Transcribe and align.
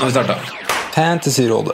Nå 0.00 0.04
har 0.04 0.10
vi 0.10 0.12
starta. 0.12 0.34
Fantasyrådet. 0.94 1.72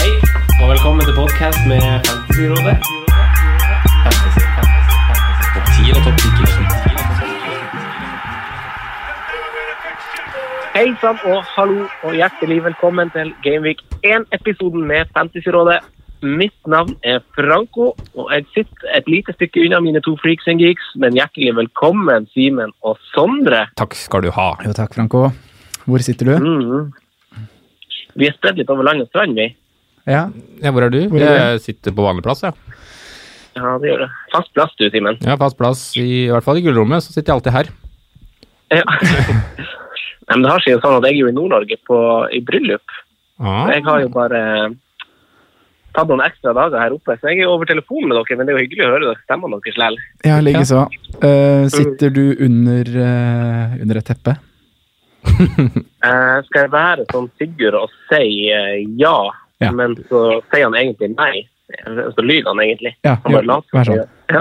Hei, 0.00 0.12
og 0.62 0.68
velkommen 0.72 1.02
til 1.06 1.14
podkast 1.16 1.58
med 1.70 1.82
Fantasyrådet. 2.06 2.76
Fantasy, 4.04 4.42
fantasy, 4.56 4.94
fantasy. 5.08 5.46
Topp 5.54 5.66
10 5.74 5.90
eller 5.90 6.02
topp 6.06 6.18
10 6.20 6.28
Hei 10.76 10.88
sann 11.00 11.18
og 11.32 11.38
hallo 11.56 11.82
og 12.04 12.12
hjertelig 12.14 12.58
velkommen 12.68 13.10
til 13.10 13.34
Gameweek 13.42 13.80
1-episoden 14.06 14.82
med 14.92 15.02
Fantasyrådet. 15.16 15.78
Mitt 16.18 16.66
navn 16.66 16.96
er 17.06 17.20
Franco, 17.36 17.92
og 18.18 18.30
jeg 18.34 18.46
sitter 18.50 18.88
et 18.96 19.06
lite 19.06 19.34
stykke 19.36 19.62
unna 19.68 19.78
mine 19.84 20.00
to 20.02 20.16
freaks 20.18 20.48
and 20.50 20.58
geeks, 20.58 20.82
men 20.98 21.14
hjertelig 21.14 21.52
velkommen 21.60 22.26
Simen 22.32 22.72
og 22.82 22.98
Sondre. 23.12 23.68
Takk 23.78 23.94
skal 23.94 24.24
du 24.26 24.32
ha. 24.34 24.48
Jo 24.66 24.74
takk, 24.74 24.96
Franco. 24.96 25.28
Hvor 25.86 26.02
sitter 26.02 26.32
du? 26.32 26.34
Mm. 26.42 27.44
Vi 28.18 28.26
er 28.26 28.34
spredd 28.34 28.58
litt 28.58 28.70
over 28.74 28.88
land 28.88 29.04
og 29.04 29.10
strand, 29.12 29.38
vi. 29.38 29.52
Ja, 30.08 30.26
Ja, 30.58 30.72
hvor 30.74 30.82
er 30.88 30.90
du? 30.90 31.04
Hvor 31.06 31.22
er 31.22 31.28
du? 31.28 31.38
Jeg 31.38 31.62
sitter 31.68 31.94
på 31.94 32.02
vanlig 32.02 32.24
plass, 32.26 32.42
ja. 32.42 32.50
Ja, 33.54 33.76
det 33.78 33.92
gjør 33.92 34.02
du. 34.02 34.16
Fast 34.34 34.50
plass 34.56 34.74
du, 34.78 34.88
Simen. 34.90 35.20
Ja, 35.22 35.36
fast 35.38 35.58
plass, 35.58 35.84
i, 35.98 36.26
i 36.26 36.32
hvert 36.32 36.46
fall 36.46 36.58
i 36.58 36.64
gullrommet, 36.66 37.04
så 37.04 37.14
sitter 37.14 37.30
jeg 37.30 37.38
alltid 37.38 37.56
her. 37.58 37.70
Ja. 38.74 38.82
Nei, 40.28 40.34
men 40.34 40.44
det 40.44 40.50
har 40.50 40.66
seg 40.66 40.74
jo 40.74 40.82
sånn 40.82 40.98
at 40.98 41.06
jeg 41.06 41.14
er 41.14 41.22
jo 41.22 41.30
i 41.30 41.36
Nord-Norge 41.38 41.78
i 42.34 42.42
bryllup. 42.44 42.98
Ah. 43.38 43.70
Jeg 43.70 43.86
har 43.86 44.02
jo 44.02 44.10
bare 44.12 44.42
tatt 45.96 46.10
noen 46.10 46.22
ekstra 46.24 46.52
dager 46.56 46.78
her 46.82 46.94
oppe, 46.94 47.16
så 47.18 47.30
jeg 47.32 47.42
er 47.44 47.50
over 47.52 47.68
telefonen 47.68 48.10
med 48.10 48.18
dere, 48.20 48.36
men 48.38 48.46
det 48.46 48.52
er 48.54 48.58
jo 48.58 48.64
hyggelig 48.66 48.84
å 48.86 48.90
høre 48.92 49.06
dere 49.06 49.22
stemmene 49.24 49.58
deres 49.64 49.78
likevel. 49.78 49.98
ja 50.28 50.38
likeså. 50.44 50.84
Uh, 51.22 51.64
sitter 51.72 52.12
du 52.14 52.24
under, 52.44 52.92
uh, 52.94 53.76
under 53.82 54.00
et 54.02 54.08
teppe? 54.12 54.36
uh, 55.28 56.38
skal 56.46 56.64
jeg 56.64 56.72
være 56.72 57.06
sånn 57.12 57.28
Sigurd 57.38 57.76
og 57.78 57.92
si 58.10 58.48
eh, 58.54 58.80
ja, 59.00 59.16
Ja. 59.58 59.72
men 59.74 59.96
så 60.08 60.40
sier 60.52 60.68
han 60.68 60.76
egentlig 60.78 61.14
nei. 61.16 61.48
Så 62.14 62.22
lyver 62.24 62.48
han 62.48 62.60
egentlig. 62.62 62.94
Ja, 63.04 63.18
Han 63.24 63.34
bare 63.34 63.44
later 63.44 63.68
som 63.84 63.84
sånn. 63.84 63.98
Ja. 64.32 64.40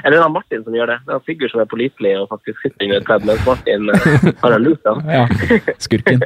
Eller 0.00 0.16
det 0.16 0.22
er 0.24 0.32
Martin 0.34 0.64
som 0.64 0.74
gjør 0.74 0.90
det. 0.90 0.96
Det 1.06 1.14
er 1.14 1.20
Sigurd 1.28 1.52
som 1.52 1.60
er 1.62 1.68
pålitelig 1.70 2.14
og 2.18 2.24
faktisk 2.32 2.64
sitter 2.64 2.86
under 2.88 2.98
et 2.98 3.06
pledd, 3.06 3.26
mens 3.28 3.44
Martin 3.46 3.92
eh, 3.94 4.26
har 4.42 4.56
en 4.56 4.66
da. 4.88 4.94
Ja, 5.18 5.22
skurken. 5.78 6.24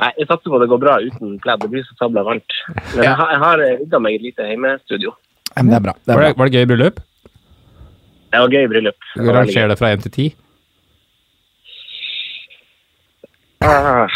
Nei, 0.00 0.10
jeg 0.16 0.26
satser 0.30 0.48
på 0.48 0.56
at 0.56 0.62
det 0.64 0.70
går 0.72 0.80
bra 0.80 0.94
uten 1.04 1.34
pledd. 1.44 1.60
Det 1.60 1.70
blir 1.74 1.84
så 1.84 1.96
sabla 2.00 2.22
varmt. 2.24 2.54
Men 2.94 3.02
jeg 3.04 3.16
har, 3.18 3.32
jeg 3.34 3.40
har 3.44 3.62
rigga 3.82 4.00
meg 4.00 4.14
et 4.16 4.22
lite 4.30 4.46
hjemmestudio. 4.48 5.12
Ja, 5.50 5.62
men 5.62 5.72
det 5.74 5.78
er 5.80 5.84
bra. 5.88 5.94
Det 5.98 6.14
Var, 6.14 6.22
er 6.22 6.26
det, 6.30 6.34
bra. 6.34 6.38
var 6.44 6.50
det 6.50 6.60
gøy 6.60 6.68
bryllup? 6.70 7.00
Det 8.30 8.40
var 8.44 8.54
gøy 8.54 8.68
bryllup. 8.70 9.08
Du 9.16 9.24
var. 9.26 9.34
Rangerer 9.40 9.72
det 9.74 9.78
fra 9.80 9.90
1 9.96 10.06
til 10.06 10.12
10? 10.16 10.28
Ah, 13.60 14.08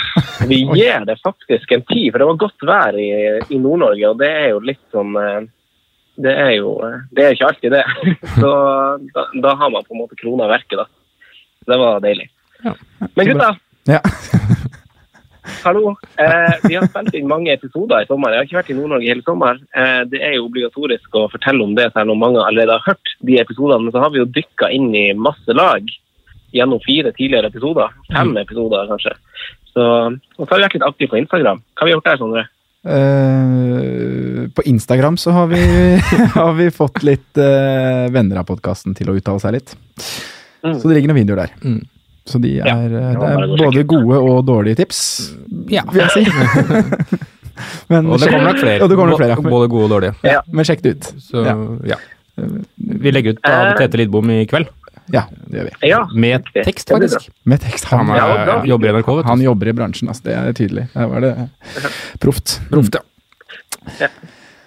vi 0.48 0.62
gir 0.78 1.04
det 1.04 1.18
faktisk 1.24 1.72
en 1.76 1.82
ti, 1.90 2.06
for 2.10 2.22
det 2.22 2.28
var 2.30 2.38
godt 2.46 2.64
vær 2.64 2.96
i, 2.96 3.08
i 3.52 3.58
Nord-Norge, 3.60 4.08
og 4.08 4.22
det 4.22 4.30
er 4.32 4.48
jo 4.54 4.62
litt 4.64 4.80
sånn 4.94 5.12
eh, 5.20 5.42
Det 6.24 6.32
er 6.32 6.52
jo 6.56 6.78
eh, 6.86 6.94
Det 7.12 7.26
er 7.26 7.36
ikke 7.36 7.50
alltid 7.50 7.74
det. 7.76 7.82
Så 8.38 8.52
da, 9.12 9.26
da 9.44 9.52
har 9.60 9.74
man 9.74 9.84
på 9.84 9.92
en 9.96 10.00
måte 10.04 10.16
krona 10.20 10.48
verket, 10.48 10.80
da. 10.80 10.86
Det 11.68 11.76
var 11.80 12.00
deilig. 12.04 12.30
Ja. 12.64 12.72
Men 13.16 13.28
gutta, 13.34 13.50
Ja. 13.90 14.00
Hallo. 15.64 15.94
Eh, 16.20 16.54
vi 16.64 16.76
har 16.78 16.86
spilt 16.88 17.16
inn 17.16 17.28
mange 17.30 17.52
episoder 17.54 18.04
i 18.04 18.08
sommer. 18.08 18.32
Jeg 18.34 18.40
har 18.40 18.48
ikke 18.48 18.58
vært 18.60 18.72
i 18.72 18.78
Nord-Norge 18.78 19.10
hele 19.10 19.26
sommer. 19.26 19.60
Eh, 19.76 20.00
det 20.10 20.22
er 20.24 20.36
jo 20.36 20.46
obligatorisk 20.48 21.18
å 21.20 21.26
fortelle 21.32 21.64
om 21.64 21.74
det, 21.78 21.90
selv 21.94 22.14
om 22.14 22.22
mange 22.22 22.42
allerede 22.42 22.78
har 22.78 22.94
hørt 22.94 23.14
de 23.20 23.38
episodene. 23.42 23.86
Men 23.86 23.94
så 23.94 24.02
har 24.04 24.14
vi 24.14 24.22
jo 24.22 24.30
dykka 24.38 24.70
inn 24.74 24.90
i 24.96 25.06
masse 25.16 25.56
lag 25.56 25.88
gjennom 26.54 26.82
fire 26.84 27.12
tidligere 27.16 27.50
episoder. 27.52 27.94
Fem 28.12 28.34
episoder, 28.40 28.90
kanskje. 28.90 29.14
Så, 29.74 29.86
og 30.38 30.44
så 30.44 30.50
har 30.52 30.60
vi 30.60 30.66
vært 30.68 30.76
litt 30.78 30.88
aktive 30.88 31.14
på 31.14 31.22
Instagram. 31.22 31.64
Hva 31.74 31.82
har 31.82 31.90
vi 31.90 31.96
gjort 31.96 32.10
der, 32.10 32.20
Sondre? 32.20 32.44
Eh, 32.84 34.44
på 34.54 34.62
Instagram 34.68 35.16
så 35.16 35.32
har 35.34 35.48
vi, 35.50 35.62
har 36.38 36.52
vi 36.58 36.68
fått 36.70 37.02
litt 37.06 37.40
eh, 37.40 38.04
venner 38.12 38.42
av 38.42 38.48
podkasten 38.48 38.94
til 38.96 39.10
å 39.10 39.16
uttale 39.18 39.42
seg 39.42 39.56
litt. 39.56 39.74
Mm. 40.64 40.78
Så 40.78 40.88
det 40.88 40.98
ligger 40.98 41.12
noen 41.12 41.22
videoer 41.22 41.44
der. 41.46 41.56
Mm. 41.64 41.82
Så 42.26 42.40
de 42.40 42.54
er, 42.60 42.66
Ja, 42.66 42.76
eh, 42.80 42.88
det 42.88 43.28
er 43.28 43.56
både 43.60 43.84
gode 43.84 44.18
og 44.18 44.44
dårlige 44.48 44.76
tips, 44.82 45.00
Ja. 45.68 45.82
vil 45.92 46.02
jeg 46.06 46.10
si. 46.10 46.24
Men, 47.90 48.06
Og 48.10 48.18
det 48.18 48.30
kommer 48.32 48.48
nok 48.50 48.58
flere. 48.58 48.82
Og 48.82 48.88
det 48.90 48.96
kommer 48.98 49.12
nok 49.12 49.20
flere. 49.20 49.36
Både 49.42 49.68
gode 49.70 49.84
og 49.84 49.90
dårlige. 49.92 50.14
Ja, 50.26 50.40
men 50.50 50.66
sjekk 50.66 50.80
det 50.82 50.96
ut. 50.96 51.10
Så 51.22 51.44
Ja. 51.44 51.54
ja. 51.86 51.98
Vi 52.76 53.12
legger 53.14 53.36
ut 53.36 53.44
av 53.46 53.66
Eh. 53.66 53.76
Tete 53.78 54.00
Lidbom 54.00 54.30
i 54.30 54.40
kveld. 54.50 54.66
Ja, 55.12 55.26
det 55.46 55.58
gjør 55.60 55.64
vi. 55.68 55.88
Ja, 55.88 56.00
Med 56.14 56.44
tekst, 56.64 56.88
faktisk. 56.88 57.28
Med 57.44 57.60
tekst. 57.60 57.84
Han 57.92 58.08
er, 58.10 58.16
Ja, 58.16 58.62
jobber 58.64 58.88
i 58.88 58.92
NRK, 58.96 59.16
vet 59.20 59.26
han 59.26 59.40
jobber 59.40 59.68
i 59.68 59.72
bransjen, 59.76 60.08
altså. 60.08 60.24
Det 60.24 60.34
er 60.34 60.52
tydelig. 60.52 60.88
Der 60.94 61.06
var 61.06 61.20
det 61.20 61.50
proft. 62.20 62.58
Proft, 62.70 62.96
ja. 64.00 64.08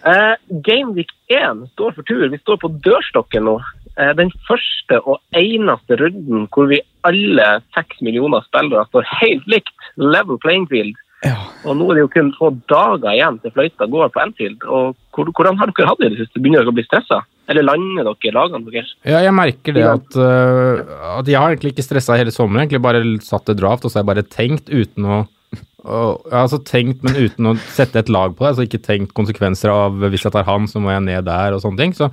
Uh, 0.07 0.35
Gameweek 0.63 1.09
1 1.27 1.65
står 1.73 1.95
for 1.95 2.03
tur. 2.07 2.29
Vi 2.29 2.37
står 2.37 2.57
på 2.61 2.69
dørstokken 2.85 3.43
nå. 3.43 3.57
Eh, 3.97 4.13
den 4.17 4.29
første 4.47 4.99
og 5.03 5.19
eneste 5.37 5.97
runden 5.99 6.45
hvor 6.53 6.69
vi 6.69 6.83
alle 7.07 7.47
seks 7.75 7.99
millioner 8.05 8.45
spillere 8.45 8.85
står 8.91 9.09
helt 9.21 9.47
likt. 9.49 9.73
Level 9.97 10.39
playing 10.43 10.67
field. 10.69 10.97
Ja. 11.25 11.37
Og 11.65 11.79
nå 11.79 11.87
er 11.89 11.97
det 11.97 12.03
jo 12.03 12.11
kun 12.13 12.27
få 12.37 12.51
dager 12.69 13.09
igjen 13.15 13.39
til 13.41 13.53
fløyta 13.55 13.87
går 13.89 14.11
på 14.13 14.21
Anfield. 14.21 14.65
Og 14.69 14.93
hvordan 15.17 15.57
har 15.57 15.71
dere 15.71 15.89
hatt 15.89 16.03
det 16.03 16.11
i 16.11 16.13
det 16.13 16.25
siste? 16.25 16.41
Begynner 16.41 16.61
dere 16.61 16.73
å 16.73 16.77
bli 16.77 16.85
stressa? 16.85 17.23
Eller 17.49 17.65
lander 17.65 18.11
dere 18.11 18.35
lagene 18.35 18.69
deres? 18.69 18.91
Ja, 19.07 19.23
jeg 19.25 19.33
merker 19.33 19.73
det 19.73 19.87
at, 19.87 20.19
uh, 20.19 21.17
at 21.17 21.31
jeg 21.31 21.41
har 21.41 21.55
egentlig 21.55 21.73
ikke 21.73 21.87
stressa 21.87 22.19
hele 22.19 22.33
sommeren. 22.35 22.67
Egentlig 22.67 22.83
bare 22.85 23.01
satt 23.25 23.49
et 23.49 23.57
draft, 23.57 23.87
og 23.87 23.89
så 23.89 23.99
har 23.99 24.05
jeg 24.05 24.11
bare 24.11 24.27
tenkt 24.29 24.69
uten 24.69 25.09
å 25.09 25.23
og, 25.87 26.25
altså 26.35 26.57
tenkt, 26.67 26.99
men 27.05 27.15
uten 27.15 27.47
å 27.47 27.53
sette 27.71 28.01
et 28.01 28.09
lag 28.11 28.33
på 28.35 28.43
det. 28.43 28.49
altså 28.49 28.65
Ikke 28.65 28.81
tenkt 28.83 29.13
konsekvenser 29.15 29.71
av 29.71 30.01
hvis 30.11 30.25
jeg 30.25 30.33
tar 30.35 30.43
han, 30.43 30.65
så 30.67 30.81
må 30.83 30.91
jeg 30.91 31.05
ned 31.05 31.23
der 31.29 31.55
og 31.55 31.61
sånne 31.63 31.79
ting. 31.79 31.93
Så, 31.95 32.09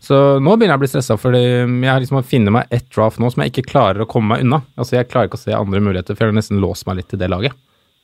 så 0.00 0.38
nå 0.40 0.52
begynner 0.56 0.76
jeg 0.76 0.78
å 0.78 0.82
bli 0.84 0.88
stressa, 0.92 1.16
fordi 1.18 1.40
jeg 1.42 1.90
har 1.90 2.00
liksom 2.00 2.22
funnet 2.24 2.52
meg 2.54 2.66
ett 2.70 2.86
draft 2.94 3.18
nå 3.18 3.30
som 3.32 3.42
jeg 3.42 3.50
ikke 3.52 3.66
klarer 3.72 4.04
å 4.04 4.08
komme 4.08 4.28
meg 4.36 4.44
unna. 4.46 4.62
Altså 4.78 4.96
Jeg 4.96 5.08
klarer 5.10 5.26
ikke 5.28 5.40
å 5.40 5.42
se 5.42 5.52
andre 5.52 5.80
muligheter, 5.80 6.14
for 6.16 6.24
jeg 6.26 6.32
har 6.32 6.38
nesten 6.38 6.60
låst 6.62 6.86
meg 6.86 6.96
litt 7.00 7.08
til 7.08 7.18
det 7.18 7.28
laget. 7.30 7.52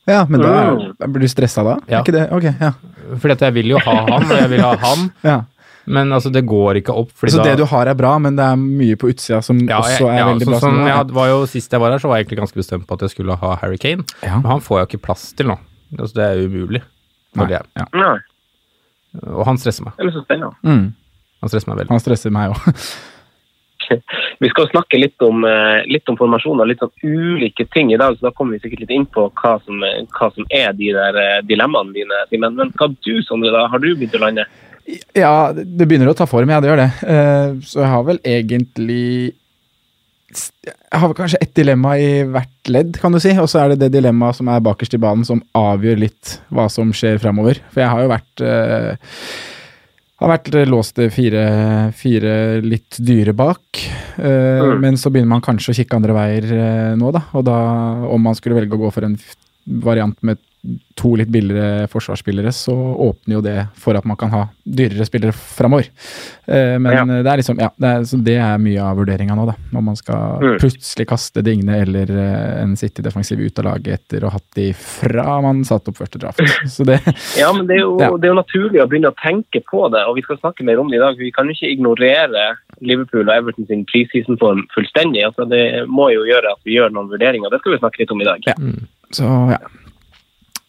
ja, 0.07 0.25
men 0.29 0.41
da 0.41 0.47
Mm. 0.75 0.93
er- 1.01 1.07
blir 1.07 1.21
du 1.21 1.27
stressa 1.27 1.63
da? 1.63 1.79
Ja. 1.89 1.99
Er 1.99 2.03
ikke 2.03 2.11
det? 2.13 2.31
Ok, 2.31 2.43
ja. 2.61 2.71
Fordi 3.17 3.31
at 3.31 3.39
jeg 3.39 3.53
vil 3.53 3.65
jo 3.73 3.79
ha 3.79 3.95
han, 4.05 4.23
og 4.23 4.37
jeg 4.37 4.49
vil 4.49 4.61
ha 4.61 4.75
han, 4.75 5.11
ja. 5.23 5.41
men 5.87 6.09
altså 6.11 6.31
det 6.31 6.45
går 6.45 6.75
ikke 6.83 6.93
opp. 6.93 7.09
Fordi 7.15 7.31
Så 7.31 7.37
da, 7.37 7.43
det 7.43 7.57
du 7.57 7.65
har 7.65 7.87
er 7.87 7.95
bra, 7.95 8.19
men 8.19 8.35
det 8.35 8.43
er 8.45 8.55
mye 8.55 8.95
på 8.97 9.09
utsida 9.09 9.41
som 9.43 9.57
ja, 9.59 9.81
jeg, 9.81 9.97
også 10.01 10.11
er 10.11 10.17
ja, 10.19 10.25
veldig 10.29 10.45
sånn 10.45 10.51
bra. 10.51 10.59
Sånn, 10.59 10.87
er- 11.09 11.13
var 11.13 11.27
jo 11.29 11.45
Sist 11.47 11.71
jeg 11.71 11.79
var 11.79 11.91
her, 11.91 11.97
så 11.99 12.07
var 12.09 12.17
jeg 12.17 12.27
egentlig 12.27 12.39
ganske 12.43 12.59
bestemt 12.61 12.85
på 12.85 12.93
at 12.93 12.99
jeg 13.01 13.09
skulle 13.15 13.35
ha 13.37 13.55
Harry 13.55 13.77
Kane. 13.77 14.03
Ja. 14.21 14.35
Men 14.41 14.51
han 14.51 14.59
får 14.61 14.77
jeg 14.79 14.87
jo 14.89 14.97
ikke 14.97 15.01
plass 15.07 15.33
til 15.33 15.47
nå. 15.47 15.57
Altså, 15.97 16.13
det 16.13 16.23
er 16.27 16.47
umulig. 16.47 16.81
Nei, 17.35 17.45
det. 17.47 17.61
ja. 17.75 17.85
Nei, 17.93 18.19
Og 19.25 19.45
han 19.45 19.57
stresser 19.57 19.85
meg. 19.85 19.93
det 19.97 20.05
er 20.07 20.11
så 20.11 20.23
spennende. 20.25 20.53
Mm. 20.63 20.93
Han 21.45 21.51
stresser 21.53 21.69
meg 21.71 21.83
veldig. 21.83 21.93
Han 21.93 22.01
stresser 22.01 22.33
meg 22.33 22.55
òg. 22.55 22.71
Vi 24.41 24.49
skal 24.49 24.67
snakke 24.71 24.97
litt 24.97 25.21
om, 25.21 25.43
eh, 25.45 25.83
litt 25.85 26.09
om 26.09 26.17
formasjoner, 26.17 26.65
og 26.65 26.71
litt 26.71 26.81
om 26.83 26.91
ulike 27.05 27.67
ting 27.73 27.93
i 27.93 27.99
dag, 28.01 28.17
så 28.17 28.27
da 28.27 28.31
kommer 28.35 28.57
vi 28.57 28.63
sikkert 28.63 28.81
litt 28.81 28.93
inn 28.95 29.05
på 29.05 29.27
hva 29.37 29.51
som, 29.61 29.83
hva 30.17 30.29
som 30.33 30.47
er 30.49 30.73
de 30.73 30.89
der 30.95 31.19
eh, 31.21 31.41
dilemmaene 31.45 31.93
dine. 31.93 32.23
Men, 32.41 32.57
Men 32.57 32.73
hva 32.75 32.89
du, 32.89 33.13
Sondre, 33.23 33.53
da? 33.53 33.67
Har 33.71 33.83
du 33.83 33.91
begynt 33.93 34.17
å 34.17 34.23
lande? 34.25 34.47
Ja, 35.17 35.53
det 35.53 35.87
begynner 35.87 36.11
å 36.11 36.17
ta 36.17 36.27
form, 36.29 36.49
ja, 36.49 36.59
det 36.61 36.69
gjør 36.71 36.81
det. 36.83 36.91
Eh, 37.13 37.55
Så 37.65 37.81
jeg 37.81 37.91
har 37.93 38.03
vel 38.09 38.19
egentlig 38.25 39.33
Jeg 40.65 40.99
har 40.99 41.07
vel 41.07 41.15
kanskje 41.15 41.39
ett 41.41 41.53
dilemma 41.55 41.93
i 42.01 42.23
hvert 42.27 42.69
ledd, 42.73 42.97
kan 42.99 43.13
du 43.13 43.21
si. 43.21 43.31
Og 43.39 43.47
så 43.47 43.61
er 43.61 43.73
det 43.73 43.83
det 43.85 43.93
dilemmaet 44.01 44.41
som 44.41 44.49
er 44.51 44.65
bakerst 44.65 44.97
i 44.97 45.01
banen, 45.01 45.23
som 45.27 45.43
avgjør 45.55 46.01
litt 46.01 46.39
hva 46.49 46.65
som 46.73 46.89
skjer 46.91 47.21
framover. 47.21 47.61
For 47.71 47.85
jeg 47.85 47.93
har 47.93 48.01
jo 48.03 48.11
vært 48.11 48.43
eh, 48.43 49.13
har 50.21 50.31
vært 50.31 50.53
låst 50.69 50.99
fire, 51.11 51.45
fire 51.95 52.35
litt 52.63 52.99
dyre 53.03 53.33
bak. 53.35 53.81
Eh, 54.17 54.63
Mm. 54.65 54.79
Men 54.81 54.97
så 54.97 55.11
begynner 55.11 55.33
man 55.35 55.43
kanskje 55.43 55.73
å 55.73 55.75
kikke 55.75 55.97
andre 55.97 56.13
veier 56.15 56.45
eh, 56.55 56.93
nå, 56.95 57.11
da. 57.11 57.25
Og 57.35 57.43
da, 57.45 57.57
om 58.07 58.21
man 58.23 58.35
skulle 58.37 58.55
velge 58.55 58.77
å 58.77 58.79
gå 58.85 58.91
for 58.95 59.03
en 59.07 59.17
variant 59.65 60.15
med 60.23 60.39
to 60.95 61.15
litt 61.19 61.29
billigere 61.29 61.87
forsvarsspillere, 61.91 62.51
så 62.55 62.73
åpner 63.05 63.35
jo 63.37 63.41
det 63.41 63.67
for 63.77 63.97
at 63.99 64.05
man 64.07 64.17
kan 64.17 64.31
ha 64.31 64.43
dyrere 64.65 65.05
spillere 65.05 65.33
framover. 65.35 65.89
Eh, 66.47 66.77
men 66.79 66.91
Ja. 66.93 67.03
det 67.05 67.27
er 67.27 67.37
liksom, 67.41 67.59
ja, 67.59 67.69
det 67.77 67.89
er, 67.89 68.01
så 68.07 68.17
det 68.23 68.35
er 68.39 68.57
mye 68.57 68.81
av 68.81 68.97
vurderinga 68.97 69.35
nå, 69.35 69.45
da. 69.49 69.55
Når 69.73 69.83
man 69.83 69.95
skal 69.99 70.39
Mm. 70.41 70.57
plutselig 70.59 71.07
kaste 71.07 71.43
Digne 71.43 71.81
eller 71.81 72.09
eh, 72.09 72.61
en 72.63 72.75
City-defensiv 72.75 73.39
ut 73.39 73.59
av 73.59 73.65
laget 73.65 73.93
etter 73.99 74.23
å 74.23 74.29
ha 74.31 74.37
hatt 74.39 74.47
de 74.55 74.71
fra 74.73 75.41
man 75.41 75.63
satte 75.63 75.89
opp 75.89 75.97
første 75.99 76.17
draft. 76.19 76.39
Så 76.75 76.85
det, 76.85 76.99
Ja, 77.37 77.51
men 77.53 77.67
det 77.67 77.75
er, 77.77 77.81
jo, 77.83 77.97
Ja. 77.99 78.09
det 78.17 78.25
er 78.29 78.33
jo 78.33 78.41
naturlig 78.41 78.81
å 78.81 78.87
begynne 78.89 79.11
å 79.11 79.17
tenke 79.21 79.61
på 79.69 79.89
det, 79.91 80.03
og 80.07 80.15
vi 80.15 80.21
skal 80.25 80.37
snakke 80.37 80.63
mer 80.63 80.79
om 80.79 80.89
det 80.89 80.97
i 80.97 81.03
dag. 81.03 81.17
Vi 81.17 81.31
kan 81.31 81.45
jo 81.47 81.53
ikke 81.53 81.71
ignorere 81.75 82.57
Liverpool 82.81 83.27
og 83.29 83.35
Everton 83.35 83.67
sin 83.67 83.85
preseason-form 83.85 84.65
fullstendig. 84.75 85.23
Altså, 85.25 85.47
det 85.49 85.87
må 85.87 86.09
jo 86.13 86.25
gjøre 86.27 86.51
at 86.55 86.59
vi 86.65 86.75
gjør 86.79 86.91
noen 86.91 87.09
vurderinger. 87.11 87.49
Det 87.51 87.59
skal 87.61 87.73
vi 87.75 87.79
snakke 87.83 87.99
litt 88.03 88.11
om 88.11 88.21
i 88.21 88.25
dag. 88.27 88.39
Ja. 88.47 88.55
så 89.15 89.29
ja. 89.53 89.57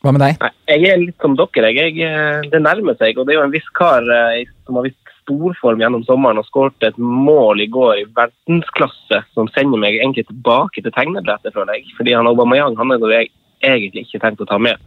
Hva 0.07 0.13
med 0.15 0.23
deg? 0.23 0.37
Nei, 0.39 0.53
jeg 0.71 0.91
er 0.93 1.01
litt 1.03 1.25
som 1.25 1.35
dere. 1.35 1.73
Jeg, 1.75 1.97
jeg, 1.99 2.47
det 2.53 2.63
nærmer 2.63 2.95
seg, 3.01 3.19
og 3.19 3.27
det 3.27 3.35
er 3.35 3.41
jo 3.41 3.47
en 3.49 3.55
viss 3.55 3.67
kar 3.75 4.07
eh, 4.07 4.45
som 4.63 4.79
har 4.79 4.87
vist 4.87 5.01
storform 5.27 5.83
gjennom 5.83 6.05
sommeren 6.07 6.39
og 6.39 6.47
skåret 6.47 6.87
et 6.87 6.99
mål 7.03 7.65
i 7.65 7.67
går 7.73 8.03
i 8.05 8.05
verdensklasse 8.15 9.25
som 9.35 9.51
sender 9.51 9.81
meg 9.83 9.99
egentlig 9.99 10.29
tilbake 10.29 10.85
til 10.85 10.95
tegnebrettet, 10.95 11.51
føler 11.57 11.81
jeg. 11.81 11.91
Fordi 11.99 12.15
han 12.15 12.31
Aubameyang 12.31 12.79
han 12.79 12.95
er 12.95 13.03
noe 13.03 13.17
jeg 13.17 13.33
egentlig 13.67 14.07
ikke 14.07 14.23
tenkt 14.23 14.45
å 14.45 14.49
ta 14.49 14.61
med. 14.63 14.79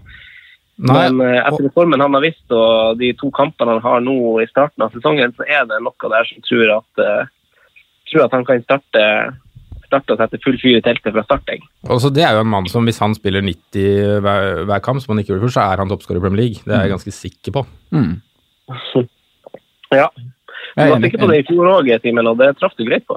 Nei, 0.79 1.09
Men 1.09 1.19
eh, 1.25 1.41
etter 1.43 1.67
formen 1.75 1.99
han 1.99 2.15
har 2.15 2.23
vist, 2.23 2.45
og 2.55 2.95
de 3.01 3.11
to 3.19 3.27
kampene 3.35 3.75
han 3.75 3.83
har 3.83 3.99
nå 4.05 4.15
i 4.39 4.47
starten 4.47 4.85
av 4.85 4.95
sesongen, 4.95 5.35
så 5.35 5.43
er 5.43 5.67
det 5.67 5.81
noe 5.83 6.13
der 6.15 6.31
som 6.31 6.47
tror 6.47 6.75
at, 6.77 7.03
eh, 7.03 7.73
tror 8.07 8.29
at 8.29 8.37
han 8.37 8.47
kan 8.47 8.63
starte, 8.63 9.03
starte 9.89 10.15
og 10.15 10.21
sette 10.21 10.39
full 10.45 10.57
fyr 10.61 10.79
i 10.79 10.83
teltet 10.85 11.15
fra 11.15 11.25
start. 11.25 11.51
Også 11.89 12.11
det 12.13 12.23
er 12.25 12.37
jo 12.37 12.45
en 12.45 12.51
mann 12.53 12.69
som 12.71 12.87
hvis 12.87 13.01
han 13.03 13.17
spiller 13.17 13.43
90 13.45 14.23
hver, 14.23 14.63
hver 14.69 14.83
kamp, 14.85 15.01
som 15.03 15.13
han 15.13 15.23
ikke 15.23 15.33
gjorde 15.33 15.47
før, 15.47 15.55
så 15.57 15.65
er 15.65 15.83
han 15.83 15.91
toppskårer 15.91 16.21
i 16.21 16.25
Premier 16.25 16.43
League. 16.45 16.63
Det 16.63 16.75
er 16.75 16.85
jeg 16.85 16.95
ganske 16.95 17.15
sikker 17.19 17.57
på. 17.59 17.65
Mm. 17.95 18.13
Ja. 19.89 20.05
Jeg 20.77 20.91
var 20.91 20.99
sikker 21.01 21.21
på 21.23 21.27
det 21.31 21.37
i 21.41 21.45
fjor 21.47 21.65
òg, 21.65 21.87
Simen, 22.03 22.27
og 22.29 22.35
det 22.37 22.51
traff 22.59 22.75
du 22.77 22.83
greit 22.85 23.07
på. 23.09 23.15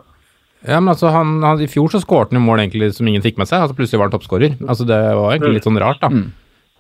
Ja, 0.62 0.78
men 0.78 0.92
altså, 0.92 1.10
han, 1.12 1.40
han, 1.42 1.60
I 1.60 1.68
fjor 1.70 1.90
så 1.92 2.00
skårte 2.02 2.32
han 2.32 2.40
jo 2.40 2.46
mål 2.46 2.62
egentlig 2.62 2.92
som 2.96 3.08
ingen 3.10 3.24
fikk 3.24 3.36
med 3.40 3.50
seg. 3.50 3.64
altså 3.64 3.76
Plutselig 3.76 4.00
var 4.00 4.08
han 4.08 4.14
toppskårer. 4.14 4.54
Altså, 4.62 4.86
det 4.88 4.98
var 5.18 5.34
egentlig 5.34 5.58
litt 5.58 5.66
sånn 5.66 5.80
rart, 5.82 6.00
da. 6.02 6.08
Mm. 6.08 6.30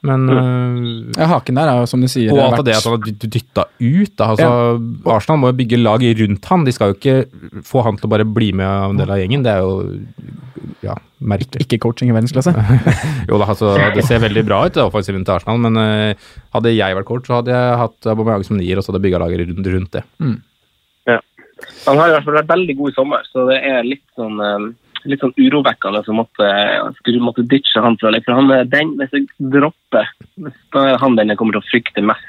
Men 0.02 0.24
mm. 0.26 1.12
Ja, 1.14 1.28
haken 1.30 1.58
der 1.60 1.70
er 1.70 1.82
jo 1.82 1.88
som 1.90 2.02
du 2.02 2.08
sier 2.10 2.32
Og 2.34 2.40
alt 2.42 2.58
av 2.58 2.64
det 2.66 2.74
at 2.74 2.86
han 2.88 2.96
er 2.98 3.12
dytta 3.22 3.66
ut. 3.70 4.14
Da. 4.18 4.32
Altså, 4.32 4.48
Arsenal 5.14 5.38
må 5.38 5.52
jo 5.52 5.58
bygge 5.60 5.78
lag 5.78 6.02
rundt 6.22 6.48
han. 6.50 6.66
De 6.66 6.74
skal 6.74 6.90
jo 6.90 6.98
ikke 6.98 7.62
få 7.68 7.84
han 7.86 8.00
til 8.00 8.08
å 8.08 8.12
bare 8.16 8.26
bli 8.26 8.50
med 8.58 8.66
av 8.66 8.90
en 8.90 8.98
del 8.98 9.14
av 9.14 9.22
gjengen. 9.22 9.46
Det 9.46 9.54
er 9.54 9.62
jo 9.62 9.76
ja, 10.82 10.96
merkelig. 11.22 11.66
Ikke 11.66 11.78
coaching 11.86 12.10
i 12.10 12.16
verdensklasse. 12.16 12.54
Jo 13.30 13.38
da, 13.38 13.46
altså, 13.54 13.76
det 13.94 14.02
ser 14.08 14.22
veldig 14.22 14.42
bra 14.46 14.64
ut, 14.66 14.74
det 14.74 14.82
offensiven 14.82 15.22
til 15.26 15.36
Arsenal, 15.36 15.60
men 15.62 15.78
uh, 15.78 16.30
hadde 16.56 16.74
jeg 16.74 16.98
vært 16.98 17.08
coach, 17.08 17.28
så 17.30 17.38
hadde 17.38 17.54
jeg 17.54 17.76
hatt 17.78 18.08
Aubameyang 18.10 18.42
som 18.46 18.58
nier, 18.58 18.78
og 18.78 18.84
så 18.84 18.90
hadde 18.90 18.98
jeg 18.98 19.06
bygga 19.06 19.20
laget 19.22 19.44
rundt, 19.46 19.70
rundt 19.76 19.94
det. 19.94 20.02
Han 21.86 21.98
har 21.98 22.10
i 22.10 22.14
hvert 22.16 22.26
fall 22.26 22.38
vært 22.40 22.50
veldig 22.52 22.76
god 22.78 22.92
i 22.92 22.96
sommer, 22.96 23.28
så 23.30 23.46
det 23.50 23.58
er 23.66 23.86
litt 23.86 24.04
sånn, 24.18 24.40
eh, 24.42 24.66
litt 25.10 25.20
sånn 25.20 25.34
urovekkende 25.38 26.02
å 26.06 26.14
måtte, 26.16 26.48
skulle 27.00 27.20
måtte 27.24 27.44
ditche 27.48 27.80
han. 27.82 27.96
fra. 28.00 28.12
For 28.24 28.34
han 28.38 28.50
er 28.50 28.64
den, 28.64 28.96
hvis 28.98 29.10
jeg 29.12 29.26
dropper, 29.38 30.06
da 30.72 30.84
er 30.92 30.98
han 31.02 31.16
den 31.16 31.28
jeg 31.28 31.38
kommer 31.38 31.52
til 31.58 31.62
å 31.62 31.70
frykte 31.70 32.04
mest, 32.04 32.24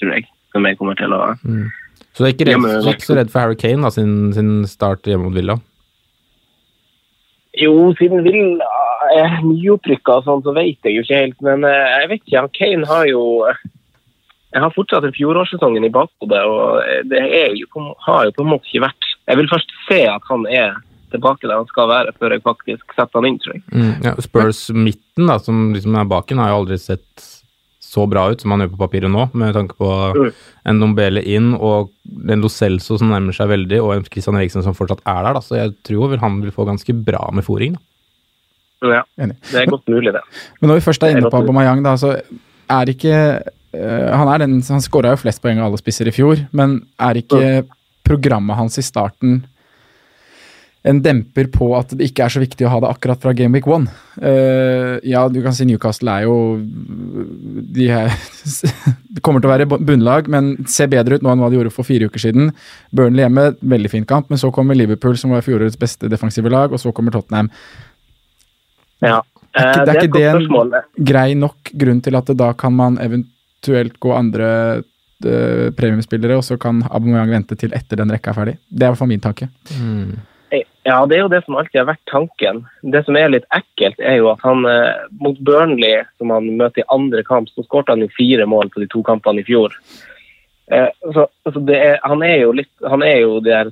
tror 0.00 0.14
jeg. 0.16 0.26
Som 0.52 0.64
jeg 0.66 0.78
kommer 0.78 0.94
til 0.96 1.12
å 1.12 1.36
Så 2.14 2.24
du 2.24 2.24
er 2.24 2.32
ikke, 2.32 2.46
Ja, 2.48 2.56
redd, 2.56 2.62
men- 2.62 2.76
er 2.88 2.94
ikke 2.96 3.06
så 3.12 3.16
redd 3.16 3.30
for 3.30 3.38
Harry 3.40 3.54
Kane 3.56 3.82
da, 3.82 3.90
sin, 3.90 4.32
sin 4.32 4.64
start 4.66 5.02
hjemme 5.04 5.24
mot 5.28 5.34
Villa? 5.34 5.58
Jo, 7.58 7.92
siden 7.98 8.22
Villa 8.22 8.66
er 9.14 9.40
nyopprykka 9.42 10.18
og 10.20 10.24
sånn, 10.26 10.42
så 10.44 10.52
vet 10.54 10.78
jeg 10.84 10.94
jo 10.98 11.02
ikke 11.02 11.20
helt. 11.22 11.40
Men 11.42 11.64
eh, 11.64 12.00
jeg 12.02 12.08
vet 12.12 12.22
ikke. 12.24 12.40
han 12.40 12.54
Kane 12.58 12.86
har 12.86 13.06
jo 13.06 13.22
Jeg 14.48 14.62
har 14.64 14.70
fortsatt 14.72 15.02
den 15.04 15.12
fjorårssesongen 15.12 15.84
i 15.84 15.90
bakhodet, 15.92 16.40
og 16.48 16.80
det 17.10 17.18
er 17.20 17.52
jo, 17.54 17.66
på- 17.74 17.94
har 18.06 18.24
jo 18.24 18.32
på 18.32 18.40
en 18.46 18.52
måte 18.54 18.64
ikke 18.70 18.86
vært 18.86 19.08
Jeg 19.28 19.36
vil 19.36 19.48
først 19.48 19.72
se 19.88 20.06
at 20.08 20.22
han 20.30 20.46
er 20.46 20.74
tilbake 21.12 21.48
der 21.48 21.56
han 21.60 21.66
skal 21.70 21.88
være, 21.90 22.12
før 22.20 22.34
jeg 22.36 22.42
faktisk 22.44 22.94
setter 22.96 23.18
han 23.20 23.26
inn, 23.30 23.38
tror 23.42 23.54
jeg. 23.56 23.62
Mm, 23.72 23.92
ja, 24.04 24.14
Spurs 24.24 24.62
midten, 24.74 25.26
da, 25.30 25.38
som 25.42 25.68
liksom 25.74 25.96
er 25.98 26.08
baken, 26.10 26.38
har 26.42 26.52
jo 26.52 26.62
aldri 26.62 26.78
sett 26.82 27.26
så 27.88 28.04
bra 28.10 28.26
ut 28.30 28.42
som 28.42 28.52
han 28.52 28.60
gjør 28.60 28.74
på 28.74 28.80
papiret 28.82 29.08
nå, 29.10 29.22
med 29.32 29.54
tanke 29.56 29.72
på 29.80 29.88
Mm. 30.14 30.32
en 30.68 30.80
Dombele 30.82 31.22
inn 31.24 31.54
og 31.56 31.88
en 32.28 32.42
Lo 32.44 32.48
Celso 32.52 32.98
som 33.00 33.08
nærmer 33.08 33.32
seg 33.32 33.48
veldig, 33.48 33.78
og 33.80 33.94
en 33.94 34.04
Christian 34.04 34.36
Eriksen 34.36 34.62
som 34.62 34.74
fortsatt 34.76 35.00
er 35.08 35.22
der. 35.24 35.38
Da. 35.38 35.40
Så 35.40 35.56
jeg 35.56 35.72
tror 35.88 36.10
vel 36.12 36.20
han 36.20 36.40
vil 36.42 36.52
få 36.52 36.66
ganske 36.68 36.92
bra 37.04 37.30
med 37.32 37.44
fòring. 37.46 37.78
Ja, 38.84 39.00
Enig. 39.18 39.34
det 39.50 39.62
er 39.62 39.66
godt 39.72 39.88
mulig, 39.90 40.12
det. 40.14 40.20
Men 40.60 40.70
når 40.70 40.78
vi 40.78 40.84
først 40.86 41.02
er 41.02 41.16
inne 41.16 41.30
på 41.32 41.40
Aubameyang, 41.40 41.80
da, 41.82 41.96
så 41.98 42.12
er 42.70 42.92
ikke 42.92 43.14
eh, 43.74 44.10
Han 44.14 44.28
er 44.28 44.38
den, 44.44 44.60
han 44.62 44.84
skåra 44.84 45.10
jo 45.16 45.22
flest 45.24 45.40
poeng 45.42 45.58
av 45.58 45.66
alle 45.72 45.80
spisser 45.80 46.06
i 46.06 46.14
fjor, 46.14 46.44
men 46.52 46.82
er 47.00 47.18
ikke 47.22 47.64
programmet 48.06 48.56
hans 48.56 48.78
i 48.78 48.84
starten 48.86 49.40
en 50.88 51.00
demper 51.04 51.50
på 51.52 51.66
at 51.76 51.90
det 51.98 52.06
ikke 52.08 52.24
er 52.24 52.32
så 52.32 52.40
viktig 52.40 52.64
å 52.66 52.70
ha 52.72 52.78
det 52.80 52.88
akkurat 52.90 53.20
fra 53.20 53.34
Game 53.36 53.52
Week 53.58 53.66
1. 53.68 53.88
Uh, 54.18 54.94
ja, 55.06 55.26
du 55.28 55.38
kan 55.44 55.52
si 55.54 55.66
Newcastle 55.68 56.10
er 56.10 56.24
jo 56.26 56.36
De 57.76 57.86
er, 57.92 58.08
det 59.14 59.22
kommer 59.26 59.42
til 59.44 59.50
å 59.50 59.52
være 59.52 59.66
bunnlag, 59.68 60.30
men 60.32 60.54
ser 60.70 60.88
bedre 60.92 61.18
ut 61.18 61.22
nå 61.26 61.30
enn 61.34 61.42
hva 61.44 61.50
de 61.52 61.58
gjorde 61.60 61.74
for 61.74 61.86
fire 61.86 62.08
uker 62.08 62.22
siden. 62.24 62.50
Burnley 62.96 63.26
hjemme, 63.26 63.50
veldig 63.60 63.92
fin 63.92 64.06
kamp, 64.08 64.30
men 64.32 64.40
så 64.40 64.50
kommer 64.54 64.78
Liverpool, 64.78 65.16
som 65.20 65.34
var 65.36 65.44
fjorårets 65.46 65.78
beste 65.78 66.08
defensive 66.10 66.50
lag, 66.52 66.72
og 66.72 66.80
så 66.82 66.92
kommer 66.96 67.14
Tottenham. 67.14 67.50
Ja. 69.04 69.20
Er 69.20 69.20
ikke- 69.20 69.24
Eh, 69.58 69.84
det 69.84 69.88
er 69.88 69.96
et 69.98 70.02
ikke 70.04 70.12
godt 70.12 70.20
det 70.20 70.26
en- 70.28 70.40
spørsmål. 70.42 70.72
grei 71.08 71.28
nok 71.34 71.70
grunn 71.80 72.00
til 72.04 72.16
at 72.18 72.26
da 72.36 72.52
kan 72.52 72.72
man 72.76 72.98
eventuelt 72.98 73.98
gå 73.98 74.12
andre 74.14 74.82
uh, 75.24 75.70
premiumspillere, 75.74 76.36
og 76.36 76.44
så 76.44 76.58
kan 76.60 76.82
Aubameyang 76.90 77.30
vente 77.32 77.56
til 77.58 77.72
etter 77.74 77.96
den 77.96 78.10
rekka 78.12 78.30
er 78.30 78.36
ferdig. 78.36 78.56
Det 78.70 78.82
er 78.82 78.86
i 78.86 78.92
hvert 78.92 78.98
fall 79.00 79.08
min 79.10 79.20
tanke. 79.24 79.48
Ja, 80.88 80.98
det 81.10 81.18
er 81.18 81.24
jo 81.26 81.30
det 81.32 81.42
som 81.44 81.56
alltid 81.60 81.82
har 81.82 81.88
vært 81.90 82.04
tanken. 82.08 82.62
Det 82.94 83.04
som 83.04 83.16
er 83.20 83.28
litt 83.34 83.44
ekkelt, 83.52 83.98
er 84.00 84.16
jo 84.22 84.30
at 84.32 84.40
han 84.46 84.64
eh, 84.64 85.02
mot 85.20 85.36
Burnley, 85.44 85.98
som 86.16 86.30
han 86.32 86.46
møter 86.56 86.80
i 86.84 86.88
andre 86.94 87.20
kamp, 87.28 87.50
så 87.52 87.64
skårte 87.66 87.92
han 87.92 88.04
jo 88.06 88.08
fire 88.16 88.46
mål 88.48 88.70
på 88.72 88.80
de 88.80 88.88
to 88.94 89.02
kampene 89.04 89.42
i 89.42 89.46
fjor. 89.48 89.74
Eh, 90.72 90.88
så, 91.16 91.26
så 91.48 91.60
det 91.68 91.76
er, 91.80 91.94
han 92.04 92.20
er 92.26 92.42
jo 92.42 92.50
litt 92.52 92.68
Han 92.84 93.00
er 93.00 93.22
jo 93.22 93.38
det 93.40 93.54
der 93.54 93.70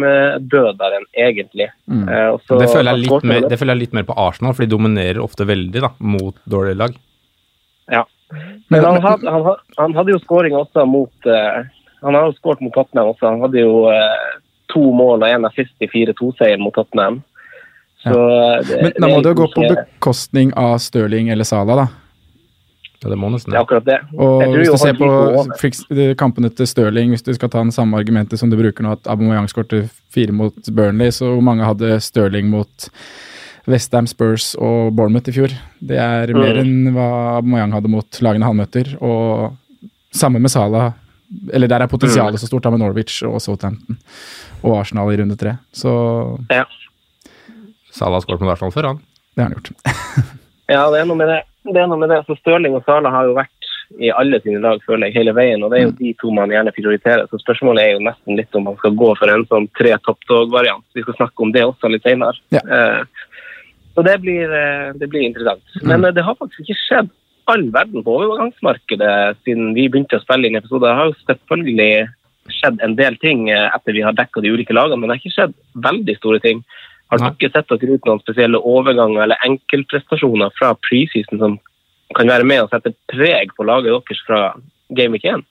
smallteam-døderen, 0.00 1.04
egentlig. 1.12 1.68
Mm. 1.90 2.08
Eh, 2.08 2.28
og 2.34 2.40
så- 2.46 2.58
Det 2.58 2.68
føler, 2.72 2.90
jeg 2.92 3.00
litt 3.04 3.24
mer, 3.24 3.40
det 3.48 3.58
føler 3.58 3.74
jeg 3.74 3.80
litt 3.80 3.92
mer 3.92 4.02
på 4.04 4.16
Arsenal, 4.16 4.52
for 4.54 4.64
de 4.64 4.70
dominerer 4.76 5.20
ofte 5.22 5.44
veldig 5.46 5.80
da, 5.80 5.90
mot 6.00 6.34
dårlige 6.48 6.76
lag. 6.76 6.94
Ja. 7.90 8.04
Men- 8.32 8.82
Men 8.82 8.84
han, 8.84 9.02
had, 9.02 9.22
han, 9.24 9.42
had- 9.44 9.60
han 9.78 9.94
hadde 9.94 10.10
jo 10.12 10.18
skåring 10.18 10.52
også 10.52 10.86
mot 10.88 11.12
eh, 11.26 11.64
Han 12.02 12.14
har 12.14 12.26
jo 12.26 12.32
skåret 12.32 12.60
mot 12.60 12.72
Tottenham 12.74 13.08
også. 13.14 13.26
Han 13.30 13.40
hadde 13.40 13.60
jo 13.60 13.88
eh, 13.90 14.25
to 14.72 14.82
mål 14.96 15.22
og 15.22 15.28
én 15.28 15.48
assist 15.48 15.74
i 15.84 15.88
4-2-seier 15.90 16.60
mot 16.62 16.74
Tottenham. 16.74 17.20
Så 18.02 18.14
ja. 18.14 18.62
det, 18.62 18.80
Men 18.82 18.96
da 19.02 19.10
må 19.10 19.20
det 19.22 19.32
jo 19.34 19.40
gå 19.42 19.52
på 19.54 19.68
bekostning 19.70 20.52
av 20.58 20.76
Stirling 20.82 21.30
eller 21.34 21.48
Sala, 21.48 21.78
da. 21.84 21.86
Ja, 23.02 23.10
det 23.12 23.18
må 23.20 23.28
nesten 23.32 23.52
Det 23.52 23.58
er 23.58 23.64
akkurat 23.64 23.86
det. 23.86 23.98
Og 24.14 24.42
hvis 24.54 24.72
du 24.72 24.78
ser 24.80 24.96
på 24.98 25.06
over. 25.06 26.14
kampene 26.18 26.50
til 26.50 26.68
Stirling, 26.70 27.12
hvis 27.12 27.24
du 27.26 27.32
skal 27.36 27.50
ta 27.52 27.62
den 27.64 27.74
samme 27.74 27.98
argumentet 27.98 28.40
som 28.40 28.50
du 28.50 28.56
bruker 28.58 28.86
nå, 28.86 28.96
at 28.96 29.10
Aubameyang 29.10 29.48
skårte 29.52 29.84
fire 30.12 30.34
mot 30.34 30.56
Burnley, 30.72 31.12
så 31.14 31.34
hvor 31.34 31.44
mange 31.44 31.66
hadde 31.66 32.00
Stirling 32.04 32.48
mot 32.50 32.88
Westham, 33.66 34.06
Spurs 34.06 34.54
og 34.54 34.94
Bournemouth 34.96 35.28
i 35.30 35.34
fjor? 35.36 35.54
Det 35.82 35.98
er 36.00 36.32
mer 36.36 36.62
enn 36.62 36.92
hva 36.94 37.08
Aubameyang 37.36 37.74
hadde 37.76 37.92
mot 37.92 38.20
lagene 38.24 38.48
han 38.48 38.58
møter, 38.58 38.94
og 39.02 39.90
samme 40.14 40.40
med 40.40 40.52
Salah. 40.52 40.94
Eller 41.52 41.70
der 41.70 41.84
er 41.84 41.90
potensialet 41.90 42.40
så 42.40 42.48
stort, 42.48 42.64
da 42.66 42.72
med 42.74 42.82
Norwich 42.82 43.22
og 43.26 43.40
Southampton 43.42 43.98
og 44.62 44.78
Arsenal 44.80 45.12
i 45.12 45.18
runde 45.20 45.36
tre. 45.38 45.56
Så 45.74 45.90
Salah 47.96 48.18
har 48.18 48.24
skåret 48.24 48.44
hvert 48.44 48.60
fall 48.60 48.74
før, 48.74 48.92
han. 48.92 49.04
det 49.34 49.42
har 49.42 49.50
han 49.50 49.58
gjort. 49.58 49.72
Ja, 50.66 50.88
det 50.90 50.98
er 50.98 51.04
noe 51.06 51.14
med 51.14 51.28
det. 51.30 51.42
Det 51.62 51.78
er 51.78 51.86
noe 51.86 52.00
med 52.00 52.10
det. 52.10 52.24
Så 52.26 52.34
Stirling 52.40 52.74
og 52.74 52.82
Sala 52.82 53.10
har 53.14 53.28
jo 53.28 53.36
vært 53.36 53.68
i 54.02 54.08
alle 54.10 54.40
sine 54.42 54.58
lag, 54.58 54.80
føler 54.82 55.06
jeg, 55.06 55.14
hele 55.20 55.34
veien. 55.36 55.62
Og 55.62 55.70
det 55.70 55.78
er 55.78 55.84
jo 55.84 55.92
de 56.00 56.10
to 56.18 56.32
man 56.34 56.50
gjerne 56.50 56.72
prioriterer. 56.74 57.28
Så 57.30 57.38
spørsmålet 57.38 57.84
er 57.84 57.92
jo 57.94 58.02
nesten 58.02 58.38
litt 58.38 58.58
om 58.58 58.66
man 58.66 58.78
skal 58.80 58.96
gå 58.98 59.12
for 59.18 59.30
en 59.30 59.46
sånn 59.46 59.68
tre 59.78 59.94
topptog-variant. 60.08 60.82
Vi 60.98 61.04
skal 61.06 61.18
snakke 61.20 61.46
om 61.46 61.52
det 61.54 61.62
også 61.68 61.92
litt 61.92 62.06
senere. 62.06 62.34
Ja. 62.54 62.64
Uh, 62.66 63.46
så 63.96 64.02
det 64.04 64.18
blir, 64.20 64.50
eh, 64.52 64.90
det 65.00 65.06
blir 65.08 65.22
interessant. 65.24 65.62
Men 65.80 66.04
eh, 66.04 66.12
det 66.12 66.20
har 66.26 66.34
faktisk 66.36 66.66
ikke 66.66 66.80
skjedd 66.82 67.06
all 67.52 67.64
verden 67.74 68.04
på 68.04 68.14
overgangsmarkedet 68.20 69.38
siden 69.46 69.72
vi 69.76 69.88
begynte 69.88 70.18
å 70.18 70.24
spille 70.24 70.48
inn 70.48 70.58
episoder. 70.58 70.90
Det 70.90 70.98
har 70.98 71.10
jo 71.10 71.16
selvfølgelig 71.22 71.90
skjedd 72.56 72.82
en 72.84 72.96
del 72.98 73.16
ting 73.22 73.48
eh, 73.50 73.68
etter 73.74 73.96
vi 73.96 74.04
har 74.06 74.16
dekka 74.16 74.42
de 74.42 74.52
ulike 74.54 74.74
lagene, 74.76 75.00
men 75.00 75.08
det 75.08 75.16
har 75.16 75.22
ikke 75.22 75.36
skjedd 75.36 75.56
veldig 75.86 76.16
store 76.18 76.42
ting. 76.44 76.62
Har 77.10 77.22
dere 77.22 77.52
sett 77.54 77.70
dere 77.70 77.98
ut 77.98 78.08
noen 78.08 78.22
spesielle 78.22 78.58
overganger 78.58 79.26
eller 79.26 79.42
enkeltprestasjoner 79.46 80.54
fra 80.58 80.72
preseason 80.88 81.42
som 81.42 81.58
kan 82.18 82.30
være 82.30 82.46
med 82.46 82.64
og 82.64 82.72
sette 82.72 82.94
preg 83.10 83.52
på 83.54 83.66
laget 83.66 83.94
deres 83.94 84.24
fra 84.26 84.40
Game 84.94 85.14
Week 85.14 85.26
1? 85.26 85.44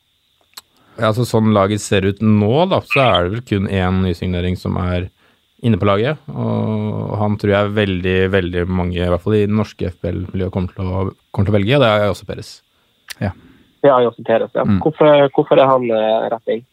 Ja, 0.96 1.10
altså 1.10 1.25
Sånn 1.28 1.52
laget 1.56 1.84
ser 1.84 2.08
ut 2.08 2.22
nå, 2.24 2.54
da, 2.72 2.80
så 2.88 3.04
er 3.04 3.25
det 3.25 3.34
vel 3.34 3.46
kun 3.50 3.72
én 3.72 4.04
nysignering 4.04 4.60
som 4.60 4.78
er 4.80 5.10
inne 5.66 5.80
på 5.82 5.88
laget. 5.90 6.22
Og 6.32 7.16
han 7.20 7.40
tror 7.42 7.56
jeg 7.56 7.74
veldig 7.80 8.18
veldig 8.34 8.68
mange, 8.70 9.00
i 9.02 9.10
hvert 9.10 9.24
fall 9.24 9.40
i 9.40 9.46
det 9.48 9.58
norske 9.58 9.90
FPL-miljøet, 9.96 10.54
kommer, 10.54 11.12
kommer 11.34 11.50
til 11.50 11.54
å 11.54 11.58
velge, 11.58 11.76
og 11.80 11.84
det 11.84 11.92
er 11.92 12.08
også 12.12 12.30
Peres. 12.30 12.54
Ja, 13.86 14.00
Josef 14.02 14.26
Peres, 14.26 14.54
ja. 14.56 14.66
Mm. 14.66 14.80
Hvorfor, 14.84 15.28
hvorfor 15.36 15.62
er 15.62 15.70
han 15.70 15.86
uh, 15.92 16.26
rett 16.34 16.56
inn? 16.56 16.64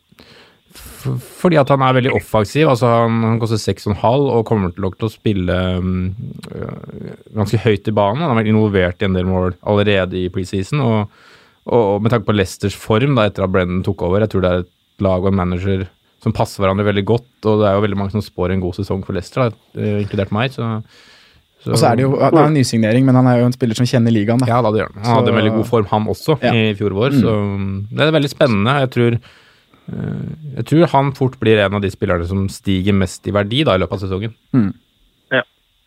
Fordi 0.72 1.58
at 1.60 1.68
han 1.68 1.82
er 1.84 1.98
veldig 1.98 2.14
offensiv. 2.16 2.70
altså 2.70 2.88
Han, 2.88 3.18
han 3.26 3.40
koster 3.42 3.60
6,5 3.60 3.98
og 4.06 4.46
kommer 4.48 4.72
til 4.72 4.86
til 4.94 5.08
å 5.08 5.12
spille 5.12 5.56
um, 5.76 6.14
ganske 7.36 7.60
høyt 7.60 7.90
i 7.90 7.96
banen. 7.96 8.22
Han 8.22 8.32
har 8.32 8.40
vært 8.40 8.52
involvert 8.52 9.02
i 9.02 9.08
en 9.08 9.18
del 9.18 9.28
mål 9.28 9.58
allerede 9.60 10.16
i 10.16 10.30
preseason. 10.32 10.80
Og, 10.80 11.26
og, 11.66 11.82
og 11.82 12.04
med 12.04 12.14
tanke 12.14 12.30
på 12.30 12.36
Leicesters 12.36 12.78
form 12.78 13.18
da 13.18 13.28
etter 13.28 13.44
at 13.44 13.52
Brennan 13.52 13.84
tok 13.84 14.06
over, 14.06 14.24
jeg 14.24 14.32
tror 14.32 14.44
det 14.44 14.52
er 14.52 14.64
et 14.64 15.04
lag 15.04 15.20
og 15.20 15.32
en 15.32 15.40
manager 15.42 15.84
som 16.22 16.34
passer 16.36 16.62
hverandre 16.62 16.86
veldig 16.86 17.04
godt. 17.08 17.30
Og 17.50 17.62
det 17.62 17.68
er 17.70 17.76
jo 17.76 17.84
veldig 17.86 17.98
mange 17.98 18.14
som 18.14 18.24
spår 18.24 18.54
en 18.54 18.62
god 18.62 18.78
sesong 18.78 19.02
for 19.06 19.16
Leicester, 19.16 19.48
da, 19.50 19.80
eh, 19.80 19.98
inkludert 20.04 20.34
meg. 20.34 20.54
så... 20.54 20.78
Og 21.62 21.76
så 21.78 21.92
er 21.92 21.94
det 21.94 22.02
jo 22.02 22.16
det 22.18 22.26
er 22.34 22.48
en 22.48 22.56
nysignering, 22.58 23.04
men 23.06 23.14
han 23.14 23.28
er 23.30 23.36
jo 23.38 23.44
en 23.46 23.52
spiller 23.54 23.78
som 23.78 23.86
kjenner 23.86 24.10
ligaen, 24.10 24.40
da. 24.42 24.48
Ja, 24.50 24.56
da, 24.66 24.72
det 24.74 24.80
gjør 24.80 24.88
han. 24.96 25.04
Han 25.04 25.14
hadde 25.20 25.30
en 25.30 25.36
veldig 25.38 25.52
god 25.60 25.68
form, 25.68 25.86
han 25.92 26.08
også, 26.10 26.34
Ja. 26.42 26.50
i 26.58 26.72
fjor 26.74 26.96
vår. 26.96 27.14
Mm. 27.14 27.20
Så 27.22 27.34
um, 27.38 27.68
det 27.92 28.02
er 28.02 28.16
veldig 28.16 28.30
spennende. 28.32 28.74
Jeg 28.82 28.90
tror 28.96 29.20
Eh, 29.90 30.58
Jeg 30.58 30.66
tror 30.68 30.86
han 30.92 31.12
fort 31.16 31.38
blir 31.40 31.58
en 31.58 31.74
av 31.74 31.82
de 31.82 31.90
spillerne 31.90 32.26
som 32.28 32.44
stiger 32.52 32.94
mest 32.94 33.26
i 33.26 33.34
verdi 33.34 33.64
da, 33.66 33.74
i 33.74 33.82
løpet 33.82 33.98
av 33.98 34.02
sesongen. 34.04 34.34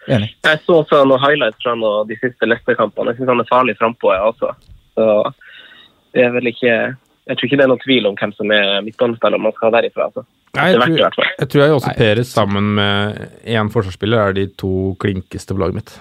Enig. 0.05 0.27
Jeg 0.45 0.59
så 0.61 0.75
også 0.83 0.99
noen 1.09 1.17
highlights 1.17 1.63
fra 1.63 1.71
noen 1.73 2.03
av 2.03 2.09
de 2.09 2.13
siste 2.21 2.45
Leicester-kampene. 2.45 3.09
Jeg 3.09 3.17
syns 3.23 3.31
han 3.31 3.39
er 3.41 3.47
farlig 3.49 3.73
frampå, 3.79 4.11
jeg 4.13 4.21
også. 4.21 4.51
Så 4.93 5.05
det 6.13 6.25
er 6.27 6.35
vel 6.35 6.51
ikke 6.51 6.73
Jeg 7.25 7.37
tror 7.37 7.47
ikke 7.47 7.57
det 7.57 7.65
er 7.65 7.71
noen 7.71 7.81
tvil 7.81 8.07
om 8.09 8.17
hvem 8.19 8.33
som 8.37 8.51
er 8.53 8.83
midtbanespiller 8.85 9.41
man 9.41 9.55
skal 9.55 9.71
ha 9.71 9.79
derifra. 9.79 10.09
Altså. 10.11 10.25
Nei, 10.55 10.67
jeg, 10.71 10.77
i 10.77 11.01
tror, 11.15 11.31
jeg 11.39 11.49
tror 11.51 11.63
jeg 11.63 11.75
også 11.79 11.89
Nei. 11.89 11.97
Peres 11.97 12.31
sammen 12.31 12.69
med 12.77 13.25
én 13.57 13.71
forsvarsspiller 13.73 14.21
er 14.21 14.37
de 14.37 14.45
to 14.61 14.93
klinkeste 15.01 15.55
på 15.55 15.63
laget 15.63 15.81
mitt. 15.81 15.95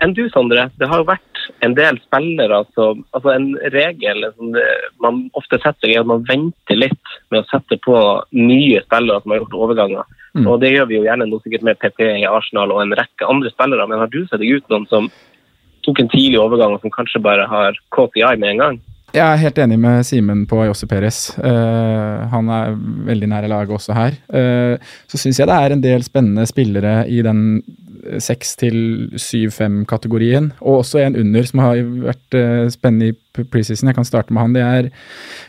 Enn 0.00 0.14
du, 0.16 0.24
Sondre? 0.32 0.70
Det 0.80 0.88
har 0.88 1.02
jo 1.02 1.08
vært 1.08 1.26
en 1.64 1.74
del 1.76 1.98
spillere 2.02 2.62
som 2.76 3.02
altså 3.16 3.32
En 3.34 3.48
regel 3.74 4.26
som 4.36 4.52
det, 4.54 4.64
man 5.02 5.22
ofte 5.38 5.58
setter 5.60 5.86
seg, 5.86 5.94
er 5.94 6.04
at 6.04 6.08
man 6.08 6.24
venter 6.28 6.78
litt 6.78 7.16
med 7.32 7.42
å 7.42 7.48
sette 7.50 7.78
på 7.84 7.96
nye 8.36 8.82
spillere 8.86 9.20
som 9.22 9.34
har 9.34 9.42
gjort 9.42 9.58
overganger. 9.66 10.16
Mm. 10.34 10.46
Og 10.46 10.60
Det 10.62 10.72
gjør 10.72 10.88
vi 10.90 10.98
jo 10.98 11.06
gjerne 11.06 11.28
nå 11.28 11.40
sikkert 11.42 11.66
med 11.66 11.80
PP 11.82 12.00
i 12.06 12.28
Arsenal 12.28 12.72
og 12.74 12.82
en 12.84 12.96
rekke 12.96 13.28
andre 13.28 13.52
spillere. 13.52 13.88
Men 13.90 14.02
har 14.02 14.12
du 14.12 14.22
sett 14.24 14.40
deg 14.42 14.60
ut 14.60 14.72
noen 14.72 14.88
som 14.90 15.10
tok 15.86 16.02
en 16.02 16.12
tidlig 16.12 16.40
overgang, 16.40 16.76
som 16.82 16.92
kanskje 16.94 17.22
bare 17.24 17.48
har 17.50 17.78
KPI 17.94 18.36
med 18.38 18.54
en 18.54 18.64
gang? 18.64 18.80
Jeg 19.10 19.26
er 19.26 19.40
helt 19.42 19.58
enig 19.58 19.76
med 19.82 20.06
Simen 20.06 20.44
på 20.46 20.60
Jose 20.68 20.86
Perez. 20.86 21.32
Uh, 21.34 22.28
han 22.30 22.50
er 22.54 22.76
veldig 23.08 23.28
nære 23.32 23.50
laget 23.50 23.74
også 23.74 23.96
her. 23.96 24.14
Uh, 24.30 24.78
så 25.10 25.18
syns 25.18 25.40
jeg 25.40 25.50
det 25.50 25.56
er 25.56 25.74
en 25.74 25.82
del 25.82 26.04
spennende 26.06 26.46
spillere 26.46 27.02
i 27.10 27.18
den 27.26 27.58
6 28.18 28.52
til 28.60 28.76
7-5-kategorien, 29.14 30.50
og 30.60 30.82
også 30.82 31.02
en 31.02 31.18
under 31.20 31.46
som 31.48 31.62
har 31.64 31.80
vært 32.06 32.36
eh, 32.38 32.68
spennende 32.72 33.10
i 33.12 33.44
preseason. 33.52 33.90
Jeg 33.90 33.98
kan 33.98 34.08
starte 34.08 34.34
med 34.34 34.42
han. 34.42 34.54
Det 34.54 34.62
er 34.62 34.90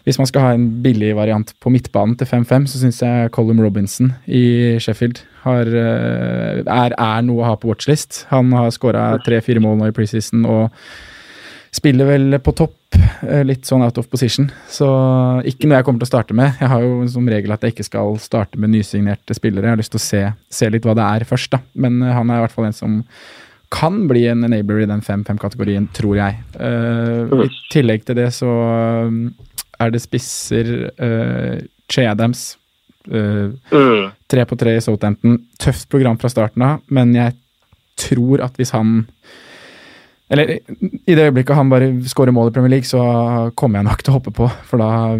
Hvis 0.03 0.17
man 0.17 0.27
skal 0.29 0.41
ha 0.41 0.53
en 0.53 0.67
billig 0.83 1.15
variant 1.15 1.53
på 1.59 1.69
midtbanen 1.69 2.17
til 2.17 2.27
5-5, 2.27 2.67
så 2.67 2.81
syns 2.81 3.01
jeg 3.01 3.31
Colum 3.31 3.61
Robinson 3.61 4.13
i 4.27 4.77
Sheffield 4.79 5.23
har, 5.43 5.65
eh, 5.67 6.61
er, 6.65 6.93
er 6.97 7.21
noe 7.25 7.41
å 7.41 7.49
ha 7.51 7.55
på 7.55 7.71
watchlist. 7.71 8.25
Han 8.29 8.51
har 8.53 8.71
skåra 8.71 9.15
tre-fire 9.25 9.63
mål 9.63 9.79
nå 9.79 9.89
i 9.89 9.95
preseason 9.95 10.45
og 10.45 10.69
spiller 11.71 12.05
vel 12.09 12.39
på 12.43 12.51
topp, 12.57 12.75
eh, 13.23 13.43
litt 13.47 13.63
sånn 13.65 13.83
out 13.85 13.97
of 13.97 14.09
position. 14.11 14.49
Så 14.67 14.87
ikke 15.47 15.69
noe 15.69 15.79
jeg 15.79 15.87
kommer 15.87 16.03
til 16.03 16.09
å 16.09 16.13
starte 16.13 16.35
med. 16.35 16.57
Jeg 16.59 16.67
har 16.73 16.81
jo 16.83 17.07
som 17.07 17.29
regel 17.31 17.53
at 17.55 17.61
jeg 17.63 17.75
ikke 17.75 17.87
skal 17.87 18.17
starte 18.19 18.59
med 18.59 18.73
nysignerte 18.73 19.35
spillere. 19.37 19.69
Jeg 19.69 19.75
har 19.77 19.81
lyst 19.83 19.93
til 19.95 20.01
å 20.01 20.07
se, 20.07 20.23
se 20.51 20.69
litt 20.69 20.83
hva 20.83 20.95
det 20.99 21.05
er 21.07 21.27
først, 21.29 21.51
da. 21.55 21.61
Men 21.75 22.01
eh, 22.03 22.11
han 22.13 22.29
er 22.29 22.41
i 22.41 22.45
hvert 22.45 22.55
fall 22.57 22.67
en 22.67 22.75
som 22.75 22.97
kan 23.71 24.01
bli 24.09 24.25
en 24.27 24.43
enabler 24.43 24.81
i 24.83 24.89
den 24.89 24.99
5-5-kategorien, 24.99 25.85
tror 25.95 26.17
jeg. 26.19 26.41
Uh, 26.59 27.45
I 27.45 27.49
tillegg 27.71 28.03
til 28.03 28.17
det 28.19 28.25
så 28.35 28.49
er 29.79 29.93
det 29.93 30.01
spisser 30.03 30.73
uh, 30.99 31.55
Che 31.87 32.03
Adams. 32.07 32.57
eh, 33.07 33.47
Mm. 33.71 34.11
Tre 34.27 34.43
på 34.45 34.57
tre 34.59 34.75
i 34.75 34.81
Southampton. 34.83 35.39
Tøft 35.57 35.87
program 35.89 36.17
fra 36.19 36.29
starten 36.29 36.61
av, 36.67 36.81
men 36.91 37.13
jeg 37.15 37.33
tror 37.95 38.43
at 38.43 38.59
hvis 38.59 38.71
han 38.75 39.05
Eller 40.31 40.53
i 40.55 41.15
det 41.15 41.25
øyeblikket 41.27 41.57
han 41.57 41.71
bare 41.71 41.89
skårer 42.07 42.31
mål 42.31 42.51
i 42.51 42.53
Premier 42.55 42.71
League, 42.77 42.87
så 42.87 43.01
kommer 43.59 43.81
jeg 43.81 43.89
nok 43.89 44.03
til 44.03 44.13
å 44.13 44.15
hoppe 44.15 44.31
på. 44.35 44.47
For 44.69 44.79
da 44.79 45.17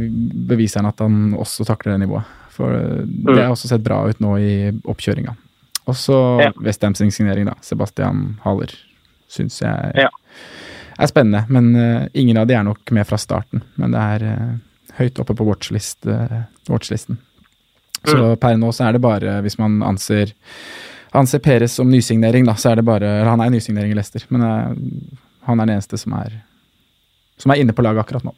beviser 0.48 0.80
han 0.80 0.92
at 0.92 1.04
han 1.04 1.34
også 1.36 1.66
takler 1.68 1.98
det 1.98 2.06
nivået. 2.06 2.38
For 2.56 2.72
eh, 2.78 3.02
det 3.04 3.36
har 3.42 3.52
også 3.52 3.72
sett 3.72 3.84
bra 3.84 4.06
ut 4.08 4.22
nå 4.24 4.38
i 4.40 4.54
oppkjøringa. 4.72 5.36
Og 5.92 5.98
så 5.98 6.18
Ja. 6.46 6.52
Westhams 6.64 7.02
signering, 7.02 7.50
da. 7.50 7.58
Sebastian 7.62 8.38
Haller. 8.46 8.72
Syns 9.28 9.60
jeg 9.62 9.92
Ja. 9.96 10.10
er 11.00 11.08
spennende. 11.08 11.46
Men 11.50 11.76
uh, 11.76 12.08
ingen 12.14 12.38
av 12.38 12.48
de 12.48 12.54
er 12.54 12.64
nok 12.64 12.92
med 12.92 13.08
fra 13.08 13.18
starten. 13.18 13.64
Men 13.76 13.92
det 13.92 14.00
er 14.00 14.24
uh, 14.24 14.56
høyt 15.00 15.20
oppe 15.20 15.36
på 15.36 15.48
watchlist, 15.48 16.06
uh, 16.06 16.44
watchlisten. 16.70 17.18
Så 18.06 18.36
per 18.42 18.56
nå 18.58 18.72
så 18.74 18.88
er 18.88 18.94
det 18.94 19.02
bare, 19.02 19.42
hvis 19.42 19.60
man 19.60 19.82
anser 19.84 20.34
anser 21.20 21.42
Peres 21.44 21.76
som 21.76 21.90
nysignering, 21.92 22.46
da, 22.48 22.56
så 22.56 22.72
er 22.72 22.80
det 22.80 22.88
bare 22.88 23.10
Han 23.28 23.42
er 23.44 23.52
nysignering 23.52 23.92
i 23.92 23.98
Leicester, 23.98 24.24
men 24.30 24.46
eh, 24.48 25.20
han 25.48 25.60
er 25.60 25.68
den 25.68 25.76
eneste 25.76 26.00
som 26.00 26.16
er 26.20 26.40
som 27.42 27.52
er 27.52 27.62
inne 27.62 27.74
på 27.74 27.82
laget 27.82 28.04
akkurat 28.04 28.26
nå. 28.28 28.36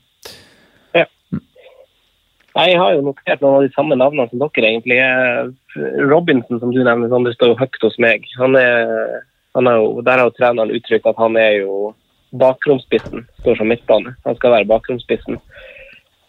Nei, 2.53 2.69
Jeg 2.69 2.79
har 2.79 2.93
jo 2.93 3.05
notert 3.07 3.41
noen 3.41 3.57
av 3.57 3.63
de 3.65 3.73
samme 3.73 3.97
navnene 3.97 4.29
som 4.29 4.41
dere, 4.41 4.69
egentlig. 4.69 4.99
Robinson, 6.09 6.59
som 6.61 6.73
du 6.73 6.83
nevner, 6.85 7.09
det 7.25 7.35
står 7.35 7.53
jo 7.53 7.59
høyt 7.59 7.85
hos 7.85 7.97
meg. 8.01 8.27
Han 8.37 8.57
er, 8.59 9.23
han 9.57 9.69
er 9.69 9.79
jo, 9.81 10.03
der 10.05 10.21
har 10.21 10.29
jo 10.29 10.35
treneren 10.37 10.73
uttrykt 10.75 11.09
at 11.09 11.17
han 11.17 11.37
er 11.39 11.63
jo 11.63 11.93
bakromspissen. 12.37 13.25
Står 13.41 13.57
som 13.57 13.73
midtbane. 13.73 14.13
Han 14.27 14.37
skal 14.37 14.53
være 14.53 14.69
bakromspissen. 14.69 15.41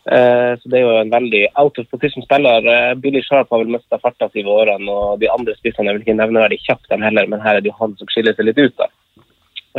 Eh, 0.04 0.52
så 0.60 0.68
det 0.68 0.78
er 0.78 0.84
jo 0.84 0.96
en 1.00 1.12
veldig 1.12 1.42
out 1.60 1.78
of 1.80 1.88
position-spiller. 1.88 2.66
Eh, 2.68 2.94
Billy 3.00 3.22
Sharp 3.24 3.50
har 3.50 3.62
vel 3.62 3.72
mista 3.72 3.98
farta 3.98 4.28
si 4.28 4.42
i 4.42 4.48
årene, 4.56 4.84
og 4.90 5.20
de 5.22 5.30
andre 5.32 5.54
spissene 5.56 5.88
er 5.88 5.96
vel 5.96 6.04
ikke 6.04 6.18
nevneverdig 6.18 6.60
kjapt 6.66 6.90
dem 6.92 7.04
heller, 7.06 7.28
men 7.30 7.40
her 7.44 7.56
er 7.56 7.64
det 7.64 7.72
jo 7.72 7.78
han 7.78 7.94
som 8.00 8.10
skiller 8.12 8.36
seg 8.36 8.50
litt 8.50 8.60
ut. 8.60 8.76
da. 8.80 8.90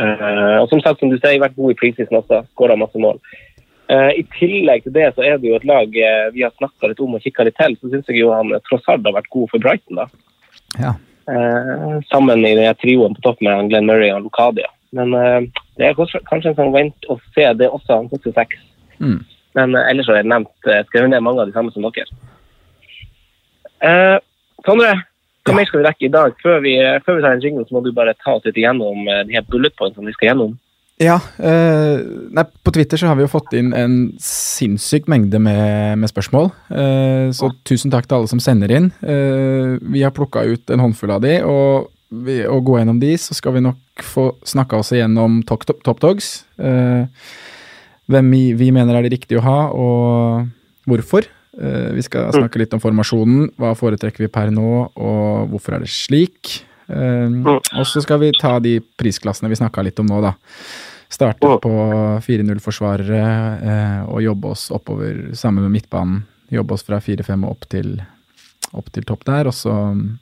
Eh, 0.02 0.56
og 0.60 0.68
som 0.72 0.82
sagt, 0.82 1.00
som 1.00 1.12
du 1.12 1.18
sier, 1.18 1.38
vært 1.42 1.58
god 1.58 1.74
i 1.74 1.78
preseason 1.78 2.18
også. 2.18 2.42
Skåra 2.54 2.78
masse 2.78 2.98
mål. 2.98 3.22
I 3.86 4.24
tillegg 4.34 4.82
til 4.82 4.96
det 4.96 5.12
så 5.14 5.22
er 5.22 5.36
det 5.38 5.46
jo 5.46 5.54
et 5.54 5.64
lag 5.64 5.92
vi 6.34 6.40
har 6.42 6.50
snakka 6.56 6.88
litt 6.90 6.98
om 6.98 7.12
og 7.14 7.22
kikka 7.22 7.44
litt 7.46 7.54
til. 7.54 7.76
Så 7.78 7.90
syns 7.92 8.08
jeg 8.10 8.18
jo 8.18 8.32
han 8.34 8.50
tross 8.66 8.88
alt 8.90 9.06
har 9.06 9.14
vært 9.14 9.30
god 9.30 9.52
for 9.52 9.62
Brighton, 9.62 10.00
da. 10.00 10.08
Ja. 10.80 10.90
Sammen 12.10 12.42
i 12.42 12.56
den 12.58 12.80
trioen 12.82 13.14
på 13.14 13.22
topp 13.22 13.44
med 13.46 13.70
Glenn 13.70 13.86
Murray 13.86 14.10
og 14.10 14.24
Lucadia. 14.24 14.66
Men 14.90 15.14
det 15.78 15.86
er 15.86 15.94
kanskje, 15.94 16.18
en 16.18 16.58
sånn 16.58 16.74
vent 16.74 17.06
og 17.06 17.22
se, 17.30 17.46
det 17.62 17.70
også. 17.70 17.92
Han 17.94 18.10
koster 18.10 18.34
seks. 18.34 18.58
Mm. 18.98 19.22
Men 19.56 19.74
eh, 19.74 19.90
ellers 19.90 20.08
har 20.10 20.20
jeg 20.20 20.30
nevnt, 20.30 20.54
eh, 20.68 20.84
skrevet 20.90 21.12
ned 21.12 21.24
mange 21.24 21.42
av 21.42 21.50
de 21.50 21.56
samme 21.56 21.72
som 21.74 21.86
dere. 21.86 22.08
Eh, 23.86 24.18
Sondre, 24.66 24.92
hva 25.46 25.54
mer 25.54 25.66
skal 25.68 25.80
vi 25.80 25.86
rekke 25.86 26.06
i 26.08 26.12
dag? 26.12 26.38
Før 26.42 26.62
vi, 26.64 26.76
eh, 26.82 27.00
før 27.06 27.18
vi 27.18 27.24
tar 27.24 27.36
en 27.36 27.42
jingle, 27.44 27.66
så 27.66 27.76
må 27.76 27.84
du 27.84 27.92
bare 27.96 28.16
ta 28.22 28.36
oss 28.36 28.46
litt 28.48 28.58
igjennom 28.58 29.04
de 29.06 29.36
her 29.36 29.44
bullet 29.50 29.76
pointene 29.78 30.10
vi 30.10 30.16
skal 30.16 30.32
gjennom. 30.32 30.56
Ja, 30.96 31.18
eh, 31.44 32.00
nei, 32.32 32.44
på 32.64 32.72
Twitter 32.72 32.96
så 32.96 33.10
har 33.10 33.18
vi 33.18 33.26
jo 33.26 33.28
fått 33.28 33.52
inn 33.58 33.74
en 33.76 33.96
sinnssyk 34.22 35.10
mengde 35.12 35.36
med, 35.44 35.98
med 36.00 36.08
spørsmål. 36.08 36.48
Eh, 36.72 37.26
så 37.36 37.50
tusen 37.68 37.92
takk 37.92 38.08
til 38.08 38.16
alle 38.16 38.30
som 38.32 38.40
sender 38.40 38.72
inn. 38.72 38.88
Eh, 39.04 39.76
vi 39.92 40.06
har 40.06 40.14
plukka 40.16 40.46
ut 40.48 40.72
en 40.72 40.80
håndfull 40.86 41.12
av 41.12 41.20
de, 41.26 41.36
og 41.44 41.90
ved 42.08 42.46
å 42.48 42.62
gå 42.64 42.78
gjennom 42.78 43.02
de, 43.02 43.12
så 43.20 43.36
skal 43.36 43.58
vi 43.58 43.64
nok 43.66 44.06
få 44.08 44.30
snakka 44.46 44.80
oss 44.80 44.94
igjennom 44.96 45.42
Top, 45.44 45.66
top, 45.68 45.82
top 45.84 46.00
Dogs. 46.00 46.30
Hvem 48.06 48.28
vi, 48.30 48.42
vi 48.54 48.70
mener 48.74 48.94
er 48.98 49.06
det 49.06 49.16
riktige 49.16 49.40
å 49.40 49.44
ha, 49.46 49.58
og 49.74 50.86
hvorfor. 50.86 51.26
Eh, 51.58 51.90
vi 51.96 52.04
skal 52.06 52.28
snakke 52.34 52.60
litt 52.60 52.74
om 52.76 52.82
formasjonen. 52.82 53.48
Hva 53.58 53.72
foretrekker 53.78 54.26
vi 54.26 54.32
per 54.32 54.52
nå, 54.54 54.72
og 54.94 55.48
hvorfor 55.50 55.76
er 55.78 55.86
det 55.86 55.90
slik? 55.90 56.60
Eh, 56.86 57.38
og 57.48 57.86
så 57.88 58.02
skal 58.04 58.20
vi 58.22 58.30
ta 58.38 58.58
de 58.62 58.76
prisklassene 59.00 59.50
vi 59.50 59.58
snakka 59.58 59.82
litt 59.86 59.98
om 60.02 60.06
nå, 60.10 60.20
da. 60.22 60.34
Starte 61.10 61.46
Mm. 61.46 61.60
på 61.62 61.72
4-0-forsvarere 62.26 63.24
eh, 63.62 64.00
og 64.10 64.22
jobbe 64.24 64.48
oss 64.54 64.70
oppover 64.74 65.34
sammen 65.38 65.62
med 65.66 65.76
midtbanen. 65.78 66.24
Jobbe 66.50 66.74
oss 66.74 66.82
fra 66.86 66.98
4-5 67.02 67.44
og 67.46 67.50
opp 67.56 67.68
til, 67.70 67.92
opp 68.74 68.90
til 68.94 69.06
topp 69.06 69.24
der. 69.26 69.46
Og 69.50 69.54
så 69.54 69.72
mm, 69.94 70.18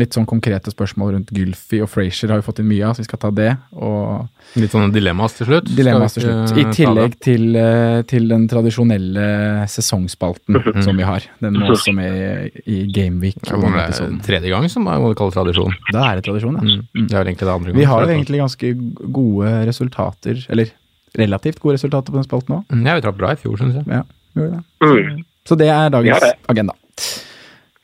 litt 0.00 0.14
sånn 0.16 0.24
konkrete 0.28 0.72
spørsmål 0.72 1.10
rundt 1.16 1.30
Gylfi 1.36 1.82
og 1.84 1.88
Frazier 1.92 2.30
har 2.32 2.40
vi 2.40 2.46
fått 2.46 2.62
inn 2.62 2.68
mye 2.70 2.86
av, 2.88 2.94
så 2.96 3.02
vi 3.02 3.08
skal 3.10 3.20
ta 3.20 3.30
det. 3.36 3.50
Og 3.76 4.56
Litt 4.60 4.72
sånne 4.72 4.92
dilemmas 4.94 5.34
til 5.36 5.48
slutt. 5.50 5.68
Dilemmaer 5.76 6.12
til 6.14 6.24
slutt. 6.24 6.54
I 6.56 6.64
tillegg 6.72 7.16
til, 7.24 7.44
eh, 7.60 8.00
til 8.08 8.28
den 8.30 8.46
tradisjonelle 8.48 9.26
sesongspalten 9.68 10.60
som 10.86 10.96
vi 10.96 11.04
har. 11.08 11.26
Den 11.44 11.58
må 11.60 11.72
også 11.74 11.92
med 11.96 12.56
i 12.64 12.78
Gameweek. 12.92 13.42
Ja, 13.48 13.58
det 13.60 13.82
er 14.00 14.16
tredje 14.24 14.54
gang 14.54 14.68
som 14.72 14.88
er 14.88 15.02
vi 15.02 15.12
kaller 15.18 15.36
tradisjon. 15.36 15.76
Da 15.92 16.06
er 16.08 16.20
det 16.20 16.24
tradisjon, 16.30 16.56
ja. 16.56 16.78
Mm. 16.96 17.06
Det 17.10 17.18
er 17.18 17.24
egentlig 17.26 17.48
det 17.50 17.56
andre 17.58 17.76
Vi 17.76 17.88
har 17.92 18.06
jo 18.06 18.14
egentlig 18.16 18.40
ganske 18.40 18.72
gode 19.12 19.52
resultater, 19.68 20.40
eller 20.48 20.72
relativt 21.20 21.60
gode 21.60 21.76
resultater 21.76 22.08
på 22.14 22.16
den 22.16 22.24
spalten 22.24 22.56
òg. 22.60 22.64
Mm, 22.72 22.86
Ja, 22.88 22.96
vi 22.96 23.04
traff 23.04 23.20
bra 23.20 23.34
i 23.36 23.40
fjor, 23.40 23.60
syns 23.60 23.76
jeg. 23.76 23.84
Ja, 23.92 24.02
gjorde 24.38 24.56
det. 24.56 24.64
Mm. 24.88 25.22
Så 25.44 25.58
det 25.58 25.68
er 25.68 25.92
dagens 25.92 26.16
ja, 26.16 26.20
det. 26.30 26.34
agenda. 26.48 26.72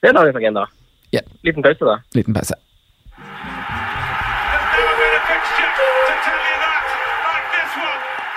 Det 0.00 0.08
er 0.08 0.16
dagens 0.16 0.36
agenda. 0.40 0.66
Ja. 1.10 1.20
Liten 1.42 1.62
pause, 1.62 1.84
da. 1.84 2.00
Liten 2.14 2.34
pause. 2.34 2.54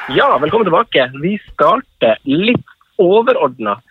Ja, 0.09 0.37
velkommen 0.37 0.65
tilbake. 0.65 1.11
Vi 1.21 1.37
starter 1.53 2.17
litt 2.23 2.71
overordna. 2.97 3.81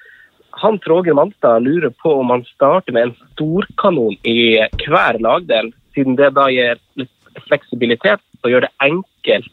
Hans 0.51 0.87
Roger 0.87 1.15
Manstad 1.15 1.63
lurer 1.63 1.91
på 1.91 2.15
om 2.21 2.31
han 2.31 2.45
starter 2.45 2.93
med 2.93 3.03
en 3.03 3.15
storkanon 3.33 4.17
i 4.29 4.59
hver 4.87 5.21
lagdel, 5.21 5.71
siden 5.95 6.17
det 6.17 6.33
da 6.37 6.49
gir 6.53 6.81
litt 7.01 7.41
fleksibilitet 7.47 8.21
og 8.43 8.53
gjør 8.53 8.67
det 8.67 8.73
enkelt 8.85 9.49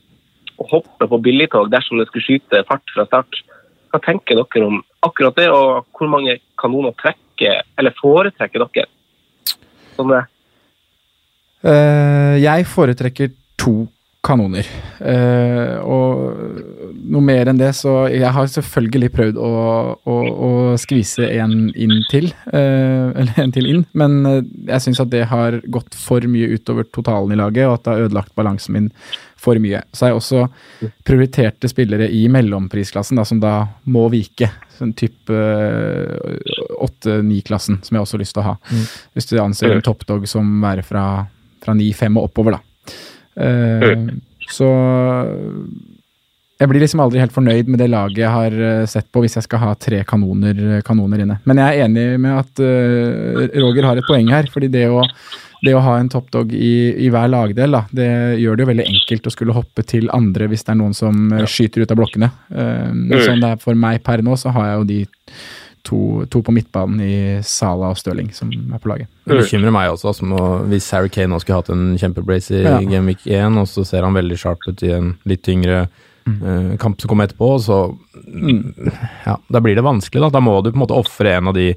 å 0.57 0.67
hoppe 0.72 1.07
på 1.07 1.22
billigtog 1.24 1.69
dersom 1.72 2.00
det 2.00 2.07
skulle 2.10 2.25
skyte 2.25 2.63
fart 2.67 2.96
fra 2.96 3.05
start. 3.07 3.43
Hva 3.91 4.01
tenker 4.03 4.39
dere 4.39 4.67
om 4.67 4.81
akkurat 5.05 5.36
det, 5.39 5.48
og 5.51 5.88
hvor 5.96 6.12
mange 6.12 6.39
kanoner 6.60 6.96
trekker, 7.00 7.63
eller 7.77 7.96
foretrekker 8.01 8.65
dere? 8.65 8.89
Sånn 9.98 10.13
det. 10.13 10.24
Uh, 11.66 12.38
jeg 12.38 12.68
foretrekker 12.70 13.32
to 13.58 13.88
kanoner. 14.27 14.68
Uh, 15.00 15.77
og 15.88 16.98
noe 17.08 17.24
mer 17.24 17.50
enn 17.50 17.60
det, 17.60 17.70
så 17.77 18.10
Jeg 18.12 18.30
har 18.36 18.50
selvfølgelig 18.51 19.12
prøvd 19.16 19.39
å, 19.39 19.51
å, 19.98 20.18
å 20.48 20.51
skvise 20.80 21.30
en 21.39 21.70
inn 21.74 21.96
til. 22.12 22.30
Uh, 22.51 23.13
eller 23.20 23.42
en 23.44 23.56
til 23.56 23.70
inn, 23.72 23.86
men 23.98 24.20
jeg 24.68 24.84
syns 24.84 25.01
at 25.04 25.13
det 25.13 25.25
har 25.32 25.62
gått 25.72 25.98
for 25.98 26.24
mye 26.30 26.51
utover 26.54 26.88
totalen 26.92 27.34
i 27.34 27.39
laget, 27.39 27.68
og 27.68 27.80
at 27.80 27.88
det 27.88 27.96
har 27.96 28.10
ødelagt 28.10 28.36
balansen 28.38 28.77
min 28.77 28.92
for 29.41 29.60
mye. 29.62 29.82
Så 29.94 30.06
har 30.06 30.13
jeg 30.13 30.22
også 30.22 30.91
prioriterte 31.08 31.70
spillere 31.72 32.10
i 32.13 32.25
mellomprisklassen, 32.32 33.20
da, 33.20 33.25
som 33.27 33.41
da 33.44 33.56
må 33.89 34.08
vike. 34.13 34.50
Sånn 34.77 34.94
type 34.98 35.41
åtte-ni-klassen, 36.88 37.82
som 37.86 37.98
jeg 37.98 38.06
også 38.06 38.17
har 38.17 38.24
lyst 38.24 38.38
til 38.38 38.44
å 38.44 38.48
ha. 38.51 38.56
Hvis 39.17 39.29
du 39.29 39.38
anser 39.41 39.74
en 39.74 39.86
toppdog 39.86 40.27
som 40.29 40.58
være 40.63 40.86
fra, 40.86 41.06
fra 41.63 41.77
9-5 41.77 42.20
og 42.20 42.29
oppover, 42.29 42.58
da. 42.58 42.63
Uh, 43.38 44.17
så 44.50 44.72
jeg 46.58 46.70
blir 46.72 46.82
liksom 46.82 47.01
aldri 47.03 47.22
helt 47.22 47.36
fornøyd 47.36 47.67
med 47.70 47.82
det 47.84 47.89
laget 47.91 48.24
jeg 48.24 48.34
har 48.34 48.56
eh, 48.56 48.86
sett 48.89 49.06
på, 49.13 49.22
hvis 49.22 49.38
jeg 49.38 49.46
skal 49.46 49.62
ha 49.62 49.74
tre 49.77 50.00
kanoner, 50.10 50.79
kanoner 50.86 51.22
inne. 51.22 51.36
Men 51.46 51.62
jeg 51.62 51.67
er 51.75 51.86
enig 51.86 52.06
med 52.24 52.34
at 52.34 52.62
uh, 52.63 53.44
Roger 53.62 53.86
har 53.86 54.00
et 54.00 54.08
poeng 54.08 54.32
her. 54.34 54.50
fordi 54.50 54.72
det 54.74 54.88
å, 54.89 55.03
det 55.66 55.74
å 55.74 55.82
ha 55.82 55.98
en 56.00 56.10
toppdog 56.10 56.52
i, 56.54 56.94
i 57.06 57.10
hver 57.14 57.30
lagdel, 57.32 57.72
da, 57.74 57.84
det 57.92 58.10
gjør 58.42 58.58
det 58.58 58.66
jo 58.66 58.72
veldig 58.72 58.88
enkelt 58.92 59.30
å 59.30 59.34
skulle 59.34 59.56
hoppe 59.58 59.84
til 59.88 60.10
andre 60.14 60.48
hvis 60.52 60.66
det 60.68 60.74
er 60.76 60.80
noen 60.82 60.94
som 60.98 61.32
ja. 61.34 61.46
skyter 61.50 61.82
ut 61.82 61.94
av 61.94 61.98
blokkene. 61.98 62.30
Uh, 62.52 62.92
sånn 63.26 63.42
det 63.42 63.54
er 63.56 63.64
for 63.64 63.78
meg 63.80 64.04
per 64.06 64.22
nå, 64.26 64.36
så 64.38 64.54
har 64.54 64.70
jeg 64.70 64.78
jo 64.82 64.88
de 64.92 65.00
to, 65.88 66.00
to 66.30 66.42
på 66.44 66.52
midtbanen 66.52 67.02
i 67.02 67.18
Sala 67.48 67.94
og 67.94 68.00
Stirling 68.00 68.30
som 68.36 68.52
er 68.52 68.82
på 68.84 68.92
laget. 68.92 69.10
Det 69.26 69.40
bekymrer 69.40 69.74
meg 69.74 69.94
også, 69.94 70.12
altså, 70.12 70.42
hvis 70.68 70.90
Harry 70.96 71.12
Kane 71.14 71.32
nå 71.32 71.40
skulle 71.42 71.62
hatt 71.62 71.72
en 71.74 71.96
kjempebrace 72.00 72.52
i 72.60 72.66
Ja. 72.66 72.78
Game 72.84 73.08
Week 73.08 73.24
1, 73.26 73.58
og 73.62 73.70
så 73.72 73.86
ser 73.88 74.04
han 74.04 74.18
veldig 74.18 74.38
sharp 74.40 74.68
ut 74.68 74.84
i 74.84 74.92
en 74.98 75.14
litt 75.30 75.46
tyngre 75.48 75.86
eh, 76.28 76.74
kamp 76.82 77.00
som 77.00 77.10
kommer 77.10 77.30
etterpå, 77.30 77.54
så 77.64 77.80
Mm. 78.28 78.74
ja, 79.26 79.38
da 79.48 79.60
blir 79.64 79.76
det 79.78 79.86
vanskelig. 79.86 80.20
Da 80.26 80.30
Da 80.30 80.40
må 80.44 80.58
du 80.62 80.72
på 80.72 80.76
en 80.76 80.84
måte 80.84 80.98
ofre 80.98 81.38
en 81.38 81.48
av 81.48 81.54
de 81.56 81.70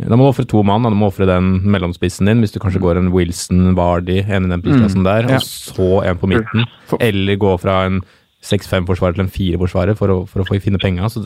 Da 0.00 0.16
må 0.16 0.24
du 0.24 0.30
ofre 0.32 0.46
to 0.48 0.62
mann, 0.64 0.82
da. 0.82 0.88
du 0.90 0.96
må 0.96 1.10
ofre 1.10 1.26
den 1.28 1.60
mellomspissen 1.68 2.26
din, 2.26 2.40
hvis 2.40 2.52
du 2.54 2.58
kanskje 2.62 2.80
går 2.80 2.96
en 2.98 3.10
Wilson, 3.12 3.74
Vardy, 3.76 4.22
en 4.24 4.46
i 4.48 4.48
den 4.54 4.62
prisklassen 4.64 5.04
der, 5.04 5.22
Mm. 5.28 5.30
ja. 5.30 5.36
og 5.36 5.42
så 5.42 5.88
en 6.08 6.16
på 6.18 6.26
midten. 6.32 6.64
Eller 6.98 7.36
gå 7.36 7.58
fra 7.60 7.84
en 7.86 8.00
6-5-forsvarer 8.42 9.14
til 9.14 9.22
en 9.22 9.30
4-forsvarer 9.30 9.94
for, 9.96 10.08
å- 10.08 10.26
for 10.26 10.42
å 10.42 10.60
finne 10.60 10.80
penga. 10.82 11.06
Så 11.12 11.22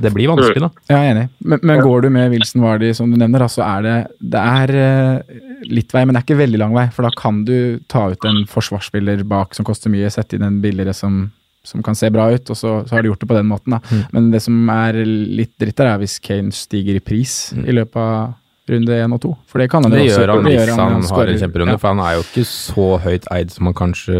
det 0.00 0.12
blir 0.14 0.28
vanskelig, 0.30 0.62
da. 0.62 0.70
Ja, 0.88 1.00
jeg 1.02 1.10
er 1.10 1.14
enig. 1.16 1.28
Men, 1.44 1.60
men 1.62 1.80
går 1.84 2.02
du 2.06 2.10
med 2.10 2.30
Wilson 2.32 2.62
Vardy, 2.62 2.92
som 2.96 3.10
du 3.10 3.16
nevner, 3.20 3.44
så 3.52 3.60
er 3.66 3.82
det 3.82 3.96
Det 4.22 4.40
er 4.40 4.70
eh, 4.70 5.40
litt 5.68 5.92
vei, 5.92 6.04
men 6.06 6.14
det 6.14 6.22
er 6.22 6.26
ikke 6.34 6.40
veldig 6.46 6.58
lang 6.62 6.72
vei. 6.72 6.86
For 6.94 7.02
da 7.02 7.10
kan 7.16 7.44
du 7.44 7.80
ta 7.88 8.06
ut 8.14 8.24
en 8.24 8.44
forsvarsspiller 8.46 9.26
bak 9.28 9.54
som 9.54 9.66
koster 9.68 9.90
mye, 9.92 10.08
sette 10.10 10.34
inn 10.38 10.46
en 10.48 10.62
billigere 10.62 10.94
som, 10.94 11.26
som 11.66 11.82
kan 11.82 11.94
se 11.98 12.08
bra 12.14 12.28
ut, 12.32 12.48
og 12.50 12.56
så, 12.56 12.72
så 12.86 12.94
har 12.96 13.02
de 13.04 13.10
gjort 13.10 13.20
det 13.24 13.28
på 13.28 13.36
den 13.36 13.48
måten. 13.50 13.76
Mm. 13.90 14.02
Men 14.14 14.30
det 14.32 14.40
som 14.46 14.56
er 14.70 15.00
litt 15.04 15.52
dritt 15.60 15.76
der, 15.76 15.92
er 15.94 15.98
hvis 16.02 16.18
Kane 16.22 16.54
stiger 16.54 16.96
i 16.96 17.04
pris 17.04 17.52
i 17.58 17.74
løpet 17.74 17.96
av 18.00 18.34
runde 18.66 18.96
én 18.98 19.12
og 19.14 19.20
to. 19.22 19.30
For 19.46 19.62
det 19.62 19.68
kan 19.70 19.84
han 19.86 19.92
Mm. 19.92 19.98
Det 19.98 20.06
også- 20.10 20.20
gjør 20.22 20.32
han 20.34 20.44
det 20.44 20.52
hvis 20.58 20.68
han, 20.70 20.78
han 20.92 21.02
har 21.02 21.26
en 21.30 21.38
kjemperunde, 21.38 21.74
Ja. 21.76 21.76
for 21.78 21.88
han 21.94 22.00
er 22.02 22.14
jo 22.16 22.22
ikke 22.26 22.46
så 22.46 22.86
høyt 23.04 23.26
eid 23.30 23.50
som 23.54 23.66
han 23.66 23.74
kanskje 23.74 24.16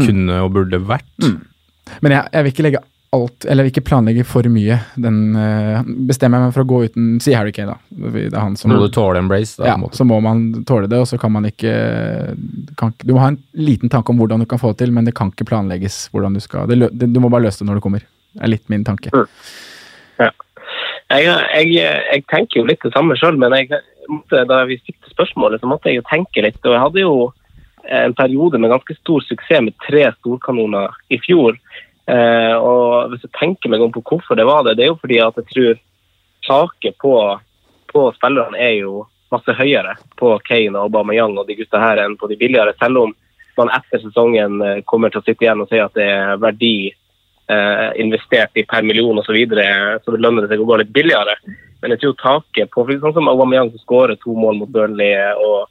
kunne 0.00 0.38
og 0.44 0.52
burde 0.54 0.80
vært. 0.80 1.36
Men 2.00 2.12
jeg, 2.12 2.28
jeg 2.32 2.44
vil 2.44 2.52
ikke 2.52 2.62
legge 2.68 2.80
alt, 3.12 3.44
eller 3.44 3.66
ikke 3.66 3.82
planlegge 3.82 4.22
for 4.28 4.46
mye. 4.52 4.76
Den 5.00 5.34
eh, 5.34 5.80
Bestemmer 6.08 6.38
jeg 6.38 6.46
meg 6.46 6.54
for 6.54 6.62
å 6.62 6.70
gå 6.70 6.80
uten 6.90 7.08
Si 7.22 7.34
Harry 7.34 7.52
Kane, 7.54 7.74
da. 7.74 8.10
Det 8.14 8.28
er 8.28 8.38
han 8.38 8.54
som 8.58 8.70
må 8.70 8.78
du 8.84 8.92
tåle 8.94 9.18
en 9.18 9.30
brace. 9.30 9.56
Da, 9.58 9.72
ja, 9.72 9.76
en 9.78 9.96
så 9.96 10.06
må 10.06 10.20
man 10.24 10.44
tåle 10.68 10.90
det, 10.90 11.00
og 11.02 11.08
så 11.10 11.18
kan 11.18 11.34
man 11.34 11.48
ikke 11.48 11.72
kan, 12.78 12.94
Du 13.02 13.14
må 13.16 13.24
ha 13.24 13.32
en 13.32 13.40
liten 13.58 13.90
tanke 13.90 14.14
om 14.14 14.22
hvordan 14.22 14.44
du 14.44 14.48
kan 14.50 14.62
få 14.62 14.72
det 14.72 14.84
til, 14.84 14.94
men 14.94 15.08
det 15.08 15.16
kan 15.18 15.32
ikke 15.34 15.48
planlegges 15.50 16.04
hvordan 16.14 16.38
du 16.38 16.42
skal 16.44 16.70
det, 16.70 16.78
det, 16.94 17.10
Du 17.10 17.20
må 17.22 17.32
bare 17.32 17.48
løse 17.48 17.64
det 17.64 17.70
når 17.70 17.80
det 17.80 17.86
kommer. 17.88 18.06
Det 18.30 18.46
er 18.46 18.54
litt 18.54 18.70
min 18.70 18.86
tanke. 18.86 19.10
Jeg, 21.10 21.26
jeg, 21.26 21.70
jeg 21.74 22.22
tenker 22.30 22.60
jo 22.60 22.68
litt 22.68 22.84
det 22.86 22.92
samme 22.94 23.16
sjøl, 23.18 23.34
men 23.40 23.50
jeg, 23.58 23.80
måtte, 24.06 24.44
da 24.46 24.62
vi 24.68 24.78
fikk 24.86 25.10
spørsmålet, 25.10 25.58
så 25.58 25.66
måtte 25.66 25.90
jeg 25.90 25.98
jo 25.98 26.06
tenke 26.06 26.44
litt. 26.44 26.60
Og 26.62 26.76
jeg 26.76 26.82
hadde 26.84 27.02
jo 27.02 27.14
en 27.90 28.14
periode 28.14 28.60
med 28.62 28.70
ganske 28.70 28.94
stor 29.00 29.24
suksess 29.26 29.64
med 29.66 29.74
tre 29.82 30.04
storkanoner 30.20 30.94
i 31.10 31.18
fjor. 31.24 31.58
Eh, 32.10 32.56
og 32.56 33.12
hvis 33.12 33.22
jeg 33.26 33.36
tenker 33.38 33.70
meg 33.70 33.82
om 33.84 33.92
på 33.94 34.02
hvorfor 34.02 34.38
det 34.38 34.48
var 34.48 34.64
det, 34.66 34.76
det 34.78 34.86
er 34.86 34.92
jo 34.92 34.98
fordi 34.98 35.20
at 35.22 35.36
jeg 35.38 35.48
tror 35.52 35.80
taket 36.46 36.96
på, 36.98 37.14
på 37.92 38.04
spillerne 38.16 38.58
er 38.58 38.78
jo 38.80 39.04
masse 39.30 39.54
høyere 39.54 39.94
på 40.18 40.32
Kane 40.46 40.74
og 40.74 40.88
Aubameyang 40.88 41.36
og 41.38 41.46
de 41.46 41.58
gutta 41.60 41.82
her 41.82 42.00
enn 42.02 42.16
på 42.18 42.30
de 42.30 42.38
billigere, 42.40 42.74
selv 42.80 43.04
om 43.04 43.12
man 43.58 43.70
etter 43.76 44.02
sesongen 44.02 44.58
eh, 44.64 44.80
kommer 44.90 45.12
til 45.12 45.20
å 45.20 45.26
sitte 45.26 45.46
igjen 45.46 45.62
og 45.62 45.70
si 45.70 45.78
at 45.82 45.94
det 45.94 46.06
er 46.10 46.40
verdi 46.42 46.74
eh, 46.90 47.88
investert 48.02 48.58
i 48.58 48.66
per 48.66 48.86
million 48.86 49.20
osv., 49.20 49.30
så, 49.30 49.36
videre, 49.36 49.66
så 50.02 50.14
det 50.14 50.22
lønner 50.24 50.46
det 50.46 50.54
seg 50.54 50.64
å 50.64 50.70
gå 50.70 50.80
litt 50.80 50.94
billigere. 50.94 51.36
Men 51.80 51.94
jeg 51.94 52.02
tror 52.02 52.16
taket 52.22 52.72
på 52.74 52.86
sånn 52.90 53.14
som 53.16 53.28
Aubameyang 53.30 53.70
som 53.74 53.84
skårer 53.84 54.18
to 54.20 54.34
mål 54.36 54.58
mot 54.62 54.72
Burnley, 54.72 55.14
og, 55.38 55.68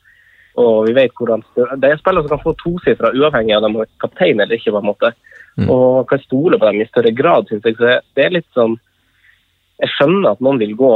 og 0.60 0.88
vi 0.88 0.96
vet 0.98 1.14
hvordan 1.18 1.44
Det 1.56 1.92
er 1.92 2.00
spillere 2.00 2.26
som 2.26 2.38
kan 2.38 2.46
få 2.46 2.56
tosifra 2.62 3.12
uavhengig 3.12 3.58
av 3.58 3.68
om 3.68 3.78
de 3.80 3.86
er 3.86 3.92
kaptein 4.02 4.40
eller 4.40 4.56
ikke, 4.56 4.74
på 4.74 4.82
en 4.82 4.90
måte. 4.90 5.14
Og 5.68 6.08
kan 6.08 6.22
stole 6.24 6.60
på 6.60 6.70
dem 6.70 6.82
i 6.82 6.88
større 6.88 7.12
grad, 7.16 7.50
syns 7.50 7.66
jeg. 7.66 7.76
Så 7.76 8.00
det 8.16 8.26
er 8.26 8.38
litt 8.38 8.48
sånn 8.56 8.78
Jeg 9.80 9.92
skjønner 9.96 10.34
at 10.34 10.42
noen 10.44 10.60
vil 10.60 10.76
gå 10.76 10.94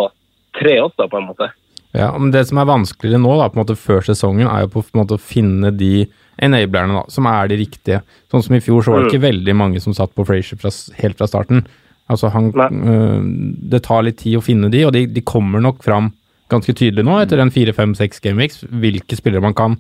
tre 0.60 0.78
også, 0.84 1.08
på 1.10 1.20
en 1.20 1.30
måte. 1.32 1.50
Ja, 1.94 2.10
men 2.18 2.32
Det 2.32 2.48
som 2.50 2.58
er 2.58 2.68
vanskeligere 2.68 3.22
nå, 3.22 3.38
da, 3.40 3.48
på 3.50 3.60
en 3.60 3.64
måte 3.64 3.80
før 3.80 4.02
sesongen, 4.06 4.48
er 4.48 4.66
jo 4.66 4.74
på 4.74 4.84
en 4.84 5.04
måte 5.04 5.16
å 5.16 5.22
finne 5.22 5.72
de 5.72 6.08
enablerne 6.42 6.98
da, 6.98 7.04
som 7.14 7.28
er 7.30 7.48
de 7.52 7.60
riktige. 7.62 8.02
Sånn 8.32 8.44
som 8.44 8.58
i 8.58 8.62
fjor, 8.64 8.82
så 8.84 8.92
var 8.92 9.04
det 9.04 9.14
ikke 9.14 9.28
veldig 9.30 9.56
mange 9.56 9.82
som 9.84 9.96
satt 9.96 10.14
på 10.18 10.26
Frazier 10.26 10.60
fra, 10.60 10.72
helt 11.00 11.20
fra 11.20 11.30
starten. 11.30 11.64
Altså 12.12 12.32
han, 12.34 12.52
øh, 12.52 13.22
Det 13.70 13.84
tar 13.84 14.04
litt 14.04 14.18
tid 14.18 14.38
å 14.38 14.44
finne 14.44 14.70
de, 14.70 14.84
og 14.86 14.94
de, 14.94 15.06
de 15.08 15.22
kommer 15.22 15.62
nok 15.62 15.84
fram 15.84 16.12
ganske 16.52 16.74
tydelig 16.76 17.06
nå, 17.06 17.22
etter 17.22 17.40
en 17.40 17.54
4-5-6 17.54 18.22
gameweeks, 18.22 18.64
hvilke 18.70 19.18
spillere 19.18 19.42
man 19.42 19.56
kan 19.58 19.78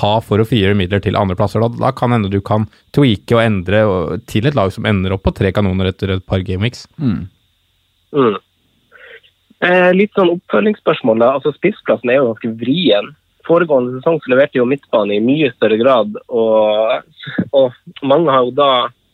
ha 0.00 0.12
for 0.24 0.40
å 0.40 0.46
frigjøre 0.48 0.76
midler 0.78 1.02
til 1.04 1.18
andre 1.18 1.36
plasser. 1.38 1.62
Da, 1.62 1.68
da 1.88 1.90
kan 1.96 2.14
hende 2.14 2.30
du 2.32 2.40
kan 2.44 2.68
tweake 2.96 3.36
og 3.36 3.42
endre 3.42 3.82
og, 3.88 4.24
til 4.30 4.48
et 4.48 4.56
lag 4.58 4.72
som 4.74 4.88
ender 4.88 5.16
opp 5.16 5.24
på 5.26 5.34
tre 5.36 5.52
kanoner 5.54 5.90
etter 5.90 6.16
et 6.16 6.24
par 6.28 6.44
gameweeks. 6.46 6.86
Mm. 7.02 7.26
Eh, 9.62 9.90
litt 9.94 10.14
sånn 10.18 10.32
oppfølgingsspørsmål. 10.36 11.20
da. 11.22 11.34
Altså 11.38 11.52
Spissplassen 11.56 12.10
er 12.10 12.20
jo 12.20 12.32
ganske 12.32 12.54
vrien. 12.62 13.12
Foregående 13.46 13.98
sesong 13.98 14.18
så 14.22 14.32
leverte 14.32 14.60
jo 14.60 14.68
midtbane 14.70 15.16
i 15.16 15.22
mye 15.22 15.50
større 15.56 15.78
grad, 15.80 16.14
og, 16.30 17.06
og 17.58 18.04
mange 18.06 18.30
har 18.30 18.44
jo 18.46 18.52
da 18.54 18.72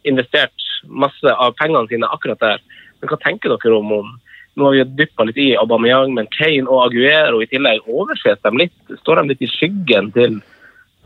investert 0.09 0.67
masse 0.85 1.33
av 1.33 1.55
pengene 1.57 1.89
sine 1.89 2.11
akkurat 2.13 2.41
der. 2.43 2.65
Men 3.01 3.11
hva 3.11 3.21
tenker 3.23 3.55
dere 3.55 3.79
om, 3.79 3.93
om 4.01 4.17
Nå 4.59 4.67
har 4.67 4.75
vi 4.75 4.85
dyppa 4.99 5.23
litt 5.23 5.37
i 5.39 5.53
Aubameyang, 5.55 6.17
men 6.17 6.27
Kane 6.35 6.67
og 6.67 6.89
Aguero 6.89 7.39
i 7.39 7.47
tillegg, 7.47 7.85
overses 7.87 8.41
de 8.43 8.51
litt? 8.59 8.75
Står 9.05 9.21
de 9.21 9.31
litt 9.31 9.45
i 9.47 9.51
skyggen 9.53 10.09
til 10.17 10.41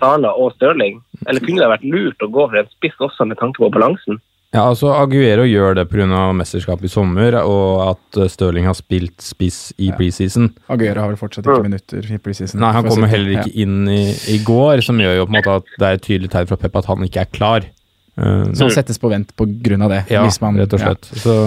Sala 0.02 0.34
og 0.34 0.52
Stirling? 0.56 0.98
Eller 1.28 1.44
kunne 1.44 1.62
det 1.62 1.70
vært 1.70 1.86
lurt 1.86 2.26
å 2.26 2.30
gå 2.34 2.48
for 2.50 2.58
en 2.58 2.70
spiss 2.74 2.98
også 2.98 3.28
med 3.30 3.38
tanke 3.38 3.62
på 3.62 3.70
balansen? 3.72 4.18
Ja, 4.52 4.66
altså 4.68 4.90
Aguero 4.92 5.46
gjør 5.48 5.78
det 5.78 5.86
pga. 5.88 6.06
mesterskapet 6.36 6.84
i 6.84 6.92
sommer, 6.92 7.38
og 7.40 7.84
at 7.86 8.18
eh, 8.20 8.28
Stirling 8.28 8.66
har 8.68 8.76
spilt 8.76 9.22
spiss 9.24 9.70
i 9.80 9.88
preseason. 9.96 10.50
Aguero 10.68 11.00
har 11.00 11.14
vel 11.14 11.20
fortsatt 11.20 11.46
ikke 11.46 11.70
minutter 11.70 12.04
i 12.04 12.18
preseason. 12.20 12.60
Nei, 12.60 12.72
han 12.76 12.84
kom 12.84 12.98
kommer 12.98 13.08
heller 13.08 13.38
ikke 13.40 13.54
inn 13.64 13.86
i, 13.88 14.02
i 14.34 14.42
går, 14.44 14.82
som 14.84 15.00
gjør 15.00 15.22
jo 15.22 15.28
på 15.30 15.32
en 15.32 15.38
måte 15.38 15.54
at 15.62 15.72
det 15.78 15.88
er 15.88 15.96
et 15.96 16.04
tydelig 16.04 16.32
tegn 16.34 16.50
fra 16.50 16.60
Pep 16.60 16.76
at 16.82 16.90
han 16.90 17.08
ikke 17.08 17.24
er 17.24 17.32
klar. 17.32 17.70
Uh, 18.12 18.52
Så 18.52 18.66
han 18.66 18.74
settes 18.74 19.00
på 19.00 19.08
vent 19.08 19.32
av 19.32 19.88
det. 19.88 20.02
ja, 20.12 20.20
hvis 20.26 20.36
man, 20.42 20.60
rett 20.60 20.76
og 20.76 20.84
slett. 20.84 21.08
Så 21.16 21.38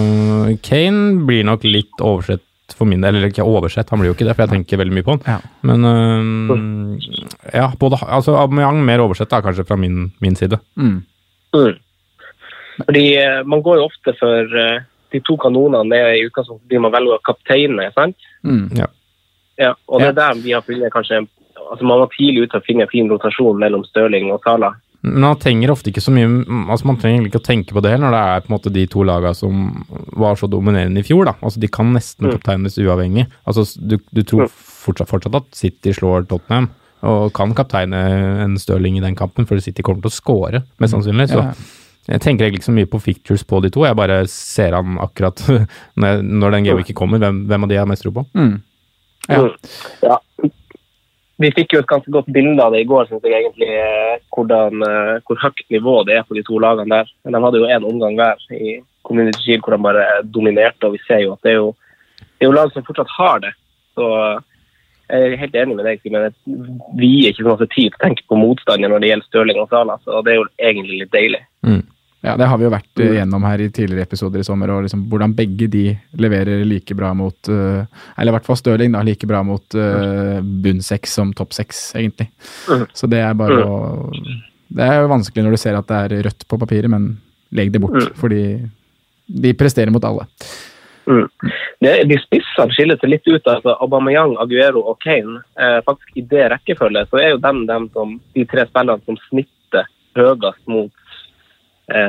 Kane 0.66 1.22
blir 1.28 1.46
nok 1.46 1.62
litt 1.62 2.02
oversett 2.02 2.42
for 2.74 2.88
min 2.88 3.04
del, 3.04 3.14
eller 3.14 3.30
ikke 3.30 3.46
oversett, 3.46 3.90
han 3.90 4.00
blir 4.00 4.10
jo 4.10 4.16
ikke 4.16 4.26
det, 4.26 4.34
for 4.34 4.46
jeg 4.46 4.52
tenker 4.54 4.80
veldig 4.80 4.96
mye 4.96 5.06
på 5.06 5.14
han. 5.14 5.22
Ja. 5.28 5.36
Men 5.68 5.86
eh, 5.90 7.60
ja, 7.60 7.68
både, 7.78 8.00
altså 8.02 8.34
Aubameyang 8.40 8.82
mer 8.86 9.04
oversett 9.04 9.30
da, 9.30 9.42
kanskje 9.44 9.66
fra 9.68 9.78
min, 9.78 10.08
min 10.24 10.36
side. 10.38 10.58
Mm. 10.74 10.98
Mm. 11.54 11.78
Fordi 12.82 13.06
eh, 13.22 13.44
Man 13.46 13.62
går 13.62 13.78
jo 13.78 13.86
ofte 13.86 14.12
for 14.18 14.58
uh, 14.58 14.82
de 15.14 15.22
to 15.24 15.36
kanonene. 15.40 15.88
Det 15.92 16.02
er 16.02 16.18
i 16.18 16.26
utgangspunktet 16.26 16.68
de 16.72 16.82
man 16.82 16.92
velger 16.92 17.22
kapteinene, 17.24 17.88
kapteine. 17.90 18.16
sant? 18.16 18.30
Mm. 18.42 18.92
Ja, 19.56 19.72
og 19.88 20.02
det 20.02 20.10
er 20.10 20.18
der 20.18 20.42
vi 20.42 20.52
har 20.52 20.64
funnet 20.66 20.92
kanskje 20.92 21.22
altså 21.70 21.86
Man 21.88 22.02
var 22.02 22.10
tidlig 22.12 22.44
ute 22.46 22.60
å 22.60 22.64
finne 22.66 22.84
en 22.84 22.90
fin 22.92 23.08
rotasjon 23.10 23.58
mellom 23.58 23.82
Stirling 23.88 24.28
og 24.30 24.44
Sala. 24.44 24.74
Men 25.06 25.22
man 25.22 25.38
trenger 25.38 25.70
ofte 25.72 25.92
ikke 25.92 26.02
så 26.02 26.12
mye 26.14 26.26
altså 26.66 26.88
Man 26.88 26.98
trenger 27.00 27.28
ikke 27.28 27.38
å 27.40 27.46
tenke 27.46 27.74
på 27.76 27.82
det 27.84 27.92
heller, 27.94 28.10
når 28.10 28.16
det 28.16 28.22
er 28.26 28.40
på 28.44 28.50
en 28.50 28.56
måte 28.56 28.72
de 28.74 28.86
to 28.90 29.04
lagene 29.06 29.38
som 29.38 29.60
var 30.18 30.34
så 30.40 30.48
dominerende 30.50 31.00
i 31.00 31.06
fjor. 31.06 31.24
da, 31.30 31.34
altså 31.40 31.62
De 31.62 31.68
kan 31.70 31.92
nesten 31.94 32.26
Mm. 32.26 32.32
kapteines 32.34 32.78
uavhengig. 32.82 33.26
altså 33.46 33.64
Du, 33.78 33.98
du 34.12 34.22
tror 34.22 34.48
fortsatt, 34.50 35.08
fortsatt 35.08 35.34
at 35.38 35.48
City 35.54 35.92
slår 35.94 36.26
Tottenham, 36.28 36.68
og 37.06 37.32
kan 37.36 37.54
kapteine 37.54 37.94
en 38.44 38.56
Stirling 38.58 38.96
i 38.98 39.00
den 39.04 39.14
kampen, 39.14 39.46
for 39.46 39.58
City 39.60 39.82
kommer 39.82 40.02
til 40.02 40.10
å 40.10 40.16
score, 40.16 40.62
mest 40.80 40.94
sannsynlig. 40.94 41.28
så 41.30 41.54
Jeg 42.08 42.20
tenker 42.22 42.46
egentlig 42.46 42.60
ikke 42.60 42.70
så 42.70 42.76
mye 42.76 42.86
på 42.86 43.00
fictures 43.02 43.42
på 43.44 43.60
de 43.62 43.70
to, 43.70 43.82
jeg 43.84 43.96
bare 43.98 44.26
ser 44.30 44.72
han 44.72 44.96
akkurat 45.02 45.36
når, 45.96 46.22
den 46.22 46.40
den 46.40 46.64
gameweeken 46.64 46.94
kommer, 46.94 47.18
hvem, 47.18 47.46
hvem 47.46 47.62
av 47.64 47.68
de 47.68 47.74
jeg 47.74 47.82
har 47.82 47.90
mest 47.90 48.02
tro 48.06 48.12
på. 48.12 48.26
Mm. 48.34 48.62
Ja. 49.28 49.40
Mm. 49.42 49.50
ja. 50.02 50.18
Vi 51.42 51.50
fikk 51.52 51.74
jo 51.74 51.82
et 51.82 51.88
ganske 51.90 52.12
godt 52.12 52.28
bilde 52.32 52.62
av 52.64 52.72
det 52.72 52.82
i 52.84 52.88
går, 52.88 53.08
syns 53.08 53.24
jeg 53.26 53.36
egentlig, 53.36 53.68
eh, 53.68 54.20
hvordan, 54.32 54.82
eh, 54.86 55.16
hvor 55.28 55.40
høyt 55.42 55.62
nivå 55.72 55.96
det 56.08 56.16
er 56.16 56.24
på 56.24 56.36
de 56.36 56.42
to 56.46 56.58
lagene 56.62 56.88
der. 56.88 57.10
Men 57.24 57.36
de 57.36 57.42
hadde 57.44 57.60
jo 57.60 57.68
én 57.68 57.84
omgang 57.84 58.16
hver 58.16 58.40
i 58.56 58.78
Community 59.04 59.42
Shield 59.44 59.64
hvor 59.64 59.76
de 59.76 59.82
bare 59.84 60.06
dominerte, 60.24 60.88
og 60.88 60.96
vi 60.96 61.02
ser 61.06 61.20
jo 61.26 61.34
at 61.36 61.42
det 61.44 61.52
er 61.52 61.58
jo, 61.60 61.74
det 62.16 62.46
er 62.46 62.50
jo 62.50 62.56
lag 62.56 62.72
som 62.72 62.86
fortsatt 62.86 63.12
har 63.18 63.42
det. 63.44 63.52
Så 63.94 64.06
jeg 65.10 65.32
er 65.32 65.42
helt 65.42 65.54
enig 65.60 65.76
med 65.76 65.84
deg, 65.86 66.00
Simen. 66.00 66.32
Vi 66.96 67.10
er 67.20 67.34
ikke 67.34 67.44
så 67.44 67.52
masse 67.52 67.68
tid 67.74 67.92
til 67.92 67.98
å 68.00 68.04
tenke 68.06 68.24
på 68.26 68.40
motstander 68.40 68.90
når 68.90 69.04
det 69.04 69.12
gjelder 69.12 69.28
Stirling 69.28 69.60
og 69.60 69.68
Sala, 69.70 69.98
så 70.04 70.24
det 70.24 70.32
er 70.32 70.40
jo 70.40 70.48
egentlig 70.58 71.02
litt 71.04 71.12
deilig. 71.12 71.42
Ja, 72.26 72.34
det 72.36 72.48
har 72.50 72.58
vi 72.58 72.64
jo 72.66 72.70
vært 72.72 72.90
Mm. 72.98 73.04
eh, 73.06 73.14
gjennom 73.20 73.44
her 73.46 73.60
i 73.62 73.68
tidligere 73.70 74.02
episoder 74.08 74.40
i 74.42 74.46
sommer, 74.48 74.70
og 74.74 74.82
liksom 74.86 75.04
hvordan 75.08 75.34
begge 75.36 75.68
de 75.70 75.84
leverer 76.18 76.64
like 76.66 76.94
bra 76.98 77.12
mot 77.14 77.48
eh, 77.48 77.84
Eller 78.18 78.32
i 78.32 78.36
hvert 78.36 78.44
fall 78.48 78.56
Stirling, 78.58 78.92
da, 78.92 79.02
like 79.06 79.26
bra 79.30 79.42
mot 79.46 79.74
uh, 79.78 80.40
bunn 80.42 80.80
seks 80.82 81.12
som 81.20 81.32
topp 81.32 81.52
seks, 81.54 81.92
egentlig. 81.94 82.28
Mm. 82.68 82.86
Så 82.92 83.06
det 83.08 83.20
er 83.22 83.34
bare 83.34 83.62
å 83.64 84.10
Det 84.68 84.82
er 84.82 85.00
jo 85.02 85.08
vanskelig 85.12 85.44
når 85.44 85.50
du 85.54 85.56
ser 85.62 85.76
at 85.78 85.86
det 85.86 85.96
er 86.10 86.22
rødt 86.26 86.46
på 86.48 86.58
papiret, 86.58 86.90
men 86.90 87.16
legg 87.54 87.70
det 87.72 87.80
bort, 87.80 87.94
Mm. 87.94 88.14
fordi 88.18 88.70
de 89.28 89.52
presterer 89.54 89.90
mot 89.92 90.02
alle. 90.04 90.26
Mm. 91.06 91.28
De 91.80 92.16
spissene 92.18 92.72
skiller 92.74 92.96
seg 92.98 93.10
litt 93.10 93.26
ut. 93.28 93.46
altså 93.46 93.76
Aubameyang, 93.80 94.36
Aguero 94.42 94.82
og 94.90 94.98
Kane. 95.00 95.42
Eh, 95.58 95.80
faktisk 95.86 96.08
I 96.16 96.20
det 96.22 96.50
rekkefølget 96.50 97.08
så 97.10 97.20
er 97.22 97.30
jo 97.30 97.38
dem, 97.38 97.66
dem 97.66 97.88
som, 97.94 98.20
de 98.34 98.44
tre 98.44 98.66
spillerne 98.66 99.00
som 99.06 99.16
snitter 99.30 99.86
høyest 100.16 100.66
mot 100.66 100.90
eh, 100.90 100.95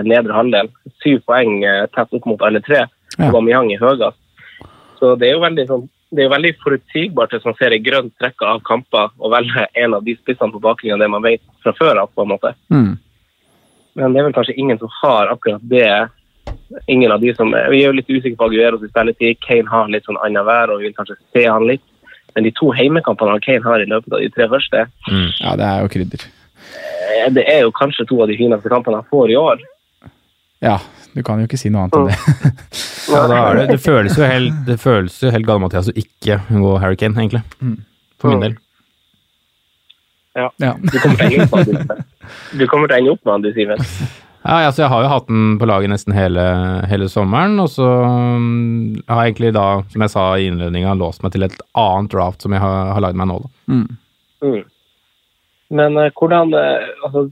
nedre 0.05 0.33
halvdel. 0.33 0.71
Syv 1.03 1.21
poeng 1.29 1.61
eh, 1.65 1.85
tett 1.93 2.13
opp 2.13 2.25
mot 2.29 2.41
alle 2.45 2.61
tre. 2.65 2.85
Ja. 3.17 3.29
Aubameyang 3.29 3.71
er 3.73 3.83
høyest. 3.83 4.19
Så 4.97 5.13
det 5.21 5.29
er 5.29 5.37
jo 5.37 5.43
veldig, 5.43 5.65
sånn, 5.69 5.83
det 6.09 6.23
er 6.23 6.27
jo 6.27 6.33
veldig 6.33 6.53
forutsigbart 6.63 7.33
hvis 7.35 7.45
man 7.45 7.57
ser 7.59 7.75
en 7.75 7.83
grønn 7.85 8.11
strekke 8.15 8.47
av 8.49 8.63
kamper 8.65 9.11
og 9.17 9.33
velger 9.33 9.67
en 9.83 9.97
av 9.97 10.05
de 10.05 10.15
spissene 10.17 10.53
på 10.53 10.61
bakgrunn 10.63 10.97
av 10.97 11.03
det 11.03 11.09
man 11.13 11.25
vet 11.25 11.43
fra 11.65 11.73
før 11.77 12.01
av. 12.03 12.13
på 12.15 12.25
en 12.25 12.31
måte. 12.33 12.53
Mm. 12.73 12.95
Men 13.97 14.13
det 14.13 14.21
er 14.21 14.27
vel 14.29 14.37
kanskje 14.37 14.57
ingen 14.57 14.79
som 14.81 14.93
har 15.01 15.33
akkurat 15.33 15.61
det. 15.61 15.91
Ingen 16.87 17.11
av 17.11 17.21
de 17.21 17.33
som, 17.35 17.51
Vi 17.51 17.81
er 17.81 17.91
jo 17.91 17.97
litt 17.97 18.09
usikre 18.09 18.37
på 18.39 18.49
Aguero 18.49 18.79
sin 18.79 18.89
spilletid. 18.89 19.37
Kane 19.45 19.69
har 19.69 19.89
litt 19.89 20.05
sånn 20.05 20.19
annet 20.25 20.45
vær 20.47 20.73
og 20.73 20.81
vi 20.81 20.89
vil 20.89 20.97
kanskje 20.97 21.17
se 21.33 21.45
han 21.45 21.67
litt. 21.69 21.85
Men 22.35 22.45
de 22.45 22.53
to 22.53 22.69
heimekampene 22.73 23.39
Kane 23.41 23.65
har 23.65 23.81
i 23.81 23.89
løpet 23.89 24.13
av 24.13 24.21
de 24.21 24.29
tre 24.33 24.49
første, 24.51 24.87
Ja, 25.41 25.55
det 25.57 25.65
er 25.65 25.81
jo 25.81 25.93
krydder. 25.93 26.27
Det 27.35 27.47
er 27.51 27.65
jo 27.65 27.73
kanskje 27.75 28.05
to 28.09 28.21
av 28.23 28.31
de 28.31 28.37
fineste 28.39 28.71
kampene 28.71 29.01
jeg 29.01 29.11
får 29.13 29.33
i 29.33 29.39
år. 29.39 29.65
Ja, 30.65 30.77
du 31.13 31.23
kan 31.25 31.41
jo 31.41 31.47
ikke 31.49 31.59
si 31.59 31.71
noe 31.73 31.87
annet 31.87 31.97
enn 31.99 32.11
det. 32.11 32.53
Ja, 33.07 33.21
da 33.23 33.35
er 33.39 33.55
det, 33.55 33.65
det 33.71 33.79
føles 33.79 34.17
jo 34.19 34.27
helt, 34.27 34.55
det 34.67 34.75
føles 34.83 35.13
jo 35.23 35.29
helt 35.31 35.47
galt-Mathias 35.47 35.87
å 35.87 35.93
ikke 35.95 36.41
gå 36.51 36.71
Harry 36.83 36.97
Kane, 36.99 37.15
egentlig. 37.15 37.39
For 38.19 38.33
min 38.33 38.43
del. 38.43 38.57
Ja. 40.35 40.49
Du 40.59 40.97
kommer 40.99 41.15
til 41.17 41.23
å 41.23 41.29
ende 41.31 41.45
opp 41.45 41.53
med 41.55 41.69
han, 41.71 41.87
du. 41.87 42.57
Du 42.59 42.65
kommer 42.67 42.91
til 42.91 42.97
å 42.97 42.99
ende 42.99 43.13
opp 43.15 43.21
med 43.23 43.31
han, 43.31 43.45
du, 43.45 43.51
Simen. 43.55 43.85
Ja, 44.47 44.57
altså 44.69 44.83
jeg 44.83 44.91
har 44.93 45.03
jo 45.03 45.11
hatt 45.11 45.25
den 45.27 45.55
på 45.59 45.67
laget 45.67 45.91
nesten 45.91 46.15
hele, 46.15 46.43
hele 46.87 47.09
sommeren, 47.11 47.57
og 47.59 47.71
så 47.73 47.87
mm, 47.87 49.07
har 49.09 49.23
jeg 49.25 49.33
egentlig 49.33 49.53
da, 49.57 49.65
som 49.91 50.05
jeg 50.05 50.13
sa 50.13 50.25
i 50.37 50.45
innledninga, 50.47 50.93
låst 50.99 51.23
meg 51.25 51.33
til 51.33 51.47
et 51.47 51.57
annet 51.79 52.13
draft 52.13 52.45
som 52.45 52.55
jeg 52.55 52.63
har, 52.63 52.93
har 52.95 53.03
lagd 53.03 53.19
meg 53.19 53.27
nå, 53.31 53.39
da. 53.43 53.73
Mm. 53.73 53.87
Mm. 54.45 54.61
Men 55.69 55.97
eh, 55.97 56.11
hvordan 56.15 56.53
eh, 56.55 56.87
altså, 57.03 57.27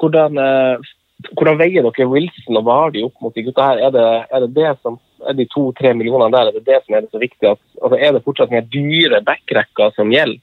hvordan, 0.00 0.38
eh, 0.40 0.90
hvordan 1.36 1.60
veier 1.60 1.86
dere 1.86 2.08
Wilson 2.10 2.58
og 2.58 2.66
Vardy 2.66 3.04
opp 3.06 3.22
mot 3.22 3.34
de 3.34 3.44
gutta 3.46 3.70
her? 3.70 3.82
Er 3.86 3.94
det, 3.94 4.06
er 4.30 4.46
det 4.46 4.52
det 4.56 4.74
som 4.82 4.98
er 5.28 5.36
de 5.36 5.46
to-tre 5.52 5.92
millionene 5.94 6.32
der, 6.32 6.48
er 6.48 6.58
det 6.58 6.66
det 6.66 6.80
som 6.84 6.96
er 6.96 7.04
det 7.04 7.12
så 7.12 7.22
viktig? 7.22 7.52
At, 7.54 7.60
altså, 7.82 7.98
er 7.98 8.14
det 8.14 8.24
fortsatt 8.26 8.54
den 8.54 8.70
dyre 8.72 9.22
backrekker 9.26 9.92
som 9.96 10.14
gjelder? 10.14 10.42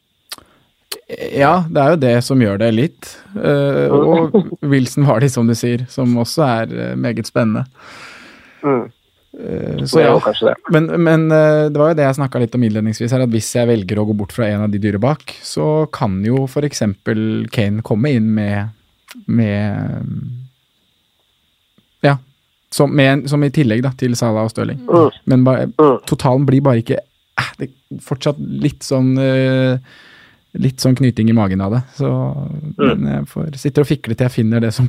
Ja, 1.07 1.63
det 1.71 1.81
er 1.81 1.93
jo 1.93 1.99
det 1.99 2.15
som 2.23 2.41
gjør 2.41 2.59
det 2.59 2.67
litt. 2.75 3.09
Og 3.35 4.35
Wilson 4.71 5.07
var 5.07 5.23
de, 5.23 5.29
som 5.31 5.47
du 5.47 5.55
sier, 5.55 5.85
som 5.91 6.15
også 6.19 6.43
er 6.43 6.95
meget 6.99 7.27
spennende. 7.27 7.63
Mm. 8.63 8.87
Eh, 9.37 9.83
Så 9.85 10.01
ja. 10.01 10.15
Men, 10.73 10.87
men 11.03 11.27
eh, 11.31 11.67
det 11.69 11.77
var 11.77 11.91
jo 11.91 11.97
det 11.99 12.05
jeg 12.07 12.17
snakka 12.17 12.39
litt 12.41 12.55
om 12.57 12.63
innledningsvis 12.65 13.11
her, 13.13 13.21
at 13.27 13.29
hvis 13.33 13.51
jeg 13.55 13.69
velger 13.69 13.99
å 14.01 14.07
gå 14.09 14.15
bort 14.17 14.33
fra 14.33 14.47
en 14.49 14.63
av 14.65 14.71
de 14.73 14.79
dyre 14.81 14.97
bak, 15.03 15.35
så 15.45 15.85
kan 15.93 16.15
jo 16.25 16.45
f.eks. 16.47 16.81
Kane 17.53 17.83
komme 17.85 18.11
inn 18.17 18.31
med, 18.33 18.73
med 19.27 20.07
Ja. 22.05 22.17
Som, 22.73 22.91
med, 22.97 23.29
som 23.29 23.43
i 23.45 23.51
tillegg 23.53 23.81
da, 23.85 23.93
til 23.97 24.15
Salah 24.19 24.43
og 24.47 24.51
Stirling. 24.51 24.81
Mm. 24.89 25.21
Men 25.31 25.45
bare, 25.47 25.67
Mm. 25.77 25.99
totalen 26.09 26.45
blir 26.49 26.61
bare 26.65 26.81
ikke 26.83 26.97
eh, 26.99 27.51
det 27.59 27.69
er 27.69 28.01
Fortsatt 28.03 28.39
litt 28.41 28.83
sånn 28.83 29.13
Litt 30.57 30.81
sånn 30.81 30.95
knyting 30.97 31.29
i 31.29 31.35
magen 31.37 31.61
av 31.61 31.71
det. 31.75 31.79
Så 31.99 32.07
men 32.79 33.03
jeg 33.05 33.27
får, 33.29 33.51
sitter 33.61 33.83
og 33.83 33.87
fikler 33.91 34.15
til 34.17 34.25
jeg 34.25 34.33
finner 34.33 34.63
det 34.63 34.71
som 34.73 34.87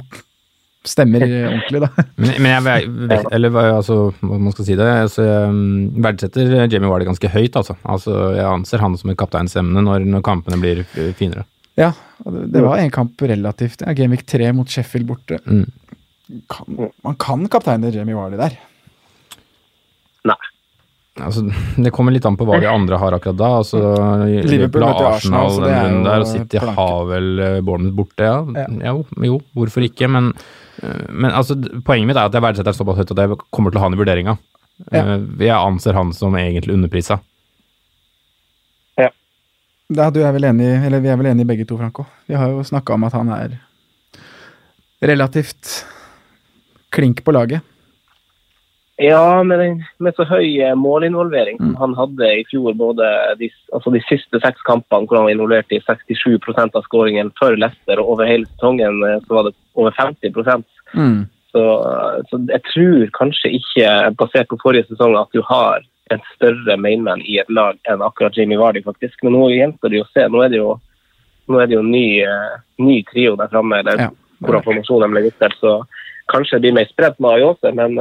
stemmer 0.88 1.24
ordentlig, 1.24 1.82
da. 1.84 2.04
Men, 2.22 2.34
men 2.42 2.68
jeg 2.68 2.88
eller 3.36 3.58
altså, 3.62 3.98
hva 4.20 4.38
man 4.40 4.54
skal 4.54 4.66
si 4.66 4.76
det, 4.78 4.88
altså, 5.04 5.24
jeg 5.26 5.52
mm, 5.54 6.02
verdsetter 6.04 6.56
Jamie 6.64 6.90
Wardy 6.90 7.06
ganske 7.08 7.30
høyt, 7.32 7.58
altså. 7.60 7.76
altså. 7.84 8.16
Jeg 8.36 8.46
anser 8.48 8.82
han 8.82 8.96
som 8.98 9.12
et 9.12 9.20
kapteinsemne 9.20 9.84
når, 9.84 10.06
når 10.08 10.24
kampene 10.26 10.60
blir 10.62 10.82
finere. 11.18 11.46
Ja, 11.78 11.92
det, 12.26 12.62
var 12.64 12.80
en 12.82 12.90
kamp 12.90 13.22
relativt 13.22 13.84
ja, 13.84 13.94
Gamevik 13.94 14.24
3 14.26 14.50
mot 14.56 14.70
Sheffield 14.70 15.06
borte. 15.06 15.38
Mm. 15.46 15.66
Kan, 16.50 16.88
man 17.06 17.18
kan 17.20 17.46
kapteine 17.52 17.92
Jamie 17.94 18.16
Warley 18.18 18.40
der. 18.40 18.56
Nei. 20.26 20.40
Altså, 21.18 21.42
det 21.78 21.90
kommer 21.94 22.14
litt 22.14 22.26
an 22.28 22.36
på 22.38 22.46
hva 22.46 22.58
de 22.62 22.68
andre 22.70 22.98
har 23.00 23.16
akkurat 23.16 23.38
da. 23.38 23.50
Altså, 23.60 23.80
Liverpool 24.26 24.84
møter 24.84 25.08
Arsenal, 25.08 25.48
Arsenal, 25.48 25.64
den 25.64 25.78
runden 25.78 26.06
der, 26.06 26.24
og 26.24 26.30
City 26.30 26.62
har 26.62 27.08
vel 27.10 27.28
eh, 27.42 27.58
Bournemouth 27.64 27.96
borte, 27.98 28.28
ja. 28.28 28.38
Ja. 28.54 28.92
Jo, 28.92 29.26
jo, 29.26 29.40
hvorfor 29.58 29.86
ikke? 29.86 30.10
Men, 30.14 30.30
eh, 30.34 30.56
men 31.10 31.30
altså, 31.34 31.56
poenget 31.84 32.06
mitt 32.10 32.16
er 32.20 32.28
at 32.28 32.34
jeg 32.36 32.44
verdsetter 32.44 32.76
såpass 32.76 33.00
høyt 33.00 33.10
at 33.14 33.22
jeg 33.24 33.38
kommer 33.54 33.72
til 33.74 33.80
å 33.80 33.82
ha 33.82 33.88
han 33.88 33.96
i 33.96 34.00
vurderinga. 34.00 34.36
Ja. 34.92 35.00
Eh, 35.16 35.24
Jeg 35.42 35.54
anser 35.56 35.96
han 35.98 36.12
som 36.14 36.36
egentlig 36.38 36.76
underprisa. 36.76 37.18
Ja. 38.98 39.08
Da, 39.90 40.10
du 40.14 40.20
er 40.22 40.32
vel 40.36 40.46
enig, 40.50 40.68
eller 40.86 41.00
Vi 41.02 41.08
er 41.10 41.16
vel 41.18 41.30
enige 41.32 41.48
begge 41.50 41.66
to, 41.66 41.78
Franco. 41.80 42.06
Vi 42.28 42.36
har 42.38 42.52
jo 42.52 42.62
snakka 42.62 42.94
om 42.94 43.04
at 43.08 43.16
han 43.18 43.32
er 43.34 43.56
relativt 45.02 45.84
klink 46.94 47.24
på 47.24 47.34
laget. 47.34 47.62
Ja, 48.98 49.42
med, 49.46 49.60
den, 49.62 49.84
med 50.02 50.16
så 50.16 50.24
høy 50.26 50.58
eh, 50.58 50.74
målinvolvering 50.74 51.60
som 51.60 51.74
han 51.78 51.92
hadde 51.94 52.30
i 52.34 52.44
fjor, 52.50 52.72
både 52.74 53.06
de, 53.38 53.46
altså 53.76 53.92
de 53.94 54.00
siste 54.08 54.40
seks 54.42 54.64
kampene 54.66 55.06
hvor 55.06 55.20
han 55.20 55.28
var 55.28 55.34
involvert 55.36 55.70
i 55.70 55.78
67% 55.86 56.74
av 56.74 56.82
skåringen 56.82 57.30
for 57.38 57.54
Leicester, 57.54 58.02
og 58.02 58.16
over 58.16 58.26
hele 58.26 58.48
sesongen 58.56 58.98
eh, 59.06 59.20
så 59.28 59.36
var 59.38 59.48
det 59.48 59.54
over 59.78 59.94
50 59.94 60.64
Mm. 60.96 61.26
så, 61.52 61.62
eh, 61.84 62.18
så 62.30 62.40
jeg 62.48 62.62
tror 62.72 63.06
kanskje 63.20 63.50
ikke, 63.60 63.88
basert 64.18 64.48
på 64.50 64.58
forrige 64.64 64.88
sesong, 64.88 65.14
at 65.20 65.30
du 65.36 65.42
har 65.46 65.84
en 66.10 66.22
større 66.34 66.76
mainman 66.80 67.22
i 67.22 67.38
et 67.38 67.50
lag 67.52 67.78
enn 67.86 68.02
akkurat 68.02 68.34
Jimmy 68.34 68.56
Vardy, 68.56 68.82
faktisk. 68.82 69.22
Men 69.22 69.36
nå 69.36 69.50
gjenstår 69.52 69.92
det 69.92 70.00
jo 70.00 70.06
å 70.06 70.10
se. 70.14 70.24
Nå 70.32 70.40
er 70.42 70.48
det 70.48 70.58
jo, 70.58 70.70
er 71.52 71.66
det 71.68 71.76
jo 71.76 71.82
ny, 71.84 72.24
ny 72.80 73.02
trio 73.12 73.36
der 73.36 73.52
framme, 73.52 73.78
eller 73.78 74.00
Ja. 74.00 74.08
hvordan 74.40 74.64
formasjonen 74.64 75.12
de 75.12 75.18
legger 75.20 75.34
opp 75.34 75.42
til. 75.44 75.58
Så 75.60 75.74
kanskje 76.32 76.56
det 76.56 76.62
blir 76.62 76.78
mer 76.80 76.88
spredt 76.88 77.20
med 77.20 77.30
Ayose, 77.36 77.74
men, 77.76 78.00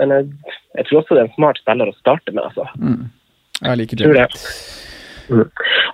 men 0.00 0.14
jeg, 0.14 0.54
jeg 0.78 0.88
tror 0.88 1.02
også 1.02 1.16
det 1.16 1.22
er 1.22 1.28
en 1.28 1.36
smart 1.36 1.60
spiller 1.62 1.90
å 1.90 1.98
starte 1.98 2.34
med. 2.34 2.44
altså. 2.44 2.66
Mm. 2.80 3.06
Jeg 3.62 3.80
liker 3.80 4.02
det. 4.02 4.26
Mm. 5.26 5.46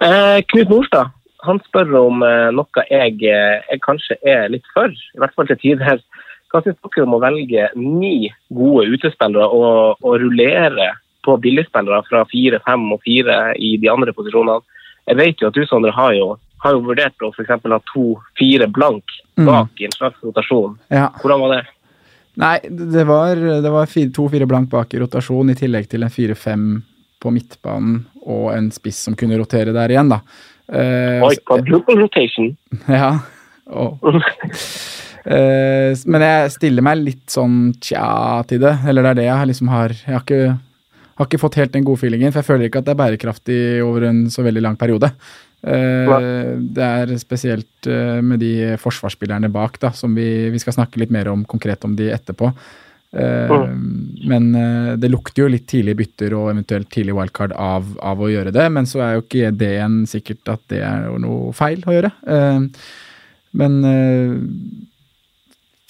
Eh, 0.05 0.39
Knut 0.51 0.73
Norstad 0.73 1.13
han 1.47 1.59
spør 1.67 1.95
om 1.99 2.23
eh, 2.23 2.51
noe 2.55 2.85
jeg, 2.89 3.17
eh, 3.27 3.63
jeg 3.67 3.83
kanskje 3.85 4.19
er 4.29 4.51
litt 4.53 4.67
for, 4.75 4.91
i 4.91 5.23
hvert 5.23 5.35
fall 5.35 5.49
til 5.51 5.59
tider. 5.63 6.03
Hva 6.53 6.61
syns 6.63 6.79
dere 6.79 7.07
om 7.07 7.17
å 7.17 7.23
velge 7.23 7.69
ni 7.79 8.29
gode 8.53 8.87
utespillere 8.93 9.49
og, 9.49 10.03
og 10.05 10.19
rullere 10.23 10.93
på 11.27 11.37
billigspillere 11.43 12.03
fra 12.09 12.25
fire, 12.31 12.61
fem 12.67 12.85
og 12.95 13.03
fire 13.07 13.57
i 13.59 13.75
de 13.83 13.91
andre 13.91 14.15
posisjonene? 14.15 14.63
Jeg 15.09 15.19
vet 15.19 15.43
jo 15.43 15.51
at 15.51 15.57
du, 15.59 15.65
Sondre, 15.67 15.91
har 15.97 16.13
jo, 16.15 16.35
har 16.63 16.77
jo 16.77 16.85
vurdert 16.87 17.25
å 17.25 17.33
for 17.35 17.49
ha 17.49 17.81
to-fire 17.91 18.69
blank 18.71 19.17
bak 19.41 19.81
i 19.81 19.89
en 19.89 19.97
slags 19.97 20.21
rotasjon. 20.23 20.77
Ja. 20.95 21.09
Hvordan 21.23 21.43
var 21.43 21.57
det? 21.57 21.63
Nei, 22.41 22.57
det 22.65 23.05
var, 23.05 23.37
det 23.37 23.71
var 23.73 23.91
fire- 23.91 24.13
to-fire 24.15 24.47
blank 24.49 24.71
bak 24.73 24.95
i 24.95 25.03
rotasjon, 25.03 25.51
i 25.53 25.59
tillegg 25.59 25.89
til 25.91 26.07
en 26.07 26.13
fire-fem 26.13 26.65
på 27.23 27.31
midtbanen 27.35 28.01
og 28.25 28.49
en 28.55 28.71
spiss 28.75 29.03
som 29.07 29.17
kunne 29.19 29.37
rotere 29.39 29.75
der 29.75 29.93
igjen, 29.93 30.11
da. 30.13 30.23
Uh, 30.73 31.21
Oi, 31.27 31.37
quadruple 31.47 31.99
rotation. 32.01 32.53
Ja. 32.89 33.19
Oh. 33.73 33.95
uh, 34.03 35.93
men 36.09 36.25
jeg 36.25 36.53
stiller 36.57 36.85
meg 36.85 37.03
litt 37.03 37.29
sånn 37.31 37.75
tja 37.83 38.43
til 38.49 38.63
det. 38.65 38.75
Eller 38.89 39.05
det 39.05 39.13
er 39.13 39.21
det 39.21 39.29
jeg 39.29 39.51
liksom 39.53 39.71
har 39.71 39.95
Jeg 39.95 40.17
har 40.17 40.25
ikke, 40.25 40.57
har 41.21 41.29
ikke 41.29 41.41
fått 41.43 41.59
helt 41.61 41.77
den 41.77 41.87
godfeelingen, 41.87 42.33
for 42.33 42.43
jeg 42.43 42.49
føler 42.49 42.69
ikke 42.71 42.83
at 42.83 42.89
det 42.89 42.95
er 42.95 43.03
bærekraftig 43.05 43.61
over 43.85 44.09
en 44.09 44.25
så 44.33 44.45
veldig 44.47 44.65
lang 44.65 44.79
periode. 44.81 45.13
Eh, 45.63 46.59
det 46.59 46.87
er 46.87 47.13
spesielt 47.23 47.87
eh, 47.87 48.19
med 48.25 48.43
de 48.43 48.77
forsvarsspillerne 48.83 49.51
bak, 49.53 49.79
da, 49.83 49.93
som 49.95 50.15
vi, 50.19 50.51
vi 50.51 50.63
skal 50.63 50.75
snakke 50.79 50.99
litt 51.03 51.13
mer 51.15 51.31
om 51.31 51.45
konkret 51.49 51.85
om 51.87 51.95
de 51.99 52.11
etterpå. 52.15 52.51
Eh, 53.13 53.55
Men 54.33 54.55
eh, 54.59 54.93
det 54.99 55.13
lukter 55.13 55.45
jo 55.45 55.51
litt 55.53 55.69
tidlig 55.71 55.97
bytter 56.01 56.35
og 56.39 56.51
eventuelt 56.55 56.91
tidlig 56.91 57.15
wildcard 57.19 57.55
av, 57.55 57.93
av 58.03 58.23
å 58.23 58.31
gjøre 58.33 58.55
det, 58.55 58.67
men 58.75 58.89
så 58.91 59.05
er 59.05 59.15
jo 59.17 59.27
ikke 59.27 59.53
det 59.63 59.75
en 59.85 60.03
sikkert 60.09 60.55
at 60.57 60.65
det 60.73 60.83
er 60.87 61.11
noe 61.23 61.53
feil 61.57 61.85
å 61.87 61.95
gjøre. 61.95 62.13
Men 63.53 63.75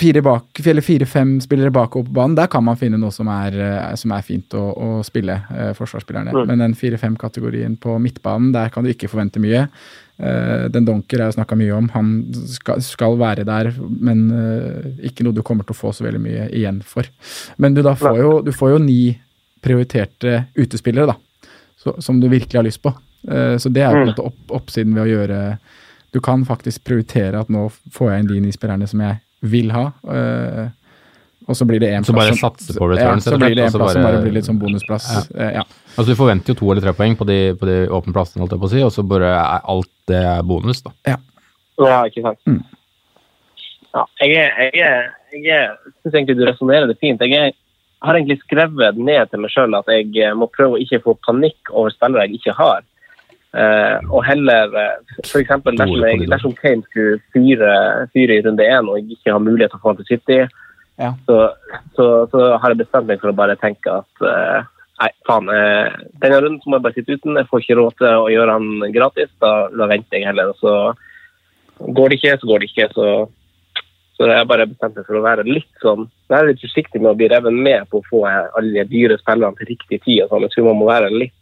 fire 0.02 0.22
bak, 0.26 0.60
eller 0.66 0.82
fire-fem 0.84 1.36
spillere 1.44 1.70
bakover 1.74 2.08
på 2.10 2.16
banen, 2.18 2.34
der 2.36 2.50
kan 2.50 2.64
man 2.66 2.76
finne 2.80 2.98
noe 3.00 3.14
som 3.14 3.30
er, 3.32 3.54
eh, 3.62 3.94
som 3.96 4.12
er 4.16 4.22
fint 4.26 4.54
å, 4.58 4.62
å 4.74 4.88
spille, 5.06 5.38
eh, 5.54 5.72
forsvarsspillerne. 5.78 6.34
Mm. 6.34 6.46
Men 6.50 6.64
den 6.66 6.74
fire-fem-kategorien 6.78 7.78
på 7.80 7.94
midtbanen, 8.02 8.50
der 8.54 8.72
kan 8.74 8.84
du 8.84 8.90
ikke 8.92 9.10
forvente 9.12 9.40
mye. 9.42 9.68
Eh, 10.22 10.68
den 10.74 10.84
Donker 10.86 11.22
er 11.22 11.30
jo 11.30 11.36
snakka 11.38 11.56
mye 11.58 11.72
om. 11.78 11.88
Han 11.94 12.10
skal, 12.52 12.82
skal 12.84 13.16
være 13.18 13.46
der, 13.48 13.72
men 13.80 14.26
eh, 14.36 14.90
ikke 15.08 15.24
noe 15.26 15.34
du 15.34 15.42
kommer 15.46 15.66
til 15.66 15.74
å 15.74 15.80
få 15.80 15.94
så 15.96 16.04
veldig 16.06 16.20
mye 16.22 16.48
igjen 16.52 16.82
for. 16.86 17.08
Men 17.62 17.74
du, 17.74 17.82
da 17.86 17.94
får 17.98 18.18
jo, 18.20 18.32
du 18.46 18.52
får 18.54 18.74
jo 18.76 18.82
ni 18.84 19.00
prioriterte 19.62 20.44
utespillere, 20.58 21.14
da, 21.14 21.48
så, 21.78 21.96
som 22.02 22.20
du 22.20 22.28
virkelig 22.28 22.58
har 22.58 22.66
lyst 22.66 22.82
på. 22.82 22.92
Eh, 23.28 23.56
så 23.62 23.70
det 23.70 23.82
er 23.86 23.90
jo 23.90 24.00
på 24.00 24.02
en 24.02 24.08
Mm. 24.08 24.14
måte 24.14 24.26
opp, 24.26 24.40
oppsiden 24.62 24.94
ved 24.98 25.04
å 25.06 25.10
gjøre 25.12 25.58
Du 26.12 26.20
kan 26.20 26.42
faktisk 26.44 26.82
prioritere 26.84 27.38
at 27.40 27.48
nå 27.48 27.70
får 27.94 28.10
jeg 28.10 28.20
inn 28.20 28.26
de 28.28 28.40
ni 28.44 28.50
spillerne 28.52 28.84
som 28.90 29.00
jeg 29.00 29.16
vil 29.42 29.70
ha. 29.74 29.88
eh, 30.08 30.68
og 31.48 31.56
så 31.58 31.66
blir 31.66 31.80
det 31.82 31.88
én 31.90 32.04
Så 32.06 32.12
plass 32.14 32.28
bare 32.28 32.34
som- 32.36 32.50
satse 32.52 32.78
på 32.78 32.86
ja, 32.86 32.94
returns, 32.94 33.24
så 33.26 33.36
blir 33.38 33.54
det 33.56 33.64
en 33.66 33.72
plass 33.72 33.92
som 33.92 34.02
bare- 34.02 34.12
bare 34.12 34.22
blir 34.22 34.32
litt 34.32 34.44
sånn 34.46 34.58
bonusplass. 34.60 35.30
Eh, 35.34 35.52
ja. 35.58 35.64
Altså 35.98 36.06
Du 36.06 36.14
forventer 36.14 36.54
jo 36.54 36.54
to 36.54 36.70
eller 36.70 36.80
tre 36.80 36.92
poeng 36.94 37.16
på 37.18 37.26
de, 37.26 37.54
på 37.58 37.66
de 37.66 37.88
åpne 37.90 38.12
plassene, 38.14 38.40
holdt 38.44 38.52
jeg 38.54 38.60
på 38.62 38.68
å 38.68 38.70
si, 38.70 38.82
og 38.82 38.92
så 38.94 39.02
bare 39.06 39.32
er 39.34 39.60
alt 39.68 39.90
det 40.06 40.22
er 40.22 40.42
bonus, 40.42 40.82
da. 40.82 40.90
Ja, 41.06 41.16
ikke 42.06 42.22
sant. 42.22 42.38
Mm. 42.46 42.62
Ja, 43.94 44.04
jeg 44.22 44.36
er, 44.36 44.70
jeg 44.72 44.80
er, 44.86 45.10
jeg 45.32 45.68
syns 46.04 46.14
egentlig 46.14 46.36
du 46.38 46.46
resonnerer 46.46 46.86
det 46.86 46.98
fint. 47.00 47.20
Jeg 47.20 47.32
er, 47.32 47.52
har 48.02 48.14
egentlig 48.14 48.38
skrevet 48.40 48.96
ned 48.96 49.28
til 49.30 49.40
meg 49.40 49.50
sjøl 49.50 49.74
at 49.76 49.84
jeg 49.86 50.34
må 50.38 50.48
prøve 50.48 50.78
å 50.78 50.80
ikke 50.80 51.02
få 51.02 51.18
panikk 51.26 51.70
over 51.72 51.90
spillere 51.90 52.24
jeg 52.28 52.38
ikke 52.40 52.54
har. 52.56 52.82
Eh, 53.52 53.98
og 54.08 54.22
heller 54.24 54.70
uh, 54.72 54.94
f.eks. 55.26 55.50
Dersom, 55.66 55.90
jeg- 56.06 56.28
dersom 56.30 56.54
Kane 56.56 56.82
skulle 56.88 57.18
fyre, 57.34 57.72
fyre 58.14 58.38
i 58.38 58.42
runde 58.46 58.64
én 58.64 58.88
og 58.88 58.96
jeg 58.96 59.10
ikke 59.18 59.34
har 59.34 59.42
mulighet 59.44 59.70
til 59.74 59.80
å 59.80 59.82
få 59.82 59.92
han 59.92 59.98
til 60.00 60.08
City, 60.14 60.38
Ja. 61.00 61.10
så, 61.26 61.36
så, 61.96 62.06
så 62.32 62.40
har 62.60 62.70
jeg 62.72 62.78
bestemt 62.84 63.06
meg 63.08 63.20
for 63.20 63.32
å 63.32 63.36
bare 63.36 63.56
tenke 63.60 63.92
at 63.92 64.24
eh, 64.28 64.64
nei, 65.02 65.10
faen, 65.28 65.48
eh, 65.52 65.92
denne 66.22 66.40
runden 66.44 66.60
så 66.62 66.70
må 66.72 66.78
jeg 66.78 66.84
bare 66.86 66.96
sitte 66.96 67.16
uten. 67.18 67.36
Jeg 67.40 67.48
får 67.50 67.60
ikke 67.64 67.76
råd 67.80 67.94
til 68.00 68.08
å 68.22 68.26
gjøre 68.32 68.56
han 68.56 68.92
gratis. 68.96 69.30
Da, 69.42 69.52
da 69.72 69.88
venter 69.90 70.18
jeg 70.20 70.28
heller. 70.30 70.52
og 70.52 70.56
så 70.62 70.74
Går 71.96 72.08
det 72.12 72.18
ikke, 72.20 72.36
så 72.38 72.46
går 72.46 72.60
det 72.62 72.68
ikke. 72.70 72.88
Så, 72.94 73.06
så 74.16 74.28
jeg 74.28 74.36
har 74.38 74.44
bare 74.46 74.68
bestemt 74.70 74.96
meg 74.96 75.06
for 75.08 75.18
å 75.18 75.24
være 75.24 75.44
litt 75.48 75.72
sånn 75.82 76.04
være 76.30 76.52
litt 76.52 76.60
forsiktig 76.62 77.00
med 77.02 77.10
å 77.10 77.16
bli 77.18 77.28
revet 77.32 77.52
med 77.52 77.88
på 77.90 77.98
å 78.00 78.06
få 78.08 78.20
alle 78.28 78.72
de 78.84 78.84
dyre 78.92 79.16
spillerne 79.20 79.56
til 79.58 79.72
riktig 79.74 79.98
tid. 80.04 80.22
og 80.24 80.30
sånn. 80.30 80.46
Jeg 80.46 80.54
tror 80.54 80.68
man 80.70 80.78
må 80.84 80.86
være 80.92 81.10
litt 81.10 81.34
eh, 81.34 81.41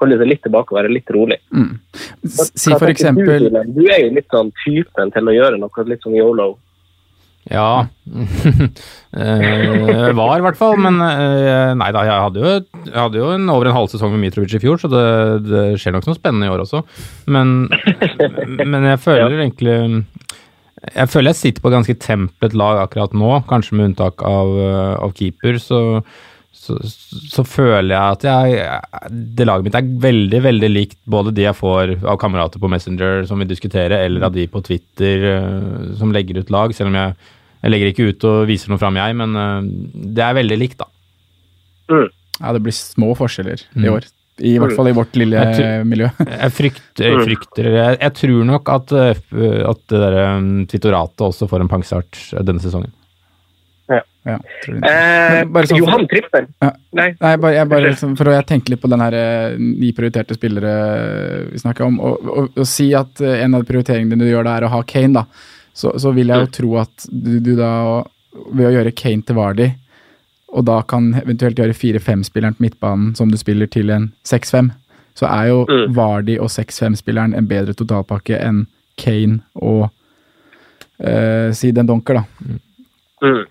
holde 0.00 0.16
seg 0.18 0.26
litt 0.26 0.40
tilbake 0.42 0.74
og 0.74 0.80
være 0.80 0.90
litt 0.90 1.10
rolig. 1.14 1.36
Mm. 1.54 1.76
Si 2.26 2.72
for 2.72 2.90
eksempel 2.90 3.46
du, 3.46 3.60
Du 3.76 3.84
er 3.86 4.02
jo 4.02 4.14
litt 4.16 4.32
sånn 4.34 4.50
typen 4.64 5.12
til 5.14 5.30
å 5.30 5.36
gjøre 5.36 5.60
noe 5.60 5.86
litt 5.86 6.02
sånn 6.02 6.18
yolo. 6.18 6.56
Ja 7.48 7.86
eh, 9.16 10.10
Var, 10.16 10.34
i 10.38 10.44
hvert 10.44 10.58
fall. 10.58 10.76
Men 10.80 11.00
eh, 11.04 11.72
nei 11.78 11.90
da, 11.94 12.04
jeg 12.08 12.24
hadde 12.26 12.42
jo, 12.42 12.54
jeg 12.88 12.98
hadde 12.98 13.20
jo 13.20 13.32
en, 13.34 13.48
over 13.52 13.70
en 13.70 13.76
halv 13.78 13.92
sesong 13.92 14.14
med 14.14 14.26
Mitrovic 14.26 14.56
i 14.58 14.62
fjor, 14.62 14.80
så 14.80 14.90
det, 14.92 15.04
det 15.48 15.64
skjer 15.80 15.96
nok 15.96 16.08
noe 16.08 16.18
spennende 16.18 16.48
i 16.48 16.52
år 16.52 16.64
også. 16.66 16.82
Men, 17.32 17.46
men 18.60 18.90
jeg 18.92 19.02
føler 19.06 19.38
egentlig 19.38 19.76
Jeg 20.94 21.12
føler 21.12 21.32
jeg 21.32 21.40
sitter 21.42 21.64
på 21.64 21.70
et 21.70 21.78
ganske 21.78 21.98
templet 22.04 22.56
lag 22.58 22.82
akkurat 22.84 23.16
nå, 23.16 23.32
kanskje 23.50 23.78
med 23.78 23.92
unntak 23.92 24.24
av, 24.26 24.56
eh, 24.64 24.94
av 24.98 25.14
keeper. 25.16 25.60
så 25.62 25.82
så, 26.52 26.74
så 26.84 27.44
føler 27.46 27.94
jeg 27.94 28.16
at 28.18 28.24
jeg, 28.28 29.12
det 29.38 29.46
laget 29.48 29.64
mitt 29.68 29.76
er 29.78 29.86
veldig 30.02 30.40
veldig 30.44 30.68
likt 30.72 30.98
både 31.08 31.32
de 31.36 31.44
jeg 31.46 31.56
får 31.56 31.94
av 32.02 32.18
kamerater 32.20 32.60
på 32.60 32.68
Messenger 32.72 33.22
som 33.28 33.38
vil 33.40 33.48
diskutere, 33.48 34.00
eller 34.04 34.26
av 34.28 34.34
de 34.34 34.44
på 34.52 34.60
Twitter 34.66 35.24
eh, 35.32 35.94
som 36.00 36.12
legger 36.12 36.40
ut 36.42 36.50
lag. 36.52 36.74
Selv 36.76 36.90
om 36.92 36.98
jeg, 36.98 37.14
jeg 37.62 37.72
legger 37.72 37.92
ikke 37.92 38.08
ut 38.10 38.28
og 38.28 38.42
viser 38.50 38.72
noe 38.74 38.80
fram, 38.82 38.98
jeg, 39.00 39.16
men 39.20 39.36
eh, 39.38 39.70
det 40.18 40.24
er 40.26 40.36
veldig 40.42 40.58
likt, 40.60 40.82
da. 40.82 40.90
Ja, 42.38 42.52
det 42.54 42.62
blir 42.66 42.76
små 42.76 43.14
forskjeller 43.18 43.64
Mm. 43.74 43.84
i 43.84 43.92
år. 43.96 44.08
I 44.38 44.52
hvert 44.62 44.76
fall 44.78 44.86
i 44.86 44.92
vårt 44.94 45.16
lille 45.18 45.34
Jeg 45.34 45.56
tror- 45.56 45.86
miljø. 45.90 46.08
Jeg 46.44 46.52
frykter, 46.54 47.08
jeg, 47.08 47.24
frykter 47.26 47.66
jeg, 47.74 47.96
jeg 48.04 48.12
tror 48.20 48.44
nok 48.46 48.68
at, 48.70 48.92
eh, 48.94 49.64
at 49.66 49.80
det 49.90 49.98
der 50.04 50.18
um, 50.36 50.52
Twittoratet 50.70 51.24
også 51.26 51.48
får 51.50 51.64
en 51.64 51.70
pangstart 51.72 52.20
denne 52.46 52.62
sesongen. 52.62 52.92
Ja. 54.28 54.36
Eh, 54.68 55.64
sånn 55.70 55.80
Johan 55.80 56.06
Trippel. 56.10 56.48
Ja. 56.60 56.70
Nei. 56.98 57.08
Nei, 57.16 57.32
bare, 57.40 57.54
jeg 57.56 57.70
bare 57.70 57.86
liksom, 57.88 58.14
for 58.18 58.28
å 58.28 58.34
jeg 58.36 58.46
tenker 58.50 58.74
litt 58.74 58.82
på 58.82 58.90
den 58.92 59.02
her 59.04 59.14
de 59.14 59.24
ni 59.58 59.92
prioriterte 59.96 60.36
spillere 60.36 60.72
vi 61.48 61.60
snakker 61.62 61.86
om, 61.86 61.98
og, 62.04 62.28
og, 62.28 62.50
og 62.58 62.68
si 62.68 62.90
at 62.98 63.22
eh, 63.24 63.40
en 63.46 63.56
av 63.56 63.66
prioriteringene 63.68 64.20
du 64.20 64.28
gjør 64.28 64.46
da 64.48 64.58
er 64.58 64.68
å 64.68 64.72
ha 64.76 64.82
Kane, 64.88 65.22
da, 65.22 65.24
så, 65.72 65.94
så 66.00 66.12
vil 66.16 66.32
jeg 66.32 66.44
jo 66.44 66.52
tro 66.60 66.72
at 66.84 67.08
du, 67.08 67.38
du 67.40 67.54
da, 67.58 67.72
ved 68.52 68.68
å 68.68 68.74
gjøre 68.76 68.94
Kane 68.98 69.24
til 69.24 69.38
Vardy, 69.38 69.70
og 70.48 70.64
da 70.64 70.80
kan 70.88 71.10
eventuelt 71.22 71.58
gjøre 71.60 71.76
4-5-spilleren 71.76 72.56
på 72.56 72.64
midtbanen 72.64 73.12
som 73.16 73.28
du 73.32 73.36
spiller 73.40 73.68
til 73.70 73.90
en 73.92 74.10
6-5, 74.28 74.72
så 75.18 75.28
er 75.28 75.50
jo 75.50 75.64
Mm. 75.68 75.94
Vardy 75.96 76.38
og 76.38 76.48
6-5-spilleren 76.52 77.34
en 77.36 77.48
bedre 77.50 77.74
totalpakke 77.76 78.38
enn 78.38 78.66
Kane 78.98 79.40
og 79.54 79.88
eh, 81.00 81.50
si 81.54 81.70
den 81.74 81.88
Donker, 81.88 82.20
da. 82.20 82.56
Mm. 83.22 83.44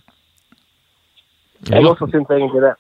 Jeg 1.65 1.86
også 1.86 2.08
syns 2.12 2.30
egentlig 2.30 2.62
det. 2.62 2.76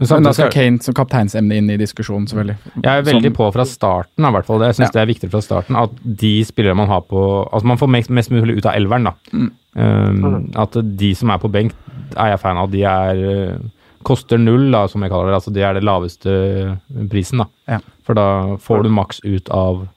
Men 0.00 0.08
samtidig 0.08 0.34
skal 0.34 0.52
Kane 0.54 0.80
som 0.80 0.94
kapteinsemne 0.96 1.56
inn 1.60 1.66
i 1.70 1.76
diskusjonen, 1.76 2.24
selvfølgelig. 2.30 2.56
Jeg 2.80 2.88
er 2.88 3.02
veldig 3.04 3.28
Som- 3.28 3.36
på 3.36 3.52
fra 3.52 3.64
starten, 3.68 4.24
i 4.24 4.30
hvert 4.32 4.46
fall. 4.46 4.62
Jeg 4.64 4.74
syns 4.74 4.88
Ja. 4.88 4.92
det 4.94 5.02
er 5.02 5.12
viktig 5.12 5.30
fra 5.30 5.40
starten 5.44 5.76
at 5.76 5.90
de 6.16 6.44
spillere 6.44 6.74
man 6.74 6.88
har 6.88 7.02
på 7.02 7.48
Altså 7.52 7.66
man 7.66 7.76
får 7.76 7.88
mest, 7.90 8.10
mest 8.10 8.30
mulig 8.30 8.56
ut 8.56 8.66
av 8.66 8.74
elveren, 8.76 9.04
da. 9.04 9.12
Mm. 9.32 9.52
Um, 9.76 10.52
at 10.56 10.72
de 10.96 11.14
som 11.14 11.30
er 11.30 11.38
på 11.38 11.50
benk, 11.52 11.72
er 12.16 12.30
jeg 12.30 12.40
fan 12.40 12.56
av. 12.56 12.70
De 12.70 12.82
er 12.82 13.52
uh, 13.52 13.58
koster 14.02 14.38
null, 14.38 14.70
da, 14.70 14.86
som 14.86 15.02
jeg 15.02 15.10
kaller 15.10 15.26
det. 15.26 15.34
Altså 15.34 15.52
de 15.52 15.60
er 15.60 15.74
det 15.74 15.84
laveste 15.84 16.80
prisen, 17.10 17.38
da. 17.38 17.46
Ja. 17.68 17.78
For 18.02 18.14
da 18.14 18.56
får 18.56 18.82
du 18.84 18.88
maks 18.88 19.20
ut 19.24 19.48
av, 19.50 19.88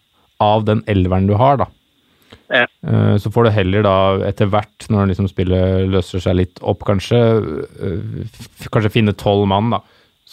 av 0.42 0.66
den 0.66 0.84
elveren 0.86 1.28
du 1.28 1.36
har, 1.36 1.58
da. 1.58 1.66
Ja. 2.54 2.68
Uh, 2.86 3.16
så 3.18 3.32
får 3.34 3.48
du 3.48 3.54
heller 3.56 3.86
da 3.86 3.96
etter 4.28 4.50
hvert, 4.54 4.86
når 4.94 5.10
liksom 5.12 5.28
spillet 5.32 5.88
løser 5.90 6.22
seg 6.22 6.38
litt 6.38 6.60
opp, 6.62 6.84
kanskje 6.86 7.18
uh, 7.18 8.40
kanskje 8.70 8.92
finne 8.94 9.16
tolv 9.18 9.48
mann, 9.50 9.74
da. 9.74 9.82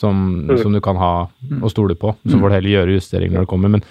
Som, 0.01 0.47
Mm. 0.49 0.55
som 0.63 0.73
du 0.73 0.81
kan 0.81 0.97
ha 0.97 1.13
og 1.61 1.71
stole 1.73 1.93
på. 1.99 2.15
Så 2.25 2.39
får 2.41 2.49
du 2.49 2.55
heller 2.55 2.71
gjøre 2.73 2.95
justeringer 2.97 3.35
når 3.37 3.45
det 3.45 3.51
kommer. 3.51 3.69
Men 3.75 3.83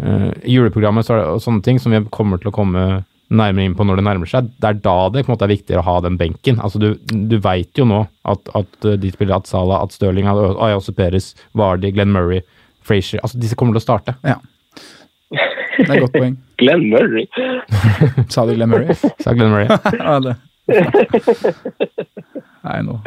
uh, 0.00 0.30
juleprogrammet 0.48 1.04
så 1.04 1.16
er 1.18 1.26
og 1.34 1.42
sånne 1.44 1.60
ting 1.66 1.80
som 1.82 1.92
vi 1.92 2.00
kommer 2.14 2.40
til 2.40 2.48
å 2.48 2.54
komme 2.54 2.84
nærmere 3.30 3.68
inn 3.68 3.74
på 3.78 3.84
når 3.86 4.00
det 4.00 4.04
nærmer 4.06 4.26
seg, 4.30 4.48
det 4.58 4.66
er 4.70 4.78
da 4.82 4.94
det 5.12 5.26
på 5.26 5.30
en 5.30 5.34
måte 5.36 5.44
er 5.46 5.52
viktigere 5.52 5.82
å 5.84 5.86
ha 5.86 6.00
den 6.02 6.16
benken. 6.18 6.56
Altså 6.64 6.80
Du, 6.82 6.88
du 7.12 7.36
veit 7.44 7.76
jo 7.78 7.84
nå 7.86 8.00
at, 8.26 8.48
at 8.58 8.88
de 9.02 9.10
spiller 9.12 9.36
at 9.36 9.46
Salah, 9.50 9.84
at 9.84 9.92
Stirling, 9.94 10.26
at 10.26 10.56
Ayose 10.64 10.94
Perez, 10.96 11.28
Vardy, 11.54 11.92
Glenn 11.94 12.10
Murray, 12.10 12.40
Frazier 12.82 13.20
Altså 13.22 13.38
disse 13.38 13.54
kommer 13.54 13.76
til 13.76 13.82
å 13.82 13.86
starte. 13.86 14.16
Ja. 14.26 14.38
Det 15.30 15.86
er 15.86 15.94
et 15.96 16.04
godt 16.04 16.16
poeng. 16.18 16.36
Glenn 16.60 16.86
Murray. 16.90 17.26
Sa 18.32 18.44
du 18.46 18.54
Glenn 18.54 18.70
Murray? 18.72 18.94
Sa 19.24 19.34
Glenn 19.34 19.52
Murray. 19.54 19.68
ja. 19.70 20.34
Nei, 22.60 22.80
nå. 22.84 22.98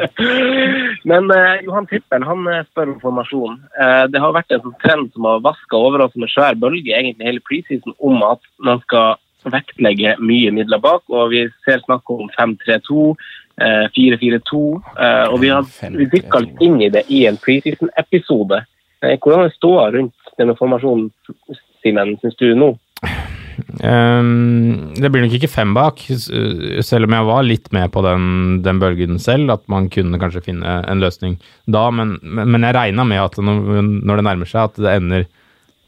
Men 1.07 1.29
eh, 1.31 1.61
Johan 1.67 1.85
Trippel 1.87 2.25
han 2.27 2.47
eh, 2.49 2.63
spør 2.71 2.95
om 2.95 3.01
formasjon. 3.03 3.59
Eh, 3.79 4.05
det 4.11 4.21
har 4.23 4.33
vært 4.35 4.55
en 4.55 4.63
sånn 4.65 4.79
trend 4.81 5.11
som 5.13 5.27
har 5.29 5.43
vaska 5.45 5.77
over 5.77 6.03
oss 6.05 6.15
som 6.15 6.25
en 6.25 6.31
svær 6.33 6.57
bølge 6.59 6.95
egentlig 6.95 7.29
hele 7.29 7.43
preseason 7.45 7.95
om 8.03 8.23
at 8.25 8.41
man 8.65 8.81
skal 8.87 9.15
vektlegge 9.53 10.15
mye 10.23 10.51
midler 10.55 10.81
bak. 10.83 11.03
og 11.11 11.31
Vi 11.33 11.45
ser 11.67 11.83
snakk 11.85 12.09
om 12.11 12.29
5-3-2, 12.37 13.15
eh, 13.61 13.85
4-4-2. 13.95 14.63
eh, 14.97 15.27
og 15.29 15.39
vi 15.43 15.51
har 15.53 15.67
vi 15.99 16.09
dykka 16.15 16.39
litt 16.47 16.61
inn 16.65 16.81
i 16.81 16.89
det 16.89 17.05
i 17.09 17.25
en 17.29 17.37
preseason-episode. 17.37 18.63
Eh, 19.03 19.17
hvordan 19.19 19.45
er 19.45 19.55
ståa 19.55 19.91
rundt 19.91 20.33
denne 20.39 20.55
formasjonen, 20.57 21.11
Simen, 21.83 22.15
syns 22.21 22.39
du 22.39 22.49
nå? 22.57 22.73
Um, 23.83 24.93
det 24.97 25.09
blir 25.11 25.25
nok 25.25 25.35
ikke 25.37 25.51
fem 25.51 25.73
bak, 25.75 26.01
selv 26.07 27.07
om 27.07 27.15
jeg 27.15 27.27
var 27.27 27.45
litt 27.45 27.69
med 27.75 27.91
på 27.93 28.01
den, 28.05 28.25
den 28.65 28.79
bølgen 28.81 29.19
selv, 29.21 29.51
at 29.53 29.63
man 29.71 29.89
kunne 29.93 30.19
kanskje 30.21 30.43
finne 30.47 30.79
en 30.89 31.03
løsning 31.03 31.37
da. 31.69 31.87
Men, 31.93 32.15
men, 32.23 32.65
jeg 32.65 32.77
regna 32.77 33.05
med 33.07 33.21
at 33.21 33.39
når, 33.41 34.21
det 34.21 34.27
nærmer 34.29 34.49
seg, 34.49 34.71
at 34.71 34.81
det 34.81 34.93
ender 34.97 35.27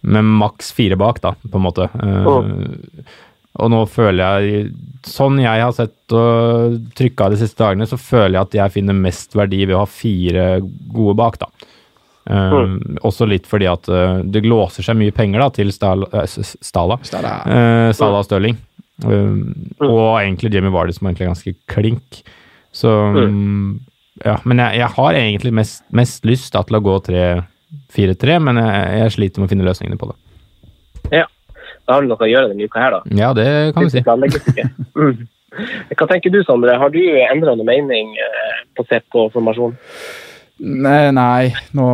med 0.05 0.33
maks 0.41 0.69
fire 0.77 0.97
bak, 0.99 1.21
da, 1.23 1.33
på 1.41 1.57
en 1.57 1.65
måte. 1.65 1.87
Eh, 1.97 3.15
Og 3.55 3.71
nå 3.71 3.85
føler 3.87 4.19
jeg, 4.43 4.71
sånn 5.07 5.39
jeg 5.39 5.61
har 5.63 5.71
sett 5.75 6.15
og 6.15 6.75
trykka 6.97 7.29
de 7.31 7.39
siste 7.39 7.61
dagene, 7.61 7.87
så 7.87 7.97
føler 7.99 8.35
jeg 8.35 8.41
at 8.43 8.57
jeg 8.59 8.73
finner 8.73 8.97
mest 8.97 9.37
verdi 9.37 9.61
ved 9.63 9.77
å 9.77 9.85
ha 9.85 9.89
fire 9.89 10.47
gode 10.91 11.15
bak, 11.21 11.39
da. 11.39 11.64
Eh, 12.25 12.63
Også 13.05 13.27
litt 13.29 13.45
fordi 13.49 13.67
at 13.69 13.89
uh, 13.91 14.21
det 14.25 14.45
låser 14.47 14.85
seg 14.85 14.97
mye 14.97 15.13
penger 15.13 15.43
da, 15.43 15.49
til 15.53 15.73
Stala, 15.73 16.07
eh, 16.09 16.25
Stala. 16.25 16.97
Stala. 17.05 17.35
Eh, 17.45 17.89
Salah 17.97 18.23
og 18.23 18.27
Stirling. 18.27 18.57
Eh, 19.03 19.35
og 19.85 20.07
egentlig 20.21 20.53
Jamie 20.55 20.73
Vardy 20.73 20.95
som 20.95 21.09
egentlig 21.09 21.27
er 21.27 21.33
ganske 21.33 21.55
klink. 21.71 22.23
Så 22.75 22.89
mm, 22.89 23.67
ja, 24.25 24.39
men 24.43 24.63
jeg, 24.63 24.81
jeg 24.81 24.89
har 24.97 25.19
egentlig 25.19 25.53
mest, 25.55 25.85
mest 25.95 26.25
lyst 26.27 26.55
da, 26.55 26.63
til 26.65 26.79
å 26.79 26.83
gå 26.83 26.97
3-4-3, 27.07 28.39
men 28.43 28.59
jeg, 28.63 28.81
jeg 29.01 29.15
sliter 29.19 29.43
med 29.43 29.49
å 29.49 29.53
finne 29.53 29.67
løsningene 29.67 29.99
på 30.01 30.11
det. 30.11 30.19
Ja. 31.21 31.29
Da 31.85 31.93
har 31.93 32.01
du 32.01 32.09
noe 32.09 32.25
å 32.25 32.27
gjøre 32.27 32.49
denne 32.49 32.65
uka 32.65 32.81
her, 32.81 32.95
da. 32.97 33.15
Ja, 33.15 33.29
det 33.37 33.47
kan 33.75 33.85
du 33.85 33.93
si. 33.93 34.03
Mm. 34.95 35.27
Hva 35.95 36.05
tenker 36.09 36.31
du, 36.33 36.41
Sondre? 36.43 36.73
Har 36.79 36.91
du 36.91 36.99
endra 36.99 37.53
noe 37.55 37.67
mening 37.67 38.09
eh, 38.19 38.83
sett 38.89 39.05
på 39.13 39.25
formasjon? 39.31 39.75
Nei, 40.55 41.11
nei, 41.11 41.49
nå 41.75 41.85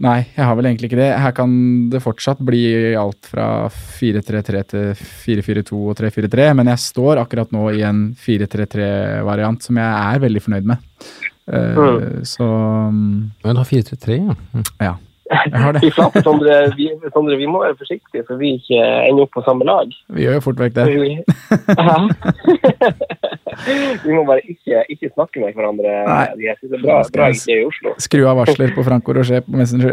Nei, 0.00 0.18
jeg 0.32 0.40
har 0.40 0.56
vel 0.56 0.68
egentlig 0.70 0.88
ikke 0.88 1.00
det. 1.00 1.10
Her 1.20 1.34
kan 1.36 1.52
det 1.92 2.00
fortsatt 2.04 2.40
bli 2.44 2.94
alt 2.96 3.28
fra 3.28 3.68
4-3-3 3.68 4.62
til 4.72 4.90
4-4-2 4.96 5.80
og 5.82 5.96
3-4-3, 6.00 6.48
men 6.56 6.70
jeg 6.72 6.84
står 6.86 7.20
akkurat 7.20 7.52
nå 7.52 7.68
i 7.76 7.82
en 7.86 8.02
4-3-3-variant 8.20 9.68
som 9.68 9.80
jeg 9.80 10.02
er 10.16 10.22
veldig 10.24 10.44
fornøyd 10.46 10.70
med. 10.72 10.92
Uh, 11.46 11.76
Mm. 11.76 12.24
Så 12.26 12.44
mm, 12.44 13.30
Men 13.44 13.54
du 13.54 13.60
har 13.60 13.68
4-3-3, 13.68 14.16
ja. 14.18 14.34
Mm. 14.52 14.64
ja. 14.82 14.94
Jeg 15.26 15.58
har 15.58 15.74
flate, 15.96 16.20
Sondre, 16.22 16.52
vi, 16.76 16.84
Sondre, 17.12 17.34
vi 17.40 17.46
må 17.50 17.58
være 17.64 17.74
forsiktige 17.80 18.22
for 18.28 18.38
vi 18.38 18.52
ikke 18.60 18.78
ender 18.78 19.24
opp 19.26 19.32
på 19.34 19.42
samme 19.46 19.64
lag. 19.66 19.88
Vi 20.14 20.22
gjør 20.26 20.36
jo 20.38 20.42
fort 20.44 20.60
vekk 20.62 20.74
det. 20.76 20.84
Vi, 20.92 21.16
vi 24.04 24.12
må 24.14 24.22
bare 24.28 24.42
ikke, 24.46 24.82
ikke 24.92 25.08
snakke 25.14 25.40
med 25.42 25.54
hverandre. 25.56 25.92
Nei. 26.06 26.26
De 26.38 26.48
er 26.52 26.56
bra, 26.82 26.98
bra 27.14 27.26
i 27.32 27.34
Oslo. 27.66 27.94
Skru 28.02 28.22
av 28.28 28.36
varsler 28.40 28.70
på 28.76 28.84
Franco 28.86 29.14
Roger 29.16 29.40
på 29.46 29.56
Messenger. 29.58 29.92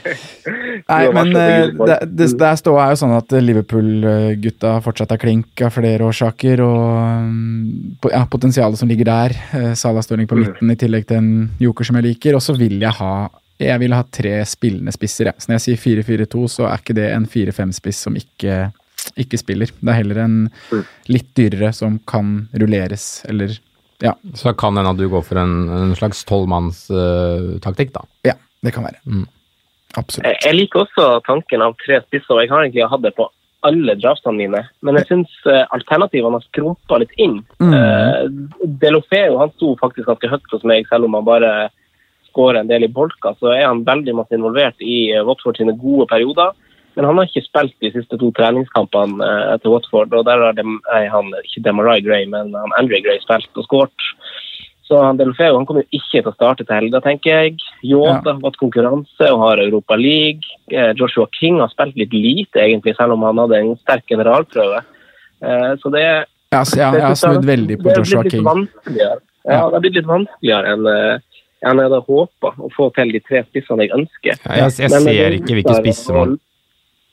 Nei, 0.90 1.02
men 1.14 1.28
eh, 1.36 1.68
det, 1.76 1.98
det, 2.18 2.26
der 2.40 2.58
ståa 2.60 2.88
er 2.88 2.94
jo 2.96 3.00
sånn 3.04 3.14
at 3.18 3.28
Liverpool-gutta 3.38 4.70
fortsatt 4.84 5.14
er 5.14 5.20
klink 5.22 5.62
av 5.66 5.74
flere 5.76 6.02
årsaker, 6.08 6.56
og 6.64 6.82
mm, 7.28 7.60
ja, 8.10 8.22
potensialet 8.32 8.80
som 8.80 8.90
ligger 8.90 9.06
der. 9.10 9.30
Eh, 9.60 9.72
Salah 9.78 10.02
Stirling 10.06 10.28
på 10.30 10.38
Mm. 10.40 10.46
midten 10.46 10.70
i 10.72 10.76
tillegg 10.80 11.04
til 11.10 11.18
en 11.20 11.30
joker 11.60 11.84
som 11.84 11.96
jeg 11.98 12.06
liker, 12.06 12.32
og 12.38 12.40
så 12.40 12.54
vil 12.56 12.78
jeg 12.80 12.94
ha 12.96 13.10
jeg 13.60 13.80
vil 13.82 13.92
ha 13.92 14.02
tre 14.08 14.34
spillende 14.48 14.92
spisser. 14.94 15.28
Jeg. 15.30 15.34
Så 15.42 15.50
når 15.50 15.58
jeg 15.58 15.64
sier 15.66 15.80
4-4-2, 16.02 16.44
så 16.48 16.66
er 16.70 16.78
ikke 16.80 16.96
det 16.96 17.08
en 17.12 17.26
4-5-spiss 17.28 17.98
som 18.06 18.16
ikke, 18.16 18.70
ikke 19.20 19.38
spiller. 19.40 19.72
Det 19.80 19.90
er 19.92 19.98
heller 20.02 20.22
en 20.24 20.36
Mm. 20.72 20.84
litt 21.08 21.28
dyrere 21.36 21.72
som 21.76 21.98
kan 22.06 22.48
rulleres, 22.54 23.24
eller 23.28 23.56
ja, 24.00 24.14
Så 24.34 24.54
kan 24.56 24.76
hende 24.76 24.90
at 24.90 24.96
du 24.96 25.08
går 25.12 25.22
for 25.26 25.36
en, 25.36 25.68
en 25.68 25.94
slags 25.94 26.24
tolvmannstaktikk, 26.24 27.92
da. 27.92 28.04
ja 28.24 28.34
det 28.64 28.72
kan 28.74 28.84
være. 28.84 29.00
Mm. 29.06 29.26
Absolutt. 29.96 30.26
Jeg, 30.28 30.38
jeg 30.44 30.54
liker 30.56 30.84
også 30.84 31.04
tanken 31.26 31.62
av 31.64 31.74
tre 31.84 31.98
spisser, 32.06 32.34
og 32.36 32.42
jeg 32.44 32.50
har 32.52 32.62
egentlig 32.64 32.88
hatt 32.92 33.02
det 33.02 33.14
på 33.16 33.26
alle 33.66 33.94
draftene 34.00 34.36
mine. 34.38 34.60
Men 34.84 34.96
jeg 34.96 35.08
syns 35.10 35.32
alternativene 35.74 36.38
har 36.38 36.44
skrumpa 36.46 37.00
litt 37.02 37.12
inn. 37.20 37.40
Mm. 37.60 37.74
Uh, 37.74 38.68
Delofeo 38.80 39.36
han 39.40 39.50
sto 39.56 39.74
faktisk 39.80 40.06
ganske 40.08 40.30
høyt 40.32 40.54
hos 40.54 40.64
meg, 40.68 40.86
selv 40.88 41.08
om 41.08 41.16
han 41.18 41.26
bare 41.26 41.50
skårer 42.30 42.62
en 42.62 42.70
del 42.70 42.86
i 42.86 42.92
bolka. 42.92 43.34
Så 43.38 43.52
er 43.52 43.66
han 43.66 43.84
veldig 43.86 44.16
masse 44.22 44.36
involvert 44.36 44.80
i 44.80 45.10
eh, 45.12 45.24
Watford 45.26 45.60
sine 45.60 45.76
gode 45.78 46.08
perioder. 46.10 46.54
Men 46.94 47.06
han 47.06 47.20
har 47.20 47.28
ikke 47.28 47.46
spilt 47.46 47.76
de 47.82 47.92
siste 47.94 48.18
to 48.18 48.30
treningskampene 48.36 49.26
eh, 49.26 49.56
til 49.62 49.74
Watford. 49.74 50.14
og 50.14 50.26
Der 50.26 50.42
har 50.44 50.56
de, 50.58 50.64
han, 51.14 51.34
ikke 51.44 51.62
Demarai 51.66 52.00
Gray, 52.04 52.26
men 52.30 52.54
han 52.56 52.74
Andre 52.78 53.02
Gray 53.04 53.22
spilt 53.22 53.60
og 53.60 53.68
skåret. 53.68 54.08
Så 54.90 54.98
han 54.98 55.20
Delofeo 55.20 55.54
han 55.54 55.66
kommer 55.68 55.84
jo 55.84 56.00
ikke 56.00 56.18
til 56.18 56.32
å 56.32 56.34
starte 56.34 56.66
til 56.66 56.74
helga, 56.74 56.98
tenker 57.04 57.30
jeg. 57.30 57.60
Yota 57.86 58.32
har 58.32 58.42
fått 58.42 58.58
konkurranse 58.58 59.30
og 59.30 59.44
har 59.44 59.62
Europa 59.62 59.94
League. 60.00 60.42
Eh, 60.72 60.90
Joshua 60.98 61.28
King 61.38 61.60
har 61.62 61.70
spilt 61.70 61.98
litt 62.00 62.14
lite, 62.16 62.58
egentlig, 62.64 62.96
selv 62.98 63.14
om 63.14 63.28
han 63.28 63.38
hadde 63.38 63.62
en 63.62 63.76
sterk 63.84 64.06
generalprøve. 64.10 64.82
Så 65.80 65.88
det 65.94 66.02
er 66.04 66.18
Ja, 66.52 66.60
jeg, 66.76 67.00
har 67.00 67.14
snudd 67.16 67.46
veldig 67.48 67.78
på 67.80 67.94
Joshua 67.96 68.24
King. 68.28 68.44
Ja, 68.92 69.14
det 69.46 69.56
har 69.56 69.80
blitt 69.80 69.94
litt 69.96 70.08
vanskeligere 70.10 70.74
enn 70.74 71.22
enn 71.62 71.76
jeg 71.80 71.90
hadde 71.90 72.00
håpa 72.06 72.52
å 72.56 72.70
få 72.72 72.88
til 72.96 73.12
de 73.12 73.20
tre 73.20 73.42
spissene 73.48 73.84
jeg 73.86 73.92
ønsker. 73.96 74.38
Ja, 74.46 74.54
jeg, 74.66 74.72
jeg 74.78 74.90
Men- 74.90 75.02
ser 75.08 75.36
ikke 75.36 75.56
hvilke 75.58 75.76
spisser 75.82 76.14
man 76.16 76.38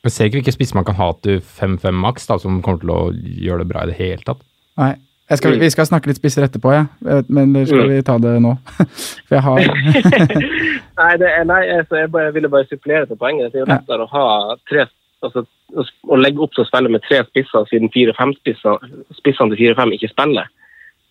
Jeg 0.04 0.12
ser 0.14 0.26
ikke 0.30 0.38
hvilke 0.40 0.54
spisser 0.56 0.76
man 0.76 0.86
kan 0.88 0.96
ha 0.96 1.12
til 1.22 1.42
5-5 1.42 1.92
maks, 1.94 2.28
da, 2.30 2.38
som 2.40 2.62
kommer 2.62 2.80
til 2.80 2.90
å 2.94 3.02
gjøre 3.44 3.60
det 3.66 3.68
bra 3.68 3.84
i 3.84 3.88
det 3.92 3.98
hele 3.98 4.24
tatt. 4.24 4.40
Nei. 4.78 4.94
Jeg 5.28 5.38
skal, 5.42 5.58
vi 5.60 5.68
skal 5.70 5.86
snakke 5.90 6.08
litt 6.08 6.16
spisser 6.22 6.46
etterpå, 6.46 6.72
ja. 6.72 6.86
Jeg 7.04 7.16
vet- 7.18 7.30
men 7.30 7.66
skal 7.68 7.82
Mm. 7.84 7.90
vi 7.92 8.02
ta 8.08 8.18
det 8.18 8.36
nå? 8.42 8.54
For 9.28 9.36
jeg 9.36 9.44
har 9.44 9.58
nei, 11.02 11.18
det 11.20 11.28
er, 11.28 11.44
nei 11.50 11.62
altså, 11.78 11.98
jeg, 12.00 12.12
bare, 12.14 12.30
jeg 12.30 12.34
ville 12.38 12.50
bare 12.54 12.68
supplere 12.70 13.06
til 13.10 13.18
poenget. 13.20 13.52
Det 13.52 13.60
er 13.60 13.66
jo 13.66 13.72
Ja. 13.72 13.78
lettere 13.82 14.06
å 14.08 14.12
ha 14.14 14.56
tre 14.70 14.86
altså, 15.24 15.44
å, 15.76 16.16
legge 16.16 16.40
opp 16.40 16.54
til 16.56 16.64
å 16.64 16.68
spille 16.70 16.90
med 16.94 17.04
tre 17.04 17.24
spisser 17.28 17.66
siden 17.68 17.92
fire-fem 17.92 18.32
spisser, 18.40 18.80
spissene 19.18 19.52
til 19.52 19.58
fire-fem 19.66 19.92
ikke 19.98 20.10
spiller. 20.14 20.48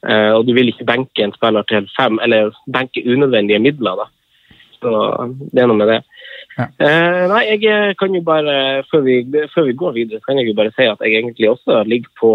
Eh, 0.06 0.32
og 0.36 0.46
du 0.46 0.52
vil 0.56 0.70
ikke 0.70 0.86
benke 0.88 1.24
en 1.24 1.34
spiller 1.34 1.66
til 1.70 1.88
fem, 1.96 2.20
eller 2.22 2.54
benke 2.72 3.02
unødvendige 3.06 3.62
midler. 3.62 4.02
da. 4.02 4.06
Så 4.80 4.92
det 5.52 5.62
er 5.62 5.70
noe 5.70 5.80
med 5.80 5.90
det. 5.90 6.02
Ja. 6.56 6.68
Eh, 6.80 7.24
nei, 7.28 7.42
jeg 7.50 7.66
eh, 7.68 7.94
kan 8.00 8.14
jo 8.14 8.22
bare, 8.24 8.84
før 8.90 9.02
vi, 9.04 9.18
før 9.52 9.66
vi 9.68 9.74
går 9.76 9.96
videre, 9.96 10.22
kan 10.24 10.38
jeg 10.38 10.50
jo 10.50 10.56
bare 10.56 10.72
si 10.76 10.86
at 10.88 11.02
jeg 11.04 11.18
egentlig 11.18 11.50
også 11.50 11.82
ligger 11.88 12.12
på, 12.20 12.32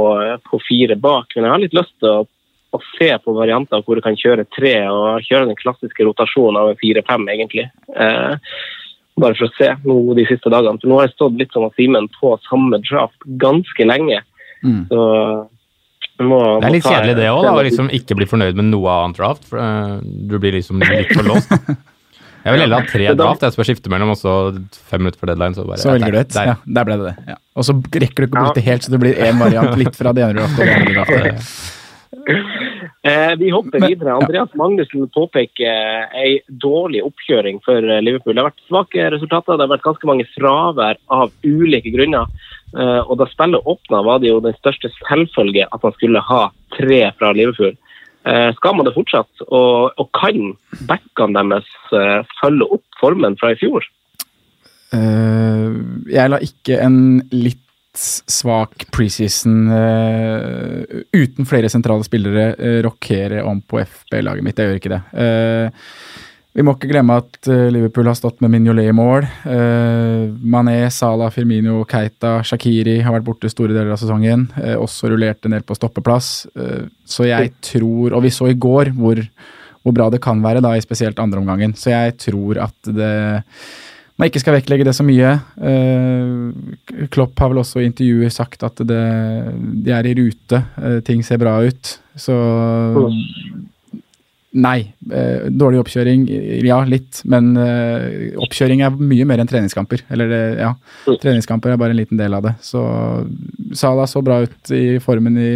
på 0.49 0.61
fire 0.67 0.97
bak. 0.99 1.33
Men 1.35 1.47
jeg 1.47 1.55
har 1.55 1.63
litt 1.63 1.77
lyst 1.77 1.95
til 2.01 2.11
å, 2.11 2.27
å 2.75 2.81
se 2.97 3.09
på 3.23 3.37
varianter 3.37 3.81
hvor 3.85 3.97
du 3.97 4.05
kan 4.05 4.19
kjøre 4.19 4.45
tre, 4.57 4.75
og 4.91 5.25
kjøre 5.25 5.49
den 5.49 5.59
klassiske 5.59 6.05
rotasjonen 6.07 6.59
av 6.61 6.73
en 6.73 6.81
fire-fem, 6.81 7.25
egentlig. 7.33 7.69
Eh, 7.95 8.59
bare 9.21 9.37
for 9.37 9.47
å 9.47 9.55
se 9.57 9.71
noe 9.87 10.17
de 10.17 10.27
siste 10.29 10.51
dagene. 10.53 10.79
For 10.81 10.91
nå 10.91 10.99
har 10.99 11.09
jeg 11.09 11.15
stått 11.15 11.39
litt 11.39 11.55
som 11.55 11.69
Simen 11.77 12.09
på 12.19 12.35
samme 12.49 12.81
draft 12.85 13.27
ganske 13.41 13.87
lenge. 13.87 14.21
mm. 14.65 14.85
Så 14.91 15.01
må, 16.27 16.39
Det 16.61 16.67
er 16.69 16.75
litt 16.75 16.87
kjedelig 16.87 17.15
det 17.17 17.29
òg, 17.31 17.47
å 17.51 17.63
liksom 17.65 17.89
ikke 17.97 18.17
bli 18.19 18.27
fornøyd 18.29 18.59
med 18.59 18.69
noe 18.71 18.97
annet 18.97 19.17
draft. 19.21 19.47
For 19.49 19.61
uh, 19.61 19.97
du 20.03 20.37
blir 20.41 20.57
liksom 20.57 20.83
litt 20.83 21.13
for 21.15 21.27
låst. 21.27 21.51
Jeg 22.41 22.55
vil 22.55 22.63
heller 22.63 22.81
ha 22.81 22.89
tre 22.89 23.09
draft, 23.13 23.43
jeg 23.45 23.53
skal 23.53 23.65
skifte 23.67 23.91
mellom, 23.93 24.15
og 24.15 24.17
så 24.17 24.31
fem 24.89 25.03
minutter 25.03 25.21
for 25.21 25.29
deadline, 25.29 25.53
så 25.53 25.61
bare 25.67 25.77
Så 25.77 25.91
velger 25.93 26.15
du 26.15 26.17
et. 26.23 26.31
der. 26.33 26.47
Ja, 26.49 26.55
der 26.65 26.87
ble 26.87 26.95
det 26.97 27.11
det. 27.11 27.25
Ja. 27.29 27.35
Og 27.53 27.67
så 27.67 27.75
rekker 27.77 28.17
du 28.17 28.25
ikke 28.25 28.41
å 28.41 28.47
bytte 28.47 28.63
helt, 28.65 28.81
så 28.81 28.93
det 28.95 28.99
blir 29.03 29.19
én 29.27 29.37
variant 29.37 29.77
litt 29.77 29.93
fra 29.99 30.09
det 30.17 30.25
ene 30.25 30.39
draftet 30.39 30.63
og 30.63 30.65
det 30.65 30.79
andre 30.79 30.95
draftet. 30.97 31.53
Eh, 33.01 33.35
vi 33.39 33.49
hopper 33.49 33.79
Men- 33.79 33.89
videre. 33.89 34.13
Andreas 34.13 34.49
Magnussen 34.53 35.07
påpeker 35.09 36.11
ei 36.13 36.41
dårlig 36.45 37.01
oppkjøring 37.01 37.57
for 37.65 37.77
eh, 37.81 38.01
Liverpool. 38.03 38.35
Det 38.35 38.43
har 38.43 38.51
vært 38.51 38.67
svake 38.69 39.07
resultater, 39.15 39.57
det 39.57 39.65
har 39.65 39.71
vært 39.71 39.87
ganske 39.87 40.09
mange 40.09 40.27
fravær 40.35 40.99
av 41.09 41.31
ulike 41.41 41.89
grunner. 41.95 42.29
Eh, 42.71 42.99
og 43.03 43.17
da 43.19 43.27
spillet 43.31 43.67
åpna, 43.67 44.01
var 44.07 44.21
det 44.23 44.31
jo 44.31 44.41
den 44.43 44.55
største 44.59 44.91
selvfølge 45.01 45.67
at 45.67 45.83
man 45.83 45.95
skulle 45.97 46.23
ha 46.27 46.43
tre 46.77 47.01
fra 47.19 47.33
Liverpool. 47.35 47.75
Eh, 48.27 48.49
skal 48.57 48.77
man 48.77 48.87
det 48.87 48.95
fortsatt? 48.95 49.47
Og, 49.49 49.91
og 49.97 50.11
kan 50.17 50.53
backene 50.89 51.41
deres 51.41 51.71
eh, 51.97 52.21
følge 52.39 52.69
opp 52.77 53.01
formen 53.01 53.37
fra 53.41 53.53
i 53.55 53.59
fjor? 53.59 53.87
Uh, 54.91 56.03
jeg 56.11 56.27
la 56.27 56.41
ikke 56.43 56.75
en 56.83 57.21
litt 57.31 57.61
svak 57.95 58.85
preseason 58.91 59.67
uh, 59.71 60.83
uten 61.15 61.47
flere 61.47 61.71
sentrale 61.71 62.03
spillere 62.07 62.49
uh, 62.55 62.79
rokere 62.83 63.39
om 63.47 63.61
på 63.63 63.79
FB-laget 63.83 64.45
mitt. 64.45 64.59
Jeg 64.59 64.67
gjør 64.67 64.81
ikke 64.81 64.93
det. 64.93 65.01
Eh, 65.15 65.87
vi 66.51 66.63
må 66.67 66.73
ikke 66.75 66.89
glemme 66.91 67.15
at 67.21 67.47
eh, 67.47 67.69
Liverpool 67.71 68.09
har 68.09 68.17
stått 68.19 68.41
med 68.43 68.51
Mignolet 68.51 68.89
i 68.91 68.95
mål. 68.95 69.23
Eh, 69.47 70.25
Mané, 70.51 70.75
Salah, 70.91 71.31
Firmino, 71.31 71.77
Keita, 71.87 72.41
Shakiri 72.43 72.97
har 73.05 73.15
vært 73.15 73.27
borte 73.29 73.51
store 73.51 73.71
deler 73.71 73.93
av 73.93 74.01
sesongen. 74.01 74.49
eh, 74.59 74.75
også 74.75 75.13
rullerte 75.13 75.51
ned 75.51 75.63
på 75.67 75.77
stoppeplass. 75.79 76.33
Så 77.07 77.27
jeg 77.29 77.53
tror 77.63 78.17
Og 78.17 78.25
vi 78.25 78.33
så 78.35 78.49
i 78.51 78.57
går 78.59 78.91
hvor, 78.97 79.21
hvor 79.81 79.95
bra 79.95 80.09
det 80.11 80.19
kan 80.23 80.43
være, 80.43 80.63
da, 80.63 80.75
i 80.75 80.83
spesielt 80.83 81.19
andre 81.23 81.39
omgangen. 81.39 81.73
Så 81.73 81.93
jeg 81.93 82.17
tror 82.27 82.59
at 82.67 82.91
det 82.91 83.15
man 84.19 84.27
ikke 84.27 84.41
skal 84.43 84.53
vektlegge 84.53 84.85
det 84.85 84.93
så 84.93 85.01
mye. 85.07 85.31
Klopp 87.09 87.39
har 87.41 87.49
vel 87.49 87.61
også 87.63 87.79
i 87.81 87.87
intervjuer 87.87 88.29
sagt 88.29 88.61
at 88.67 88.77
det, 88.85 88.99
de 89.81 89.93
er 89.95 90.05
i 90.05 90.13
rute, 90.19 90.59
ting 91.07 91.23
ser 91.25 91.39
bra 91.41 91.55
ut. 91.65 91.95
Så 92.13 92.35
Nei. 94.53 94.93
eh, 95.11 95.45
dårlig 95.47 95.79
oppkjøring, 95.79 96.25
ja 96.67 96.81
litt. 96.83 97.21
Men 97.31 97.53
eh, 97.55 98.33
oppkjøring 98.35 98.81
er 98.83 98.91
mye 98.99 99.25
mer 99.29 99.39
enn 99.39 99.47
treningskamper. 99.47 100.03
Eller 100.11 100.27
det, 100.31 100.41
ja, 100.59 100.73
treningskamper 101.23 101.71
er 101.71 101.79
bare 101.79 101.95
en 101.95 102.01
liten 102.01 102.19
del 102.19 102.33
av 102.35 102.43
det. 102.49 102.55
Så 102.65 102.81
Salah 103.79 104.09
så 104.11 104.19
bra 104.25 104.41
ut 104.43 104.71
i 104.75 104.97
formen 104.99 105.37
i, 105.39 105.51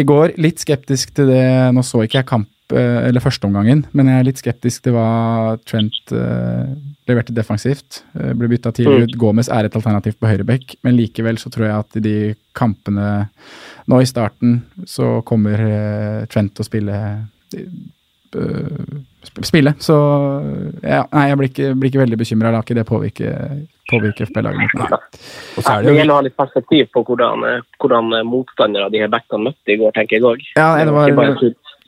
i 0.00 0.04
går. 0.08 0.32
Litt 0.40 0.62
skeptisk 0.64 1.12
til 1.18 1.28
det 1.28 1.42
Nå 1.76 1.82
så 1.84 2.00
ikke 2.06 2.22
jeg 2.22 2.28
kamp 2.30 2.48
eh, 2.72 3.08
eller 3.10 3.20
førsteomgangen, 3.24 3.84
men 3.92 4.08
jeg 4.08 4.20
er 4.22 4.26
litt 4.30 4.40
skeptisk 4.40 4.86
til 4.86 4.96
hva 4.96 5.58
Trent 5.68 6.12
eh, 6.16 6.72
leverte 7.08 7.36
defensivt. 7.36 8.02
Eh, 8.16 8.32
ble 8.36 8.48
bytta 8.54 8.72
tidlig 8.76 9.10
ut. 9.10 9.18
Gomez 9.20 9.52
er 9.52 9.68
et 9.68 9.76
alternativ 9.76 10.16
på 10.20 10.28
høyrebekk, 10.32 10.78
men 10.84 10.96
likevel 10.96 11.36
så 11.40 11.52
tror 11.52 11.68
jeg 11.68 11.76
at 11.76 12.00
i 12.00 12.04
de 12.08 12.16
kampene 12.56 13.10
nå 13.88 14.00
i 14.00 14.08
starten 14.08 14.62
så 14.88 15.18
kommer 15.28 15.60
eh, 15.68 16.24
Trent 16.32 16.56
til 16.56 16.64
å 16.64 16.68
spille 16.72 16.98
eh, 17.04 17.20
sp- 17.52 17.94
Spille. 19.44 19.74
Så 19.82 19.94
ja, 20.82 21.04
nei, 21.12 21.26
jeg 21.30 21.38
blir 21.40 21.50
ikke, 21.52 21.68
blir 21.78 21.90
ikke 21.92 22.02
veldig 22.04 22.18
bekymra. 22.20 22.52
La 22.54 22.62
ikke 22.64 22.76
det 22.78 22.86
påvirke, 22.88 23.32
påvirke 23.90 24.26
FB-laget 24.28 24.60
mitt. 24.62 24.74
Nei. 24.78 24.88
Og 25.58 25.62
så 25.62 25.72
er 25.76 25.82
det 25.84 25.92
det 25.92 25.96
gjelder 26.00 26.14
å 26.14 26.18
ha 26.20 26.26
litt 26.26 26.36
perspektiv 26.38 26.90
på 26.94 27.04
hvordan, 27.08 27.46
eh, 27.48 27.62
hvordan 27.82 28.12
eh, 28.18 28.26
motstandere 28.28 28.90
de 28.94 29.02
her 29.04 29.10
backene 29.12 29.48
møtte 29.50 29.74
i 29.74 29.78
går, 29.80 29.94
tenker 29.96 30.18
jeg 30.18 30.26
òg. 30.28 30.44
Ja, 30.56 30.70
det 30.84 30.94
var- 30.94 31.08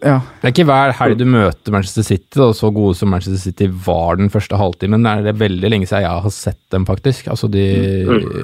Ja. 0.01 0.15
Det 0.41 0.49
er 0.49 0.53
ikke 0.55 0.65
hver 0.65 0.93
helg 0.97 1.19
du 1.19 1.27
møter 1.29 1.73
Manchester 1.75 2.03
City, 2.03 2.41
og 2.41 2.55
så 2.57 2.71
gode 2.73 2.97
som 2.97 3.11
Manchester 3.13 3.37
City 3.37 3.67
var 3.69 4.17
den 4.17 4.31
første 4.33 4.57
halvtimen. 4.57 5.03
Det 5.05 5.11
er 5.13 5.23
det 5.29 5.35
veldig 5.43 5.69
lenge 5.71 5.87
siden 5.91 6.07
jeg 6.07 6.23
har 6.25 6.31
sett 6.31 6.57
dem, 6.73 6.87
faktisk. 6.87 7.29
Altså, 7.29 7.51
De 7.51 7.67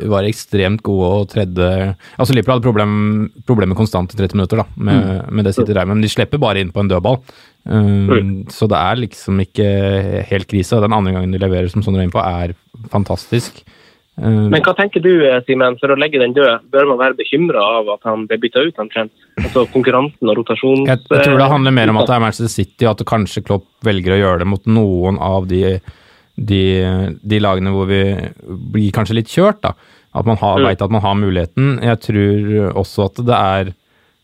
var 0.06 0.22
ekstremt 0.28 0.82
gode 0.82 1.08
og 1.22 1.28
tredde 1.32 1.96
Altså, 2.18 2.34
Liverpool 2.34 2.58
hadde 2.58 2.66
problem, 2.68 3.32
problemer 3.46 3.74
konstant 3.74 4.12
i 4.12 4.16
30 4.20 4.34
minutter 4.36 4.56
da, 4.58 4.64
med, 4.76 5.30
med 5.32 5.44
det 5.46 5.54
City 5.54 5.72
der, 5.72 5.86
men 5.86 6.02
de 6.02 6.08
slipper 6.08 6.38
bare 6.38 6.60
inn 6.60 6.72
på 6.72 6.80
en 6.84 6.88
dødball. 6.88 7.22
Um, 7.66 8.44
Så 8.48 8.68
det 8.70 8.78
er 8.78 8.94
liksom 9.00 9.40
ikke 9.42 9.66
helt 10.28 10.46
krise. 10.46 10.78
Den 10.80 10.92
andre 10.94 11.12
gangen 11.16 11.32
de 11.34 11.38
leverer, 11.42 11.68
som 11.72 11.82
Sondre 11.82 12.02
er 12.04 12.06
inne 12.08 12.14
på, 12.14 12.22
er 12.22 12.54
fantastisk. 12.92 13.62
Um, 14.16 14.48
Men 14.48 14.62
hva 14.64 14.72
tenker 14.78 15.02
du, 15.04 15.10
eh, 15.28 15.42
Simen, 15.44 15.74
for 15.80 15.92
å 15.92 15.96
legge 15.98 16.18
den 16.22 16.32
død? 16.32 16.70
Bør 16.72 16.86
man 16.88 16.98
være 17.02 17.16
bekymra 17.18 17.60
av 17.80 17.90
at 17.96 18.06
han 18.08 18.26
ble 18.26 18.38
bytta 18.40 18.62
ut 18.68 18.78
omtrent? 18.80 19.12
Altså 19.42 19.66
konkurransen 19.74 20.30
og 20.30 20.38
rotasjonen 20.38 20.86
Jeg, 20.88 21.02
jeg 21.10 21.24
tror 21.26 21.36
det 21.42 21.50
handler 21.52 21.74
mer 21.76 21.90
om 21.92 21.98
at 22.00 22.06
det 22.08 22.14
er 22.16 22.22
Manchester 22.24 22.48
City, 22.48 22.86
og 22.86 22.94
at 22.94 23.04
kanskje 23.06 23.44
Klopp 23.44 23.66
velger 23.84 24.14
å 24.14 24.20
gjøre 24.22 24.38
det 24.38 24.46
mot 24.48 24.64
noen 24.66 25.18
av 25.20 25.46
de, 25.50 25.80
de, 26.38 26.62
de 27.20 27.38
lagene 27.44 27.74
hvor 27.74 27.90
vi 27.90 28.00
blir 28.72 28.92
kanskje 28.96 29.18
litt 29.18 29.28
kjørt. 29.28 29.60
da. 29.66 29.74
At 30.16 30.24
man 30.24 30.38
har, 30.40 30.60
Mm. 30.62 30.68
vet 30.70 30.82
at 30.82 30.90
man 30.90 31.02
har 31.02 31.14
muligheten. 31.14 31.82
Jeg 31.82 32.00
tror 32.00 32.72
også 32.72 33.04
at 33.10 33.20
det 33.26 33.36
er 33.36 33.74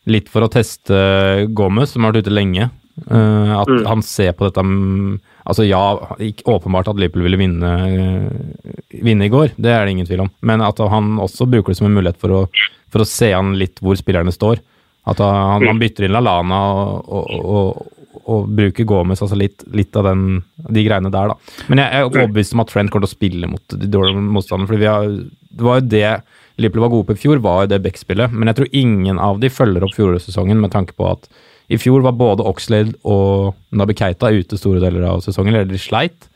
litt 0.06 0.28
for 0.32 0.40
å 0.40 0.48
teste 0.48 1.52
Gomez, 1.52 1.90
som 1.92 2.04
har 2.04 2.12
vært 2.12 2.24
ute 2.24 2.32
lenge. 2.32 2.70
Eh, 3.08 3.52
at 3.56 3.68
Mm. 3.72 3.86
han 3.88 4.02
ser 4.04 4.32
på 4.36 4.44
dette 4.48 4.60
mm, 4.60 5.20
Altså 5.48 5.64
ja, 5.66 5.80
ikke 6.22 6.44
åpenbart 6.52 6.86
at 6.92 6.98
Liverpool 7.00 7.24
ville 7.24 7.38
vinne, 7.40 7.70
vinne 9.02 9.26
i 9.26 9.30
går, 9.32 9.50
det 9.58 9.72
er 9.72 9.84
det 9.86 9.94
ingen 9.96 10.06
tvil 10.06 10.20
om. 10.26 10.30
Men 10.46 10.62
at 10.62 10.78
han 10.78 11.16
også 11.22 11.48
bruker 11.50 11.72
det 11.72 11.78
som 11.80 11.88
en 11.88 11.96
mulighet 11.96 12.20
for 12.22 12.30
å, 12.36 12.42
for 12.92 13.02
å 13.02 13.08
se 13.08 13.32
an 13.34 13.54
litt 13.58 13.80
hvor 13.82 13.98
spillerne 13.98 14.30
står. 14.34 14.60
At 15.10 15.18
han, 15.18 15.64
han 15.66 15.80
bytter 15.82 16.06
inn 16.06 16.14
Lallana 16.14 16.60
og, 16.78 17.10
og, 17.10 17.50
og, 17.56 18.22
og 18.22 18.52
bruker 18.54 18.86
Gomez, 18.86 19.22
altså 19.24 19.34
litt, 19.40 19.64
litt 19.74 19.98
av 19.98 20.06
den, 20.12 20.42
de 20.70 20.84
greiene 20.86 21.10
der, 21.10 21.32
da. 21.34 21.58
Men 21.66 21.82
jeg, 21.82 21.90
jeg 21.90 22.04
er 22.04 22.10
overbevist 22.12 22.54
om 22.54 22.62
at 22.62 22.70
Trent 22.70 22.92
kommer 22.94 23.08
til 23.08 23.10
å 23.10 23.16
spille 23.18 23.50
mot 23.50 23.74
de 23.82 23.90
dårlige 23.90 24.22
motstanderne. 24.22 24.70
fordi 24.70 24.90
har, 24.92 25.08
Det 25.58 25.66
var 25.66 25.80
jo 25.80 25.88
det 25.96 26.06
Liverpool 26.62 26.84
var 26.86 26.92
gode 26.94 27.08
på 27.10 27.16
i 27.18 27.22
fjor, 27.24 27.42
var 27.42 27.64
jo 27.64 27.72
det 27.74 27.82
backspillet. 27.82 28.30
Men 28.30 28.52
jeg 28.52 28.60
tror 28.60 28.76
ingen 28.84 29.18
av 29.18 29.40
de 29.42 29.50
følger 29.50 29.82
opp 29.88 29.96
fjorårssesongen 29.96 30.60
med 30.62 30.70
tanke 30.70 30.94
på 30.94 31.08
at 31.16 31.26
i 31.68 31.78
fjor 31.78 32.02
var 32.02 32.12
både 32.18 32.44
Oxlade 32.44 32.94
og 33.04 33.54
Nabi 33.72 33.94
Keita 33.94 34.30
ute 34.34 34.58
store 34.58 34.80
deler 34.82 35.06
av 35.08 35.20
sesongen, 35.24 35.54
eller 35.54 35.70
de 35.70 35.78
sleit. 35.80 36.28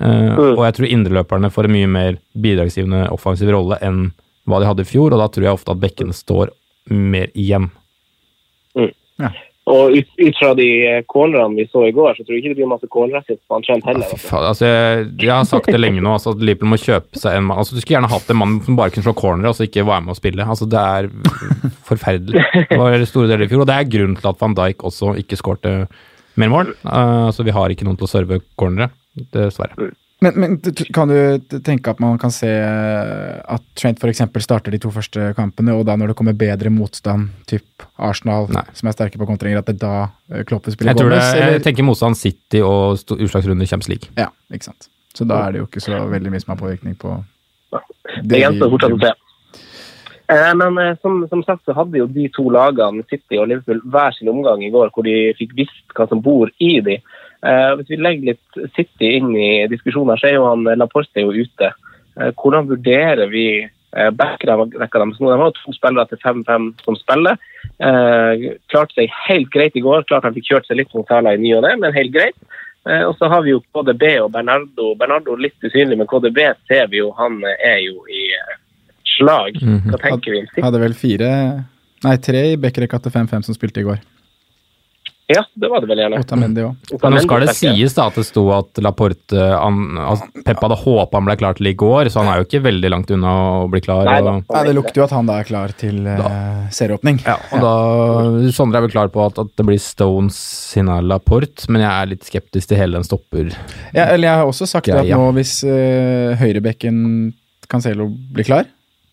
Eh, 0.00 0.36
Og 0.56 0.62
jeg 0.64 0.74
tror 0.78 0.86
indreløperne 0.94 1.50
får 1.50 1.64
en 1.66 1.72
mye 1.74 1.88
mer 1.90 2.18
bidragsgivende 2.38 3.08
offensiv 3.12 3.50
rolle 3.50 3.78
enn 3.82 4.12
hva 4.48 4.60
de 4.62 4.66
hadde 4.70 4.84
i 4.86 4.88
fjor, 4.88 5.12
og 5.12 5.18
da 5.20 5.26
tror 5.28 5.44
jeg 5.44 5.52
ofte 5.58 5.74
at 5.74 5.80
bekkene 5.82 6.14
står 6.16 6.52
mer 6.88 7.28
igjen. 7.34 7.70
Og 9.68 9.94
ut, 9.98 10.08
ut 10.20 10.38
fra 10.38 10.52
de 10.56 10.66
eh, 10.88 11.50
vi 11.56 11.66
så 11.68 11.84
i 11.88 11.92
går, 11.92 12.16
så 12.16 12.24
tror 12.24 12.34
jeg 12.34 12.42
ikke 12.42 12.52
det 12.54 12.58
blir 12.60 12.70
masse 12.70 12.88
cornerassist 12.88 13.40
på 13.44 13.58
han 13.58 13.66
Trent 13.66 13.88
heller. 13.88 14.08
Fy 14.08 14.20
faen, 14.22 14.46
altså, 14.50 14.64
jeg, 14.68 15.06
jeg 15.20 15.32
har 15.34 15.48
sagt 15.48 15.68
det 15.68 15.80
lenge 15.80 16.00
nå, 16.04 16.14
altså, 16.16 16.32
at 16.36 16.44
Liverpool 16.44 16.72
må 16.72 16.80
kjøpe 16.80 17.20
seg 17.20 17.36
en 17.36 17.48
mann 17.48 17.60
altså, 17.60 17.76
Du 17.76 17.82
skulle 17.82 17.98
gjerne 17.98 18.12
hatt 18.12 18.32
en 18.32 18.40
mann 18.40 18.58
som 18.64 18.78
bare 18.78 18.94
kunne 18.94 19.06
slå 19.06 19.16
corner 19.18 19.50
og 19.50 19.58
så 19.58 19.66
ikke 19.68 19.86
være 19.88 20.06
med 20.06 20.14
å 20.14 20.18
spille. 20.18 20.48
Altså, 20.56 20.68
det 20.70 20.84
er 20.96 21.10
forferdelig. 21.90 22.44
Det 22.70 22.80
var 22.80 23.08
store 23.10 23.32
deler 23.32 23.46
i 23.46 23.50
fjor, 23.52 23.64
og 23.64 23.70
det 23.70 23.76
er 23.76 23.92
grunnen 23.96 24.18
til 24.18 24.30
at 24.32 24.40
van 24.40 24.56
Dijk 24.58 24.84
også 24.88 25.14
ikke 25.20 25.40
skårte 25.40 25.74
mer 26.38 26.52
mål. 26.52 26.74
Uh, 26.84 27.28
altså, 27.28 27.44
vi 27.46 27.54
har 27.56 27.74
ikke 27.74 27.88
noen 27.88 27.98
til 27.98 28.08
å 28.08 28.12
serve 28.12 28.40
cornere, 28.58 28.92
dessverre. 29.34 29.90
Men, 30.20 30.34
men 30.34 30.56
kan 30.94 31.10
du 31.10 31.58
tenke 31.62 31.92
at 31.92 32.00
man 32.02 32.16
kan 32.18 32.32
se 32.34 32.48
eh, 32.50 33.38
at 33.38 33.62
Trent 33.78 34.00
f.eks. 34.02 34.24
starter 34.42 34.74
de 34.74 34.80
to 34.82 34.90
første 34.90 35.28
kampene, 35.38 35.76
og 35.78 35.84
da 35.86 35.94
når 35.94 36.10
det 36.10 36.16
kommer 36.18 36.34
bedre 36.38 36.72
motstand, 36.74 37.28
typ 37.46 37.86
Arsenal, 37.94 38.48
Nei. 38.50 38.64
som 38.74 38.90
er 38.90 38.96
sterke 38.96 39.20
på 39.20 39.28
kontringer, 39.28 39.62
at 39.62 39.70
det 39.70 39.78
da 39.78 40.08
Kloppe 40.48 40.74
spiller 40.74 40.96
Jeg, 40.96 41.02
tror 41.04 41.14
det, 41.14 41.22
jeg 41.38 41.62
tenker 41.68 41.86
motstand 41.86 42.18
City 42.18 42.64
og 42.66 42.98
utslagsrunde 42.98 43.62
slik. 43.62 43.70
Champions 43.70 43.92
League. 43.94 44.10
Ja, 44.18 44.32
ikke 44.50 44.72
sant. 44.72 44.90
Så 45.14 45.26
da 45.26 45.38
er 45.46 45.54
det 45.54 45.62
jo 45.62 45.68
ikke 45.70 45.82
så 45.86 46.02
veldig 46.10 46.34
mye 46.34 46.42
som 46.42 46.54
har 46.54 46.60
påvirkning 46.60 46.98
på 46.98 47.14
Det 48.26 48.42
gjenstår 48.42 48.74
fortsatt 48.74 48.98
å 48.98 49.00
se. 49.06 49.14
Eh, 50.32 50.54
Men 50.54 50.78
eh, 50.78 50.96
som, 51.02 51.28
som 51.28 51.42
sagt 51.42 51.64
så 51.64 51.72
hadde 51.76 52.02
jo 52.02 52.08
de 52.12 52.26
to 52.34 52.48
lagene, 52.52 53.04
City 53.08 53.38
og 53.40 53.48
Liverpool, 53.48 53.80
hver 53.88 54.12
sin 54.16 54.28
omgang 54.28 54.64
i 54.64 54.70
går, 54.74 54.92
hvor 54.92 55.06
de 55.06 55.32
fikk 55.38 55.54
visst 55.56 55.96
hva 55.96 56.08
som 56.10 56.20
bor 56.24 56.52
i 56.60 56.74
de. 56.84 56.98
Eh, 57.48 57.70
hvis 57.78 57.94
vi 57.94 58.00
legger 58.02 58.34
litt 58.34 58.60
City 58.76 59.14
inn 59.16 59.32
i 59.32 59.50
diskusjonen, 59.72 60.12
her, 60.12 60.20
så 60.20 60.30
er 60.30 60.36
jo 60.36 60.48
han 60.50 60.68
Laporte 60.76 61.24
jo 61.24 61.32
ute. 61.32 61.72
Hvordan 62.18 62.66
vurderer 62.66 63.28
vi 63.30 63.62
backrekka 63.94 64.98
deres? 64.98 65.20
De 65.22 65.36
har 65.38 65.52
to 65.54 65.72
spillere 65.76 66.10
til 66.10 66.18
5-5 66.18 66.64
som 66.82 66.96
spiller. 66.98 67.38
Klarte 67.78 68.96
seg 68.96 69.14
helt 69.28 69.52
greit 69.54 69.78
i 69.78 69.84
går. 69.84 70.02
Klart 70.08 70.26
han 70.26 70.34
fikk 70.34 70.48
kjørt 70.50 70.66
seg 70.66 70.80
litt 70.80 70.96
mot 70.98 71.06
Sala 71.06 71.36
i 71.36 71.38
ny 71.38 71.52
og 71.54 71.62
ne, 71.62 71.76
men 71.78 71.94
helt 71.94 72.10
greit. 72.16 72.34
Og 73.06 73.14
så 73.20 73.30
har 73.30 73.46
vi 73.46 73.54
jo 73.54 73.62
KDB 73.70 74.02
og 74.24 74.32
Bernardo. 74.34 74.96
Bernardo 74.98 75.38
litt 75.38 75.62
usynlig, 75.62 76.00
men 76.00 76.10
KDB 76.10 76.42
ser 76.66 76.90
vi 76.90 76.98
jo, 77.04 77.12
han 77.20 77.38
er 77.54 77.78
jo 77.86 78.02
i 78.10 78.27
eh, 79.18 79.24
slag. 79.24 79.58
Mhm. 79.62 79.90
Hva 79.90 80.02
tenker 80.04 80.36
vi 80.36 80.44
om 80.44 80.68
Hadde 80.68 80.84
vel 80.86 80.96
fire 80.98 81.32
Nei, 82.06 82.14
tre 82.22 82.44
i 82.52 82.58
Bekkerekka 82.60 83.00
til 83.02 83.10
5-5 83.10 83.48
som 83.48 83.56
spilte 83.56 83.82
i 83.82 83.86
går. 83.88 83.98
Ja, 85.28 85.42
det 85.60 85.68
var 85.68 85.82
det 85.84 85.90
vel 85.90 86.00
gjerne. 86.00 86.18
Otamendi 86.24 86.62
òg. 86.64 86.92
Nå 87.04 87.18
skal 87.20 87.42
det 87.44 87.52
sies 87.58 87.92
da 87.92 88.06
at 88.08 88.14
det 88.16 88.22
sto 88.24 88.46
at 88.56 88.78
Laporte 88.80 89.36
han, 89.36 89.98
altså, 90.00 90.24
Pep 90.40 90.62
hadde 90.64 90.78
håpa 90.80 91.18
han 91.18 91.26
ble 91.28 91.34
klar 91.36 91.58
til 91.58 91.68
i 91.68 91.74
går, 91.76 92.08
så 92.08 92.22
han 92.22 92.30
er 92.32 92.40
jo 92.40 92.46
ikke 92.46 92.62
veldig 92.64 92.90
langt 92.94 93.12
unna 93.12 93.34
å 93.58 93.66
bli 93.68 93.82
klar. 93.84 94.08
Nei 94.08 94.22
da. 94.24 94.38
og, 94.40 94.54
nei 94.56 94.62
det 94.70 94.72
lukter 94.78 95.02
jo 95.02 95.04
at 95.04 95.12
han 95.12 95.28
da 95.28 95.36
er 95.42 95.50
klar 95.50 95.74
til 95.82 96.00
uh, 96.08 96.64
serieåpning. 96.72 97.20
ja, 97.26 97.36
og 97.52 97.66
da, 97.66 97.74
Sondre 98.56 98.80
er 98.80 98.86
vel 98.86 98.94
klar 98.94 99.12
på 99.12 99.26
at, 99.26 99.42
at 99.44 99.52
det 99.60 99.68
blir 99.68 99.82
Stones 99.84 100.38
sin 100.72 100.88
Laporte, 101.10 101.68
men 101.68 101.84
jeg 101.84 101.90
er 101.92 102.10
litt 102.14 102.24
skeptisk 102.24 102.72
til 102.72 102.80
hele 102.80 102.96
den 102.96 103.04
stopper. 103.04 103.52
Ja, 103.92 104.08
eller 104.08 104.30
jeg 104.30 104.32
har 104.32 104.48
også 104.48 104.70
sagt 104.70 104.88
Ja, 104.88 105.02
at 105.04 105.12
nå 105.12 105.28
hvis 105.36 105.58
uh, 105.68 106.40
høyrebekken 106.40 107.04
Cancelo 107.68 108.08
blir 108.32 108.48
klar 108.48 108.64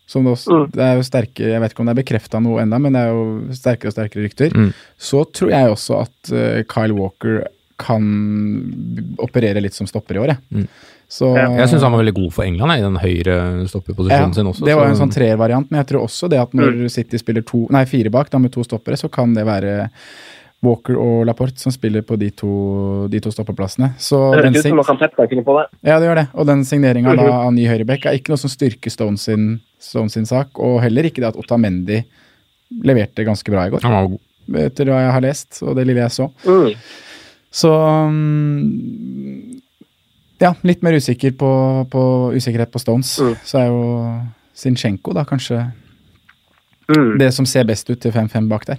som 0.08 0.24
det, 0.24 0.34
også, 0.36 0.54
Mm. 0.66 0.72
det 0.72 0.84
er 0.86 0.96
jo 0.96 1.04
sterke, 1.08 1.44
Jeg 1.50 1.62
vet 1.62 1.72
ikke 1.74 1.80
om 1.82 1.88
det 1.90 1.96
er 1.98 2.04
bekrefta 2.04 2.42
noe 2.42 2.62
ennå, 2.62 2.80
men 2.82 2.94
det 2.94 3.02
er 3.02 3.10
jo 3.10 3.54
sterkere 3.58 3.90
og 3.90 3.96
sterkere 3.96 4.26
rykter. 4.28 4.54
Mm. 4.54 4.74
Så 4.98 5.24
tror 5.34 5.50
jeg 5.50 5.72
også 5.72 6.02
at 6.04 6.32
eh, 6.32 6.64
Kyle 6.70 6.94
Walker 6.94 7.48
kan 7.78 8.04
operere 9.20 9.62
litt 9.64 9.74
som 9.76 9.88
stopper 9.90 10.16
i 10.16 10.22
år, 10.24 10.36
jeg. 10.36 10.44
Mm. 10.52 10.68
Så, 11.16 11.28
Jeg 11.38 11.70
syns 11.70 11.84
han 11.86 11.94
var 11.94 12.02
veldig 12.02 12.16
god 12.18 12.32
for 12.34 12.44
England 12.48 12.72
jeg, 12.74 12.82
i 12.82 12.86
den 12.86 12.96
høyre 12.98 13.68
stopperposisjonen 13.70 14.34
sin 14.34 14.48
også. 14.50 14.66
det 14.66 14.74
var 14.76 14.88
jo 14.88 14.94
en 14.96 14.98
sånn 14.98 15.12
sånn 15.12 15.14
treervariant, 15.14 15.70
men 15.70 15.84
jeg 15.84 15.88
tror 15.92 16.06
også 16.08 16.30
det 16.34 16.40
at 16.42 16.56
når 16.58 16.90
City 16.90 17.20
spiller 17.22 17.46
to, 17.46 17.68
nei, 17.70 17.84
fire 17.86 18.10
bak, 18.10 18.32
da 18.34 18.40
med 18.42 18.52
to 18.56 18.64
stoppere, 18.66 18.98
så 18.98 19.10
kan 19.12 19.36
det 19.38 19.46
være 19.46 19.90
Walker 20.66 20.98
og 21.00 21.26
Laporte 21.30 21.62
som 21.62 21.72
spiller 21.72 22.02
på 22.06 22.18
de 22.20 22.30
to, 22.36 22.50
de 23.12 23.20
to 23.24 23.32
stoppeplassene. 23.32 23.92
Så 24.02 24.18
Det 24.36 24.44
høres 24.44 24.58
ut 24.60 24.68
som 24.70 24.76
man 24.82 24.86
kan 24.90 24.98
tette 25.00 25.16
seg 25.30 25.44
på 25.46 25.56
det. 25.60 25.66
ja, 25.86 26.00
det 26.02 26.08
gjør 26.10 26.20
det. 26.22 26.28
Og 26.34 26.46
den 26.50 26.66
signeringa 26.66 27.14
av 27.16 27.54
ny 27.54 27.66
høyreback 27.70 28.06
er 28.10 28.18
ikke 28.20 28.34
noe 28.34 28.42
som 28.42 28.50
styrker 28.54 28.92
Stones 28.94 29.22
sin, 29.30 29.60
Stone 29.80 30.10
sin 30.10 30.26
sak, 30.26 30.58
og 30.60 30.82
heller 30.82 31.04
ikke 31.10 31.22
det 31.24 31.30
at 31.34 31.38
Otamendi 31.40 32.02
leverte 32.84 33.24
ganske 33.28 33.52
bra 33.54 33.68
i 33.68 33.70
går, 33.74 33.84
Han 33.86 33.94
var 33.94 34.08
god. 34.10 34.20
etter 34.66 34.86
hva 34.90 35.00
jeg 35.06 35.12
har 35.16 35.22
lest, 35.22 35.62
og 35.64 35.76
det 35.78 35.86
lille 35.88 36.02
jeg 36.02 36.12
så. 36.12 36.30
Mm. 36.46 36.74
Så 37.56 37.72
mm, 38.10 39.62
Ja, 40.42 40.52
litt 40.68 40.82
mer 40.84 40.98
usikker 41.00 41.32
på, 41.40 41.50
på 41.90 42.02
usikkerhet 42.36 42.72
på 42.74 42.82
Stones. 42.84 43.14
Mm. 43.24 43.36
Så 43.48 43.60
er 43.62 43.70
jo 43.72 43.86
Zinchenko 44.56 45.14
da 45.16 45.24
kanskje 45.28 45.72
Mm. 46.88 47.18
det 47.18 47.32
som 47.34 47.48
ser 47.50 47.64
best 47.66 47.90
ut 47.90 47.98
til 48.00 48.12
5-5 48.14 48.48
bak 48.48 48.66
der. 48.68 48.78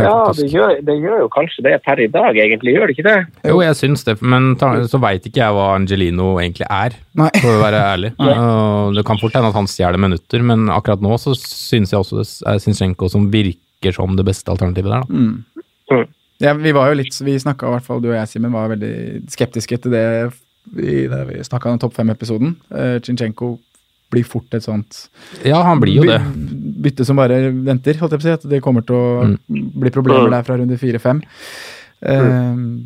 Ja, 0.00 0.32
det 0.32 0.46
gjør, 0.48 0.78
det 0.80 0.94
gjør 1.02 1.18
jo 1.20 1.28
kanskje 1.32 1.64
det 1.66 1.74
per 1.84 2.00
i 2.00 2.06
dag, 2.08 2.36
egentlig. 2.40 2.72
Gjør 2.72 2.88
det 2.88 2.94
ikke 2.96 3.04
det? 3.04 3.16
Jo, 3.50 3.58
jeg 3.60 3.76
syns 3.76 4.06
det, 4.06 4.14
men 4.24 4.54
ta, 4.60 4.70
så 4.88 5.00
veit 5.02 5.26
ikke 5.28 5.42
jeg 5.42 5.56
hva 5.56 5.66
Angelino 5.74 6.30
egentlig 6.40 6.64
er, 6.64 6.96
Nei. 7.20 7.28
for 7.42 7.58
å 7.58 7.60
være 7.60 7.82
ærlig. 7.90 8.12
Det 8.96 9.04
kan 9.08 9.20
fort 9.20 9.36
hende 9.36 9.50
at 9.52 9.58
han 9.58 9.68
stjeler 9.68 10.00
minutter, 10.00 10.44
men 10.48 10.70
akkurat 10.72 11.04
nå 11.04 11.16
så 11.20 11.34
syns 11.36 11.92
jeg 11.92 12.00
også 12.00 12.22
det 12.22 12.26
er 12.48 12.62
Zinchenko 12.62 13.08
som 13.12 13.28
virker 13.32 13.94
som 13.94 14.16
det 14.16 14.24
beste 14.26 14.52
alternativet 14.52 14.94
der, 14.94 15.04
da. 15.04 15.12
Mm. 15.12 15.66
Mm. 15.92 16.06
Ja, 16.42 16.54
vi 16.58 16.72
var 16.74 16.90
jo 16.90 16.98
litt, 16.98 17.18
vi 17.22 17.36
snakka 17.38 17.68
i 17.68 17.74
hvert 17.76 17.86
fall, 17.86 18.00
du 18.02 18.08
og 18.10 18.16
jeg, 18.16 18.30
Simen, 18.32 18.54
var 18.54 18.72
veldig 18.72 18.94
skeptiske 19.30 19.78
til 19.84 19.94
det 19.94 20.06
i, 20.78 21.04
da 21.10 21.22
vi 21.28 21.42
snakka 21.44 21.74
om 21.74 21.82
topp 21.82 21.94
fem-episoden. 21.98 22.56
Uh, 22.72 22.96
blir 24.12 24.24
fort 24.28 24.52
et 24.54 24.62
sånt 24.66 25.06
Ja, 25.48 25.62
han 25.66 25.80
blir 25.82 25.98
jo 26.02 26.06
det. 26.08 26.20
bytte 26.84 27.04
som 27.08 27.16
bare 27.18 27.40
venter, 27.52 27.96
holdt 28.00 28.12
jeg 28.14 28.20
på 28.20 28.26
å 28.26 28.30
si. 28.30 28.38
At 28.38 28.48
det 28.52 28.62
kommer 28.64 28.84
til 28.86 28.96
å 28.98 29.04
Mm. 29.26 29.38
bli 29.80 29.90
problemer 29.94 30.30
der 30.30 30.42
fra 30.46 30.56
runde 30.60 30.76
fire-fem. 30.78 31.22
Uh, 32.02 32.82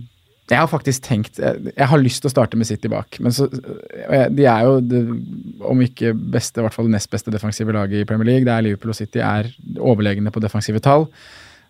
jeg 0.46 0.58
har 0.60 0.68
faktisk 0.70 1.02
tenkt 1.02 1.40
jeg, 1.42 1.72
jeg 1.74 1.86
har 1.90 1.98
lyst 1.98 2.20
til 2.22 2.28
å 2.30 2.34
starte 2.34 2.54
med 2.60 2.68
City 2.68 2.86
bak, 2.92 3.16
men 3.18 3.32
så 3.34 3.48
De 3.50 4.44
er 4.46 4.60
jo, 4.62 4.76
det, 4.80 5.00
om 5.66 5.80
ikke 5.82 6.12
beste, 6.14 6.60
i 6.60 6.62
hvert 6.62 6.76
fall 6.76 6.86
det 6.86 6.92
nest 6.94 7.10
beste 7.10 7.32
defensive 7.34 7.72
laget 7.74 8.04
i 8.04 8.04
Premier 8.06 8.28
League. 8.28 8.44
Det 8.46 8.52
er 8.54 8.62
Liverpool 8.62 8.92
og 8.94 8.98
City 9.00 9.18
er 9.18 9.48
overlegne 9.82 10.30
på 10.30 10.40
defensive 10.44 10.78
tall. 10.84 11.08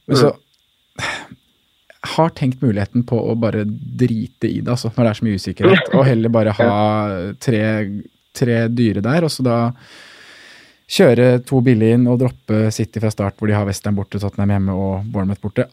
Men 0.06 0.16
så 0.20 0.34
har 2.16 2.30
tenkt 2.38 2.60
muligheten 2.62 3.02
på 3.08 3.16
å 3.18 3.34
bare 3.38 3.64
drite 3.66 4.46
i 4.50 4.60
det, 4.60 4.68
altså, 4.70 4.92
når 4.94 5.04
det 5.04 5.10
er 5.10 5.18
så 5.18 5.26
mye 5.26 5.40
usikkerhet, 5.40 5.88
og 5.96 6.04
heller 6.06 6.28
bare 6.34 6.52
ha 6.54 6.68
tre, 7.42 7.62
tre 8.36 8.60
dyre 8.72 9.02
der, 9.04 9.26
og 9.26 9.32
så 9.32 9.44
da 9.46 9.58
kjøre 10.86 11.40
to 11.46 11.60
billige 11.66 11.96
inn 11.98 12.06
og 12.10 12.20
droppe 12.22 12.68
City 12.74 13.02
fra 13.02 13.10
start, 13.10 13.34
hvor 13.38 13.50
de 13.50 13.56
har 13.56 13.66
Western 13.66 13.96
borte, 13.98 14.20
Tottenham 14.22 14.54
hjemme 14.54 14.76
og 14.76 15.10
Bournemouth 15.10 15.42
borte. 15.42 15.66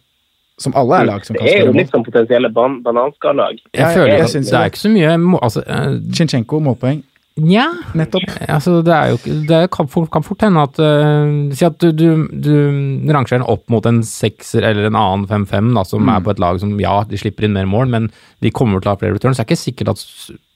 Som 0.62 0.76
alle 0.78 1.00
er 1.02 1.08
lag 1.10 1.24
som 1.26 1.34
Det 1.38 1.50
er 1.50 1.66
jo 1.66 1.74
litt 1.74 1.90
sånn 1.90 2.06
potensielle 2.06 2.50
ban 2.54 2.78
bananskalag. 2.86 3.58
Jeg 3.74 3.96
føler 3.96 4.14
jeg 4.14 4.22
jeg 4.22 4.34
synes 4.36 4.52
det 4.52 4.60
er 4.60 4.70
ikke 4.70 4.84
så 4.84 4.92
mye 4.94 5.16
må- 5.18 5.42
Altså, 5.42 5.64
uh, 5.66 5.98
Chinchenko, 6.14 6.60
målpoeng. 6.62 7.02
nja 7.42 7.66
Nettopp. 7.98 8.30
Altså, 8.48 8.84
det 8.86 8.94
er 8.94 9.10
jo 9.10 9.18
Det 9.50 9.72
kan 9.72 9.88
kan 9.88 10.22
fort 10.22 10.42
hende 10.46 10.62
at 10.62 10.78
uh, 10.78 11.50
Si 11.58 11.66
at 11.66 11.80
du, 11.80 11.92
du, 11.92 12.28
du 12.30 13.10
rangerer 13.10 13.42
den 13.42 13.50
opp 13.50 13.68
mot 13.68 13.84
en 13.86 14.04
sekser 14.04 14.62
eller 14.62 14.86
en 14.86 14.96
annen 14.96 15.26
5-5, 15.26 15.74
som 15.74 15.86
som 15.86 16.10
er 16.10 16.22
på 16.22 16.30
et 16.30 16.40
lag 16.40 16.60
som 16.60 16.80
ja, 16.80 17.04
de 17.04 17.18
slipper 17.18 17.46
inn 17.46 17.54
mer 17.54 17.66
mål, 17.66 17.88
men 17.90 18.12
de 18.40 18.52
kommer 18.52 18.80
til 18.80 18.90
å 18.90 18.94
ha 18.94 19.02
flere 19.02 19.18
returns. 19.18 19.38
Det 19.38 19.48
er 19.48 19.56
ikke 19.56 19.66
sikkert 19.66 19.90
at 19.90 20.06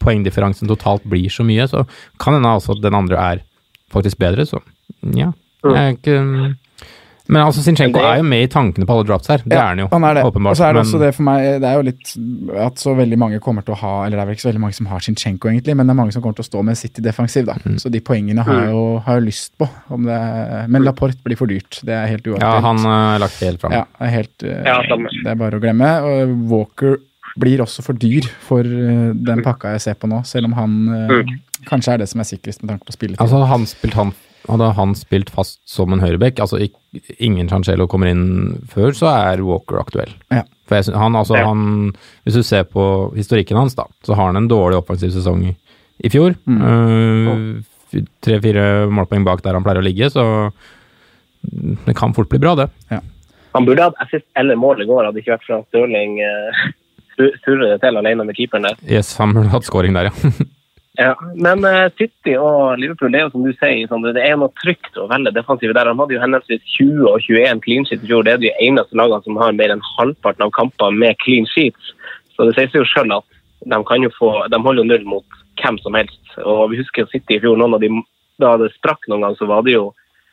poengdifferansen 0.08 0.72
totalt 0.72 1.03
blir 1.12 1.28
så 1.34 1.43
mye, 1.47 1.68
så 1.70 1.84
kan 2.24 2.39
hende 2.39 2.55
altså 2.55 2.74
at 2.78 2.82
den 2.88 2.95
andre 2.97 3.20
er 3.36 3.43
faktisk 3.93 4.18
bedre, 4.24 4.47
så 4.47 4.64
ja. 5.16 5.34
Jeg 5.68 5.76
er 5.76 5.93
ikke 5.97 6.55
Men 7.28 7.41
altså, 7.43 7.60
Zinchenko 7.60 7.99
er 7.99 8.22
jo 8.22 8.24
med 8.24 8.45
i 8.45 8.47
tankene 8.47 8.86
på 8.88 8.93
alle 8.95 9.03
drops 9.10 9.28
her. 9.28 9.41
Det 9.43 9.51
Ja, 9.58 9.64
er 9.66 9.68
han 9.74 9.80
jo, 9.82 9.88
Han 9.91 10.03
er 10.08 10.14
det. 10.16 10.22
åpenbart. 10.24 10.53
Og 10.53 10.58
så 10.62 10.64
er 10.64 10.72
det 10.72 10.80
men- 10.80 10.86
også 10.86 10.99
det 11.01 11.10
for 11.16 11.24
meg 11.28 11.39
Det 11.60 11.68
er 11.68 11.74
jo 11.76 11.82
litt 11.84 12.12
at 12.68 12.76
så 12.80 12.93
veldig 12.95 13.18
mange 13.20 13.39
kommer 13.43 13.66
til 13.68 13.74
å 13.76 13.78
ha 13.82 14.05
Eller 14.05 14.16
det 14.16 14.22
er 14.22 14.26
vel 14.30 14.36
ikke 14.38 14.45
så 14.45 14.49
veldig 14.53 14.62
mange 14.64 14.78
som 14.78 14.86
har 14.88 14.99
Zinchenko, 15.03 15.49
egentlig, 15.51 15.76
men 15.76 15.88
det 15.88 15.91
er 15.91 15.99
mange 15.99 16.14
som 16.16 16.22
kommer 16.24 16.38
til 16.39 16.45
å 16.45 16.47
stå 16.47 16.64
med 16.64 16.78
City 16.80 17.01
defensiv, 17.03 17.45
da. 17.49 17.58
Mm. 17.66 17.76
Så 17.84 17.91
de 17.91 17.99
poengene 17.99 18.45
har 18.47 18.62
jeg 18.62 18.72
jo, 18.72 18.86
har 19.05 19.20
jeg 19.20 19.26
lyst 19.28 19.51
på. 19.60 19.68
Om 19.91 20.03
det, 20.08 20.22
men 20.70 20.84
Laporte 20.88 21.20
blir 21.26 21.36
for 21.36 21.47
dyrt. 21.51 21.82
Det 21.84 21.91
er 21.99 22.08
helt 22.08 22.24
uaktuelt. 22.24 22.47
Ja, 22.47 22.62
han 22.64 22.78
eh, 22.78 23.16
er 23.18 23.20
lagt 23.26 23.43
helt 23.43 23.60
fram. 23.60 23.76
Ja, 23.76 23.84
det 23.99 24.08
er 24.08 24.16
helt 24.16 24.43
eh, 24.47 24.64
Ja. 24.64 24.80
Det 24.88 25.28
er 25.28 25.36
bare 25.36 25.60
å 25.60 25.64
glemme. 25.68 25.91
Og 26.08 26.49
Walker 26.53 26.95
blir 27.38 27.62
også 27.64 27.84
for 27.86 27.98
dyr 28.02 28.26
for 28.46 28.66
eh, 28.66 29.12
den 29.14 29.44
pakka 29.46 29.76
jeg 29.76 29.84
ser 29.88 29.98
på 30.02 30.10
nå, 30.10 30.24
selv 30.26 30.50
om 30.50 30.56
han 30.58 30.78
eh, 30.96 31.36
kanskje 31.70 31.94
er 31.96 32.02
det 32.04 32.10
som 32.12 32.22
er 32.24 32.28
sikrest 32.30 32.64
med 32.64 32.74
tanke 32.74 32.88
på 32.90 32.96
spilletid. 32.96 33.22
Altså, 33.24 33.44
han 33.50 33.66
spilt, 33.70 33.94
han, 33.98 34.14
hadde 34.48 34.72
han 34.78 34.96
spilt 34.98 35.30
fast 35.34 35.60
som 35.70 35.94
en 35.94 36.02
høyrebekk, 36.04 36.40
altså 36.44 36.60
ingen 37.20 37.50
Cancelo 37.52 37.88
kommer 37.92 38.10
inn 38.14 38.28
før, 38.72 38.94
så 38.98 39.10
er 39.14 39.44
Walker 39.46 39.80
aktuell. 39.82 40.14
Ja. 40.34 40.44
For 40.68 40.80
jeg, 40.80 40.90
sy- 40.90 40.98
han, 41.00 41.16
altså, 41.16 41.38
Ja. 41.38 41.46
han, 41.48 41.94
hvis 42.26 42.40
du 42.40 42.44
ser 42.44 42.64
på 42.68 42.84
historikken 43.16 43.58
hans, 43.60 43.76
da, 43.78 43.86
så 44.08 44.18
har 44.18 44.32
han 44.32 44.40
en 44.42 44.50
dårlig 44.52 44.80
offensiv 44.82 45.14
sesong 45.16 45.46
i, 45.52 46.10
fjor. 46.14 46.36
Mm. 46.50 46.62
Eh, 46.68 48.02
Tre-fire 48.22 48.88
målpoeng 48.92 49.24
bak 49.24 49.40
der 49.46 49.56
han 49.56 49.64
pleier 49.64 49.80
å 49.80 49.86
ligge, 49.86 50.10
så 50.12 50.24
det 51.88 51.94
kan 51.96 52.12
fort 52.14 52.28
bli 52.30 52.40
bra, 52.44 52.52
det. 52.60 52.66
Han 53.56 53.66
burde 53.66 53.86
hatt 53.88 54.02
assist 54.04 54.26
eller 54.38 54.58
mål 54.60 54.84
i 54.84 54.88
går, 54.90 55.06
hadde 55.08 55.16
det 55.16 55.24
ikke 55.24 55.38
vært 55.38 55.46
for 55.48 55.56
at 55.62 55.70
Stirling 55.72 56.18
uh, 56.20 56.66
surrer 57.18 57.74
det 57.74 57.82
til 57.84 57.99
alene 57.99 58.26
med 58.28 58.38
keeperen 58.38 58.70
der. 58.70 58.80
Yes, 58.86 59.15
han 59.18 59.34
burde 59.36 59.51
hatt 59.53 59.68
skåring 59.68 59.97
der, 59.97 60.11
ja. 60.11 60.32
Ja, 60.97 61.11
men 61.38 61.61
uh, 61.61 61.91
City 61.93 62.34
og 62.41 62.80
Liverpool 62.82 63.11
det 63.13 63.20
er 63.20 63.28
jo 63.28 63.34
som 63.36 63.43
du 63.45 63.51
sier, 63.53 63.84
Sandre, 63.86 64.15
det 64.18 64.24
er 64.26 64.38
noe 64.41 64.49
trygt 64.57 64.95
og 64.97 65.11
veldig 65.11 65.30
defensivt 65.36 65.76
der. 65.78 65.86
De 65.86 65.93
hadde 65.99 66.15
jo 66.15 66.22
henholdsvis 66.24 66.63
20 66.74 67.03
og 67.11 67.20
21 67.22 67.61
clean 67.61 67.86
sheets 67.86 68.01
i 68.01 68.09
fjor. 68.09 68.26
Det 68.26 68.34
er 68.34 68.41
de 68.41 68.53
eneste 68.65 68.97
lagene 68.97 69.22
som 69.22 69.38
har 69.38 69.53
mer 69.53 69.76
enn 69.76 69.84
halvparten 69.91 70.47
av 70.47 70.53
kamper 70.57 70.97
med 70.97 71.20
clean 71.22 71.45
sheets. 71.51 71.91
Så 72.34 72.47
det 72.47 72.55
sier 72.57 72.72
seg 72.74 72.82
jo 72.82 72.89
sjøl 72.89 73.13
at 73.13 73.28
de, 73.61 73.78
kan 73.86 74.07
jo 74.07 74.09
få, 74.18 74.32
de 74.49 74.61
holder 74.65 74.82
jo 74.82 74.89
null 74.89 75.05
mot 75.13 75.39
hvem 75.61 75.78
som 75.86 75.99
helst. 75.99 76.34
Og 76.41 76.74
vi 76.74 76.82
husker 76.82 77.05
City 77.13 77.38
i 77.38 77.43
fjor, 77.45 77.61
noen 77.61 77.78
av 77.78 77.86
de, 77.86 77.93
da 78.41 78.55
det 78.57 78.74
sprakk 78.74 79.05
noen 79.05 79.28
gang, 79.28 79.38
så 79.38 79.45
var 79.53 79.70
det 79.70 79.78
jo 79.78 79.91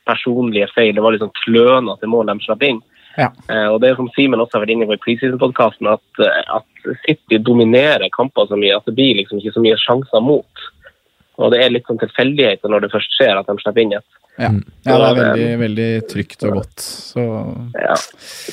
personlige 0.08 0.72
feil. 0.72 0.94
Det 0.96 1.04
var 1.04 1.12
liksom 1.12 1.34
klønete 1.44 2.08
mål 2.08 2.32
de 2.32 2.40
slapp 2.46 2.64
inn. 2.64 2.80
Ja. 3.18 3.30
Eh, 3.48 3.68
og 3.70 3.80
det 3.82 3.90
er 3.90 3.98
som 3.98 4.10
Simen 4.14 4.42
også 4.42 4.58
har 4.58 4.64
vært 4.64 4.74
inne 4.74 4.88
på 4.90 4.96
i 4.96 5.02
preseason-podkasten, 5.02 5.90
at, 5.92 6.22
eh, 6.24 6.40
at 6.58 6.98
City 7.06 7.38
dominerer 7.38 8.10
kamper 8.14 8.48
så 8.50 8.58
mye 8.58 8.76
at 8.76 8.86
det 8.88 8.96
blir 8.98 9.18
liksom 9.20 9.40
ikke 9.40 9.54
så 9.56 9.64
mye 9.64 9.78
sjanser 9.80 10.24
mot. 10.24 10.66
Og 11.42 11.50
det 11.50 11.62
er 11.62 11.72
litt 11.74 11.88
sånn 11.88 11.98
tilfeldigheter 11.98 12.70
når 12.70 12.84
det 12.84 12.92
først 12.92 13.16
skjer 13.16 13.38
at 13.38 13.48
de 13.48 13.56
slipper 13.58 13.82
inn 13.82 13.96
et. 13.96 14.20
Ja, 14.34 14.50
ja 14.86 14.96
det 14.98 15.06
er 15.06 15.16
veldig, 15.18 15.48
veldig 15.60 15.88
trygt 16.10 16.44
og 16.46 16.56
godt. 16.58 16.82
Så 16.82 17.24
Ja. 17.78 17.94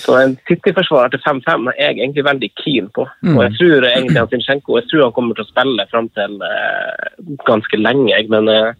Så 0.02 0.18
en 0.18 0.38
City-forsvarer 0.50 1.14
til 1.14 1.22
5-5 1.26 1.70
er 1.74 1.92
jeg 1.92 2.00
egentlig 2.00 2.26
veldig 2.26 2.52
keen 2.62 2.90
på. 2.94 3.08
Mm. 3.22 3.36
Og 3.36 3.44
jeg 3.46 3.54
tror 3.58 3.88
egentlig 3.90 4.22
at 4.22 4.34
Sinchenko 4.34 4.78
jeg 4.78 4.90
tror 4.90 5.04
han 5.08 5.16
kommer 5.18 5.38
til 5.38 5.46
å 5.46 5.52
spille 5.52 5.88
fram 5.94 6.10
til 6.18 6.38
eh, 6.46 7.08
ganske 7.50 7.82
lenge, 7.82 8.22
men 8.34 8.50
eh, 8.50 8.74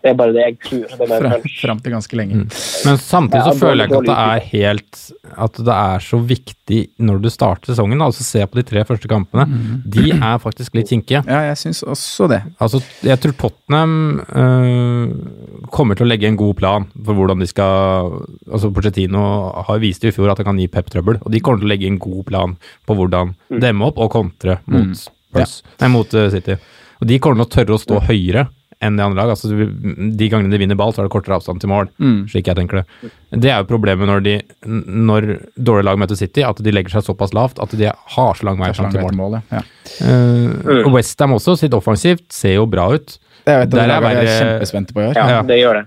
det 0.00 0.10
er 0.10 0.14
bare 0.16 0.32
det 0.32 0.44
jeg 0.46 0.56
tror. 0.64 0.84
Det 0.96 1.06
er 1.06 1.22
fram, 1.24 1.42
fram 1.60 1.80
til 1.84 1.92
ganske 1.92 2.16
lenge. 2.16 2.38
Men 2.86 2.98
samtidig 3.00 3.42
så 3.44 3.52
Ja, 3.52 3.58
føler 3.60 3.84
jeg 3.84 3.90
ikke 3.90 3.98
at 4.00 4.08
det 4.08 4.16
er 4.16 4.44
helt 4.50 5.00
At 5.46 5.58
det 5.66 5.74
er 5.76 6.04
så 6.04 6.20
viktig 6.24 6.78
når 7.04 7.20
du 7.20 7.28
starter 7.32 7.72
sesongen. 7.72 8.00
Altså 8.04 8.24
Se 8.24 8.44
på 8.46 8.60
de 8.60 8.64
tre 8.66 8.84
første 8.88 9.10
kampene. 9.10 9.44
De 9.84 10.06
er 10.14 10.40
faktisk 10.42 10.74
litt 10.78 10.88
kinkige. 10.88 11.20
Ja, 11.28 11.42
jeg 11.50 11.58
syns 11.60 11.82
også 11.84 12.28
det. 12.32 12.40
Altså, 12.60 12.80
jeg 13.04 13.20
tror 13.20 13.36
Tottenham 13.44 14.22
øh, 14.24 15.66
kommer 15.74 15.98
til 15.98 16.06
å 16.06 16.10
legge 16.10 16.28
en 16.30 16.38
god 16.40 16.56
plan 16.60 16.86
for 17.04 17.18
hvordan 17.18 17.42
de 17.42 17.48
skal 17.50 18.14
altså 18.50 18.70
Pochettino 18.74 19.22
har 19.66 19.80
vist 19.82 20.04
i 20.06 20.12
fjor 20.14 20.32
at 20.32 20.40
han 20.40 20.50
kan 20.52 20.60
gi 20.62 20.68
Pep 20.70 20.88
trøbbel, 20.92 21.18
og 21.20 21.32
de 21.32 21.40
kommer 21.44 21.60
til 21.62 21.68
å 21.68 21.72
legge 21.74 21.88
en 21.90 21.98
god 22.00 22.24
plan 22.28 22.56
på 22.88 22.96
hvordan 22.98 23.34
demme 23.62 23.88
opp 23.90 23.98
og 24.00 24.10
kontre 24.14 24.60
mot 24.70 24.94
Spurs, 24.96 25.60
nei, 25.80 25.90
mot 25.92 26.14
øh, 26.14 26.30
City. 26.32 26.56
Og 27.00 27.08
de 27.08 27.18
kommer 27.22 27.42
til 27.42 27.46
å 27.48 27.54
tørre 27.54 27.76
å 27.76 27.82
stå 27.82 28.00
høyere 28.08 28.46
enn 28.80 28.96
det 28.96 29.04
andre 29.04 29.16
lag. 29.20 29.28
Altså, 29.34 29.48
de 29.52 30.28
gangene 30.32 30.50
de 30.50 30.58
vinner 30.58 30.74
ball, 30.78 30.92
så 30.92 31.02
er 31.02 31.08
det 31.08 31.12
kortere 31.12 31.36
avstand 31.36 31.60
til 31.60 31.68
mål, 31.68 31.88
Mm. 32.00 32.26
slik 32.32 32.46
jeg 32.48 32.56
tenker 32.56 32.80
det. 32.80 33.10
Det 33.44 33.50
er 33.52 33.58
jo 33.60 33.68
problemet 33.68 34.08
når, 34.08 34.22
de, 34.24 34.34
når 34.66 35.26
dårlige 35.60 35.84
lag 35.84 35.98
møter 36.00 36.16
City, 36.16 36.40
at 36.42 36.56
de 36.64 36.72
legger 36.72 36.90
seg 36.96 37.04
såpass 37.04 37.34
lavt 37.36 37.58
at 37.60 37.70
de 37.76 37.84
har 37.92 38.34
så 38.34 38.42
lang 38.48 38.58
vei 38.58 38.72
fram 38.72 38.90
til 38.90 39.00
mål. 39.02 39.14
mål, 39.20 39.42
ja. 39.52 39.62
Uh, 40.00 40.88
Westham 40.94 41.32
også, 41.36 41.56
sitt 41.60 41.74
offensivt, 41.76 42.24
ser 42.32 42.54
jo 42.56 42.66
bra 42.66 42.88
ut. 42.94 43.18
Det 43.44 43.52
er 43.54 43.62
et 43.64 43.74
av 43.74 43.80
de 43.80 43.86
lagene 43.88 44.24
jeg 44.24 44.28
er 44.28 44.44
kjempespente 44.44 44.92
på 44.96 45.00
i 45.02 45.08
år. 45.10 45.14
Ja, 45.16 45.28
Ja. 45.36 45.42
det 45.42 45.58
gjør 45.60 45.80
det. 45.80 45.86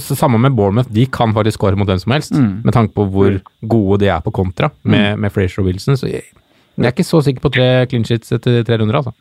Så 0.00 0.16
Samme 0.16 0.38
med 0.40 0.54
Bournemouth, 0.56 0.88
de 0.92 1.04
kan 1.06 1.34
faktisk 1.34 1.58
skåre 1.58 1.76
mot 1.76 1.86
hvem 1.86 2.00
som 2.00 2.12
helst, 2.12 2.32
Mm. 2.32 2.62
med 2.64 2.72
tanke 2.72 2.94
på 2.94 3.04
hvor 3.10 3.40
gode 3.68 3.98
de 4.00 4.06
er 4.08 4.20
på 4.20 4.32
kontra 4.32 4.70
med, 4.84 5.18
med 5.18 5.30
Frazier 5.32 5.60
og 5.60 5.66
Wilson. 5.66 5.94
Så 5.96 6.08
jeg, 6.10 6.22
jeg 6.78 6.86
er 6.86 6.92
ikke 6.92 7.04
så 7.04 7.22
sikker 7.22 7.40
på 7.40 7.52
tre 7.52 7.86
clean 7.86 8.04
sheets 8.04 8.32
etter 8.32 8.64
tre 8.64 8.78
runder, 8.78 8.96
altså. 9.02 9.12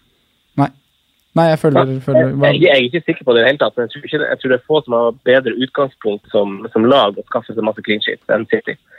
Nei. 1.34 1.47
Jeg 1.49 1.59
føler, 1.63 1.93
føler 2.05 2.34
Jeg, 2.45 2.61
jeg 2.61 2.71
er 2.71 2.88
ikke 2.88 3.03
sikker 3.07 3.25
på 3.25 3.34
det 3.34 3.41
i 3.41 3.43
det 3.43 3.51
hele 3.51 3.61
tatt, 3.63 3.77
men 3.77 3.88
jeg 3.88 3.93
tror, 3.93 4.07
ikke, 4.07 4.25
jeg 4.29 4.39
tror 4.41 4.51
det 4.51 4.57
er 4.59 4.67
få 4.69 4.81
som 4.86 4.95
har 4.97 5.21
bedre 5.29 5.53
utgangspunkt 5.65 6.34
som, 6.34 6.59
som 6.73 6.86
lag 6.86 7.17
å 7.17 7.25
skaffe 7.29 7.55
seg 7.55 7.65
masse 7.65 7.86
clean 7.86 8.03
sheets 8.05 8.34
enn 8.34 8.45
City. 8.51 8.77
Ja, 8.77 8.89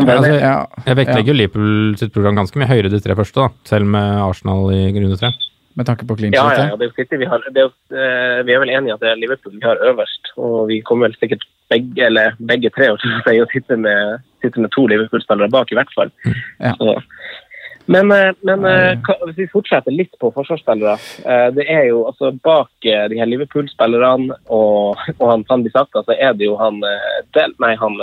Altså, 0.00 0.32
ja, 0.32 0.56
Jeg 0.86 0.96
vektlegger 0.96 1.32
jo 1.32 1.36
Liverpool 1.36 1.96
sitt 2.00 2.12
program 2.14 2.38
ganske 2.38 2.56
mye 2.60 2.68
høyere 2.70 2.92
de 2.92 3.00
tre 3.04 3.16
første, 3.18 3.42
da, 3.42 3.68
selv 3.68 3.88
med 3.92 4.20
Arsenal 4.24 4.70
i 4.72 4.86
runde 4.96 5.18
tre. 5.20 5.32
med 5.78 5.86
tanke 5.86 6.04
på 6.04 6.16
clean 6.18 6.34
ja, 6.34 6.42
sheet. 6.48 6.58
ja, 6.58 6.68
ja, 6.72 6.76
det 6.76 6.86
er 6.86 6.90
jo 6.90 6.96
City 6.98 7.18
vi 7.20 7.28
har. 7.30 7.44
Det 7.54 7.60
er 7.62 7.66
jo, 7.68 7.72
eh, 7.94 8.40
vi 8.44 8.52
er 8.54 8.62
vel 8.62 8.72
enige 8.74 8.90
i 8.90 8.94
at 8.94 9.02
det 9.04 9.10
er 9.10 9.20
Liverpool 9.20 9.54
vi 9.54 9.64
har 9.64 9.80
øverst, 9.86 10.32
og 10.36 10.68
vi 10.68 10.80
kommer 10.84 11.08
vel 11.08 11.16
sikkert 11.20 11.44
begge, 11.70 12.06
eller 12.08 12.34
begge 12.50 12.72
tre 12.74 12.90
å 12.90 12.98
til 13.00 13.42
å 13.44 13.46
sitte 13.52 13.78
med, 13.78 14.24
sitte 14.42 14.60
med 14.60 14.72
to 14.74 14.86
Liverpool-spillere 14.90 15.52
bak, 15.52 15.70
i 15.70 15.78
hvert 15.78 15.92
fall. 15.94 16.10
Ja. 16.58 16.74
Så. 16.80 16.96
Men, 17.90 18.12
eh, 18.14 18.32
men 18.46 18.64
eh, 18.64 19.14
hvis 19.26 19.38
vi 19.40 19.48
fortsetter 19.50 19.94
litt 19.94 20.12
på 20.22 20.30
forsvarsspillere 20.34 20.92
eh, 21.26 21.46
Det 21.56 21.66
er 21.66 21.88
jo 21.88 22.04
altså 22.10 22.30
bak 22.44 22.70
de 22.84 23.18
her 23.18 23.30
Liverpool-spillerne 23.30 24.36
og, 24.46 25.00
og 25.20 25.24
han 25.26 25.46
Van 25.48 25.64
Saka, 25.72 26.04
så 26.06 26.14
er 26.14 26.36
det 26.38 26.46
jo 26.46 26.58
han 26.60 26.78
Del, 27.34 27.56
Nei, 27.62 27.74
han 27.80 27.98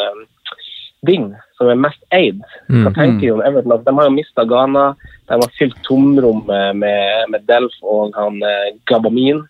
Ding 1.07 1.29
som 1.55 1.69
er 1.69 1.77
mest 1.79 2.01
eid. 2.11 2.41
Hva 2.67 2.89
Mm. 2.89 2.95
tenker 2.95 3.21
du 3.21 3.33
om 3.35 3.43
Everton? 3.45 3.71
Altså, 3.71 3.85
de 3.85 3.93
har 3.97 4.07
jo 4.07 4.15
mista 4.15 4.43
Ghana. 4.49 4.85
De 5.29 5.37
har 5.37 5.53
fylt 5.59 5.77
tomrommet 5.85 6.75
med, 6.75 7.29
med 7.29 7.45
Delf 7.47 7.75
og 7.85 8.17
han 8.17 8.41
Gabamin. 8.89 9.43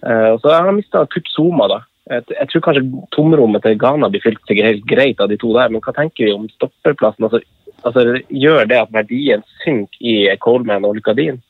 Og 0.00 0.40
så 0.40 0.52
har 0.52 0.64
de 0.66 0.78
mista 0.78 1.04
Kurt 1.12 1.28
Zuma, 1.34 1.68
da. 1.68 1.78
Jeg 2.08 2.48
tror 2.48 2.64
kanskje 2.64 2.84
tomrommet 3.12 3.62
til 3.62 3.76
Ghana 3.78 4.08
blir 4.08 4.24
fylt 4.24 4.40
sikkert 4.48 4.70
helt 4.70 4.88
greit 4.88 5.20
av 5.20 5.28
de 5.28 5.36
to 5.40 5.52
der, 5.56 5.68
men 5.68 5.84
hva 5.84 5.92
tenker 5.96 6.24
vi 6.24 6.34
om 6.34 6.48
stopperplassen? 6.56 7.28
Altså, 7.28 7.44
altså, 7.86 8.04
gjør 8.30 8.68
det 8.70 8.78
at 8.82 8.94
verdien 8.94 9.44
synker 9.64 10.00
i 10.00 10.16
Coleman 10.42 10.86
og 10.88 10.96
Lucadin? 10.98 11.40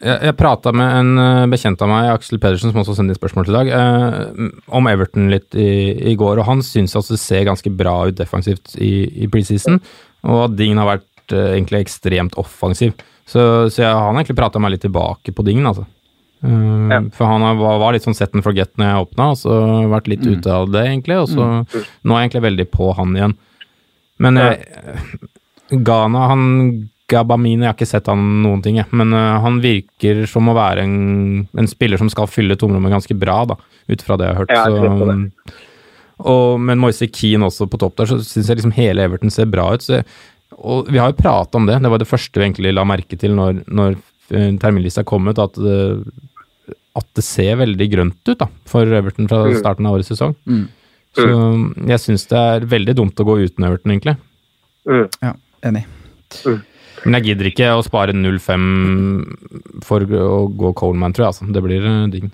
Jeg, 0.00 0.16
jeg 0.24 0.36
prata 0.38 0.72
med 0.72 0.94
en 0.96 1.20
eh, 1.20 1.46
bekjent 1.52 1.82
av 1.84 1.90
meg, 1.90 2.08
Aksel 2.14 2.40
Pedersen, 2.40 2.72
som 2.72 2.80
også 2.80 2.94
sendte 2.96 3.12
inn 3.12 3.18
spørsmål 3.20 3.44
til 3.48 3.56
i 3.56 3.58
dag, 3.58 3.70
eh, 3.76 4.48
om 4.78 4.88
Everton 4.88 5.28
litt 5.32 5.52
i, 5.60 5.68
i 6.12 6.16
går. 6.16 6.40
og 6.40 6.48
Han 6.48 6.62
syns 6.64 6.96
altså 6.96 7.18
det 7.18 7.20
ser 7.20 7.44
ganske 7.50 7.72
bra 7.76 7.98
ut 8.08 8.16
defensivt 8.16 8.76
i, 8.80 8.94
i 9.24 9.28
preseason, 9.28 9.76
og 10.24 10.46
at 10.46 10.56
Dingen 10.56 10.80
har 10.80 10.94
vært 10.94 11.34
eh, 11.36 11.50
egentlig 11.58 11.82
ekstremt 11.84 12.38
offensiv. 12.40 12.94
Så, 13.28 13.42
så 13.70 13.84
jeg, 13.84 13.90
han 13.92 14.14
har 14.16 14.22
egentlig 14.22 14.40
prata 14.40 14.62
meg 14.62 14.72
litt 14.74 14.86
tilbake 14.88 15.34
på 15.36 15.44
Dingen, 15.46 15.68
altså. 15.68 15.84
Eh, 16.40 16.88
Ja. 16.90 17.02
For 17.12 17.28
han 17.28 17.44
var, 17.60 17.76
var 17.84 17.92
litt 17.92 18.06
sånn 18.08 18.16
set 18.16 18.32
and 18.34 18.42
forget 18.46 18.72
når 18.80 18.88
jeg 18.88 19.04
åpna, 19.04 19.28
og 19.34 19.38
så 19.42 19.60
vært 19.92 20.08
litt 20.08 20.24
ute 20.24 20.48
av 20.50 20.72
det, 20.72 20.86
egentlig. 20.88 21.20
Og 21.20 21.28
så 21.28 21.44
nå 21.60 22.16
er 22.16 22.22
jeg 22.24 22.30
egentlig 22.30 22.46
veldig 22.48 22.68
på 22.72 22.88
han 22.96 23.12
igjen. 23.20 23.36
Men 24.20 24.36
Ja. 24.40 24.50
eh, 24.52 25.04
Ghana, 25.70 26.24
han 26.32 26.42
Gabamine, 27.10 27.64
jeg 27.64 27.70
har 27.72 27.74
ikke 27.74 27.88
sett 27.90 28.06
han 28.06 28.20
noen 28.44 28.60
ting, 28.62 28.76
jeg. 28.78 28.86
Men 28.94 29.12
eh, 29.16 29.40
han 29.42 29.56
virker 29.64 30.20
som 30.30 30.46
å 30.50 30.54
være 30.54 30.84
en, 30.86 31.48
en 31.58 31.66
spiller 31.70 31.98
som 31.98 32.10
skal 32.12 32.28
fylle 32.30 32.54
tomrommet 32.60 32.92
ganske 32.94 33.16
bra, 33.18 33.40
da, 33.50 33.56
ut 33.90 34.02
fra 34.06 34.16
det 34.20 34.28
jeg 34.28 34.36
har 34.36 34.44
hørt. 34.44 34.52
Ja, 34.54 34.64
jeg 34.68 35.00
så, 35.00 35.56
og, 36.30 36.60
men 36.60 36.78
Moise 36.82 37.08
Keane 37.08 37.48
også 37.48 37.66
på 37.72 37.78
topp 37.80 37.96
der, 37.98 38.10
så 38.12 38.18
syns 38.22 38.50
jeg 38.52 38.60
liksom 38.60 38.74
hele 38.76 39.02
Everton 39.08 39.32
ser 39.32 39.48
bra 39.50 39.70
ut. 39.74 39.82
Så, 39.82 40.02
og 40.60 40.90
vi 40.92 41.00
har 41.00 41.10
jo 41.14 41.18
prata 41.22 41.56
om 41.58 41.66
det, 41.66 41.78
det 41.82 41.90
var 41.90 42.02
det 42.02 42.10
første 42.10 42.38
vi 42.38 42.46
egentlig 42.50 42.74
la 42.76 42.84
merke 42.86 43.16
til 43.18 43.32
når, 43.38 43.62
når 43.72 43.96
eh, 44.36 44.50
terminlista 44.60 45.02
kom 45.08 45.26
ut, 45.32 45.38
at, 45.40 45.56
det- 45.56 46.76
at 47.00 47.06
det 47.16 47.24
ser 47.24 47.56
veldig 47.56 47.86
grønt 47.92 48.28
ut 48.28 48.38
da, 48.42 48.46
for 48.68 48.84
Everton 48.86 49.28
fra 49.30 49.44
starten 49.56 49.86
av 49.88 49.96
årets 49.96 50.10
sesong. 50.12 50.34
Mm. 50.46 50.68
Så 51.16 51.26
jeg 51.90 52.02
syns 52.02 52.26
det 52.30 52.38
er 52.38 52.66
veldig 52.70 52.94
dumt 52.98 53.20
å 53.20 53.26
gå 53.26 53.40
uten 53.42 53.66
Everton, 53.66 53.94
egentlig. 53.94 54.16
Mm. 54.86 55.06
Ja, 55.22 55.32
enig. 55.66 55.86
Men 57.04 57.16
jeg 57.16 57.30
gidder 57.30 57.48
ikke 57.48 57.70
å 57.74 57.84
spare 57.84 58.14
0,5 58.14 59.82
for 59.86 60.04
å 60.04 60.44
gå 60.48 60.72
Coleman, 60.76 61.14
tror 61.16 61.26
jeg. 61.26 61.32
Altså. 61.32 61.48
Det 61.54 61.64
blir 61.64 61.86
eh, 61.86 62.06
digg. 62.12 62.28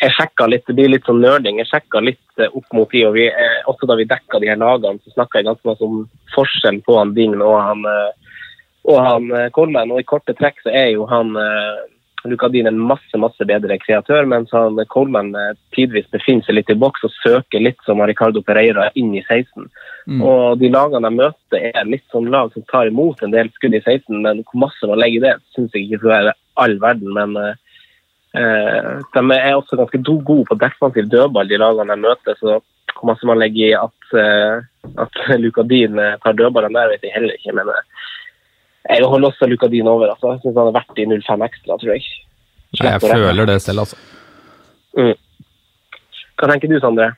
Jeg 0.00 0.14
sjekka 0.14 0.46
litt, 0.48 0.64
det 0.68 0.76
blir 0.78 0.92
litt 0.92 1.08
sånn 1.08 1.22
nerding. 1.22 1.58
Jeg 1.60 1.70
sjekka 1.72 2.02
litt 2.04 2.42
eh, 2.42 2.52
opp 2.54 2.76
mot 2.76 2.90
de, 2.90 3.02
og 3.08 3.16
vi, 3.18 3.26
eh, 3.28 3.56
også 3.70 3.88
da 3.90 3.98
vi 3.98 4.06
dekka 4.08 4.40
de 4.40 4.52
her 4.52 4.60
lagene, 4.60 5.02
så 5.02 5.16
snakka 5.16 5.40
jeg 5.40 5.48
ganske 5.50 5.68
mye 5.68 5.88
om 5.88 6.04
forskjell 6.34 6.78
på 6.86 6.98
han 7.00 7.14
Dign 7.16 7.42
og 7.42 7.56
han, 7.58 7.82
og 8.86 9.00
han 9.02 9.50
Coleman. 9.56 9.92
Og 9.94 10.04
i 10.04 10.08
korte 10.08 10.36
trekk 10.38 10.62
så 10.62 10.72
er 10.72 10.92
jo 10.94 11.08
han 11.10 11.34
Luka 12.30 12.48
Dean 12.48 12.68
en 12.70 12.78
masse 12.80 13.18
masse 13.20 13.44
bedre 13.48 13.76
kreatør, 13.82 14.24
mens 14.30 14.52
han 14.54 14.78
Coleman 14.92 15.34
eh, 15.38 15.52
tidvis 15.76 16.06
befinner 16.14 16.46
seg 16.46 16.58
litt 16.58 16.72
i 16.72 16.78
boks 16.78 17.04
og 17.06 17.12
søker 17.20 17.62
litt 17.62 17.80
som 17.86 18.02
Ricardo 18.02 18.42
Pereira 18.44 18.90
inn 18.98 19.12
i 19.16 19.22
16. 19.24 19.68
Og 20.20 20.58
de 20.60 20.68
lagene 20.72 21.08
jeg 21.08 21.18
møter, 21.20 21.68
er 21.70 21.88
litt 21.88 22.04
sånn 22.12 22.30
lag 22.32 22.52
som 22.52 22.64
tar 22.70 22.90
imot 22.90 23.22
en 23.24 23.32
del 23.32 23.48
skudd 23.56 23.76
i 23.76 23.82
16, 23.82 24.20
men 24.24 24.42
hvor 24.44 24.66
masse 24.66 24.90
man 24.90 25.00
legger 25.00 25.20
i 25.20 25.24
det, 25.24 25.34
syns 25.56 25.76
jeg 25.76 25.86
ikke 25.86 26.02
skal 26.02 26.14
være 26.14 26.34
all 26.60 26.76
verden. 26.82 27.14
Men 27.16 27.36
eh, 27.40 27.54
eh, 28.40 28.90
de 29.16 29.24
er 29.38 29.56
også 29.56 29.80
ganske 29.80 30.02
gode 30.04 30.44
på 30.50 30.60
defensiv 30.60 31.08
dødball, 31.12 31.48
de 31.48 31.60
lagene 31.60 31.96
jeg 31.96 32.04
møter. 32.04 32.40
Så 32.40 32.60
hvor 32.94 33.10
masse 33.10 33.26
man 33.26 33.40
legger 33.40 33.70
i 33.70 33.76
at, 33.78 34.16
eh, 34.20 34.92
at 35.04 35.22
Luka 35.42 35.64
Dean 35.66 35.98
eh, 35.98 36.18
tar 36.24 36.36
dødballene 36.38 36.78
der, 36.78 36.92
vet 36.94 37.08
jeg 37.08 37.16
heller 37.16 37.38
ikke. 37.38 37.56
Men 37.56 37.72
jeg 38.90 39.08
holder 39.08 39.30
også 39.30 39.48
Luka 39.48 39.68
Dean 39.72 39.88
over. 39.88 40.12
Altså. 40.12 40.34
Jeg 40.34 40.44
syns 40.44 40.60
han 40.60 40.70
er 40.70 40.76
verdt 40.76 40.96
de 40.98 41.08
0,5 41.08 41.44
ekstra, 41.48 41.78
tror 41.80 41.92
jeg. 41.94 42.06
Nei, 42.80 42.90
jeg 42.90 43.04
føler 43.04 43.48
det 43.48 43.60
selv, 43.62 43.84
altså. 43.84 43.96
Mm. 44.98 45.14
Hva 46.34 46.50
tenker 46.50 46.70
du, 46.70 46.80
Sondre? 46.82 47.12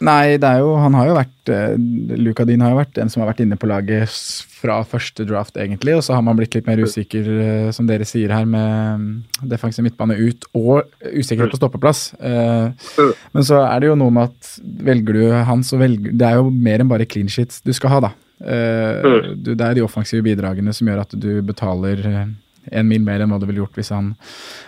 Nei, 0.00 0.38
det 0.40 0.48
er 0.48 0.62
jo, 0.62 0.70
han 0.80 0.94
har 0.96 1.10
jo 1.10 1.16
vært 1.18 1.50
eh, 1.52 1.74
Luka 2.16 2.46
Dean 2.48 2.62
har 2.64 2.72
jo 2.72 2.78
vært 2.78 3.00
en 3.02 3.10
som 3.12 3.20
har 3.20 3.28
vært 3.28 3.42
inne 3.44 3.58
på 3.60 3.68
laget 3.68 4.14
fra 4.60 4.78
første 4.88 5.26
draft, 5.28 5.58
egentlig. 5.60 5.98
Og 5.98 6.04
så 6.06 6.14
har 6.16 6.24
man 6.24 6.38
blitt 6.38 6.56
litt 6.56 6.70
mer 6.70 6.80
usikker, 6.80 7.28
eh, 7.28 7.68
som 7.76 7.88
dere 7.88 8.06
sier 8.08 8.32
her, 8.32 8.46
med 8.48 9.02
mm, 9.02 9.10
defensiv 9.50 9.84
midtbane 9.84 10.16
ut 10.16 10.46
og 10.56 10.88
usikkerhet 11.04 11.52
på 11.52 11.60
stoppeplass. 11.60 12.02
Eh, 12.16 13.04
men 13.36 13.44
så 13.44 13.60
er 13.66 13.82
det 13.82 13.90
jo 13.90 13.98
noe 14.00 14.14
med 14.16 14.32
at 14.32 14.54
velger 14.88 15.20
du 15.20 15.36
han, 15.50 15.66
så 15.66 15.80
velger 15.80 16.16
Det 16.16 16.30
er 16.30 16.40
jo 16.40 16.48
mer 16.48 16.80
enn 16.80 16.92
bare 16.92 17.08
clean 17.08 17.28
sheets 17.28 17.60
du 17.66 17.74
skal 17.76 17.98
ha, 17.98 18.02
da. 18.08 18.14
Du, 18.40 19.50
det 19.52 19.60
er 19.60 19.76
de 19.76 19.84
offensive 19.84 20.24
bidragene 20.24 20.72
som 20.72 20.88
gjør 20.88 21.02
at 21.02 21.12
du 21.12 21.28
betaler 21.44 22.00
eh, 22.08 22.30
en 22.70 22.88
mil 22.88 23.02
mer 23.04 23.22
enn 23.22 23.32
hva 23.32 23.38
du 23.40 23.46
ville 23.48 23.62
gjort 23.62 23.78
hvis 23.78 23.92
han 23.94 24.12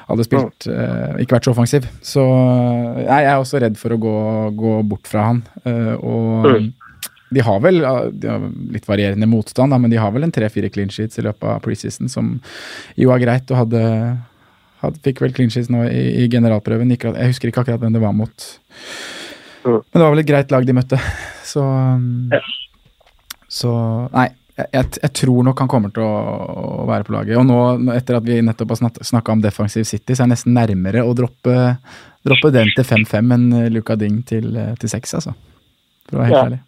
hadde 0.09 0.27
spilt 0.27 0.67
uh, 0.71 1.19
ikke 1.23 1.37
vært 1.37 1.49
så 1.49 1.53
offensiv. 1.55 1.89
Så 2.05 2.23
jeg 3.03 3.27
er 3.29 3.35
også 3.37 3.61
redd 3.63 3.77
for 3.81 3.95
å 3.95 4.01
gå, 4.01 4.17
gå 4.59 4.77
bort 4.89 5.11
fra 5.11 5.29
han. 5.31 5.43
Uh, 5.67 5.95
og 6.01 6.49
de 7.33 7.45
har 7.45 7.63
vel 7.65 7.81
de 7.81 8.29
har 8.29 8.49
litt 8.75 8.89
varierende 8.89 9.29
motstand, 9.31 9.73
da, 9.73 9.81
men 9.81 9.93
de 9.93 10.01
har 10.01 10.13
vel 10.15 10.27
en 10.27 10.35
tre-fire 10.35 10.69
clean 10.73 10.93
sheets 10.93 11.21
i 11.21 11.27
løpet 11.27 11.49
av 11.49 11.63
preseason, 11.65 12.11
som 12.13 12.35
jo 12.99 13.13
er 13.15 13.23
greit. 13.23 13.49
Og 13.53 13.63
hadde, 13.65 13.85
hadde 14.83 15.05
fikk 15.07 15.23
vel 15.25 15.37
clean 15.37 15.53
sheets 15.53 15.73
nå 15.73 15.87
i, 15.89 16.03
i 16.25 16.29
generalprøven. 16.33 16.93
Ikke, 16.97 17.15
jeg 17.17 17.35
husker 17.35 17.53
ikke 17.53 17.65
akkurat 17.65 17.85
hvem 17.85 17.97
det 17.97 18.05
var 18.05 18.17
mot. 18.17 18.51
Mm. 19.63 19.79
Men 19.79 19.97
det 19.97 20.05
var 20.05 20.13
vel 20.17 20.25
et 20.25 20.33
greit 20.33 20.53
lag 20.53 20.69
de 20.69 20.77
møtte. 20.77 21.01
Så, 21.47 21.63
um, 21.63 22.33
så 23.53 23.73
nei. 24.13 24.31
Jeg, 24.53 24.69
jeg, 25.01 25.09
tror 25.17 25.47
nok 25.47 25.63
han 25.63 25.69
kommer 25.73 25.91
til 25.97 26.05
å, 26.05 26.11
å 26.13 26.85
være 26.87 27.07
på 27.07 27.15
laget. 27.15 27.39
Og 27.41 27.47
nå, 27.49 27.57
etter 27.97 28.19
at 28.19 28.27
vi 28.27 28.37
nettopp 28.45 28.75
har 28.75 28.99
snakka 29.09 29.33
om 29.33 29.41
defensiv 29.41 29.87
City, 29.89 30.13
så 30.13 30.23
er 30.23 30.29
det 30.29 30.35
nesten 30.35 30.53
nærmere 30.53 31.01
å 31.09 31.15
droppe, 31.17 31.55
droppe 32.21 32.51
den 32.53 32.69
til 32.77 32.85
5-5 32.85 33.33
enn 33.39 33.47
Luka 33.73 33.97
Ding 33.99 34.21
til, 34.29 34.53
til 34.79 34.93
6, 34.93 35.17
altså. 35.19 35.33
For 36.05 36.19
å 36.19 36.21
være 36.21 36.29
helt 36.29 36.37
Ja. 36.37 36.45
ærlig. 36.51 36.61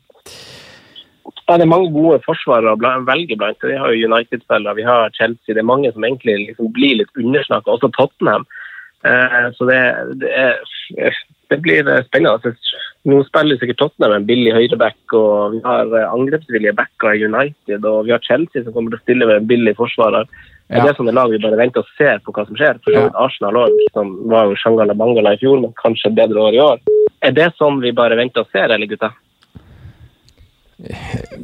Ja, 1.45 1.59
det 1.59 1.67
er 1.67 1.69
mange 1.75 1.93
gode 1.93 2.23
forsvarere 2.25 2.73
å 2.73 3.05
velge 3.05 3.37
blant. 3.37 3.61
Vi 3.61 3.77
har 3.77 3.93
jo 3.93 4.09
United-spillere, 4.09 4.79
vi 4.79 4.87
har 4.89 5.13
Chelsea. 5.13 5.53
Det 5.53 5.61
er 5.61 5.69
mange 5.69 5.91
som 5.93 6.05
egentlig 6.07 6.39
liksom 6.49 6.71
blir 6.73 7.03
litt 7.03 7.21
undersnakka, 7.21 7.75
også 7.75 7.91
Tottenham. 7.93 8.47
Eh, 9.05 9.51
så 9.53 9.69
det, 9.69 9.81
det, 10.23 10.31
er, 10.33 11.19
det 11.53 11.61
blir 11.65 11.89
eh, 11.89 12.03
spennende. 12.09 12.39
Altså, 12.39 12.81
Nå 13.05 13.19
spiller 13.27 13.59
sikkert 13.61 13.83
Tottenham 13.83 14.15
en 14.17 14.27
billig 14.29 14.55
høyreback, 14.57 14.97
og 15.13 15.57
vi 15.57 15.61
har 15.67 15.91
eh, 15.93 16.09
angrepsvillige 16.09 16.77
backer 16.79 17.19
i 17.19 17.27
United, 17.27 17.85
og 17.85 18.07
vi 18.07 18.15
har 18.15 18.25
Chelsea 18.25 18.65
som 18.65 18.73
kommer 18.73 18.95
til 18.95 19.01
å 19.01 19.05
stille 19.05 19.29
med 19.29 19.43
en 19.43 19.51
billig 19.51 19.75
forsvarer. 19.81 20.31
Ja. 20.73 20.81
Det 20.81 20.95
er 20.95 20.97
sånne 20.97 21.13
lag 21.13 21.29
vi 21.33 21.43
bare 21.43 21.61
venter 21.61 21.85
og 21.85 21.91
ser 21.99 22.23
på 22.25 22.33
hva 22.33 22.47
som 22.49 22.57
skjer. 22.57 22.81
For 22.85 22.97
Ja. 22.97 23.11
Arsenal 23.21 23.61
også, 23.67 23.91
som 23.93 24.15
var 24.33 24.49
jo 24.49 24.57
Shangala 24.57 24.97
Bangala 24.97 25.35
i 25.35 25.43
fjor, 25.43 25.61
men 25.61 25.77
kanskje 25.83 26.09
et 26.11 26.17
bedre 26.17 26.47
år 26.47 26.57
i 26.57 26.65
år. 26.65 26.81
Er 27.25 27.37
det 27.37 27.53
sånn 27.59 27.83
vi 27.85 27.93
bare 27.93 28.17
venter 28.17 28.45
og 28.45 28.49
ser, 28.53 28.73
eller 28.73 28.89
gutta? 28.89 29.13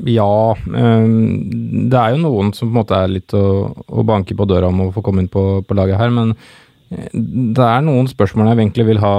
Ja, 0.07 0.57
øhm, 0.57 1.89
det 1.91 1.99
er 1.99 2.17
jo 2.17 2.25
noen 2.25 2.51
som 2.57 2.69
på 2.69 2.73
en 2.73 2.81
måte 2.81 2.97
er 2.97 3.13
litt 3.13 3.33
å, 3.37 3.45
å 3.71 4.03
banke 4.05 4.35
på 4.37 4.49
døra 4.49 4.69
om 4.73 4.89
å 4.89 4.91
få 4.95 5.05
komme 5.07 5.23
inn 5.23 5.31
på, 5.31 5.63
på 5.63 5.77
laget 5.77 6.01
her, 6.01 6.11
men 6.11 6.35
det 6.91 7.67
er 7.67 7.83
noen 7.87 8.09
spørsmål 8.11 8.51
jeg 8.51 8.59
egentlig 8.65 8.87
vil 8.89 9.03
ha 9.03 9.15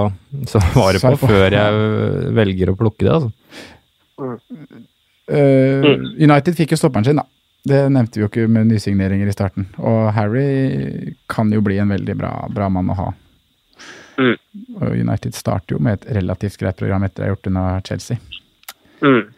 svaret 0.52 1.04
på 1.04 1.14
på. 1.22 1.30
før 1.30 1.54
jeg 1.56 2.34
velger 2.36 2.72
å 2.72 2.78
plukke 2.80 3.06
det. 3.06 3.14
altså. 3.16 3.32
Eh, 5.32 5.88
United 6.20 6.58
fikk 6.58 6.76
jo 6.76 6.82
stopperen 6.82 7.08
sin, 7.08 7.22
da. 7.22 7.26
Det 7.64 7.80
nevnte 7.94 8.18
vi 8.18 8.26
jo 8.26 8.30
ikke 8.32 8.50
med 8.52 8.72
nysigneringer 8.72 9.30
i 9.30 9.36
starten. 9.36 9.70
Og 9.80 10.10
Harry 10.18 11.14
kan 11.32 11.52
jo 11.54 11.62
bli 11.64 11.78
en 11.80 11.94
veldig 11.94 12.16
bra, 12.20 12.34
bra 12.52 12.68
mann 12.74 12.90
å 12.92 12.98
ha. 12.98 13.10
Mm. 14.20 14.36
Og 14.82 14.96
United 14.98 15.38
starter 15.38 15.78
jo 15.78 15.82
med 15.84 16.00
et 16.00 16.16
relativt 16.18 16.60
greit 16.60 16.80
program 16.80 17.06
etter 17.08 17.24
å 17.24 17.30
ha 17.30 17.36
gjort 17.36 17.52
unna 17.52 17.66
Chelsea. 17.88 18.18
Mm. 19.06 19.30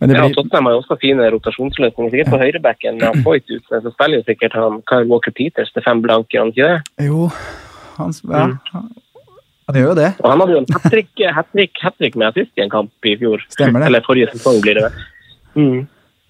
Men 0.00 0.08
det 0.08 0.16
Ja, 0.16 0.28
Tottenham 0.32 0.66
har 0.66 0.72
jo 0.72 0.80
også 0.80 0.96
fine 1.00 1.26
rotasjonsløsninger. 1.34 2.14
Sikkert 2.14 2.32
på 2.32 2.40
høyrebacken. 2.40 2.98
med 3.02 3.20
Foyt 3.26 3.50
ut, 3.52 3.66
så 3.68 3.92
spiller 3.92 4.20
jo 4.20 4.24
sikkert 4.24 4.56
han 4.56 4.80
Kyle 4.88 5.08
Walker 5.10 5.34
Peters 5.36 5.72
til 5.74 5.84
fem 5.84 6.00
blanke, 6.00 6.32
gjør 6.32 6.46
han 6.46 6.52
ikke 6.54 6.70
det? 6.70 7.06
jo, 7.10 7.28
han, 7.98 8.14
ja, 8.32 8.46
mm. 8.48 8.90
han 9.68 9.78
gjør 9.78 9.88
jo 9.90 9.94
det. 10.00 10.10
Og 10.24 10.30
han 10.30 10.42
hadde 10.42 10.56
jo 10.56 10.62
en 10.62 10.68
hat 10.72 10.90
trick- 10.92 11.26
hat 11.36 12.16
med 12.16 12.28
assist 12.30 12.52
i 12.56 12.64
en 12.64 12.72
kamp 12.72 12.92
i 13.04 13.16
fjor. 13.20 13.44
Stemmer 13.52 13.84
det. 13.84 13.90
Eller 13.90 14.06
forrige 14.06 14.32
sesong, 14.32 14.62
blir 14.64 14.80
det 14.80 14.86
vel. 14.88 15.02
Mm. 15.54 15.80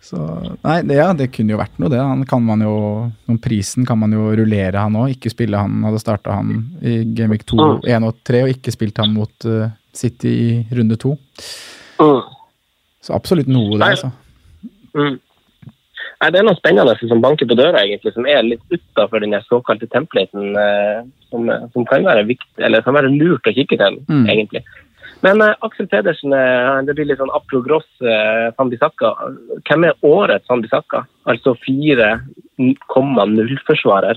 Så, 0.01 0.17
nei, 0.65 0.79
det, 0.89 0.97
ja, 0.97 1.11
det 1.13 1.29
kunne 1.35 1.53
jo 1.53 1.61
vært 1.61 1.77
noe, 1.79 1.93
det. 1.93 2.01
Han 2.01 2.25
kan 2.27 2.43
man 2.43 2.65
jo, 2.65 2.75
Om 3.29 3.39
prisen 3.39 3.85
kan 3.87 4.01
man 4.01 4.15
jo 4.17 4.31
rullere 4.33 4.81
han 4.81 4.97
òg. 4.97 5.13
Ikke 5.15 5.31
spille 5.31 5.61
han 5.61 5.85
hadde 5.85 6.01
starta 6.01 6.39
han 6.39 6.55
i 6.81 7.03
Gameweek 7.05 7.45
2, 7.47 7.59
1 7.85 8.09
og 8.09 8.23
3, 8.27 8.43
og 8.47 8.55
ikke 8.55 8.75
spilt 8.75 8.99
han 9.03 9.13
mot 9.15 9.47
uh, 9.47 9.69
City 9.95 10.33
i 10.33 10.51
runde 10.75 10.97
2. 10.99 11.13
Mm. 12.01 12.40
Så 13.01 13.15
absolutt 13.17 13.49
noe 13.49 13.79
der, 13.79 13.97
altså. 13.97 14.11
Mm. 14.95 15.19
Nei, 16.21 16.29
det 16.35 16.39
er 16.41 16.45
noe 16.45 16.59
spennende 16.59 16.93
som 17.09 17.23
banker 17.25 17.47
på 17.49 17.57
døra, 17.57 17.81
egentlig, 17.81 18.13
som 18.13 18.27
er 18.29 18.43
litt 18.45 18.61
utafor 18.75 19.23
den 19.25 19.33
såkalte 19.47 19.87
templaten, 19.89 20.51
eh, 20.61 21.01
som, 21.31 21.49
som 21.73 21.87
kan 21.89 22.05
være 22.05 22.27
viktig, 22.29 22.61
eller 22.61 22.85
kan 22.85 22.95
være 22.99 23.09
lurt 23.15 23.49
å 23.49 23.55
kikke 23.57 23.77
til, 23.81 23.95
Mm. 24.09 24.27
egentlig. 24.29 24.63
Men 25.25 25.41
eh, 25.45 25.55
Aksel 25.65 25.87
Pedersen, 25.89 26.33
eh, 26.33 26.83
det 26.85 26.95
blir 26.97 27.07
litt 27.09 27.19
sånn 27.21 27.33
apro 27.37 27.59
gross 27.65 27.89
eh, 28.05 28.53
Sambisaka. 28.57 29.09
Hvem 29.69 29.85
er 29.89 29.95
årets 30.05 30.47
Sambisaka? 30.49 30.99
Altså 31.29 31.51
4,0-forsvarer. 31.65 34.17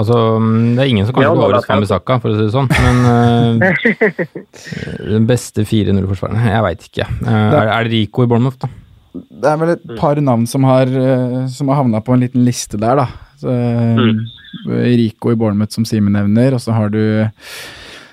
Altså, 0.00 0.16
mm, 0.40 0.68
Det 0.76 0.80
er 0.84 0.88
ingen 0.90 1.06
som 1.08 1.14
kanskje 1.14 1.28
går 1.28 1.34
til 1.34 1.36
å 1.36 1.40
gå 1.40 1.44
over 1.48 1.56
da- 1.58 1.68
Fambisaka, 1.68 2.12
for 2.22 2.28
å 2.30 2.32
si 2.36 2.42
det 2.46 2.54
sånn, 2.54 2.68
men 2.80 2.96
uh, 3.06 3.12
den 5.14 5.24
beste 5.28 5.60
4-0-forsvareren 5.68 6.46
Jeg 6.50 6.62
veit 6.66 6.82
ikke. 6.90 7.06
Uh, 7.24 7.30
er, 7.30 7.66
er 7.76 7.80
det 7.88 7.92
Rico 7.94 8.18
i 8.24 8.28
Bournemouth, 8.30 8.58
da? 8.62 8.68
Det 9.10 9.48
er 9.50 9.56
vel 9.58 9.72
et 9.74 9.84
par 9.98 10.14
navn 10.22 10.44
som 10.46 10.62
har, 10.68 10.86
eh, 10.86 11.40
som 11.50 11.66
har 11.72 11.80
havna 11.80 11.98
på 12.06 12.12
en 12.14 12.20
liten 12.22 12.44
liste 12.46 12.78
der, 12.78 12.94
da. 13.00 13.06
Så, 13.40 13.48
eh, 13.50 13.96
Rico 14.94 15.32
i 15.32 15.38
Bournemouth, 15.40 15.72
som 15.74 15.84
Simen 15.88 16.14
nevner, 16.14 16.54
og 16.54 16.60
så 16.62 16.70
har 16.76 16.88
du 16.94 17.00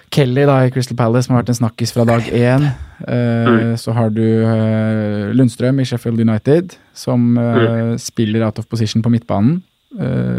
Kelly 0.09 0.45
da 0.49 0.55
i 0.65 0.71
Crystal 0.73 0.97
Palace, 0.97 1.27
som 1.27 1.35
har 1.35 1.43
vært 1.43 1.53
en 1.53 1.59
snakkis 1.59 1.93
fra 1.93 2.01
dag 2.09 2.25
én. 2.33 2.65
Eh, 3.05 3.75
Så 3.77 3.93
har 3.93 4.09
du 4.09 4.23
uh, 4.25 5.29
Lundstrøm 5.38 5.77
i 5.83 5.85
Sheffield 5.85 6.17
United, 6.23 6.73
som 6.97 7.38
eh, 7.38 7.93
spiller 8.01 8.41
out 8.47 8.57
of 8.57 8.65
position 8.71 9.03
på 9.05 9.11
midtbanen. 9.13 9.59
Eh, 10.01 10.33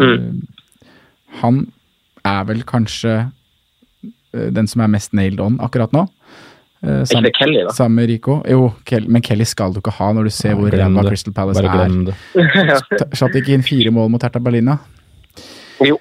Han 1.43 1.67
er 2.27 2.45
vel 2.49 2.63
kanskje 2.69 3.17
eh, 4.35 4.49
den 4.55 4.67
som 4.71 4.83
er 4.85 4.91
mest 4.93 5.15
nailed 5.17 5.41
on 5.41 5.59
akkurat 5.65 5.93
nå. 5.95 6.07
Eh, 6.83 7.05
sam- 7.11 7.25
ikke 7.27 7.39
Kelly, 7.45 7.63
da? 7.67 7.73
Sammen 7.75 7.97
med 8.03 8.09
Rico. 8.11 8.39
Jo, 8.49 8.73
Kel 8.87 9.09
men 9.09 9.23
Kelly 9.23 9.45
skal 9.49 9.73
du 9.75 9.81
ikke 9.81 9.95
ha 9.99 10.13
når 10.13 10.29
du 10.29 10.31
ser 10.35 10.55
hvor 10.59 10.71
Glem 10.71 10.97
ræva. 10.97 11.09
Crystal 11.09 11.35
Palace 11.35 11.63
Bare 11.63 11.89
er. 11.89 13.15
Satt 13.19 13.35
ikke 13.41 13.55
inn 13.57 13.63
fire 13.67 13.91
mål 13.95 14.11
mot 14.15 14.23
Hertha 14.23 14.39
Berlina? 14.43 14.79
jo. 15.85 15.99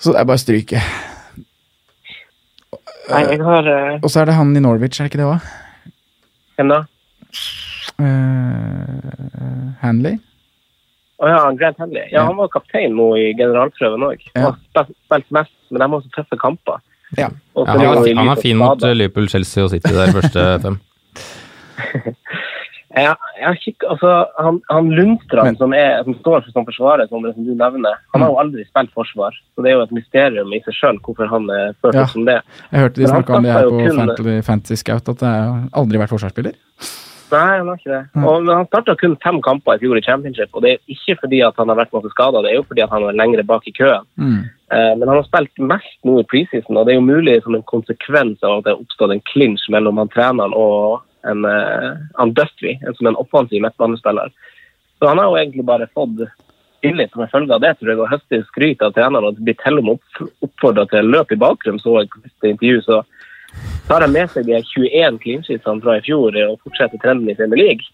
Så 0.00 0.14
det 0.14 0.20
er 0.22 0.24
bare 0.24 0.38
å 0.38 0.40
stryke. 0.40 0.80
Nei, 3.10 3.20
jeg 3.34 3.40
har 3.44 3.66
uh... 3.68 3.98
Og 4.00 4.08
så 4.08 4.22
er 4.22 4.30
det 4.30 4.36
han 4.38 4.54
i 4.56 4.62
Norwich, 4.62 4.96
er 5.00 5.04
det 5.04 5.10
ikke 5.10 5.20
det 5.20 5.26
òg? 5.28 5.50
Hvem 6.56 6.70
da? 6.72 6.78
Hanley? 9.82 10.16
Å 11.20 11.28
ja, 11.28 11.40
Grant 11.60 11.76
Henley. 11.82 12.06
Ja, 12.10 12.20
Ja. 12.22 12.26
han 12.30 12.36
var 12.36 12.48
kaptein 12.48 12.94
nå 12.96 13.10
i 13.20 13.34
generalprøven 13.36 14.06
òg. 14.06 14.22
Ja. 14.34 14.40
Han 14.50 14.56
har 14.76 14.86
spilt 14.88 15.30
mest, 15.36 15.52
men 15.70 15.80
de 15.84 15.88
har 15.92 16.00
så 16.06 16.10
tøffe 16.16 16.38
kamper. 16.40 16.80
Ja. 17.18 17.28
Ja, 17.56 17.64
han, 17.66 17.80
jo 17.82 18.14
han 18.16 18.28
er 18.30 18.40
fin 18.40 18.56
mot 18.56 18.78
skader. 18.78 18.90
eh, 18.94 18.96
Liverpool, 19.02 19.28
Chelsea 19.28 19.64
og 19.64 19.70
City 19.70 19.92
der 19.92 20.12
første 20.14 20.44
fem. 20.64 20.78
ja, 22.96 23.12
jeg 23.40 23.58
kikk, 23.64 23.84
altså, 23.92 24.10
han, 24.38 24.60
han 24.70 24.88
Lundstrand, 24.96 25.58
som, 25.60 25.72
er, 25.76 26.00
som 26.06 26.14
står 26.20 26.42
for 26.46 26.54
som 26.54 26.66
forsvarer, 26.66 27.06
som, 27.10 27.22
som 27.34 27.44
du 27.46 27.52
nevner, 27.58 28.00
han 28.14 28.24
har 28.24 28.32
jo 28.32 28.40
aldri 28.42 28.64
spilt 28.68 28.92
forsvar. 28.96 29.36
Så 29.54 29.62
det 29.64 29.70
er 29.72 29.78
jo 29.78 29.84
et 29.86 29.94
mysterium 29.96 30.52
i 30.56 30.62
seg 30.66 30.74
sjøl 30.78 30.98
hvorfor 31.04 31.30
han 31.30 31.46
er 31.54 31.76
ført 31.82 31.94
Ja. 32.00 32.06
som 32.10 32.24
det. 32.28 32.40
Jeg 32.72 32.80
hørte 32.86 33.00
de 33.02 33.10
snakka 33.12 33.36
om 33.38 33.46
det 33.46 33.52
her 33.54 33.68
på 33.70 33.84
kun- 34.18 34.42
Fantasy 34.42 34.80
Scout, 34.82 35.08
at 35.08 35.18
det 35.22 35.28
har 35.28 35.68
aldri 35.82 35.98
vært 36.02 36.14
forsvarsspiller. 36.16 36.56
Nei, 37.30 37.58
han 37.60 37.68
har 37.70 37.78
ikke 37.78 37.92
det. 37.92 38.00
Mm. 38.14 38.24
Og, 38.24 38.48
han 38.50 38.68
starta 38.68 38.96
kun 38.98 39.16
fem 39.22 39.40
kamper 39.44 39.76
i 39.76 39.82
fjor 39.82 39.98
i 40.00 40.04
championship, 40.04 40.50
og 40.54 40.64
det 40.64 40.72
er 40.72 40.94
ikke 40.94 41.16
fordi 41.22 41.42
han 41.44 41.72
har 41.72 41.78
vært 41.78 41.94
masse 41.96 42.10
skada, 42.14 42.42
det 42.44 42.52
er 42.52 42.58
jo 42.58 42.66
fordi 42.68 42.86
han 42.92 43.06
er 43.06 43.18
lengre 43.20 43.44
bak 43.46 43.68
i 43.70 43.74
køen. 43.76 44.08
Mm. 44.20 44.40
Eh, 44.74 44.92
men 44.98 45.06
han 45.06 45.16
har 45.16 45.28
spilt 45.28 45.64
mest 45.72 45.96
nå 46.08 46.18
i 46.20 46.26
preseason, 46.30 46.76
og 46.76 46.86
det 46.86 46.94
er 46.94 47.00
jo 47.00 47.06
mulig 47.06 47.38
som 47.44 47.56
en 47.58 47.66
konsekvens 47.70 48.42
av 48.46 48.58
at 48.58 48.66
det 48.66 48.74
har 48.74 48.82
oppstått 48.82 49.14
en 49.14 49.24
clinch 49.32 49.66
mellom 49.72 50.02
han 50.02 50.12
treneren 50.14 50.56
og 50.56 51.00
en, 51.28 51.44
eh, 51.44 51.90
han 52.18 52.34
Duffy, 52.36 52.76
en 52.80 52.96
som 52.98 53.10
en 53.10 53.18
offensiv 53.20 53.62
midtbanespiller. 53.62 54.30
Så 54.98 55.08
han 55.08 55.18
har 55.18 55.30
jo 55.30 55.40
egentlig 55.40 55.66
bare 55.68 55.88
fått 55.94 56.26
tillit 56.80 57.12
som 57.12 57.22
en 57.22 57.28
følge 57.32 57.54
av 57.54 57.60
det, 57.60 57.74
tror 57.78 57.92
jeg, 57.92 58.00
og 58.00 58.10
høstet 58.10 58.46
skryt 58.48 58.82
av 58.84 58.94
treneren 58.96 59.28
og 59.28 59.40
blir 59.40 59.56
til 59.60 59.80
og 59.80 59.86
med 59.86 59.98
opp, 59.98 60.30
oppfordra 60.46 60.86
til 60.88 61.10
løp 61.12 61.32
i 61.32 61.40
bakgrunnen, 61.40 61.80
så 61.82 62.00
jeg 62.00 62.12
siste 62.24 62.52
intervju. 62.54 62.82
Så 62.86 63.02
tar 63.90 64.06
han 64.06 64.14
med 64.14 64.30
seg 64.30 64.46
de 64.46 64.60
21 64.62 65.18
clean 65.24 65.82
fra 65.82 65.98
i 65.98 66.06
fjor 66.06 66.36
og 66.46 66.60
fortsetter 66.62 67.02
trenden 67.02 67.30
i 67.30 67.36
Premier 67.38 67.64
League. 67.64 67.90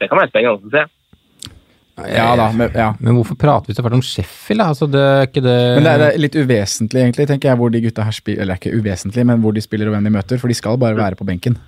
Det 0.00 0.08
kan 0.08 0.20
være 0.20 0.30
spennende 0.30 0.70
å 0.70 0.72
se. 0.72 0.86
Ja 2.08 2.30
da, 2.38 2.46
men, 2.56 2.70
ja. 2.72 2.92
Men 2.96 3.18
hvorfor 3.18 3.36
prater 3.36 3.68
vi 3.68 3.74
så 3.76 3.82
fælt 3.84 3.98
om 3.98 4.04
Sheffield? 4.04 4.62
Altså, 4.64 4.86
det 4.88 5.02
er 5.02 5.26
ikke 5.26 5.42
det 5.44 5.56
Men 5.74 5.84
det 5.84 5.90
er, 5.90 6.00
det 6.00 6.06
er 6.06 6.22
litt 6.22 6.38
uvesentlig, 6.38 7.02
egentlig, 7.02 7.26
tenker 7.28 7.50
jeg, 7.50 7.60
hvor 7.60 7.74
de 7.74 7.82
gutta 7.84 8.06
her 8.06 8.16
spiller 8.16 8.46
Eller 8.46 8.60
ikke 8.60 8.72
uvesentlig, 8.72 9.26
men 9.28 9.42
hvor 9.42 9.52
de 9.52 9.64
spiller 9.64 9.90
og 9.90 9.96
hvem 9.96 10.08
de 10.08 10.14
møter, 10.14 10.40
for 10.40 10.48
de 10.48 10.56
skal 10.56 10.80
bare 10.80 10.96
være 10.96 11.18
på 11.18 11.26
benken. 11.28 11.58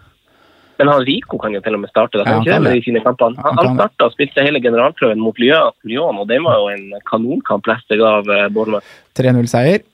Men 0.80 0.88
han 0.88 1.04
Rico 1.04 1.36
kan 1.38 1.52
jo 1.54 1.60
til 1.62 1.76
og 1.76 1.82
med 1.82 1.92
starte. 1.92 2.18
Da. 2.18 2.24
Ja, 2.24 2.38
han 2.38 2.46
kan 2.46 2.64
det 2.64 2.72
med 2.72 2.80
de. 2.80 3.02
Han 3.04 3.36
Han, 3.44 3.58
han 3.60 3.76
starta 3.76 4.08
og 4.08 4.16
spilte 4.16 4.46
hele 4.46 4.62
generalprøven 4.64 5.20
mot 5.20 5.36
Lyon, 5.38 5.76
Lyon 5.84 6.22
og 6.22 6.30
det 6.30 6.40
var 6.42 6.62
jo 6.62 6.72
en 6.72 6.88
kanonkamp 7.10 7.68
Leicester 7.68 8.00
av 8.08 8.30
eh, 8.32 8.48
Bournemouth. 8.48 8.96
3-0-seier. 9.18 9.84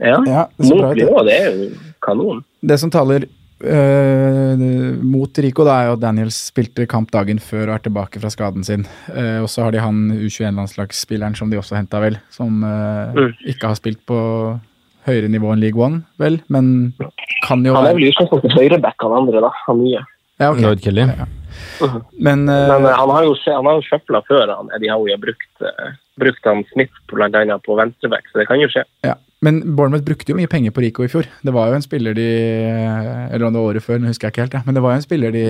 Ja. 0.00 0.18
Ja, 0.26 0.42
det 0.58 0.66
så 0.68 0.76
bra 0.80 0.90
ut. 0.92 1.26
det. 1.28 1.38
Er 1.38 1.56
jo 1.58 1.70
kanon. 2.02 2.44
Det 2.62 2.80
som 2.82 2.90
taler 2.94 3.28
Uh, 3.64 4.58
mot 5.00 5.38
Rico, 5.40 5.64
da, 5.64 5.76
er 5.78 5.86
jo 5.88 5.92
at 5.94 6.00
Daniels 6.02 6.36
spilte 6.50 6.84
kamp 6.90 7.08
dagen 7.14 7.38
før 7.40 7.70
og 7.70 7.76
er 7.78 7.84
tilbake 7.86 8.20
fra 8.20 8.28
skaden 8.28 8.64
sin. 8.66 8.82
Uh, 9.08 9.40
og 9.44 9.48
så 9.48 9.64
har 9.64 9.72
de 9.72 9.80
han 9.80 10.10
U21-landslagsspilleren 10.12 11.36
som 11.38 11.48
de 11.48 11.56
også 11.60 11.78
henta, 11.78 12.00
vel, 12.02 12.18
som 12.34 12.60
uh, 12.66 13.14
Mm. 13.14 13.30
ikke 13.54 13.70
har 13.70 13.78
spilt 13.78 14.02
på 14.10 14.18
høyere 15.06 15.30
nivå 15.32 15.52
enn 15.54 15.62
League 15.62 15.80
One, 15.80 16.02
vel, 16.20 16.40
men 16.52 16.92
kan 17.46 17.64
jo 17.64 17.74
Han 17.76 17.86
er 17.88 17.96
vel 17.96 18.10
utgangspunktet 18.10 18.52
høyreback, 18.58 18.96
han 19.00 19.16
andre, 19.22 19.40
da. 19.46 19.50
Han 19.68 19.80
nye. 19.84 20.02
ja, 20.40 20.50
okay. 20.50 20.62
Lloyd 20.66 20.80
Kelly. 20.84 21.06
Men, 22.18 22.48
øh, 22.48 22.68
Men 22.68 22.84
eh, 22.84 22.96
han 22.98 23.10
har 23.14 23.22
jo, 23.24 23.34
han 23.46 23.66
har 23.70 23.78
jo 23.78 23.84
søpla 23.86 24.20
før 24.28 24.50
han 24.56 24.72
Eddie 24.76 24.90
Howie 24.92 25.14
har 25.14 25.22
brukt, 25.22 25.66
brukt 26.20 26.44
han 26.50 26.64
Smith 26.72 26.92
bl.a. 27.12 27.58
på 27.64 27.76
venstreback, 27.78 28.26
så 28.32 28.42
det 28.42 28.48
kan 28.50 28.60
jo 28.60 28.68
skje. 28.72 28.82
Ja, 29.06 29.14
men 29.44 29.58
Bournemouth 29.76 30.04
brukte 30.06 30.32
jo 30.32 30.36
mye 30.38 30.48
penger 30.50 30.72
på 30.74 30.80
Rico 30.84 31.04
i 31.04 31.10
fjor. 31.12 31.26
Det 31.44 31.52
var 31.52 31.68
jo 31.68 31.76
en 31.78 31.84
spiller 31.84 32.14
de 32.16 32.24
Eller 33.30 33.44
om 33.46 33.52
det 33.52 33.60
var 33.60 33.68
året 33.74 33.84
før, 33.84 33.98
nå 34.00 34.08
husker 34.08 34.28
jeg 34.28 34.32
ikke 34.34 34.44
helt. 34.46 34.56
Ja. 34.56 34.62
Men 34.66 34.74
det 34.78 34.82
var 34.84 34.94
jo 34.94 35.00
en 35.02 35.04
spiller 35.04 35.34
de, 35.34 35.44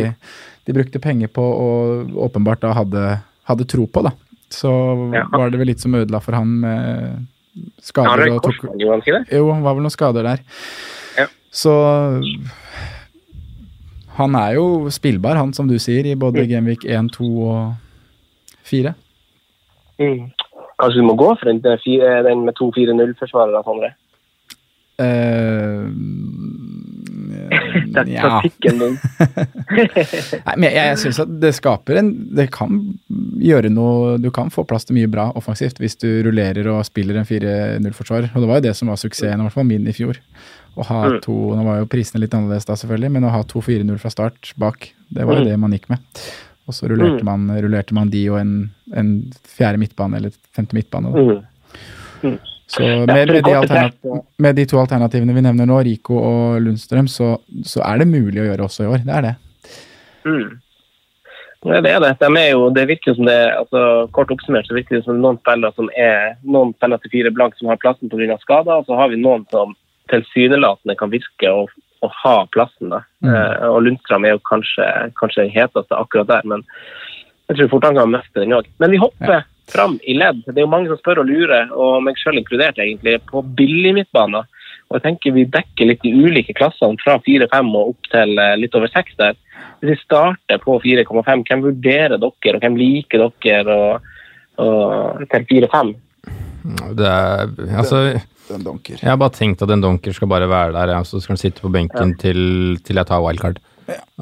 de 0.67 0.75
brukte 0.77 1.01
penger 1.05 1.31
på 1.31 1.45
og 1.45 2.17
åpenbart 2.27 2.61
da 2.65 2.73
hadde, 2.75 3.05
hadde 3.51 3.67
tro 3.71 3.87
på, 3.87 4.03
da. 4.09 4.13
Så 4.55 4.71
Ja. 5.15 5.25
var 5.33 5.51
det 5.51 5.59
vel 5.63 5.71
litt 5.73 5.81
som 5.83 5.95
ødela 5.95 6.21
for 6.23 6.35
han 6.37 6.59
med 6.61 7.27
skader 7.83 8.25
røyk 8.25 8.35
og 8.37 8.43
tok? 8.49 8.67
Jo, 8.83 8.99
det 9.01 9.41
var 9.63 9.75
vel 9.75 9.83
noen 9.87 9.95
skader 9.95 10.23
der. 10.27 10.43
Ja. 11.19 11.27
Så 11.55 11.73
han 14.19 14.35
er 14.39 14.55
jo 14.59 14.91
spillbar, 14.95 15.37
han 15.39 15.53
som 15.57 15.67
du 15.71 15.77
sier, 15.83 16.07
i 16.07 16.15
både 16.19 16.45
Genvik 16.51 16.85
1, 16.87 17.09
2 17.17 17.31
og 17.51 17.75
4. 18.71 18.95
Mm. 19.99 20.31
Kanskje 20.81 21.01
du 21.01 21.07
må 21.07 21.15
gå 21.17 21.31
for 21.39 21.47
den, 21.51 21.61
den 21.65 21.79
fire- 21.85 22.23
den 22.27 22.45
med 22.45 22.55
to 22.59 22.71
4-0-forsvarere, 22.75 23.63
Sondre? 23.67 23.93
Eh, 24.99 25.85
Det 27.95 28.01
er 28.01 28.09
ja. 28.11 28.41
Nei, 30.47 30.55
men 30.57 30.67
jeg, 30.69 30.75
jeg 30.79 30.99
synes 31.03 31.19
at 31.25 31.33
det 31.43 31.51
skaper 31.57 31.99
en 32.01 32.09
Det 32.37 32.47
kan 32.55 32.79
gjøre 33.43 33.71
noe 33.73 34.17
Du 34.23 34.29
kan 34.35 34.51
få 34.55 34.65
plass 34.69 34.87
til 34.89 34.97
mye 34.99 35.11
bra 35.11 35.29
offensivt 35.39 35.79
hvis 35.83 35.97
du 36.01 36.09
rullerer 36.27 36.67
og 36.73 36.85
spiller 36.89 37.19
en 37.21 37.27
4-0-forsvarer. 37.29 38.31
Og 38.35 38.41
det 38.45 38.51
var 38.51 38.61
jo 38.61 38.67
det 38.69 38.75
som 38.79 38.91
var 38.91 38.99
suksessen, 39.01 39.41
i 39.43 39.47
hvert 39.47 39.55
fall 39.57 39.69
min 39.69 39.87
i 39.91 39.95
fjor. 39.97 40.19
Å 40.75 40.87
ha 40.89 41.01
Mm. 41.15 41.21
to 41.23 41.35
Nå 41.55 41.63
var 41.67 41.77
jo 41.83 41.87
prisene 41.91 42.23
litt 42.25 42.35
annerledes 42.35 42.67
da, 42.67 42.75
selvfølgelig, 42.79 43.11
men 43.15 43.27
å 43.29 43.31
ha 43.35 43.43
to 43.47 43.61
4-0 43.63 43.99
fra 44.03 44.11
start 44.11 44.53
bak, 44.59 44.89
det 45.11 45.27
var 45.27 45.35
jo 45.39 45.45
Mm. 45.45 45.49
det 45.51 45.59
man 45.61 45.73
gikk 45.77 45.89
med. 45.93 45.99
Og 46.67 46.75
så 46.75 46.89
rullerte, 46.89 47.21
Mm. 47.21 47.27
man, 47.29 47.61
rullerte 47.61 47.95
man 47.95 48.11
de 48.11 48.23
og 48.31 48.39
en, 48.41 48.71
en 48.97 49.11
fjerde 49.57 49.79
midtbane, 49.83 50.17
eller 50.17 50.33
femte 50.57 50.75
midtbane. 50.77 51.13
Da. 51.13 51.43
Mm. 52.25 52.39
Så 52.67 52.81
med, 52.83 53.29
med, 53.29 53.45
de 53.45 54.21
med 54.39 54.57
de 54.57 54.65
to 54.67 54.79
alternativene 54.81 55.35
vi 55.37 55.43
nevner 55.45 55.69
nå, 55.69 55.83
Rico 55.85 56.17
og 56.17 56.63
Lundstrøm, 56.65 57.07
så, 57.13 57.35
så 57.69 57.83
er 57.85 58.01
det 58.01 58.09
mulig 58.09 58.41
å 58.41 58.47
gjøre 58.49 58.65
også 58.65 58.87
i 58.87 58.93
år. 58.95 59.05
Det 59.05 59.13
er 59.19 59.27
det. 59.27 59.35
Mm. 60.25 60.61
Ja, 61.65 61.81
det 61.81 61.93
er 61.93 62.01
det. 62.01 62.13
De 62.21 62.29
er 62.41 62.51
jo, 62.51 62.67
det 62.77 62.89
virker 62.89 63.15
som 63.17 63.25
det 63.29 63.39
altså 63.57 63.83
Kort 64.13 64.33
oppsummert 64.35 64.67
så 64.69 64.77
virker 64.77 64.99
det 64.99 65.05
som 65.07 65.21
noen 65.21 65.39
spillere 65.41 65.73
som 65.77 65.89
er 65.97 66.35
noen 66.45 66.75
spiller 66.77 67.01
til 67.01 67.13
fire 67.15 67.33
blank 67.33 67.57
som 67.57 67.71
har 67.73 67.81
plassen 67.81 68.13
pga. 68.13 68.37
skader, 68.41 68.81
og 68.81 68.89
så 68.89 68.99
har 68.99 69.09
vi 69.13 69.21
noen 69.21 69.47
som 69.53 69.73
tilsynelatende 70.13 70.97
kan 71.01 71.13
virke 71.13 71.53
å, 71.53 71.65
å 72.05 72.13
ha 72.23 72.37
plassen. 72.55 72.93
da. 72.93 73.03
Mm. 73.25 73.35
og 73.71 73.81
Lundstrøm 73.87 74.27
er 74.27 74.37
jo 74.37 74.45
kanskje, 74.49 74.87
kanskje 75.21 75.49
heteste 75.53 75.97
akkurat 75.97 76.29
der, 76.29 76.47
men 76.53 76.65
jeg 77.49 77.59
tror 77.59 77.71
fort 77.75 77.87
han 77.89 77.99
kan 77.99 78.13
miste 78.13 78.41
den 78.41 78.57
òg. 78.57 78.69
Men 78.81 78.93
vi 78.93 79.01
hopper 79.01 79.45
fram 79.73 79.99
i 80.05 80.17
ledd. 80.17 80.43
Det 80.47 80.59
er 80.59 80.67
jo 80.67 80.73
mange 80.73 80.91
som 80.91 81.01
spør 81.01 81.23
og 81.23 81.31
lurer, 81.31 81.71
og 81.73 82.03
meg 82.05 82.19
selv 82.21 82.41
inkludert, 82.41 82.81
egentlig, 82.81 83.19
på 83.31 83.43
billig 83.59 83.95
midtbane. 83.99 84.45
Og 84.89 84.99
jeg 84.99 85.05
tenker 85.07 85.35
Vi 85.35 85.47
dekker 85.49 85.89
litt 85.89 86.03
de 86.05 86.13
ulike 86.13 86.55
klassene 86.57 87.01
fra 87.01 87.17
4-5 87.25 87.71
og 87.73 87.95
opp 87.95 88.11
til 88.13 88.39
eh, 88.39 88.57
litt 88.61 88.77
over 88.77 88.91
6 88.93 89.17
der. 89.21 89.39
Hvis 89.81 89.95
vi 89.95 90.03
starter 90.03 90.61
på 90.63 90.77
4,5, 90.81 91.45
hvem 91.49 91.65
vurderer 91.65 92.17
dere, 92.17 92.57
og 92.57 92.65
hvem 92.65 92.77
liker 92.79 93.25
dere 93.43 93.77
og, 93.77 94.11
og, 94.63 95.25
til 95.33 95.47
4-5? 95.51 95.95
Det 96.65 97.05
er, 97.07 97.51
altså, 97.77 97.99
Den 98.49 98.63
donker. 98.65 98.97
jeg 99.01 99.11
har 99.11 99.19
bare 99.21 99.35
tenkt 99.37 99.63
at 99.63 99.71
en 99.71 99.83
donker 99.85 100.13
skal 100.17 100.29
bare 100.29 100.49
være 100.49 100.73
der, 100.73 100.93
ja, 100.95 101.03
så 101.05 101.21
skal 101.21 101.35
han 101.35 101.41
sitte 101.43 101.61
på 101.61 101.71
benken 101.73 102.15
til, 102.19 102.79
til 102.85 102.97
jeg 102.97 103.07
tar 103.07 103.21
wildcard. 103.25 103.59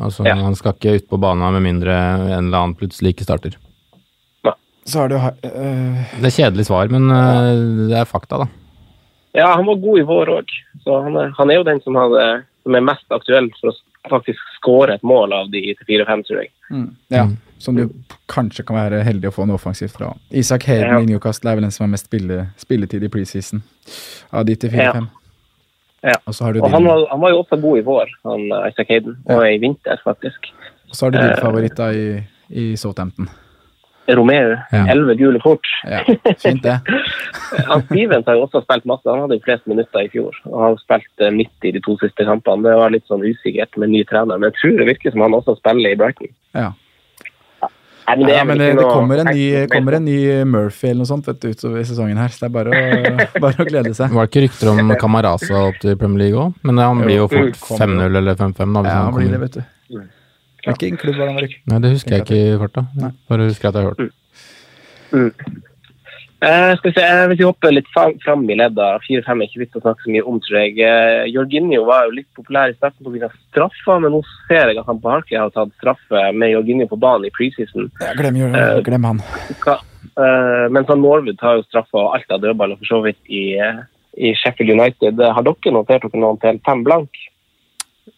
Altså, 0.01 0.25
Ja. 0.27 0.35
Han 0.35 0.55
skal 0.59 0.73
ikke 0.75 0.97
ut 0.99 1.09
på 1.09 1.21
banen 1.23 1.53
med 1.55 1.63
mindre 1.63 1.93
en 1.93 2.49
eller 2.49 2.59
annen 2.59 2.75
plutselig 2.75 3.15
ikke 3.15 3.25
starter. 3.29 3.55
Ha- 4.93 5.37
øh, 5.45 5.95
Det 6.19 6.27
er 6.27 6.35
kjedelig 6.35 6.67
svar, 6.67 6.89
men 6.91 7.07
uh, 7.11 7.87
det 7.89 7.97
er 8.01 8.05
fakta, 8.05 8.39
da. 8.43 8.47
Ja, 9.35 9.55
han 9.55 9.65
var 9.67 9.79
god 9.81 9.99
i 10.01 10.03
vår 10.09 10.27
òg. 10.41 10.49
Så 10.83 10.97
han 11.05 11.15
er, 11.17 11.31
han 11.39 11.51
er 11.51 11.55
jo 11.61 11.63
den 11.69 11.81
som, 11.85 11.95
hadde, 11.95 12.43
som 12.65 12.75
er 12.75 12.81
mest 12.85 13.07
aktuell 13.15 13.47
for 13.61 13.71
å 13.71 13.77
faktisk 14.11 14.41
skåre 14.59 14.95
et 14.99 15.05
mål 15.07 15.33
av 15.33 15.53
de 15.53 15.63
til 15.79 15.87
4-5, 16.03 16.25
tror 16.27 16.43
jeg. 16.43 16.51
mm, 16.71 16.89
Ja, 17.15 17.25
Mm. 17.25 17.37
Som 17.63 17.77
du 17.79 17.87
kanskje 18.31 18.65
kan 18.67 18.77
være 18.77 19.03
heldig 19.07 19.31
å 19.31 19.35
få 19.37 19.47
noe 19.47 19.57
offensivt 19.61 19.95
fra. 19.97 20.13
Isak 20.31 20.67
Hayden 20.69 20.91
Ja. 20.97 21.01
i 21.01 21.07
Newcastle 21.07 21.51
er 21.53 21.59
vel 21.61 21.67
den 21.69 21.75
som 21.75 21.85
har 21.87 21.93
mest 21.95 22.09
spille, 22.11 22.49
spilletid 22.59 23.05
i 23.07 23.11
preseason 23.13 23.63
av 24.33 24.45
de 24.49 24.57
til 24.57 24.71
4-5. 24.75 25.07
Ja. 26.03 26.17
Og 26.27 26.35
så 26.35 26.45
har 26.49 26.53
du 26.57 26.61
Og 26.65 26.71
han 26.75 26.85
var, 26.85 27.05
han 27.11 27.21
var 27.23 27.31
jo 27.31 27.43
også 27.45 27.61
god 27.63 27.79
i 27.79 27.85
vår, 27.87 28.11
han 28.27 28.49
Isak 28.51 28.73
Isaac 28.73 28.89
Hayden, 28.91 29.17
og 29.31 29.45
i 29.47 29.59
vinter, 29.63 30.01
faktisk. 30.05 30.51
og 30.91 30.97
så 30.99 31.07
har 31.07 31.11
du 31.15 31.19
dine 31.19 31.37
favoritter 31.39 31.95
i, 31.95 32.25
i 32.51 32.77
Southampton. 32.77 33.29
Romeo, 34.09 34.57
Ja. 34.73 34.87
elleve 34.91 35.15
gule 35.17 35.39
kort. 35.41 35.63
Ja, 35.87 36.01
fint 36.43 36.63
det. 36.65 36.81
Han 37.69 37.83
Stevens 37.87 38.27
har 38.27 38.35
jo 38.35 38.47
også 38.49 38.63
spilt 38.65 38.85
masse. 38.85 39.07
Han 39.07 39.21
hadde 39.23 39.37
jo 39.39 39.45
flest 39.45 39.67
minutter 39.71 40.03
i 40.03 40.09
fjor. 40.11 40.35
Og 40.51 40.57
har 40.61 40.77
spilt 40.83 41.23
eh, 41.23 41.31
midt 41.31 41.67
i 41.69 41.71
de 41.77 41.81
to 41.85 41.95
siste 42.01 42.25
kampene. 42.27 42.65
Det 42.67 42.75
var 42.81 42.91
litt 42.91 43.07
sånn 43.07 43.23
usikkert 43.23 43.77
med 43.79 43.93
ny 43.93 44.03
trener, 44.09 44.41
men 44.41 44.51
jeg 44.51 44.59
tror 44.59 44.79
det 44.81 44.89
virker 44.91 45.15
som 45.15 45.23
han 45.23 45.37
også 45.39 45.55
spiller 45.61 45.93
i 45.95 45.99
Brighton. 46.01 46.33
Ja. 46.59 46.73
Nei, 48.03 48.17
men 48.19 48.29
ja, 48.33 48.41
er 48.43 48.47
men 48.49 48.59
det, 48.59 48.69
det 48.77 48.85
kommer 48.89 49.21
en 49.23 49.29
ny, 49.31 49.43
kommer 49.71 49.97
en 49.99 50.05
ny 50.05 50.17
Murphy 50.51 50.89
eller 50.91 51.01
noe 51.05 51.09
sånt 51.09 51.29
vet 51.31 51.39
du, 51.41 51.49
utover 51.55 51.85
sesongen 51.87 52.19
her, 52.19 52.33
så 52.35 52.43
det 52.43 52.49
er 52.49 52.55
bare 52.57 52.71
å, 52.73 53.27
bare 53.45 53.63
å 53.63 53.67
glede 53.69 53.93
seg. 53.95 54.11
Var 54.13 54.27
det 54.27 54.31
ikke 54.33 54.43
rykter 54.47 54.71
om 54.73 54.93
Kamaraza 55.01 55.61
opp 55.69 55.79
til 55.85 55.97
Premier 56.01 56.25
League 56.27 56.41
òg? 56.47 56.57
Men 56.67 56.83
han 56.83 57.05
blir 57.05 57.21
jo 57.23 57.29
fort 57.31 57.63
Mm, 57.63 57.97
5-0 58.03 58.19
eller 58.23 58.35
5-5. 58.41 58.59
da, 58.75 58.83
hvis 58.83 58.93
Ja, 58.93 58.99
han 59.07 59.15
blir 59.17 59.31
det, 59.33 59.41
vet 59.45 59.61
du. 59.61 60.03
Hvilken 60.63 60.99
klubb 61.01 61.17
var 61.19 61.27
det 61.27 61.33
han 61.33 61.39
var 61.41 61.47
i? 61.49 61.55
Nei, 61.73 61.79
det 61.83 61.91
husker 61.95 62.17
jeg 62.19 62.27
ikke 62.27 62.41
i 62.43 62.59
farta. 62.61 62.85
Bare 63.31 63.49
husker 63.49 63.71
at 63.71 63.79
jeg 63.79 63.83
har 63.83 63.95
hørt. 63.95 65.63
Eh, 66.43 66.73
skal 66.77 66.91
vi 66.91 66.95
se, 66.97 67.03
eh, 67.07 67.27
Hvis 67.31 67.39
vi 67.39 67.45
hopper 67.47 67.71
litt 67.71 67.87
fram, 67.95 68.49
i 68.51 68.55
ledda, 68.59 68.99
4-5 69.07 69.43
er 69.43 69.47
ikke 69.47 69.61
vits 69.63 69.77
å 69.79 69.83
snakke 69.85 70.03
så 70.03 70.11
mye 70.11 70.25
om, 70.27 70.41
tror 70.43 70.59
jeg. 70.59 70.73
Eh, 70.83 71.27
Jorginho 71.31 71.85
var 71.87 72.09
jo 72.09 72.17
litt 72.17 72.27
populær 72.35 72.73
i 72.73 72.75
starten 72.75 73.07
pga. 73.07 73.31
straffa, 73.53 74.01
men 74.03 74.11
nå 74.11 74.23
ser 74.49 74.73
jeg 74.73 74.79
at 74.79 74.87
han 74.87 74.99
på 74.99 75.11
Harkley 75.13 75.39
har 75.39 75.51
tatt 75.55 75.71
straffe 75.79 76.25
med 76.35 76.51
Jorginho 76.51 76.89
på 76.91 76.99
banen 76.99 77.27
i 77.27 77.31
preseason. 77.31 77.91
Ja, 78.01 78.13
glem, 78.19 78.37
Eh, 78.55 78.81
glem 78.83 79.05
han. 79.05 79.19
Hva- 79.63 79.79
eh, 80.19 80.69
mens 80.69 80.89
han 80.89 81.01
Norwood 81.01 81.39
tar 81.39 81.57
jo 81.59 81.63
straffa 81.63 81.95
og 81.95 82.15
alt 82.17 82.31
av 82.31 82.41
dødballer 82.41 82.77
for 82.79 82.87
så 82.91 83.03
vidt 83.05 83.23
i, 83.31 83.55
eh, 83.59 83.83
i 84.19 84.35
Sheffield 84.35 84.71
United. 84.81 85.21
Eh, 85.21 85.33
Har 85.33 85.43
dere 85.45 85.73
notert 85.73 86.03
dere 86.03 86.21
noen 86.21 86.41
til 86.41 86.59
fem 86.67 86.83
blank? 86.83 87.11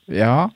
Ja. 0.08 0.48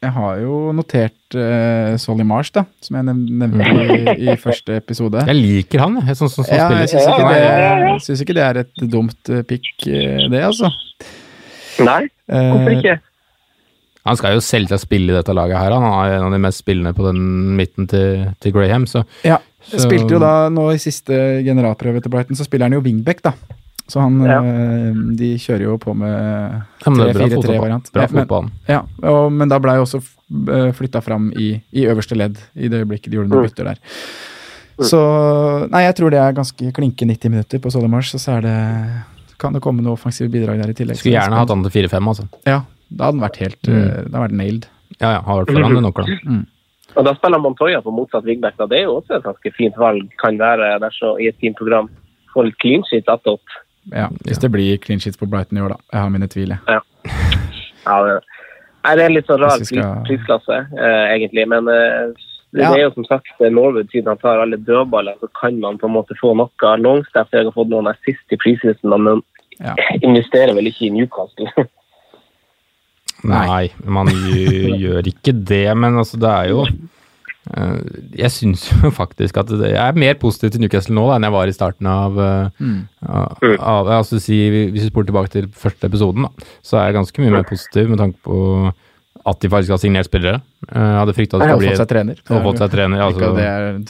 Jeg 0.00 0.14
har 0.16 0.38
jo 0.40 0.70
notert 0.72 1.34
uh, 1.36 1.92
Solly 2.00 2.24
Marsh, 2.24 2.54
da, 2.56 2.62
som 2.80 2.96
jeg 2.96 3.04
nevnte 3.10 3.66
i, 3.68 4.14
i 4.32 4.36
første 4.40 4.78
episode. 4.80 5.20
Jeg 5.28 5.36
liker 5.36 5.82
han, 5.84 5.98
jeg, 6.06 6.16
sånn 6.16 6.30
som 6.32 6.46
som 6.46 6.56
Ja, 6.56 6.70
jeg 6.80 6.88
spiller. 6.94 7.98
syns 8.00 8.22
ikke, 8.22 8.32
ikke 8.32 8.38
det 8.38 8.46
er 8.46 8.60
et 8.62 8.80
dumt 8.94 9.32
uh, 9.34 9.42
pick, 9.44 9.68
uh, 9.84 10.24
det, 10.32 10.40
altså. 10.46 10.70
Nei, 11.84 12.02
hvorfor 12.32 12.72
ikke? 12.78 12.96
ikke? 12.96 12.96
Han 14.08 14.16
skal 14.16 14.38
jo 14.38 14.40
selvsagt 14.40 14.86
spille 14.86 15.12
i 15.12 15.16
dette 15.18 15.34
laget 15.36 15.60
her. 15.60 15.74
Han 15.76 15.84
er 15.84 16.14
en 16.16 16.26
av 16.30 16.32
de 16.32 16.40
mest 16.40 16.62
spillende 16.64 16.94
på 16.96 17.04
den 17.04 17.20
midten 17.58 17.84
til, 17.90 18.30
til 18.40 18.54
Graham, 18.56 18.88
så 18.88 19.04
Ja, 19.26 19.36
Så- 19.60 19.82
spilte 19.84 20.16
jo 20.16 20.18
da 20.22 20.48
nå 20.48 20.70
i 20.72 20.80
siste 20.80 21.12
generalprøve 21.44 22.00
til 22.00 22.08
Brighton, 22.12 22.36
så 22.40 22.48
spiller 22.48 22.70
han 22.70 22.78
jo 22.78 22.80
wingback, 22.86 23.20
da. 23.28 23.34
Så 23.90 24.00
han 24.00 24.20
Ja. 24.22 24.38
eh, 24.38 24.94
De 25.18 25.32
kjører 25.42 25.66
jo 25.66 25.76
på 25.82 25.94
med 25.96 26.08
ja, 26.14 26.90
men 26.90 26.98
det 27.00 27.10
er 27.10 27.18
bra 27.18 27.26
3-4-3 27.26 27.34
fotball. 27.40 27.60
variant. 27.66 27.92
Bra 27.92 28.06
Ja, 28.68 28.80
og, 29.02 29.32
men 29.32 29.48
da 29.50 29.58
blei 29.58 29.76
jo 29.80 29.84
også 29.88 30.00
flytta 30.78 31.02
fram 31.02 31.32
i, 31.34 31.52
i 31.74 31.86
øverste 31.90 32.14
ledd 32.16 32.38
i 32.54 32.68
det 32.70 32.84
øyeblikket 32.84 33.10
de 33.10 33.16
gjorde 33.18 33.28
noen 33.32 33.42
Mm. 33.42 33.48
bytter 33.50 33.64
der. 33.72 33.78
Så 34.80 35.00
Nei, 35.70 35.82
jeg 35.84 35.94
tror 35.98 36.10
det 36.14 36.20
er 36.22 36.32
ganske 36.32 36.72
klinke 36.72 37.04
90 37.04 37.28
minutter 37.34 37.58
på 37.60 37.70
Solimars, 37.72 38.14
og 38.14 38.20
så 38.22 38.38
er 38.38 38.46
det 38.46 38.58
kan 39.40 39.52
det 39.56 39.62
komme 39.64 39.82
noe 39.82 39.96
offensive 39.96 40.30
bidrag 40.32 40.60
der 40.60 40.70
i 40.70 40.76
tillegg. 40.76 40.96
Skulle 41.00 41.16
gjerne 41.18 41.36
hatt 41.40 41.48
han 41.48 41.62
til 41.64 41.72
4-5, 41.88 42.08
altså. 42.12 42.28
Ja, 42.46 42.60
da 42.92 43.04
hadde 43.08 43.18
den 43.18 43.24
vært 43.26 43.36
helt 43.40 43.62
Mm. 43.68 43.76
eh, 43.76 44.04
Da 44.08 44.18
hadde 44.18 44.28
vært 44.28 44.36
nailed. 44.36 44.66
Ja, 45.00 45.12
ja, 45.16 45.20
har 45.22 45.44
vært 45.44 45.52
foran 45.54 45.74
det 45.74 45.82
nok, 45.82 45.94
da. 45.96 46.44
Og 46.96 47.04
da 47.06 47.14
spiller 47.14 47.38
Montoya 47.38 47.80
på 47.80 47.92
motsatt 47.94 48.24
wingback. 48.24 48.56
da. 48.58 48.66
Det 48.66 48.78
er 48.78 48.82
jo 48.84 49.00
også 49.00 49.16
et 49.16 49.22
ganske 49.22 49.52
fint 49.54 49.74
valg, 49.76 50.08
kan 50.18 50.36
være 50.36 50.80
dersom 50.80 51.20
i 51.20 51.28
et 51.28 51.36
fint 51.40 51.56
program. 51.56 51.88
Få 52.34 52.44
litt 52.44 52.58
clean 52.58 52.82
sheet 52.90 53.04
attåt. 53.06 53.40
Ja, 53.88 54.08
Hvis 54.26 54.38
det 54.38 54.50
blir 54.52 54.76
clean 54.78 55.00
sheets 55.00 55.16
på 55.16 55.26
Brighton 55.30 55.58
i 55.58 55.62
år, 55.64 55.68
da. 55.74 55.76
Jeg 55.92 56.00
har 56.04 56.10
mine 56.12 56.28
tvil, 56.28 56.52
jeg. 56.52 56.80
Ja, 57.86 57.96
det, 58.04 58.18
nei, 58.84 58.92
det 58.96 59.02
er 59.02 59.06
en 59.08 59.14
litt 59.16 59.26
sånn 59.30 59.40
rar 59.40 59.64
skal- 59.64 60.02
prisklasse, 60.06 60.58
eh, 60.76 61.06
egentlig. 61.16 61.46
Men 61.48 61.68
eh, 61.68 62.12
det, 62.52 62.60
Ja. 62.62 62.70
det 62.74 62.78
er 62.80 62.84
jo 62.88 62.92
som 62.94 63.04
sagt 63.08 63.28
eh, 63.40 63.48
Norwood, 63.50 63.88
siden 63.90 64.08
han 64.12 64.18
tar 64.18 64.38
alle 64.42 64.56
dødballer, 64.60 65.16
så 65.20 65.28
kan 65.40 65.58
man 65.60 65.78
på 65.78 65.86
en 65.88 65.94
måte 65.96 66.14
få 66.20 66.34
noe. 66.36 66.50
Longstaff 66.78 67.28
har 67.32 67.50
fått 67.56 67.68
noen 67.72 67.88
assist 67.88 68.32
i 68.32 68.36
prisklassen, 68.36 68.90
men 69.02 69.22
Ja. 69.60 69.74
investerer 70.02 70.54
vel 70.54 70.66
ikke 70.70 70.86
i 70.86 70.90
Newcastle. 70.90 71.48
Nei. 73.24 73.68
Man 73.84 74.06
gjør, 74.08 75.02
ikke 75.06 75.32
det, 75.44 75.66
men 75.76 75.98
altså, 76.00 76.16
det 76.20 76.30
er 76.30 76.48
jo 76.54 76.64
Jeg 78.16 78.30
syns 78.30 78.66
jo 78.70 78.90
faktisk 79.00 79.36
at 79.42 79.48
jeg 79.50 79.74
er 79.74 79.96
mer 79.98 80.14
positiv 80.20 80.52
til 80.54 80.60
Newcastle 80.62 80.94
nå 80.94 81.06
da, 81.08 81.16
enn 81.18 81.26
jeg 81.26 81.34
var 81.34 81.50
i 81.50 81.56
starten 81.56 81.88
av, 81.90 82.18
eh, 82.18 82.50
Mm. 82.60 82.76
av, 83.08 83.48
av 83.60 83.90
altså, 84.00 84.20
si, 84.22 84.36
Hvis 84.70 84.84
vi 84.86 84.90
spoler 84.92 85.08
tilbake 85.10 85.30
til 85.32 85.48
første 85.48 85.88
episoden, 85.90 86.28
da, 86.28 86.46
så 86.62 86.78
er 86.78 86.90
jeg 86.90 86.98
ganske 87.00 87.24
mye 87.24 87.34
mer 87.38 87.48
positiv 87.48 87.88
med 87.90 87.98
tanke 87.98 88.18
på 88.22 88.72
at 89.26 89.40
de 89.42 89.48
faktisk 89.52 89.74
har 89.74 89.80
signert 89.82 90.06
spillere. 90.08 90.40
Eh, 90.70 90.78
Jeg 90.78 91.00
hadde 91.02 91.16
frykta 91.16 91.36
at 91.36 91.42
det 91.42 91.48
Og 91.50 91.50
skulle 91.50 91.66
bli 91.66 91.72
fått 91.74 91.82
seg 91.82 91.90
trener. 91.90 92.22
og 92.30 92.44
fått 92.46 92.62
seg 92.62 92.70
trener. 92.70 93.02
Altså, 93.08 93.32
er 93.36 93.82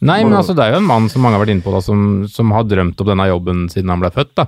Nei, 0.00 0.22
men 0.22 0.32
altså, 0.38 0.54
det 0.54 0.62
er 0.62 0.72
jo 0.76 0.78
en 0.78 0.86
mann 0.86 1.08
som 1.10 1.22
mange 1.26 1.34
har 1.34 1.42
vært 1.42 1.50
inne 1.56 1.64
på, 1.64 1.72
da, 1.74 1.80
som, 1.82 2.28
som 2.30 2.52
har 2.54 2.62
drømt 2.70 3.00
om 3.02 3.06
denne 3.08 3.24
jobben 3.26 3.64
siden 3.68 3.90
han 3.90 3.98
ble 3.98 4.12
født. 4.14 4.30
da. 4.38 4.44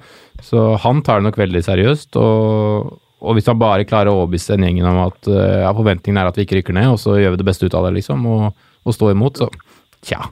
Så 0.47 0.77
han 0.79 1.03
tar 1.03 1.19
det 1.19 1.27
nok 1.27 1.41
veldig 1.41 1.63
seriøst. 1.67 2.15
Og, 2.23 2.93
og 3.21 3.37
hvis 3.37 3.49
han 3.51 3.61
bare 3.61 3.87
klarer 3.89 4.11
å 4.11 4.23
overbevise 4.23 4.55
den 4.55 4.67
gjengen 4.69 4.89
om 4.89 5.03
at 5.05 5.29
uh, 5.29 5.61
ja, 5.67 5.71
forventningen 5.77 6.21
er 6.21 6.31
at 6.31 6.39
vi 6.39 6.47
ikke 6.47 6.61
rykker 6.61 6.77
ned, 6.77 6.89
og 6.95 7.01
så 7.03 7.19
gjør 7.21 7.35
vi 7.35 7.43
det 7.43 7.49
beste 7.51 7.69
ut 7.69 7.77
av 7.77 7.87
det, 7.89 7.95
liksom, 8.01 8.25
og, 8.31 8.67
og 8.85 8.97
stå 8.97 9.13
imot, 9.13 9.43
så 9.43 9.51
tja. 10.07 10.25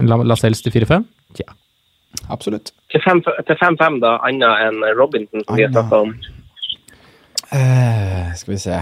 La, 0.00 0.20
Lascelles 0.24 0.62
til 0.64 0.74
4-5? 0.74 1.04
Tja. 1.36 1.56
Absolutt. 2.32 2.72
Til 2.92 3.02
5 3.04 3.20
til 3.26 3.58
5-5, 3.60 3.98
da, 4.00 4.16
annet 4.24 4.62
enn 4.64 4.80
Robinson, 4.96 5.44
som 5.44 5.58
vi 5.58 5.66
har 5.66 5.74
snakka 5.74 6.00
om. 6.06 6.14
Eh, 7.52 8.32
skal 8.34 8.56
vi 8.56 8.58
se 8.58 8.78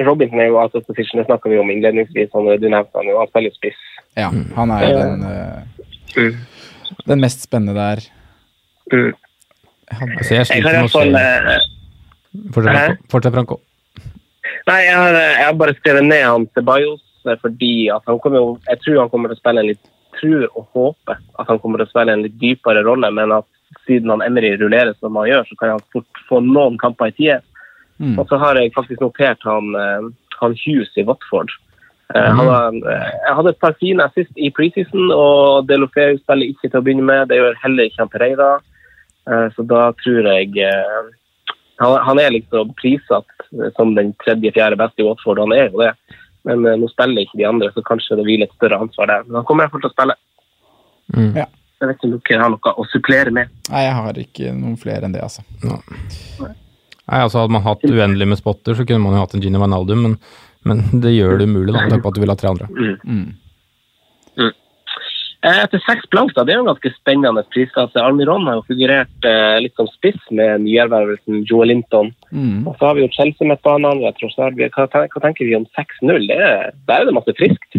Robinson 0.00 0.40
er 0.40 0.48
jo 0.48 0.56
out 0.58 0.74
of 0.74 0.86
position, 0.86 1.20
det 1.20 1.26
snakka 1.28 1.50
vi 1.52 1.58
om 1.58 1.70
innledningsvis. 1.70 2.30
Han, 2.34 2.48
du 2.58 2.66
nevnte 2.68 2.98
han 2.98 3.10
jo, 3.10 3.18
han 3.20 3.30
spiller 3.30 3.52
spiss. 3.54 3.82
Ja, 4.18 4.30
han 4.56 4.72
er 4.74 4.86
jo 4.86 4.96
den, 4.98 5.20
mm. 6.16 6.40
den 7.10 7.22
mest 7.22 7.44
spennende 7.46 7.76
der. 7.78 8.02
Mm. 8.90 9.12
Altså, 9.92 10.34
jeg 10.34 10.46
sliter 10.48 10.78
med 10.78 10.88
å 10.88 10.92
se 10.92 11.06
eh, 11.20 11.64
Fortsett, 12.54 12.74
Franco. 12.74 13.08
Fortsett, 13.12 13.34
Franco. 13.34 13.58
Nei, 14.68 14.78
jeg 14.86 14.94
har, 14.96 15.18
jeg 15.18 15.44
har 15.44 15.58
bare 15.60 15.74
skrevet 15.78 16.06
ned 16.06 16.24
han 16.24 16.46
Ceballos 16.56 17.02
Bajos 17.24 17.40
fordi 17.40 17.88
at 17.92 18.04
han 18.08 18.18
kommer 18.20 18.42
jo 18.42 18.48
Jeg 18.68 18.80
tror 18.84 18.98
han 19.00 19.10
kommer 19.12 19.30
til 19.32 19.38
å 19.38 19.40
spille 19.40 19.62
en 19.62 19.70
litt 19.70 19.90
tror 20.20 20.46
og 20.52 20.66
håper 20.76 21.18
at 21.40 21.48
han 21.50 21.60
kommer 21.62 21.80
til 21.80 21.88
å 21.88 21.92
spille 21.92 22.14
en 22.14 22.24
litt 22.24 22.36
dypere 22.40 22.84
rolle, 22.86 23.10
men 23.10 23.32
at 23.34 23.48
siden 23.86 24.12
han 24.12 24.22
Emry 24.22 24.54
rullerer 24.60 24.94
som 25.00 25.16
han 25.18 25.28
gjør, 25.28 25.48
så 25.48 25.58
kan 25.60 25.74
han 25.74 25.84
fort 25.92 26.22
få 26.28 26.40
noen 26.44 26.78
kamper 26.80 27.10
i 27.10 27.16
tide. 27.16 27.40
Mm. 27.98 28.16
Og 28.18 28.28
så 28.30 28.38
har 28.38 28.58
jeg 28.58 28.74
faktisk 28.74 29.02
notert 29.02 29.42
han, 29.46 29.74
eh, 29.78 30.06
han 30.40 30.56
Hughes 30.64 30.94
i 30.96 31.06
Watford. 31.06 31.50
Mm. 32.14 32.36
han 32.36 32.46
har, 32.46 32.74
eh, 32.92 33.10
jeg 33.26 33.34
hadde 33.38 33.50
et 33.50 33.60
par 33.60 33.74
fine 33.80 34.04
assist 34.04 34.30
i 34.36 34.50
preseason, 34.54 35.10
og 35.10 35.66
Delofeu 35.68 36.18
spiller 36.20 36.52
ikke 36.52 36.68
til 36.68 36.78
å 36.78 36.84
begynne 36.84 37.06
med. 37.06 37.28
Det 37.28 37.40
gjør 37.40 37.60
heller 37.62 37.88
ikke 37.88 38.02
han 38.04 38.12
Pereira. 38.12 38.50
Eh, 39.30 39.46
så 39.56 39.64
da 39.68 39.86
tror 40.02 40.28
jeg 40.32 40.52
eh, 40.60 41.12
han, 41.82 41.96
han 42.06 42.20
er 42.22 42.34
liksom 42.36 42.74
prissatt 42.78 43.48
som 43.76 43.94
den 43.96 44.12
tredje-fjerde 44.24 44.78
beste 44.80 45.02
i 45.02 45.08
Watford. 45.08 45.42
Han 45.42 45.54
er 45.56 45.68
jo 45.68 45.82
det. 45.82 45.92
Men 46.48 46.66
eh, 46.68 46.78
nå 46.80 46.88
spiller 46.92 47.24
ikke 47.24 47.40
de 47.40 47.48
andre, 47.48 47.70
så 47.74 47.84
kanskje 47.86 48.18
det 48.20 48.26
hviler 48.28 48.48
et 48.48 48.56
større 48.58 48.80
ansvar 48.84 49.10
der. 49.10 49.28
Men 49.28 49.40
han 49.40 49.46
kommer 49.48 49.66
iallfall 49.66 49.84
til 49.84 49.92
å 49.92 49.96
spille. 49.96 50.18
Mm. 51.14 51.30
Ja. 51.40 51.48
Jeg 51.80 51.90
vet 51.90 51.98
ikke 51.98 52.08
om 52.08 52.12
dere 52.16 52.42
har 52.44 52.52
noe 52.52 52.74
å 52.80 52.84
supplere 52.88 53.32
med. 53.34 53.54
Nei, 53.68 53.84
jeg 53.84 53.96
har 53.98 54.20
ikke 54.20 54.52
noen 54.56 54.76
flere 54.80 55.08
enn 55.08 55.16
det, 55.16 55.24
altså. 55.24 55.42
Nei, 55.64 57.18
altså 57.20 57.42
Hadde 57.42 57.52
man 57.52 57.64
hatt 57.66 57.84
uendelig 57.84 58.28
med 58.30 58.40
spotter, 58.40 58.76
så 58.78 58.86
kunne 58.88 59.02
man 59.04 59.16
jo 59.16 59.24
hatt 59.24 59.34
en 59.36 59.42
Gini 59.44 59.60
Wijnaldum, 59.60 60.04
men, 60.06 60.14
men 60.64 60.84
det 61.02 61.12
gjør 61.12 61.40
det 61.40 61.48
umulig, 61.50 61.74
da, 61.74 61.82
med 61.90 62.04
på 62.04 62.12
at 62.12 62.16
du 62.16 62.22
vil 62.22 62.32
ha 62.32 62.38
tre 62.40 62.52
andre. 62.54 62.68
Mm. 63.04 63.26
Eh, 64.40 64.54
Etter 65.44 65.80
seks 65.84 66.06
da, 66.36 66.44
det 66.46 66.54
er 66.54 66.60
jo 66.62 66.68
ganske 66.70 66.90
spennende 66.94 67.42
prisklasse. 67.52 68.00
Almiron 68.00 68.46
har 68.48 68.56
jo 68.56 68.64
figurert 68.70 69.26
eh, 69.28 69.58
litt 69.60 69.74
som 69.76 69.88
spiss 69.92 70.16
med 70.32 70.62
nyervervelsen 70.64 71.42
Joe 71.44 71.66
Linton. 71.68 72.14
Mm. 72.32 72.62
Og 72.66 72.78
så 72.78 72.88
har 72.88 72.96
vi 72.96 73.04
jo 73.04 73.10
Chelsea 73.12 73.48
midtbanen. 73.50 74.00
Hva, 74.00 74.86
hva 74.88 75.20
tenker 75.20 75.44
vi 75.44 75.56
om 75.58 75.66
6-0? 75.76 76.28
Det 76.30 76.38
er- 76.40 76.72
Der 76.88 76.94
er 77.00 77.04
det 77.04 77.14
masse 77.18 77.36
friskt. 77.36 77.76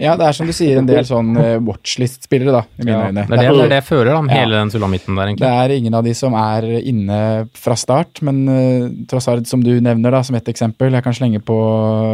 Ja, 0.00 0.14
det 0.16 0.24
er 0.24 0.32
som 0.32 0.46
du 0.48 0.52
sier, 0.56 0.78
en 0.80 0.86
del 0.88 1.04
sånn 1.04 1.34
uh, 1.36 1.58
watchlist-spillere, 1.60 2.52
da, 2.54 2.62
i 2.80 2.84
mine 2.86 2.94
Ja, 2.94 3.08
øyne. 3.10 3.24
det, 3.28 3.36
er 3.36 3.42
det, 3.42 3.48
det 3.58 3.64
er 3.66 3.68
det 3.74 3.76
jeg 3.82 3.84
føler, 3.90 4.08
da, 4.14 4.22
med 4.24 4.32
Ja. 4.34 4.38
hele 4.40 4.56
den 4.62 4.70
sulamitten 4.72 5.14
der, 5.18 5.26
egentlig. 5.28 5.44
Det 5.44 5.50
er 5.52 5.74
ingen 5.76 5.94
av 5.98 6.04
de 6.06 6.14
som 6.16 6.32
er 6.40 6.62
inne 6.80 7.18
fra 7.54 7.76
start, 7.76 8.22
men 8.24 8.38
uh, 8.48 8.88
Trossard, 9.10 9.44
som 9.46 9.60
du 9.62 9.68
nevner 9.84 10.10
da, 10.16 10.22
som 10.24 10.34
et 10.38 10.48
eksempel, 10.48 10.90
jeg 10.96 11.04
kan 11.04 11.12
slenge 11.12 11.42
på 11.44 11.58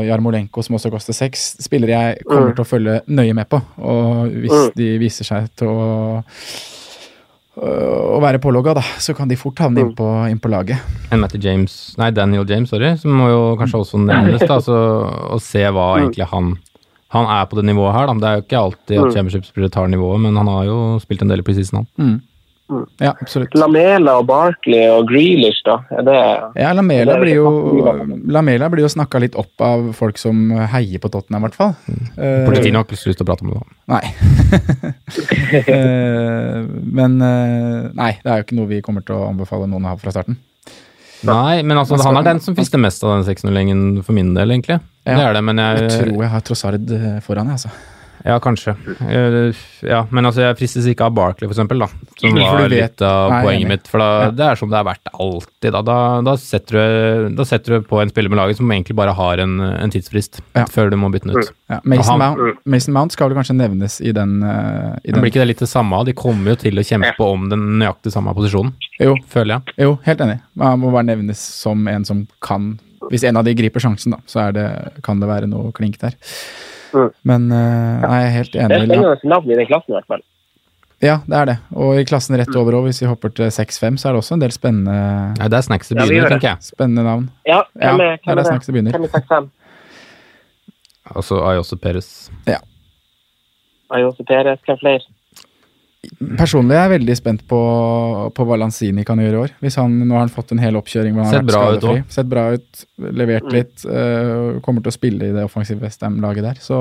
Jarmolenko, 0.09 0.65
som 0.67 0.75
også 0.75 0.91
koster 0.91 1.15
seks, 1.15 1.53
spillere 1.63 1.95
jeg 1.95 2.25
kommer 2.27 2.51
Mm. 2.51 2.57
til 2.57 2.65
å 2.65 2.69
følge 2.73 3.01
nøye 3.07 3.35
med 3.35 3.49
på. 3.49 3.63
Og 3.79 4.27
hvis 4.35 4.51
Mm. 4.59 4.75
de 4.75 4.91
viser 4.99 5.25
seg 5.25 5.49
til 5.57 5.69
å 5.69 5.87
å 7.59 8.21
være 8.23 8.39
pålogga, 8.39 8.75
da, 8.79 8.83
så 9.03 9.15
kan 9.19 9.27
de 9.27 9.35
fort 9.35 9.59
havne 9.59 9.81
inn 9.83 9.95
på, 9.99 10.07
inn 10.31 10.39
på 10.39 10.51
laget. 10.53 10.79
En 11.11 11.19
Matty 11.19 11.41
James, 11.43 11.95
nei 11.99 12.13
Daniel 12.15 12.45
James, 12.47 12.71
sorry, 12.71 12.93
som 12.97 13.11
må 13.19 13.27
jo 13.33 13.41
kanskje 13.59 13.81
også 13.83 13.99
nevnes, 13.99 14.45
da, 14.47 14.61
så 14.63 14.77
å 15.35 15.41
se 15.43 15.65
hva 15.67 15.89
egentlig 15.99 16.29
han 16.31 16.53
han 17.15 17.29
er 17.33 17.47
på 17.49 17.57
det 17.57 17.65
nivået 17.65 17.95
her, 17.97 18.09
da. 18.09 18.17
Det 18.21 18.29
er 18.29 18.39
jo 18.39 18.45
ikke 18.45 18.65
alltid 18.65 18.99
at 19.01 19.15
championship-spillere 19.17 19.73
tar 19.73 19.89
nivået, 19.89 20.21
men 20.27 20.37
han 20.37 20.51
har 20.53 20.67
jo 20.69 20.81
spilt 21.01 21.23
en 21.25 21.33
del 21.33 21.41
i 21.41 21.47
preseason, 21.47 21.81
han. 21.81 21.89
Mm. 21.97 22.19
Ja, 23.01 23.15
absolutt. 23.15 23.55
Lamela 23.57 24.19
og 24.21 24.27
Barkley 24.29 24.83
og 24.93 25.07
Grealish, 25.09 25.63
da. 25.65 25.79
Er 25.89 26.05
det 26.05 26.17
Ja, 26.61 26.75
Lamela 26.77 27.15
Det 27.15 27.23
blir 27.23 27.39
jo, 27.39 27.53
Lamela 28.29 28.69
blir 28.69 28.85
jo 28.85 28.91
snakka 28.93 29.23
litt 29.25 29.39
opp 29.41 29.65
av 29.65 29.87
folk 29.97 30.21
som 30.21 30.51
heier 30.75 31.01
på 31.01 31.09
Tottenham, 31.09 31.47
i 31.47 31.49
hvert 31.49 31.57
fall. 31.57 31.73
Mm. 31.89 32.03
Uh, 32.19 32.45
Politiet 32.45 32.77
har 32.77 32.85
ikke 32.85 32.99
lyst 32.99 33.09
til 33.09 33.25
å 33.25 33.31
prate 33.31 33.47
om 33.47 33.55
det. 33.55 33.63
da. 33.63 33.65
Nei. 33.95 34.05
uh, 35.73 36.61
men 37.01 37.17
uh, 37.25 37.89
nei, 37.97 38.13
det 38.21 38.29
er 38.29 38.43
jo 38.43 38.49
ikke 38.49 38.61
noe 38.61 38.73
vi 38.75 38.85
kommer 38.85 39.07
til 39.07 39.17
å 39.17 39.31
anbefale 39.31 39.71
noen 39.71 39.89
å 39.89 39.95
ha 39.95 40.03
fra 40.03 40.13
starten. 40.13 40.37
Nei, 41.27 41.65
men 41.67 41.81
altså, 41.81 41.97
han 42.05 42.21
er 42.21 42.27
den 42.29 42.45
som 42.45 42.55
fister 42.55 42.79
mest 42.79 43.03
av 43.03 43.17
den 43.17 43.27
6-0-gjengen 43.27 44.05
for 44.07 44.15
min 44.15 44.37
del, 44.37 44.53
egentlig. 44.55 44.79
Ja. 45.09 45.17
Det 45.17 45.25
er 45.31 45.39
det, 45.39 45.45
men 45.45 45.57
Jeg 45.65 45.79
jeg, 45.89 45.95
tror 46.03 46.23
jeg 46.23 46.31
har 46.37 46.41
Trossard 46.49 46.91
eh, 46.99 47.21
foran, 47.25 47.47
jeg, 47.49 47.59
altså. 47.63 47.71
Ja, 48.27 48.35
kanskje. 48.43 48.73
Eh, 49.09 49.55
Ja, 49.87 50.01
men 50.11 50.27
altså, 50.27 50.41
jeg 50.43 50.57
fristes 50.59 50.87
ikke 50.91 51.07
av 51.07 51.13
Barkley, 51.15 51.47
for 51.47 51.55
eksempel, 51.55 51.79
da. 51.79 51.87
Som 52.19 52.35
var 52.35 52.65
litt 52.69 53.01
av 53.07 53.31
Nei, 53.31 53.43
poenget 53.47 53.69
mitt. 53.71 53.87
For 53.89 54.03
da, 54.03 54.09
Ja. 54.25 54.31
det 54.35 54.45
er 54.49 54.57
som 54.59 54.69
det 54.73 54.77
har 54.77 54.85
vært 54.89 55.07
alltid, 55.15 55.71
da. 55.73 55.83
Da, 55.87 55.97
da, 56.27 56.35
setter 56.37 56.75
du, 56.75 57.37
da 57.39 57.45
setter 57.47 57.77
du 57.79 57.87
på 57.87 58.01
en 58.03 58.11
spiller 58.11 58.29
med 58.29 58.41
laget 58.41 58.59
som 58.59 58.69
egentlig 58.75 58.97
bare 58.99 59.15
har 59.15 59.39
en, 59.39 59.61
en 59.61 59.91
tidsfrist 59.95 60.41
Ja. 60.59 60.65
før 60.67 60.91
du 60.91 60.97
må 60.99 61.13
bytte 61.15 61.31
den 61.31 61.39
ut. 61.39 61.53
Ja, 61.71 61.79
Mason, 61.85 62.21
Han- 62.21 62.37
Mount, 62.37 62.59
Mason 62.67 62.93
Mount 62.99 63.13
skal 63.15 63.31
vel 63.31 63.39
kanskje 63.39 63.55
nevnes 63.57 64.01
i 64.03 64.11
den, 64.13 64.43
uh, 64.43 64.99
i 65.05 65.13
den 65.13 65.23
blir 65.23 65.31
ikke 65.31 65.45
det 65.47 65.49
litt 65.55 65.63
det 65.63 65.69
samme? 65.71 66.03
De 66.05 66.13
kommer 66.13 66.51
jo 66.51 66.57
til 66.57 66.75
å 66.75 66.83
kjempe 66.85 67.21
om 67.23 67.49
den 67.49 67.79
nøyaktig 67.79 68.11
samme 68.13 68.35
posisjonen, 68.35 68.75
Jo, 68.99 69.15
føler 69.31 69.61
jeg. 69.63 69.75
jo, 69.79 69.95
helt 70.05 70.19
enig. 70.27 70.41
Han 70.59 70.81
må 70.81 70.91
bare 70.91 71.07
nevnes 71.07 71.39
som 71.39 71.87
en 71.87 72.05
som 72.05 72.27
kan 72.43 72.81
Hvis 73.11 73.25
en 73.29 73.39
av 73.39 73.47
de 73.47 73.55
griper 73.59 73.83
sjansen, 73.85 74.17
da, 74.17 74.19
så 74.27 74.49
er 74.49 74.57
det, 74.57 74.67
kan 75.07 75.21
det 75.23 75.29
være 75.31 75.51
noe 75.51 75.71
klink 75.77 76.01
der. 76.03 76.17
Mm. 76.95 77.11
Men 77.29 77.47
uh, 77.53 78.03
nei, 78.05 78.19
jeg 78.23 78.27
er 78.27 78.35
helt 78.35 78.57
enig. 78.57 78.69
Det 78.69 78.81
er 78.81 78.83
spennende 78.89 79.33
navn 79.35 79.53
i 79.53 79.59
den 79.61 79.69
klassen, 79.71 79.93
i 79.93 79.97
hvert 79.99 80.11
fall. 80.15 80.25
Ja, 81.05 81.21
det 81.31 81.37
er 81.39 81.45
det. 81.47 81.57
Og 81.79 82.01
i 82.01 82.07
klassen 82.09 82.35
rett 82.41 82.57
over 82.59 82.75
òg, 82.81 82.89
hvis 82.89 82.99
vi 83.05 83.07
hopper 83.07 83.31
til 83.31 83.53
6-5, 83.55 84.01
så 84.03 84.09
er 84.09 84.17
det 84.17 84.23
også 84.25 84.35
en 84.35 84.43
del 84.43 84.55
spennende, 84.55 84.97
Ja, 85.39 85.47
det 85.47 85.61
er 85.61 85.67
snacks 85.69 85.93
det 85.93 85.99
begynner, 86.01 86.25
ja, 86.25 86.33
tenker 86.33 86.49
jeg. 86.49 86.65
spennende 86.73 87.05
navn. 87.07 87.29
Ja, 87.47 87.61
Ja, 87.79 87.93
hvem 87.93 88.03
er, 88.03 88.17
det 88.25 88.43
er 88.43 88.49
Snacks 88.49 88.67
det 88.67 88.73
er 88.73 88.79
begynner. 88.81 88.99
Og 88.99 89.07
så 89.07 89.21
6-5? 89.23 89.47
Altså 91.15 91.39
Ayose 91.47 91.77
Perez. 91.77 92.09
Ayose 93.95 94.25
Perez, 94.27 94.59
hvem 94.67 94.81
flere? 94.83 95.07
Personlig 96.39 96.77
er 96.77 96.85
jeg 96.85 96.93
veldig 96.93 97.15
spent 97.19 97.41
på, 97.51 97.59
på 98.35 98.45
hva 98.47 98.59
Lanzini 98.61 99.03
kan 99.07 99.19
gjøre 99.19 99.35
i 99.35 99.41
år. 99.43 99.55
Hvis 99.65 99.79
han, 99.81 99.97
nå 100.07 100.15
har 100.15 100.23
han 100.23 100.33
fått 100.33 100.53
en 100.55 100.61
hel 100.63 100.79
oppkjøring 100.79 101.17
hvor 101.17 101.27
han 101.27 101.33
Sett 101.35 101.41
har 101.41 101.49
vært 101.49 101.55
bra 101.55 101.65
ut 101.65 101.81
skadefri. 101.81 102.15
Sett 102.15 102.31
bra 102.31 102.45
ut, 102.55 102.85
levert 103.23 103.49
litt, 103.55 103.75
Uh, 103.89 104.59
kommer 104.65 104.85
til 104.85 104.93
å 104.93 104.95
spille 104.95 105.31
i 105.31 105.35
det 105.35 105.43
offensive 105.47 105.83
Westham-laget 105.83 106.47
der. 106.47 106.61
Så 106.63 106.79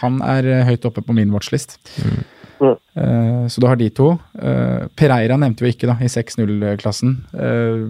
han 0.00 0.18
er 0.26 0.46
øh, 0.48 0.62
høyt 0.66 0.86
oppe 0.88 1.04
på 1.06 1.14
min 1.16 1.30
watchlist. 1.32 1.78
Mm. 2.02 2.22
Uh, 2.60 3.44
så 3.48 3.62
du 3.62 3.68
har 3.70 3.78
de 3.78 3.88
to. 3.94 4.10
Uh, 4.34 4.88
Pereira 4.98 5.38
nevnte 5.40 5.64
vi 5.64 5.72
ikke 5.74 5.88
da, 5.90 5.96
i 6.02 6.10
6-0-klassen. 6.10 7.14
Uh, 7.32 7.86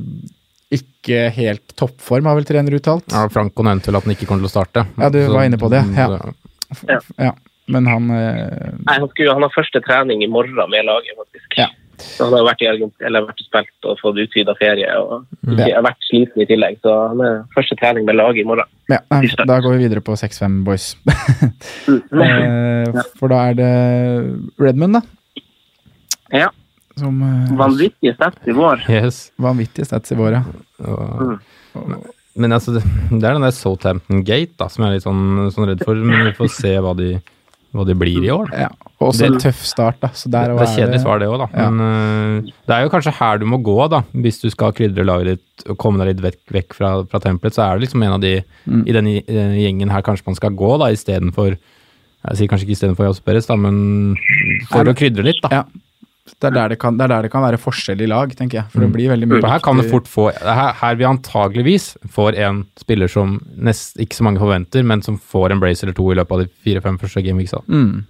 ikke 0.75 1.29
helt 1.33 1.73
toppform, 1.81 2.29
har 2.29 2.37
vel 2.37 2.49
trener 2.49 2.77
uttalt. 2.77 3.09
Ja, 3.15 3.25
Franco 3.33 3.65
nevnte 3.65 3.91
vel 3.91 4.01
at 4.01 4.09
han 4.09 4.15
ikke 4.15 4.29
kommer 4.29 4.45
til 4.45 4.51
å 4.51 4.57
starte. 4.59 4.85
Ja, 5.01 5.09
du 5.13 5.23
var 5.33 5.49
inne 5.49 5.61
på 5.61 5.71
det, 5.73 5.83
ja. 5.97 6.11
Ja. 6.85 6.99
Ja, 7.17 7.33
men 7.69 7.89
han 7.89 8.09
eh, 8.15 8.73
Nei, 8.87 8.97
han, 8.97 9.11
skulle, 9.13 9.35
han 9.37 9.45
har 9.45 9.53
første 9.55 9.83
trening 9.85 10.25
i 10.25 10.31
morgen 10.31 10.73
med 10.73 10.89
laget, 10.89 11.17
faktisk. 11.19 11.61
Ja. 11.61 11.69
Så 11.99 12.29
han 12.29 12.37
har 12.37 12.45
vært 12.47 12.63
i 12.63 12.69
eller 12.69 13.27
vært 13.27 13.41
spilt 13.43 13.89
og 13.89 13.99
fått 13.99 14.21
utvida 14.23 14.55
ferie 14.59 14.91
og 15.03 15.25
ikke, 15.49 15.67
har 15.67 15.83
vært 15.83 16.05
sliten 16.07 16.45
i 16.45 16.47
tillegg. 16.47 16.79
Så 16.85 16.95
han 17.11 17.23
er 17.27 17.41
første 17.57 17.75
trening 17.81 18.07
med 18.07 18.19
laget 18.21 18.45
i 18.45 18.47
morgen. 18.47 18.71
Ja, 18.91 19.01
da 19.11 19.59
går 19.65 19.75
vi 19.75 19.87
videre 19.87 20.03
på 20.05 20.17
6-5 20.19 20.63
boys. 20.69 20.93
Mm. 21.89 22.21
Eh, 22.21 22.99
for 23.17 23.31
da 23.33 23.39
er 23.51 23.55
det 23.57 23.69
Redmond, 24.61 24.99
da. 24.99 25.01
Ja. 26.35 26.49
Som 26.99 27.23
eh, 27.25 27.53
Vanvittige 27.59 28.15
stats 28.17 28.49
i 28.49 28.55
vår. 28.57 28.85
Yes. 28.93 29.21
vanvittige 29.41 29.89
stats 29.89 30.13
i 30.13 30.19
vår, 30.19 30.39
ja. 30.39 30.43
Og, 30.85 31.95
men 32.39 32.55
altså, 32.55 32.77
det, 32.77 32.85
det 33.11 33.23
er 33.23 33.37
den 33.37 33.47
der 33.47 33.55
Southampton 33.55 34.23
Gate 34.27 34.55
da, 34.61 34.69
som 34.71 34.85
jeg 34.85 34.91
er 34.91 34.99
litt 34.99 35.07
sånn, 35.07 35.51
sånn 35.55 35.69
redd 35.71 35.85
for. 35.87 35.99
Men 35.99 36.29
vi 36.29 36.37
får 36.39 36.53
se 36.55 36.75
hva 36.85 36.95
de, 36.99 37.17
hva 37.79 37.87
det 37.89 37.97
blir 38.01 38.21
i 38.27 38.31
år. 38.35 38.51
ja. 38.53 38.69
Også 39.01 39.21
Det- 39.23 39.29
en 39.31 39.39
tøff 39.39 39.61
start, 39.63 40.01
da. 40.03 40.09
Det 40.11 40.35
er 40.35 40.67
kjedelig 40.75 41.01
svar, 41.05 41.21
det 41.23 41.29
òg, 41.31 41.39
da. 41.39 41.47
Ja. 41.55 41.69
Men 41.71 41.81
uh, 42.43 42.51
det 42.67 42.75
er 42.75 42.83
jo 42.83 42.91
kanskje 42.91 43.13
her 43.15 43.39
du 43.39 43.47
må 43.47 43.61
gå, 43.63 43.77
da. 43.89 44.01
Hvis 44.13 44.41
du 44.43 44.51
skal 44.51 44.73
krydre 44.75 45.05
laget 45.07 45.37
ditt 45.39 45.71
og 45.71 45.79
komme 45.79 45.99
deg 46.03 46.17
litt 46.17 46.25
vekk, 46.25 46.41
vekk 46.51 46.75
fra, 46.75 46.91
fra 47.07 47.21
tempelet, 47.23 47.55
så 47.55 47.63
er 47.69 47.79
det 47.79 47.87
liksom 47.87 48.03
en 48.03 48.13
av 48.19 48.21
de 48.21 48.43
Mm. 48.67 48.83
i 48.87 48.93
denne 48.93 49.13
eh, 49.23 49.55
gjengen 49.63 49.89
her 49.91 50.03
kanskje 50.03 50.27
man 50.27 50.35
skal 50.35 50.51
gå, 50.51 50.79
da, 50.79 50.91
istedenfor 50.93 51.57
Jeg 52.29 52.37
sier 52.37 52.49
kanskje 52.51 52.67
ikke 52.67 52.75
istedenfor 52.77 53.07
Jose 53.07 53.23
Perez, 53.23 53.47
da, 53.47 53.55
men 53.55 54.17
for 54.69 54.83
å 54.85 54.93
krydre 54.99 55.23
litt, 55.23 55.39
da. 55.41 55.49
Ja. 55.53 55.63
Det 56.35 56.51
er, 56.51 56.55
der 56.55 56.75
det, 56.75 56.79
kan, 56.83 56.99
det 56.99 57.07
er 57.07 57.13
der 57.15 57.27
det 57.27 57.33
kan 57.33 57.45
være 57.45 57.61
forskjell 57.61 58.03
i 58.05 58.11
lag, 58.11 58.35
tenker 58.37 58.61
jeg. 58.61 58.71
For 58.73 58.85
det 58.85 58.91
blir 58.95 59.13
veldig 59.13 59.29
mye 59.31 59.43
her 59.49 59.65
kan 59.65 59.81
det 59.81 59.89
fort 59.91 60.11
få 60.11 60.29
Her, 60.35 60.75
her 60.81 60.99
vi 61.01 61.07
antageligvis 61.09 61.91
får 62.15 62.39
en 62.45 62.63
spiller 62.81 63.11
som 63.11 63.39
nest, 63.57 63.97
ikke 64.01 64.19
så 64.19 64.27
mange 64.27 64.43
forventer, 64.43 64.85
men 64.87 65.03
som 65.05 65.19
får 65.19 65.55
en 65.55 65.63
brace 65.63 65.87
eller 65.87 65.97
to 65.97 66.11
i 66.13 66.19
løpet 66.19 66.37
av 66.37 66.45
de 66.45 66.53
fire-fem 66.67 67.01
første 67.01 67.25
gameweeksa. 67.25 67.65
mm. 67.69 68.07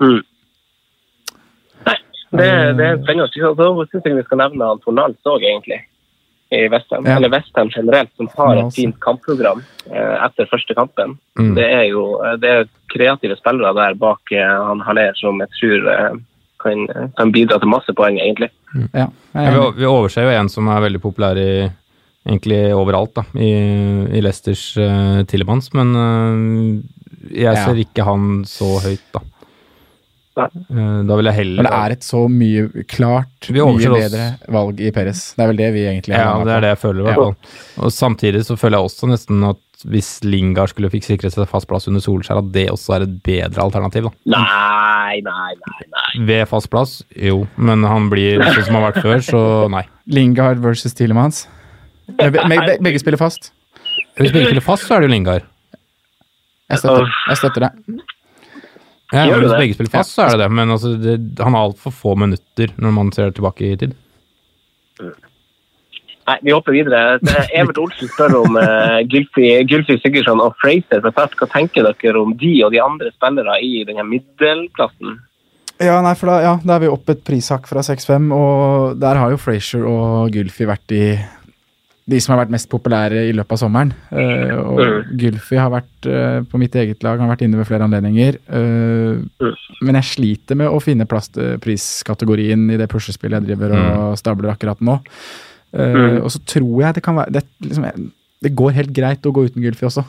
Mm. 0.00 0.20
Nei, 1.84 1.96
det, 2.32 2.48
det 2.78 2.84
er 2.86 2.98
spennende. 3.02 3.28
Så 3.28 3.86
syns 3.90 4.06
jeg 4.08 4.16
vi 4.16 4.24
skal 4.24 4.40
nevne 4.40 4.68
Anton 4.72 4.94
Tornals 4.94 5.28
òg, 5.28 5.44
egentlig. 5.44 5.82
I 6.50 6.64
Westham. 6.72 7.06
Ja. 7.06 7.16
Eller 7.16 7.30
Westham 7.30 7.68
generelt, 7.70 8.10
som 8.16 8.30
har 8.34 8.58
et 8.58 8.74
fint 8.74 8.96
kampprogram 9.04 9.60
eh, 9.86 10.16
etter 10.24 10.48
første 10.50 10.74
kampen. 10.74 11.14
Mm. 11.38 11.52
Det 11.58 11.66
er 11.66 11.84
jo 11.92 12.06
eh, 12.24 12.34
det 12.42 12.50
er 12.50 12.70
kreative 12.90 13.36
spillere 13.38 13.70
der 13.76 13.94
bak 14.00 14.32
eh, 14.34 14.56
han 14.66 14.82
Haller 14.82 15.14
som 15.20 15.38
jeg 15.44 15.52
tror 15.60 15.86
eh, 15.94 16.16
kan, 16.62 16.86
kan 17.18 17.32
bidra 17.34 17.58
til 17.62 17.70
masse 17.72 17.92
poeng, 17.96 18.18
egentlig. 18.20 18.50
Ja, 18.94 19.06
jeg 19.34 19.46
er 19.46 19.52
Ja, 19.56 19.66
vi, 19.70 19.80
vi 19.82 19.88
overser 19.90 20.26
jo 20.28 20.34
en 20.38 20.48
som 20.52 20.68
er 20.70 20.82
veldig 20.86 21.00
populær 21.02 21.38
i 21.40 21.50
egentlig 22.28 22.60
overalt, 22.76 23.14
da, 23.16 23.24
i, 23.40 23.50
i 24.12 24.20
Leicesters 24.22 24.64
uh, 24.78 25.22
Tillemanns, 25.30 25.70
men 25.74 25.94
uh, 25.96 26.82
jeg 27.32 27.54
Ja. 27.56 27.64
ser 27.64 27.80
ikke 27.80 28.04
han 28.06 28.42
så 28.48 28.74
høyt, 28.84 29.06
da. 29.14 29.22
Eh, 30.38 31.00
da 31.08 31.16
vil 31.18 31.26
jeg 31.26 31.34
heller 31.40 31.62
Men 31.62 31.66
det 31.66 31.78
er 31.80 31.94
et 31.96 32.04
så 32.06 32.20
mye 32.30 32.84
klart 32.88 33.48
mye 33.50 33.64
oss. 33.66 33.82
bedre 33.84 34.26
valg 34.54 34.80
i 34.80 34.92
Perez. 34.94 35.24
Det 35.36 35.42
er 35.44 35.50
vel 35.50 35.58
det 35.58 35.72
vi 35.74 35.82
egentlig 35.90 36.14
har. 36.14 36.38
Ja, 36.38 36.44
det 36.46 36.54
er 36.54 36.60
det 36.66 36.70
jeg 36.74 36.80
føler, 36.84 37.00
i 37.00 37.08
hvert 37.08 37.18
fall. 37.24 37.34
Og 37.84 37.92
samtidig 37.92 38.44
så 38.46 38.56
føler 38.60 38.78
jeg 38.78 38.90
også 38.90 39.10
nesten 39.10 39.44
at 39.50 39.58
hvis 39.90 40.20
Lingard 40.28 40.68
skulle 40.68 40.90
fikk 40.92 41.06
sikret 41.06 41.32
seg 41.32 41.48
fast 41.48 41.66
plass 41.68 41.88
under 41.88 42.02
Solskjær, 42.04 42.42
at 42.42 42.50
det 42.52 42.66
også 42.70 42.98
er 42.98 43.06
et 43.06 43.14
bedre 43.24 43.62
alternativ, 43.64 44.10
da. 44.10 44.10
Nei, 44.36 45.20
nei, 45.24 45.54
nei. 45.56 45.86
nei. 45.96 46.26
Ved 46.28 46.44
fast 46.50 46.68
plass, 46.72 46.98
jo, 47.16 47.46
men 47.56 47.86
han 47.88 48.10
blir 48.12 48.42
sånn 48.44 48.66
som 48.66 48.76
han 48.76 48.82
har 48.84 48.92
vært 48.92 49.06
før, 49.06 49.24
så 49.24 49.40
nei. 49.72 49.86
Lingard 50.12 50.60
versus 50.60 50.92
Tilemans. 50.98 51.46
Be 52.18 52.28
be 52.34 52.44
be 52.44 52.76
begge 52.84 53.00
spiller 53.00 53.20
fast. 53.20 53.52
Hvis 54.18 54.34
begge 54.34 54.50
spiller 54.50 54.66
fast, 54.66 54.84
så 54.84 54.96
er 54.98 55.00
det 55.00 55.08
jo 55.08 55.14
Lingard. 55.16 55.48
Jeg 56.70 56.78
støtter, 56.84 57.08
jeg 57.30 57.40
støtter 57.40 57.66
det. 57.66 57.72
Ja, 59.10 59.24
Gjør 59.26 59.42
hvis 59.42 59.50
det? 59.50 59.58
begge 59.58 59.76
spiller 59.78 59.94
fast, 59.94 60.14
så 60.14 60.26
er 60.26 60.36
det 60.36 60.44
det, 60.44 60.52
men 60.54 60.70
altså, 60.70 60.92
det, 60.94 61.16
han 61.40 61.56
har 61.56 61.66
altfor 61.66 61.94
få 61.94 62.14
minutter 62.20 62.70
når 62.78 62.94
man 62.94 63.10
ser 63.16 63.34
tilbake 63.34 63.72
i 63.72 63.78
tid. 63.80 63.96
Nei, 66.30 66.36
Vi 66.46 66.52
hopper 66.54 66.76
videre. 66.76 67.18
Evert 67.58 67.80
Olsen 67.82 68.10
spør 68.12 68.36
om 68.44 68.58
uh, 68.60 69.00
Gylfi, 69.10 69.48
Gylfi 69.66 69.96
Sigurdsson 69.98 70.42
og 70.44 70.54
Fraser. 70.62 71.02
Hva 71.02 71.26
tenker 71.50 71.88
dere 71.88 72.22
om 72.22 72.36
de 72.38 72.52
og 72.66 72.70
de 72.74 72.82
andre 72.84 73.10
spillere 73.16 73.58
i 73.66 73.82
denne 73.88 74.06
middelklassen? 74.06 75.18
Ja, 75.80 75.96
nei, 76.04 76.12
for 76.18 76.28
da, 76.28 76.38
ja, 76.44 76.54
da 76.60 76.76
er 76.76 76.82
vi 76.84 76.92
opp 76.92 77.08
et 77.08 77.22
prishakk 77.24 77.64
fra 77.70 77.80
6-5, 77.80 78.26
og 78.36 78.98
der 79.00 79.16
har 79.16 79.32
jo 79.32 79.40
Frazier 79.40 79.86
og 79.88 80.28
Gylfi 80.34 80.68
vært 80.68 80.84
de, 80.92 81.04
de 82.08 82.18
som 82.20 82.32
har 82.34 82.44
vært 82.46 82.50
mest 82.54 82.68
populære 82.72 83.28
i 83.28 83.32
løpet 83.36 83.52
av 83.52 83.58
sommeren. 83.60 83.92
Uh, 84.10 84.54
og 84.58 84.80
Mm. 84.80 85.16
Gylfi 85.20 85.56
har 85.60 85.70
vært 85.70 86.06
uh, 86.08 86.40
på 86.48 86.58
mitt 86.58 86.74
eget 86.74 87.02
lag, 87.04 87.18
har 87.20 87.28
vært 87.28 87.42
inne 87.46 87.56
ved 87.60 87.66
flere 87.68 87.84
anledninger. 87.86 88.38
Uh, 88.48 89.20
Mm. 89.40 89.54
men 89.82 89.94
jeg 90.00 90.04
sliter 90.04 90.56
med 90.56 90.68
å 90.68 90.80
finne 90.82 91.06
plass 91.06 91.28
til 91.28 91.58
priskategorien 91.58 92.70
i 92.70 92.76
det 92.76 92.88
puslespillet 92.90 93.40
jeg 93.46 93.56
driver 93.56 93.74
og 93.76 94.18
stabler 94.18 94.50
akkurat 94.54 94.80
nå. 94.80 95.00
Eh, 95.72 95.94
Mm. 95.94 96.22
Og 96.24 96.30
så 96.30 96.40
tror 96.44 96.80
jeg 96.82 96.94
det 96.94 97.02
kan 97.02 97.14
være 97.16 97.30
det, 97.32 97.44
liksom, 97.62 98.10
det 98.42 98.54
går 98.56 98.72
helt 98.72 98.92
greit 98.92 99.22
å 99.22 99.32
gå 99.32 99.44
uten 99.46 99.62
Gylfi 99.62 99.86
også. 99.86 100.04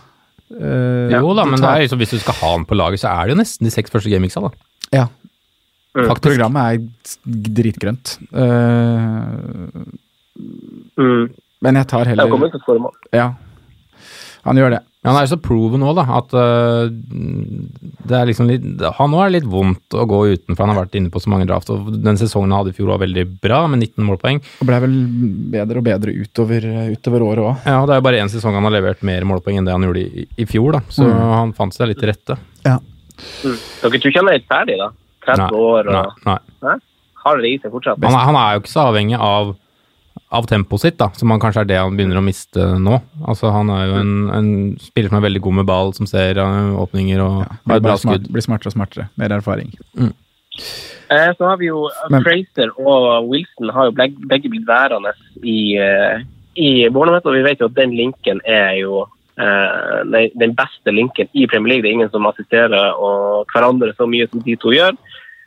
Eh, 0.51 1.11
jo 1.13 1.33
da, 1.35 1.45
men 1.45 1.59
det 1.59 1.61
tar- 1.61 1.81
er 1.81 1.87
hvis 1.87 2.09
du 2.11 2.17
skal 2.19 2.33
ha 2.33 2.51
han 2.57 2.65
på 2.65 2.75
laget, 2.75 2.99
så 2.99 3.07
er 3.13 3.27
det 3.27 3.35
jo 3.37 3.41
nesten 3.43 3.63
de 3.63 3.69
seks 3.71 3.89
første 3.91 4.09
gamingsa, 4.09 4.41
da. 4.41 4.49
Ja, 4.91 5.07
Mm. 5.93 6.07
Faktisk. 6.07 6.37
Programmet 6.37 6.63
er 6.71 6.77
dritgrønt. 7.27 8.17
Uh, 8.33 9.83
Mm. 10.97 11.29
Men 11.61 11.75
jeg 11.81 11.87
tar 11.91 12.05
heller 12.11 12.29
kommer 12.31 12.51
til 12.53 12.81
å. 12.81 12.91
Ja, 13.13 13.31
han 14.43 14.57
gjør 14.57 14.71
det. 14.73 14.79
Men 15.01 15.15
han 15.15 15.17
er 15.21 15.25
jo 15.25 15.31
så 15.33 15.37
proven 15.41 15.81
nå, 15.81 15.91
da, 15.97 16.03
at 16.19 16.33
uh, 16.37 16.89
det 18.05 18.17
er 18.19 18.27
liksom 18.29 18.45
litt 18.51 18.83
Han 18.99 19.09
nå 19.09 19.17
er 19.23 19.31
litt 19.33 19.47
vondt 19.49 19.95
å 19.97 20.03
gå 20.09 20.19
utenfor. 20.35 20.61
han 20.61 20.75
har 20.75 20.83
vært 20.83 20.97
inne 20.99 21.09
på 21.13 21.21
så 21.23 21.31
mange 21.33 21.47
draft. 21.49 21.71
Og 21.73 21.89
den 22.05 22.19
sesongen 22.21 22.51
han 22.53 22.59
hadde 22.61 22.73
i 22.73 22.77
fjor, 22.77 22.91
var 22.93 23.01
veldig 23.01 23.23
bra, 23.41 23.63
med 23.71 23.81
19 23.81 24.05
målpoeng. 24.05 24.41
Og 24.61 24.69
ble 24.69 24.79
vel 24.83 24.93
bedre 25.55 25.81
og 25.81 25.87
bedre 25.87 26.13
utover, 26.21 26.67
utover 26.93 27.25
året 27.25 27.45
òg. 27.47 27.65
Ja, 27.65 27.79
og 27.81 27.89
Det 27.89 27.95
er 27.95 28.01
jo 28.03 28.05
bare 28.09 28.21
én 28.21 28.29
sesong 28.33 28.57
han 28.59 28.67
har 28.69 28.75
levert 28.77 29.01
mer 29.09 29.25
målpoeng 29.25 29.57
enn 29.61 29.65
det 29.69 29.73
han 29.73 29.87
gjorde 29.89 30.05
i, 30.05 30.27
i 30.37 30.45
fjor, 30.49 30.77
da. 30.77 30.83
Så 30.93 31.05
Mm. 31.09 31.17
han 31.33 31.53
fant 31.57 31.73
seg 31.73 31.89
litt 31.89 31.99
til 32.01 32.11
rette. 32.13 32.37
Mm. 32.65 33.57
Dere 33.81 33.99
tror 34.01 34.09
ikke 34.13 34.21
han 34.21 34.29
er 34.29 34.37
helt 34.39 34.49
ferdig, 34.49 34.77
da? 34.81 34.91
30 35.25 35.41
Nei, 35.41 35.49
år 35.65 35.89
og 35.89 35.93
Nei, 35.93 36.05
nei. 36.29 36.37
Hæ? 36.65 36.77
Har 37.21 37.37
det 37.37 37.49
i 37.51 37.57
seg 37.61 37.73
fortsatt? 37.73 37.99
Han, 38.01 38.13
er, 38.17 38.23
han 38.25 38.37
er 38.37 38.53
jo 38.55 38.61
ikke 38.63 38.71
så 38.73 38.85
avhengig 38.89 39.17
av, 39.21 39.51
av 40.31 40.45
tempoet 40.47 40.81
sitt, 40.85 40.97
da, 40.99 41.09
som 41.17 41.31
han 41.33 41.41
kanskje 41.43 41.65
er 41.65 41.69
det 41.69 41.77
han 41.81 41.97
begynner 41.97 42.19
å 42.21 42.23
miste 42.23 42.63
nå. 42.79 43.01
Altså, 43.27 43.51
Han 43.51 43.69
er 43.69 43.87
jo 43.89 43.95
en, 43.99 44.11
en 44.31 44.51
spiller 44.79 45.11
som 45.11 45.17
er 45.19 45.25
veldig 45.27 45.41
god 45.43 45.57
med 45.59 45.67
ball, 45.67 45.93
som 45.97 46.07
ser 46.07 46.39
øh, 46.39 46.73
åpninger 46.79 47.19
og 47.23 47.41
har 47.43 47.75
et 47.77 47.83
bra 47.83 47.97
smart, 47.99 48.21
skudd. 48.21 48.31
blir 48.31 48.45
smartere 48.45 48.71
og 48.71 48.77
smartere. 48.77 49.07
Mer 49.19 49.35
erfaring. 49.35 49.73
Eh, 51.11 51.31
så 51.37 51.47
har 51.49 51.57
vi 51.57 51.67
jo 51.67 51.89
Men- 52.09 52.23
Fraser 52.23 52.71
og 52.79 53.27
Wilson 53.29 53.69
har 53.75 53.89
jo 53.89 53.91
begge, 53.91 54.27
begge 54.31 54.49
blitt 54.49 54.67
værende 54.67 55.11
i, 55.43 55.75
eh, 55.75 56.23
i 56.55 56.87
Bournemouth, 56.89 57.27
og 57.27 57.33
vi 57.35 57.43
vet 57.43 57.59
jo 57.59 57.67
at 57.67 57.75
den 57.75 57.91
linken 57.95 58.39
er 58.45 58.77
jo 58.79 59.03
eh, 59.37 60.03
den, 60.11 60.29
den 60.39 60.55
beste 60.55 60.91
linken 60.95 61.27
i 61.33 61.45
Premier 61.47 61.73
League. 61.73 61.83
Det 61.83 61.89
er 61.91 61.99
ingen 61.99 62.11
som 62.11 62.25
assisterer 62.27 62.95
og 62.95 63.45
hverandre 63.51 63.93
så 63.97 64.07
mye 64.07 64.29
som 64.31 64.39
de 64.47 64.55
to 64.55 64.71
gjør. 64.75 64.95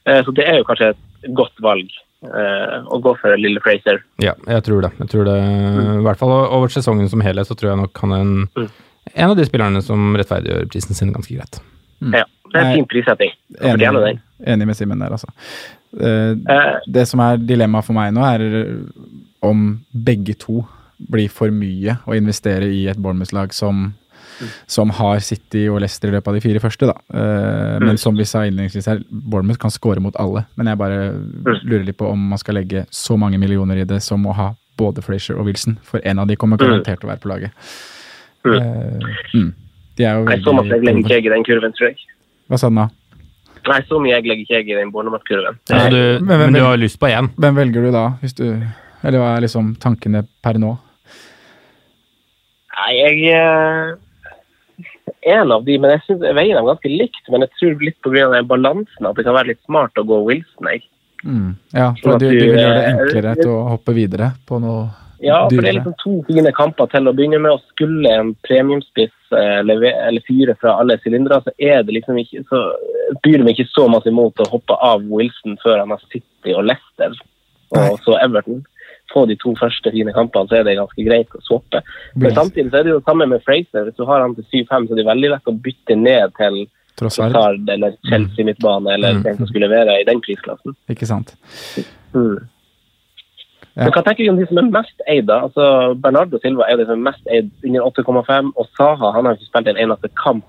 Eh, 0.07 0.21
så 0.25 0.35
det 0.37 0.45
er 0.49 0.59
jo 0.61 0.65
kanskje 0.69 0.93
et 0.93 1.35
godt 1.37 1.57
valg 1.65 1.89
eh, 1.89 2.04
å 2.25 2.99
gå 3.05 3.13
for 3.21 3.37
lille 3.41 3.61
Fraser. 3.61 4.01
Ja, 4.23 4.33
jeg 4.49 4.65
tror 4.65 4.83
det. 4.83 4.91
Jeg 4.99 5.09
tror 5.13 5.25
det 5.29 5.37
I 5.45 6.03
hvert 6.07 6.19
fall 6.19 6.33
over 6.33 6.69
sesongen 6.73 7.09
som 7.13 7.21
helhet, 7.25 7.47
så 7.49 7.55
tror 7.57 7.73
jeg 7.75 7.83
nok 7.83 7.99
han 8.05 8.13
er 8.13 8.21
en, 8.25 8.49
Mm. 8.57 8.69
en 9.15 9.31
av 9.31 9.37
de 9.37 9.45
spillerne 9.45 9.83
som 9.83 10.15
rettferdiggjør 10.17 10.69
prisen 10.71 10.95
sin 10.95 11.13
ganske 11.13 11.35
greit. 11.37 11.61
Ja, 12.01 12.25
det 12.53 12.55
er 12.61 12.65
en 12.65 12.75
fin 12.79 12.87
prissetting. 12.87 13.31
Enig, 13.61 14.21
enig 14.47 14.67
med 14.67 14.77
Simen 14.77 14.99
der, 15.01 15.11
altså. 15.11 15.29
Eh, 16.01 16.35
Eh, 16.51 16.81
det 16.91 17.07
som 17.09 17.21
er 17.21 17.37
dilemmaet 17.39 17.85
for 17.85 17.95
meg 17.95 18.13
nå, 18.13 18.25
er 18.25 18.79
om 19.43 19.81
begge 19.95 20.35
to 20.39 20.65
blir 21.11 21.29
for 21.31 21.51
mye 21.51 21.99
å 22.07 22.17
investere 22.17 22.65
i 22.73 22.87
et 22.89 22.97
Bournemouth-lag 22.97 23.53
som 23.53 23.95
som 24.67 24.91
har 24.91 25.19
City 25.21 25.69
og 25.69 25.81
Leicester 25.81 26.09
i 26.09 26.13
løpet 26.17 26.29
av 26.29 26.35
de 26.35 26.41
fire 26.45 26.61
første. 26.63 26.87
da. 26.87 26.95
Eh, 27.15 27.79
Men 27.81 27.97
som 27.99 28.17
vi 28.17 28.25
sa 28.25 28.45
innledningsvis 28.45 28.87
her, 28.87 29.01
Bournemouth 29.11 29.59
kan 29.59 29.71
score 29.71 30.01
mot 30.01 30.15
alle. 30.17 30.47
Men 30.57 30.67
jeg 30.67 30.79
bare 30.79 31.13
lurer 31.65 31.85
litt 31.85 31.99
på 31.99 32.11
om 32.11 32.29
man 32.29 32.39
skal 32.39 32.55
legge 32.55 32.87
så 32.91 33.17
mange 33.19 33.39
millioner 33.39 33.77
i 33.81 33.85
det 33.85 34.03
som 34.03 34.25
å 34.27 34.35
ha 34.35 34.55
både 34.77 35.03
Frazier 35.03 35.39
og 35.39 35.47
Wilson, 35.47 35.79
for 35.83 36.01
en 36.05 36.19
av 36.19 36.27
de 36.27 36.37
kommer 36.37 36.57
garantert 36.59 37.01
til 37.01 37.09
å 37.09 37.13
være 37.13 37.23
på 37.23 37.29
laget. 37.31 37.51
Uh, 38.45 38.99
mm. 39.35 39.55
De 39.97 40.05
er 40.05 40.19
jo 40.19 40.25
Nei, 40.27 40.41
så 40.43 40.53
masse 40.53 40.69
jeg 40.75 40.83
legger 40.85 40.99
ikke 41.05 41.15
jeg 41.15 41.27
i 41.27 41.33
den 41.33 41.45
kurven, 41.47 41.73
tror 41.73 41.89
jeg. 41.93 41.97
Hva 42.51 42.59
sa 42.59 42.69
den 42.69 42.81
da? 42.83 42.89
Nei, 43.65 43.81
så 43.89 44.01
mye 44.03 44.13
jeg 44.17 44.27
legger 44.27 44.43
ikke 44.45 44.57
jeg 44.59 44.69
i 44.69 44.81
den 44.81 44.91
Bournemouth-kurven. 44.93 45.57
Ja, 45.71 45.89
Men- 45.89 46.27
men- 46.27 46.39
men 46.41 46.53
du 46.53 46.61
har 46.61 46.77
lyst 46.77 46.99
på 46.99 47.07
én. 47.09 47.31
Hvem 47.39 47.55
velger 47.55 47.83
du 47.87 47.91
da, 47.93 48.09
hvis 48.21 48.35
du 48.35 48.63
Eller 49.05 49.19
hva 49.19 49.37
er 49.37 49.43
liksom 49.43 49.77
tankene 49.77 50.27
per 50.43 50.55
nå? 50.55 50.79
Nei, 52.75 52.93
jeg 52.99 53.35
eh, 53.37 53.95
En 55.25 55.53
av 55.55 55.65
de, 55.65 55.77
men 55.81 55.95
jeg 55.95 56.03
synes 56.05 56.27
jeg 56.29 56.37
veier 56.37 56.59
dem 56.59 56.69
ganske 56.69 56.91
likt. 56.91 57.23
Men 57.33 57.47
jeg 57.47 57.55
tror 57.59 57.87
litt 57.87 58.01
pga. 58.05 58.27
den 58.35 58.51
balansen 58.51 59.09
at 59.09 59.17
det 59.17 59.25
kan 59.27 59.37
være 59.37 59.53
litt 59.53 59.63
smart 59.65 60.01
å 60.01 60.05
gå 60.09 60.21
Wilson. 60.27 60.69
Jeg. 60.73 60.85
Mm. 61.25 61.55
Ja, 61.73 61.93
Sånn 61.97 62.03
for 62.03 62.17
at 62.19 62.25
du, 62.25 62.29
du, 62.29 62.43
vil 62.43 62.61
gjøre 62.61 62.77
det 62.77 62.85
eh, 62.85 62.93
enklere 62.93 63.35
til 63.41 63.55
å 63.55 63.63
hoppe 63.71 63.95
videre 63.97 64.35
på 64.45 64.59
noe 64.61 64.83
Ja, 65.25 65.39
for 65.49 65.65
det 65.65 65.71
er 65.71 65.79
liksom 65.79 65.95
to 66.03 66.19
fine 66.27 66.51
kamper 66.53 66.91
til 66.93 67.09
å 67.09 67.15
begynne 67.17 67.41
med. 67.41 67.57
Og 67.57 67.73
skulle 67.73 68.13
en 68.13 68.35
premiumspiss 68.45 69.15
eh, 69.33 69.63
eller 69.63 70.21
fyre 70.29 70.57
fra 70.61 70.77
alle 70.83 70.99
sylindere, 71.01 71.41
så 71.47 71.55
er 71.57 71.87
det 71.87 71.97
liksom 71.97 72.21
ikke 72.21 72.45
så 72.51 72.67
byr 73.25 73.41
de 73.41 73.55
ikke 73.55 73.71
så 73.73 73.87
masse 73.89 74.11
imot 74.11 74.43
å 74.45 74.51
hoppe 74.53 74.77
av 74.85 75.05
Wilson 75.09 75.57
før 75.63 75.81
han 75.81 75.95
har 75.95 76.05
City 76.11 76.53
og 76.53 76.69
Leicester 76.69 77.17
og 77.75 77.99
så 78.05 78.19
Everton. 78.21 78.63
Få 79.15 79.25
de 79.31 79.37
to 79.39 79.55
første 79.61 79.93
fine 79.95 80.13
kampene, 80.13 80.49
så 80.51 80.59
er 80.59 80.65
det 80.67 80.77
ganske 80.81 81.05
greit 81.07 81.35
å 81.39 81.43
swappe. 81.47 81.81
Men 82.19 82.35
samtidig 82.35 82.71
så 82.73 82.81
er 82.81 82.89
det 82.89 82.95
jo 82.97 83.03
samme 83.07 83.29
med 83.31 83.45
Fraser. 83.47 83.85
Hvis 83.87 83.97
du 83.99 84.05
har 84.09 84.25
han 84.25 84.35
til 84.35 84.45
7-5, 84.67 84.89
så 84.89 84.93
er 84.97 85.01
det 85.03 85.07
veldig 85.07 85.31
lett 85.37 85.53
å 85.53 85.55
bytte 85.69 85.97
ned 86.01 86.35
til 86.41 86.65
Trossard, 86.99 87.33
Trossard 87.35 87.71
eller 87.75 87.95
Chelsea 88.11 88.45
midtbane 88.47 88.93
eller 88.95 89.15
Mm. 89.15 89.23
den 89.25 89.37
som 89.39 89.47
skulle 89.51 89.69
være 89.71 90.01
i 90.01 90.05
den 90.07 90.21
prisklassen. 90.23 90.75
ikke 90.91 91.07
sant? 91.07 91.35
Mm. 92.15 92.39
Ja. 93.75 93.85
Men 93.89 93.93
hva 93.97 94.03
tenker 94.07 94.23
vi 94.23 94.29
om 94.31 94.37
de 94.39 94.47
som 94.47 94.59
er 94.61 94.69
mest 94.71 95.01
eid? 95.11 95.27
da? 95.27 95.41
Altså, 95.49 95.95
Bernardo 95.99 96.39
Silva 96.39 96.63
er 96.69 96.77
jo 96.77 96.85
de 96.85 96.87
som 96.87 96.99
er 97.01 97.11
mest 97.11 97.27
eid 97.27 97.51
under 97.67 97.89
8,5, 97.91 98.53
og 98.57 98.67
Saha 98.79 99.11
han 99.17 99.27
har 99.27 99.35
ikke 99.35 99.49
spilt 99.51 99.69
en 99.73 99.81
eneste 99.83 100.11
kamp 100.15 100.45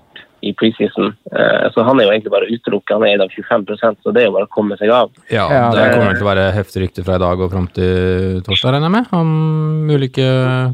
i 0.46 0.52
preseason. 0.58 1.10
Eh, 1.32 1.66
så 1.74 1.84
han 1.86 1.98
er 2.00 2.06
jo 2.06 2.12
egentlig 2.14 2.32
bare 2.32 2.48
utelukket. 2.50 2.94
Han 2.96 3.04
er 3.06 3.14
eid 3.14 3.24
av 3.24 3.32
25 3.34 3.98
så 4.04 4.12
det 4.14 4.22
er 4.22 4.28
jo 4.28 4.34
bare 4.36 4.46
å 4.48 4.52
komme 4.54 4.78
seg 4.80 4.92
av. 4.94 5.10
Ja, 5.32 5.46
det 5.74 5.86
kommer 5.94 6.14
til 6.18 6.26
å 6.26 6.30
være 6.30 6.46
heftig 6.56 6.84
rykte 6.84 7.04
fra 7.06 7.16
i 7.18 7.22
dag 7.24 7.40
og 7.44 7.50
fram 7.52 7.66
til 7.76 8.40
torsdag, 8.46 8.76
regner 8.76 8.88
jeg 8.88 8.96
med, 8.96 9.12
om 9.12 9.90
ulike 9.90 10.28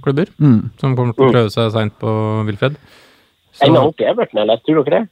klubber 0.04 0.30
Mm. 0.40 0.70
som 0.80 0.96
kommer 0.96 1.14
til 1.16 1.24
å 1.26 1.32
prøve 1.32 1.50
seg 1.54 1.72
seint 1.72 1.98
på 1.98 2.12
Wilfred. 2.46 2.76
Så- 3.52 3.66
Enda 3.68 3.80
opp 3.84 4.00
i 4.00 4.04
Everton, 4.08 4.40
eller 4.42 4.56
tror 4.64 4.84
dere 4.84 5.00
det? 5.00 5.08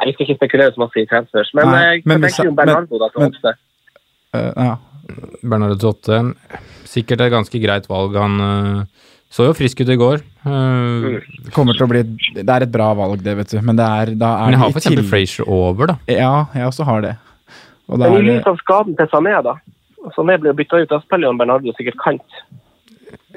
Jeg 0.00 0.14
skal 0.14 0.26
ikke 0.26 0.36
spekulere 0.40 0.72
så 0.74 0.78
masse 0.80 0.96
i 0.96 1.06
transfers, 1.06 1.50
men 1.54 1.66
Nei, 1.68 1.96
eh, 1.96 2.02
men 2.06 2.20
tenker 2.22 2.44
du 2.44 2.48
om 2.48 2.56
Bernardo 2.56 2.98
da 2.98 3.08
til 3.08 3.22
Åtte? 3.26 3.36
odds? 3.44 3.58
Eh, 4.32 4.52
ja. 4.56 4.76
Bernardo 5.42 5.76
Totte, 5.76 6.34
sikkert 6.86 7.20
et 7.20 7.32
ganske 7.32 7.60
greit 7.60 7.86
valg. 7.90 8.14
Han 8.16 8.40
eh, 8.40 8.84
så 9.30 9.46
jo 9.46 9.52
frisk 9.54 9.80
ut 9.84 9.88
i 9.88 9.96
går. 10.00 10.22
Uh, 10.44 11.20
Det 11.46 11.52
kommer 11.54 11.76
til 11.78 11.86
å 11.86 11.90
bli 11.90 12.00
Det 12.34 12.48
er 12.48 12.64
et 12.66 12.72
bra 12.72 12.88
valg, 12.98 13.22
det, 13.22 13.36
vet 13.38 13.50
du. 13.54 13.60
Men 13.62 13.76
det 13.78 13.86
er, 13.86 14.14
da 14.18 14.30
er 14.40 14.44
Men 14.50 14.56
jeg 14.56 14.60
har 14.64 14.70
f.eks. 14.74 14.86
tillegg- 14.88 15.10
Frazier 15.10 15.48
over, 15.48 15.86
da. 15.92 15.96
Ja, 16.10 16.32
jeg 16.54 16.66
også 16.66 16.84
har 16.88 17.00
det. 17.06 17.16
Og 17.88 17.98
da 17.98 18.08
Men 18.10 18.20
i 18.20 18.26
lys 18.30 18.42
det 18.44 18.46
av 18.50 18.58
skaden 18.62 18.96
til 18.98 19.06
Sané, 19.12 19.36
da? 19.46 19.54
Sané 20.16 20.38
blir 20.40 20.52
bytta 20.58 20.80
ut, 20.82 20.88
da 20.88 20.98
spiller 21.04 21.36
Bernardo 21.38 21.72
sikkert 21.78 21.98
kant. 22.02 22.40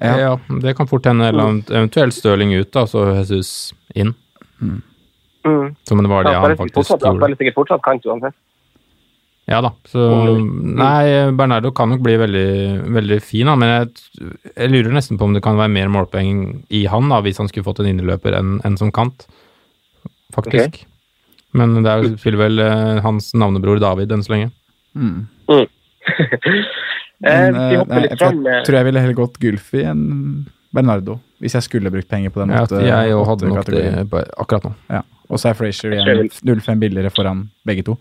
Ja. 0.02 0.16
Ja. 0.18 0.38
det 0.62 0.76
kan 0.78 0.88
fort 0.90 1.06
hende. 1.06 1.28
Eller 1.30 1.62
eventuelt 1.70 2.14
Støling 2.14 2.54
ut, 2.58 2.72
da, 2.72 2.86
så 2.90 3.06
Jesus 3.18 3.74
inn. 3.96 4.16
Mm. 4.62 4.82
Som 5.86 6.00
det 6.02 6.10
var 6.10 6.24
det 6.24 6.32
Ja, 6.34 6.40
han 6.42 6.56
faktisk 6.58 6.74
fortsatt, 6.80 7.04
han 7.04 7.16
gjorde. 7.16 7.24
spiller 7.26 7.38
sikkert 7.42 7.56
fortsatt 7.60 7.82
kant 7.84 8.06
uansett. 8.06 8.34
Ja 9.50 9.60
da. 9.64 9.74
Så 9.92 10.00
Nei, 10.40 11.32
Bernardo 11.36 11.74
kan 11.76 11.92
nok 11.92 12.04
bli 12.06 12.16
veldig, 12.22 12.48
veldig 12.96 13.20
fin, 13.26 13.50
da, 13.50 13.58
men 13.60 13.74
jeg, 13.74 14.30
jeg 14.54 14.72
lurer 14.72 14.96
nesten 14.96 15.20
på 15.20 15.28
om 15.28 15.36
det 15.36 15.44
kan 15.44 15.60
være 15.60 15.74
mer 15.74 15.92
målpoeng 15.92 16.64
i 16.72 16.86
han 16.88 17.12
da, 17.12 17.20
hvis 17.26 17.42
han 17.42 17.52
skulle 17.52 17.68
fått 17.68 17.82
en 17.84 17.90
innerløper 17.92 18.38
enn 18.40 18.56
en 18.64 18.80
som 18.80 18.94
kant. 18.96 19.26
Faktisk. 20.34 20.86
Men 21.54 21.76
det 21.84 21.92
er, 21.92 22.08
spiller 22.18 22.40
vel 22.46 22.64
eh, 22.64 23.02
hans 23.06 23.34
navnebror 23.38 23.84
David 23.84 24.16
enn 24.16 24.24
så 24.26 24.38
lenge. 24.38 24.52
mm. 24.98 25.22
Eh, 27.24 27.40
Men, 27.40 27.56
eh, 27.56 27.84
nei, 27.88 28.00
jeg 28.10 28.18
tror, 28.20 28.34
eh, 28.52 28.66
jeg 28.68 28.86
ville 28.90 29.00
heller 29.00 29.16
gått 29.16 29.38
Gulfi 29.40 29.84
enn 29.88 30.02
Bernardo, 30.76 31.22
hvis 31.40 31.54
jeg 31.56 31.64
skulle 31.70 31.92
brukt 31.94 32.10
penger 32.12 32.34
på 32.36 32.42
den 32.42 32.52
Ja, 32.52 32.66
jeg 32.84 33.14
jo 33.14 33.22
hadde 33.30 33.48
nok 33.48 33.70
det 33.70 33.84
akkurat 34.36 34.66
nå. 34.68 34.74
Ja. 34.92 35.00
Og 35.32 35.40
så 35.40 35.54
er 35.54 35.56
Frazier 35.56 35.94
Jeg 35.96 36.04
tror 36.04 36.20
jeg 36.20 36.34
igjen 36.34 36.60
0,5 36.60 36.82
billigere 36.82 37.14
foran 37.16 37.46
begge 37.64 37.86
to. 37.88 37.96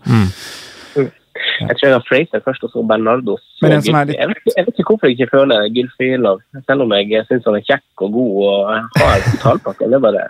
Jeg 1.59 1.75
tror 1.77 1.87
jeg 1.87 1.95
har 1.99 2.05
Fraser 2.09 2.39
først, 2.45 2.63
og 2.63 2.69
så 2.73 2.81
Bernardo. 2.87 3.37
Så 3.59 3.67
litt- 3.69 3.85
jeg, 4.19 4.27
vet, 4.29 4.53
jeg 4.57 4.65
vet 4.65 4.79
ikke 4.79 4.89
hvorfor 4.91 5.07
jeg 5.07 5.19
ikke 5.19 5.31
føler 5.35 5.67
Gylfi 5.75 6.09
lov, 6.17 6.41
selv 6.67 6.81
om 6.81 6.91
jeg 6.91 7.25
syns 7.27 7.45
han 7.45 7.55
er 7.59 7.65
kjekk 7.69 8.05
og 8.07 8.11
god 8.17 8.31
og 8.45 8.57
har 9.01 9.19
totalpakke. 9.31 9.85
Det 9.91 9.93
er 9.99 10.05
bare 10.09 10.23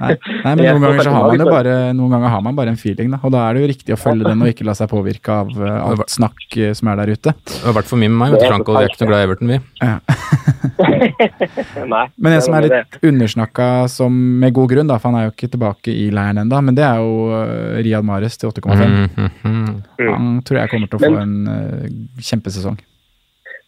Nei, 0.00 0.14
nei 0.44 0.52
men 0.56 0.64
noen 0.64 0.84
ganger, 0.86 1.02
så 1.04 1.12
har 1.14 1.26
man 1.28 1.42
jo 1.42 1.46
bare, 1.50 1.74
noen 1.96 2.14
ganger 2.14 2.32
har 2.32 2.44
man 2.46 2.56
bare 2.56 2.72
en 2.72 2.78
feeling, 2.80 3.10
da. 3.12 3.20
Og 3.26 3.34
da 3.34 3.42
er 3.46 3.56
det 3.56 3.64
jo 3.64 3.70
riktig 3.72 3.96
å 3.96 4.00
følge 4.00 4.28
den 4.28 4.44
og 4.44 4.52
ikke 4.52 4.66
la 4.68 4.74
seg 4.78 4.90
påvirke 4.90 5.34
av 5.42 5.50
eh, 5.54 5.78
alt 5.84 6.12
snakk 6.12 6.56
eh, 6.56 6.72
som 6.76 6.90
er 6.92 7.02
der 7.02 7.12
ute. 7.14 7.34
Det 7.50 7.60
har 7.66 7.76
vært 7.76 7.90
for 7.90 8.00
mye 8.00 8.12
med 8.12 8.20
meg, 8.22 8.36
vet 8.36 8.44
du, 8.44 8.48
Franco. 8.48 8.76
Vi 8.78 8.86
er 8.86 8.94
ikke 8.94 9.04
noe 9.04 9.12
glad 9.12 9.20
i 9.20 9.28
Everton, 9.28 9.52
vi. 9.52 9.60
Ja. 9.84 9.98
Men 12.16 12.32
en 12.32 12.42
som 12.44 12.56
er 12.56 12.66
litt 12.66 12.98
undersnakka 13.04 13.68
som 13.92 14.16
med 14.40 14.54
god 14.56 14.72
grunn, 14.74 14.90
da, 14.90 14.98
for 15.00 15.10
han 15.10 15.20
er 15.20 15.28
jo 15.28 15.34
ikke 15.34 15.50
tilbake 15.54 15.94
i 15.94 16.08
leiren 16.14 16.42
ennå, 16.44 16.60
men 16.64 16.76
det 16.76 16.84
er 16.86 17.00
jo 17.02 17.28
eh, 17.36 17.80
Riyad 17.84 18.06
Mahrez 18.06 18.38
til 18.40 18.52
8,5. 18.52 18.80
Mhm, 18.80 19.28
mhm. 19.44 19.82
Han 20.10 20.30
tror 20.46 20.62
jeg 20.62 20.72
kommer 20.72 20.90
til 20.90 21.00
å 21.00 21.04
få 21.04 21.12
Men- 21.18 21.46
en 21.50 22.08
kjempesesong. 22.20 22.80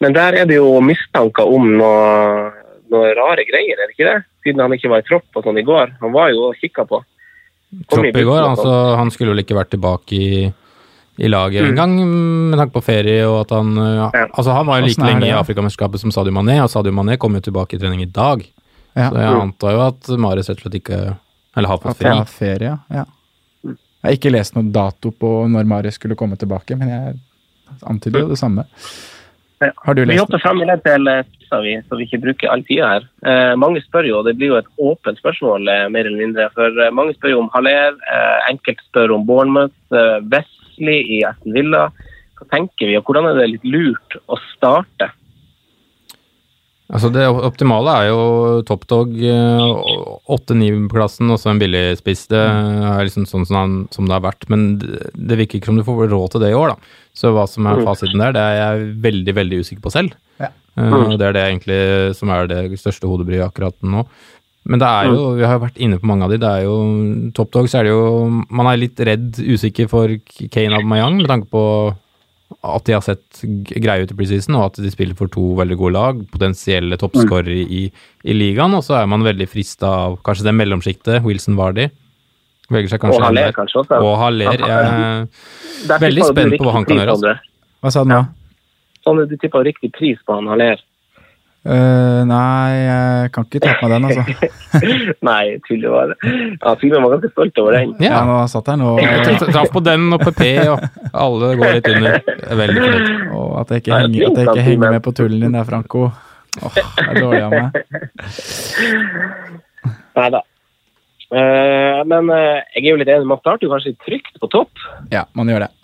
Men 0.01 0.13
der 0.15 0.35
er 0.41 0.45
det 0.49 0.57
jo 0.57 0.79
mistanker 0.83 1.47
om 1.47 1.69
noe, 1.79 2.51
noe 2.93 3.11
rare 3.17 3.43
greier, 3.47 3.77
er 3.79 3.89
det 3.89 3.95
ikke 3.97 4.09
det? 4.09 4.19
Siden 4.45 4.61
han 4.63 4.75
ikke 4.75 4.91
var 4.91 5.03
i 5.03 5.07
tropp 5.07 5.39
og 5.39 5.45
sånn 5.47 5.59
i 5.61 5.65
går. 5.67 5.95
Han 6.01 6.13
var 6.15 6.31
jo 6.33 6.49
og 6.49 6.59
kikka 6.61 6.85
på. 6.89 6.99
Kom 7.89 8.03
Tropp 8.03 8.19
i 8.19 8.25
går, 8.27 8.41
altså, 8.45 8.73
han 8.99 9.09
skulle 9.13 9.33
vel 9.33 9.41
ikke 9.41 9.57
vært 9.57 9.71
tilbake 9.73 10.13
i, 10.17 10.43
i 11.25 11.29
laget 11.29 11.65
engang 11.65 11.95
med 12.51 12.59
tanke 12.59 12.75
på 12.75 12.83
ferie 12.85 13.23
og 13.25 13.39
at 13.43 13.53
han 13.55 13.71
ja, 13.77 14.09
Ja. 14.13 14.27
Altså, 14.29 14.51
han 14.53 14.67
var 14.67 14.79
jo 14.81 14.85
like 14.87 14.99
Hvordan 14.99 15.09
lenge 15.23 15.31
i? 15.31 15.37
Afrikamesterskapet 15.39 16.03
som 16.03 16.13
Sadio 16.13 16.33
Mané, 16.35 16.59
og 16.61 16.69
Sadio 16.69 16.93
Mané 16.93 17.17
kom 17.17 17.33
jo 17.33 17.41
tilbake 17.41 17.77
i 17.77 17.81
trening 17.81 18.03
i 18.05 18.09
dag. 18.09 18.45
Ja. 18.93 19.09
Så 19.09 19.17
jeg 19.17 19.41
antar 19.41 19.73
jo 19.73 19.81
at 19.87 20.11
Marius 20.21 20.51
rett 20.51 20.59
og 20.61 20.67
slett 20.67 20.77
ikke 20.83 20.99
Eller 21.57 21.69
har 21.71 21.81
fått 21.81 21.97
ferie. 21.97 22.25
ferie, 22.29 22.77
ja. 22.93 23.05
Jeg 23.63 24.09
har 24.09 24.17
ikke 24.17 24.33
lest 24.35 24.53
noen 24.57 24.69
dato 24.75 25.13
på 25.15 25.31
når 25.49 25.65
Marius 25.69 25.95
skulle 25.97 26.17
komme 26.19 26.35
tilbake, 26.37 26.75
men 26.77 26.89
jeg 26.91 27.13
antyder 27.89 28.25
jo 28.25 28.33
det 28.33 28.37
samme. 28.41 28.65
Har 29.85 29.95
du 29.95 30.03
Vi 30.05 30.17
hopper 30.19 30.41
frem 30.41 30.61
i 30.63 30.67
det 30.69 30.79
til 30.85 31.07
eh, 31.11 31.23
vi, 31.61 31.73
så 31.87 31.97
vi 31.99 32.07
ikke 32.07 32.21
bruker 32.23 32.49
all 32.49 32.63
tida 32.65 32.89
her. 32.89 33.07
Eh, 33.29 33.53
mange 33.59 33.81
spør 33.83 34.07
jo, 34.07 34.19
og 34.19 34.27
det 34.27 34.35
blir 34.39 34.53
jo 34.53 34.59
et 34.61 34.69
åpent 34.81 35.19
spørsmål, 35.21 35.67
eh, 35.69 35.89
mer 35.93 36.09
eller 36.09 36.21
mindre. 36.23 36.49
For 36.55 36.81
eh, 36.81 36.93
mange 36.95 37.13
spør 37.17 37.35
jo 37.35 37.41
om 37.43 37.51
Haller, 37.53 37.97
eh, 38.09 38.39
enkelte 38.49 38.85
spør 38.87 39.13
om 39.17 39.27
Bournemouth, 39.27 39.75
eh, 39.93 40.19
Wesley 40.33 41.03
i 41.17 41.23
Aston 41.29 41.53
Villa. 41.57 41.87
Hva 42.39 42.49
tenker 42.55 42.89
vi, 42.89 42.97
og 42.97 43.05
hvordan 43.05 43.29
er 43.29 43.41
det 43.41 43.51
litt 43.51 43.67
lurt 43.75 44.17
å 44.25 44.39
starte? 44.53 45.11
Altså 46.93 47.09
Det 47.09 47.23
optimale 47.25 47.93
er 48.03 48.09
jo 48.11 48.25
toppdog, 48.69 49.15
åtte-ni-plassen 50.35 51.31
og 51.33 51.39
så 51.41 51.49
en 51.49 51.61
billig 51.61 51.97
spiss. 51.97 52.27
Det 52.29 52.37
er 52.37 53.01
liksom 53.07 53.25
sånn 53.29 53.47
som, 53.49 53.57
han, 53.57 53.77
som 53.93 54.05
det 54.05 54.13
har 54.13 54.25
vært, 54.27 54.45
men 54.53 54.75
det, 54.77 55.39
virker 55.39 55.57
ikke 55.57 55.71
som 55.71 55.79
du 55.79 55.85
får 55.87 56.05
råd 56.11 56.35
til 56.35 56.45
det 56.45 56.51
i 56.53 56.59
år. 56.59 56.75
da. 56.75 56.99
Så 57.17 57.33
hva 57.33 57.47
som 57.49 57.65
er 57.69 57.81
fasiten 57.85 58.21
der, 58.21 58.35
det 58.35 58.43
er 58.43 58.59
jeg 58.59 58.85
veldig 59.07 59.35
veldig 59.39 59.63
usikker 59.63 59.81
på 59.85 59.93
selv. 59.93 60.13
Ja. 60.41 60.51
Eh, 60.77 61.15
det 61.17 61.25
er 61.25 61.35
det 61.35 61.47
egentlig 61.47 61.81
som 62.19 62.29
er 62.33 62.49
det 62.51 62.61
største 62.81 63.09
hodebryet 63.09 63.47
akkurat 63.47 63.77
nå. 63.81 64.05
Men 64.69 64.79
det 64.79 64.87
er 64.87 65.09
jo, 65.11 65.33
vi 65.35 65.43
har 65.43 65.57
jo 65.57 65.65
vært 65.65 65.81
inne 65.83 65.97
på 65.99 66.07
mange 66.07 66.23
av 66.23 66.31
de, 66.31 66.39
det 66.39 66.49
er 66.49 66.67
jo 66.67 66.77
toppdog, 67.35 67.67
så 67.67 67.81
er 67.81 67.89
det 67.89 67.91
jo 67.91 68.29
Man 68.47 68.69
er 68.69 68.79
litt 68.79 69.01
redd, 69.03 69.41
usikker 69.41 69.89
for 69.91 70.13
Kane 70.53 70.77
Abmayang 70.77 71.17
med 71.19 71.27
tanke 71.27 71.49
på 71.51 71.63
at 72.63 72.85
de 72.87 72.95
har 72.95 73.03
sett 73.03 73.41
greie 73.43 74.05
ut 74.05 74.11
i 74.13 74.15
preseason, 74.15 74.55
og 74.55 74.69
at 74.69 74.79
de 74.83 74.91
spiller 74.91 75.17
for 75.19 75.31
to 75.31 75.49
veldig 75.59 75.77
gode 75.79 75.95
lag, 75.97 76.21
potensielle 76.31 76.95
toppskårere 76.99 77.65
i, 77.65 77.81
i 78.23 78.35
ligaen, 78.37 78.75
og 78.77 78.85
så 78.87 79.01
er 79.01 79.09
man 79.11 79.25
veldig 79.25 79.49
frista 79.51 79.89
av 80.05 80.15
kanskje 80.23 80.47
det 80.47 80.55
mellomsjiktet, 80.61 81.19
Wilson 81.25 81.59
Vardy. 81.59 81.89
Velger 82.71 82.93
seg 82.93 83.01
Og 83.01 83.09
kanskje 83.09 83.25
Haller 83.25 83.41
en 83.41 83.49
der. 83.49 83.57
kanskje 83.57 83.81
også. 83.81 83.99
Og 83.99 84.15
Haller. 84.21 84.63
Jeg, 84.63 85.91
er 85.91 86.05
veldig 86.05 86.29
spent 86.29 86.55
på 86.55 86.63
hva 86.63 86.77
han 86.77 86.87
kan 86.87 87.01
gjøre. 87.01 87.35
Hva 87.83 87.91
sa 87.91 88.05
du 88.05 88.13
nå? 88.13 88.21
Om 89.11 89.19
du 89.27 89.35
tipper 89.35 89.65
riktig 89.67 89.91
pris 89.97 90.21
på 90.23 90.37
han 90.37 90.47
Haller. 90.47 90.79
Eh, 91.63 92.21
nei, 92.27 92.71
jeg 92.75 93.29
kan 93.31 93.45
ikke 93.47 93.61
ta 93.63 93.73
på 93.79 93.87
meg 93.87 93.93
den, 93.93 94.07
altså. 94.09 94.49
Nei, 95.29 95.43
tuller 95.63 95.93
bare. 95.93 96.17
Ja, 96.59 96.73
Simen 96.81 97.05
var 97.05 97.13
ganske 97.13 97.29
stolt 97.31 97.61
over 97.63 97.77
den. 97.77 97.93
Ja, 98.03 98.09
ja, 98.09 98.19
nå 98.27 98.35
satt 98.51 98.67
jeg 98.67 98.81
nå 98.81 98.97
tra- 98.99 99.47
traff 99.47 99.71
på 99.71 99.83
den 99.85 100.09
og 100.11 100.25
PP, 100.25 100.43
og 100.73 100.83
alle 101.23 101.53
går 101.61 101.77
litt 101.77 101.87
under. 101.93 102.19
Er 102.19 102.59
veldig 102.59 102.83
fornøyd. 102.83 103.07
Og 103.39 103.55
at 103.61 103.71
jeg 103.71 103.85
ikke 103.85 103.95
Nei, 103.95 104.01
henger, 104.03 104.27
at 104.27 104.41
jeg 104.41 104.49
ikke 104.51 104.67
henger 104.67 104.95
med 104.97 105.05
på 105.07 105.15
tullen 105.21 105.47
din 105.47 105.55
der, 105.55 105.69
Franco. 105.71 106.09
Åh, 106.59 106.75
det 106.75 107.07
er 107.07 107.23
dårlig 107.23 107.43
av 107.47 107.55
meg. 107.55 107.71
Nei 110.19 110.29
da. 110.35 110.45
Uh, 111.33 112.03
men 112.05 112.27
uh, 112.29 112.59
jeg 112.75 112.83
er 112.83 112.91
jo 112.91 112.99
litt 112.99 113.09
enig, 113.09 113.25
man 113.31 113.39
starter 113.39 113.65
jo 113.65 113.71
kanskje 113.71 113.95
trygt 114.03 114.35
på 114.41 114.51
topp. 114.51 114.87
Ja, 115.15 115.23
man 115.31 115.47
gjør 115.49 115.63
det. 115.65 115.75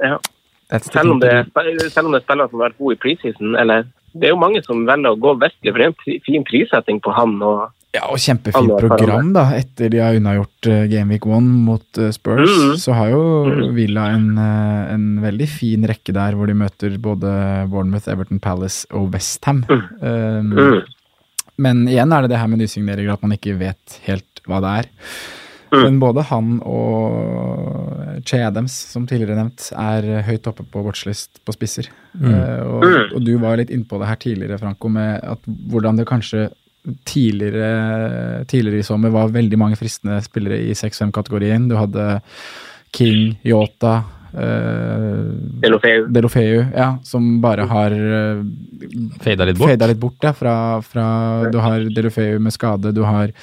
Ja. 0.00 0.16
Selv 0.72 1.12
om, 1.12 1.20
det, 1.20 1.34
selv 1.92 2.08
om 2.08 2.14
det 2.16 2.22
er 2.22 2.24
spillere 2.24 2.48
som 2.48 2.62
har 2.62 2.70
vært 2.70 2.80
gode 2.80 2.96
i 2.96 3.02
preseason. 3.04 3.58
Eller 3.60 3.84
det 4.14 4.28
er 4.28 4.34
jo 4.34 4.40
mange 4.40 4.62
som 4.64 4.84
velger 4.86 5.12
å 5.14 5.20
gå 5.20 5.36
vestlig, 5.40 5.70
for 5.72 5.78
det 5.78 5.86
er 5.86 5.92
en 5.92 6.20
fin 6.26 6.44
prissetting 6.48 7.00
på 7.00 7.12
han. 7.16 7.40
og 7.42 7.70
Ja, 7.94 8.06
og 8.08 8.16
kjempefint 8.16 8.70
program, 8.80 9.32
da. 9.34 9.42
Etter 9.52 9.90
de 9.92 9.98
har 10.00 10.14
unnagjort 10.16 10.66
uh, 10.66 10.86
Gameweek 10.88 11.26
1 11.28 11.42
mot 11.66 11.98
eh, 12.00 12.10
Spurs, 12.10 12.48
Mhm. 12.48 12.76
så 12.80 12.94
har 12.96 13.10
jo 13.10 13.22
Mhm. 13.50 13.74
Villa 13.76 14.06
en, 14.14 14.38
eh, 14.38 14.94
en 14.94 15.20
veldig 15.20 15.48
fin 15.48 15.84
rekke 15.84 16.12
der, 16.14 16.32
hvor 16.32 16.46
de 16.46 16.54
møter 16.54 16.96
både 16.98 17.68
Bournemouth, 17.68 18.08
Everton 18.08 18.40
Palace 18.40 18.86
og 18.92 19.12
Westham. 19.12 19.64
Um, 19.68 20.52
Mm. 20.56 20.82
Men 21.58 21.86
igjen 21.86 22.10
er 22.16 22.22
det 22.22 22.30
det 22.30 22.38
her 22.38 22.48
med 22.48 22.60
nysigneringer, 22.60 23.12
at 23.12 23.22
man 23.22 23.32
ikke 23.36 23.58
vet 23.58 24.00
helt 24.06 24.40
hva 24.48 24.58
det 24.62 24.86
er. 24.86 24.90
Mm. 25.72 25.82
Men 25.86 26.00
både 26.02 26.22
han 26.28 26.48
og 26.68 28.22
Che 28.28 28.42
Adams, 28.44 28.74
som 28.92 29.06
tidligere 29.08 29.38
nevnt, 29.38 29.70
er 29.72 30.22
høyt 30.26 30.46
oppe 30.50 30.66
på 30.68 30.82
watchlist 30.84 31.40
på 31.46 31.54
spisser. 31.56 31.88
Eh, 32.20 32.60
og, 32.60 32.82
Mm. 32.84 33.14
og 33.16 33.24
du 33.24 33.38
var 33.38 33.56
litt 33.56 33.70
innpå 33.72 33.98
det 33.98 34.08
her 34.10 34.16
tidligere, 34.20 34.58
Franco, 34.60 34.88
med 34.88 35.20
at 35.24 35.38
hvordan 35.48 35.96
det 35.96 36.06
kanskje 36.06 36.50
tidligere, 37.06 38.44
tidligere 38.50 38.80
i 38.82 38.86
sommer 38.86 39.10
var 39.14 39.28
veldig 39.32 39.58
mange 39.58 39.76
fristende 39.78 40.20
spillere 40.24 40.58
i 40.60 40.72
6-5-kategorien. 40.74 41.68
Du 41.70 41.76
hadde 41.78 42.20
King, 42.92 43.38
Yota, 43.46 44.02
Delofeu. 44.32 46.06
Delofeu, 46.08 46.62
ja, 46.72 46.88
som 47.04 47.40
bare 47.42 47.66
har 47.68 47.92
uh, 47.92 48.40
Fada 49.22 49.46
litt 49.46 49.58
bort. 49.60 49.70
Fada 49.70 49.88
litt 49.90 50.00
bort, 50.00 50.18
ja. 50.24 50.32
Fra, 50.36 50.54
fra, 50.86 51.04
du 51.52 51.58
har 51.62 51.84
Delofeu 51.92 52.40
med 52.42 52.54
skade, 52.54 52.94
du 52.96 53.02
har 53.06 53.34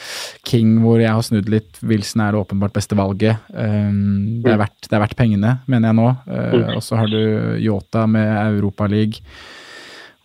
King 0.48 0.80
hvor 0.84 1.00
jeg 1.02 1.14
har 1.14 1.26
snudd 1.26 1.52
litt. 1.52 1.80
Wilson 1.86 2.26
er 2.26 2.34
det 2.34 2.42
åpenbart 2.42 2.76
beste 2.76 2.98
valget. 3.00 3.40
Um, 3.54 4.42
det, 4.44 4.56
er 4.56 4.60
verdt, 4.66 4.90
det 4.90 4.98
er 4.98 5.06
verdt 5.06 5.18
pengene, 5.20 5.56
mener 5.70 5.92
jeg 5.92 6.00
nå. 6.02 6.10
Uh, 6.28 6.76
og 6.76 6.84
så 6.86 7.00
har 7.00 7.14
du 7.14 7.22
Yota 7.62 8.06
med 8.10 8.34
Europaliga. 8.50 9.24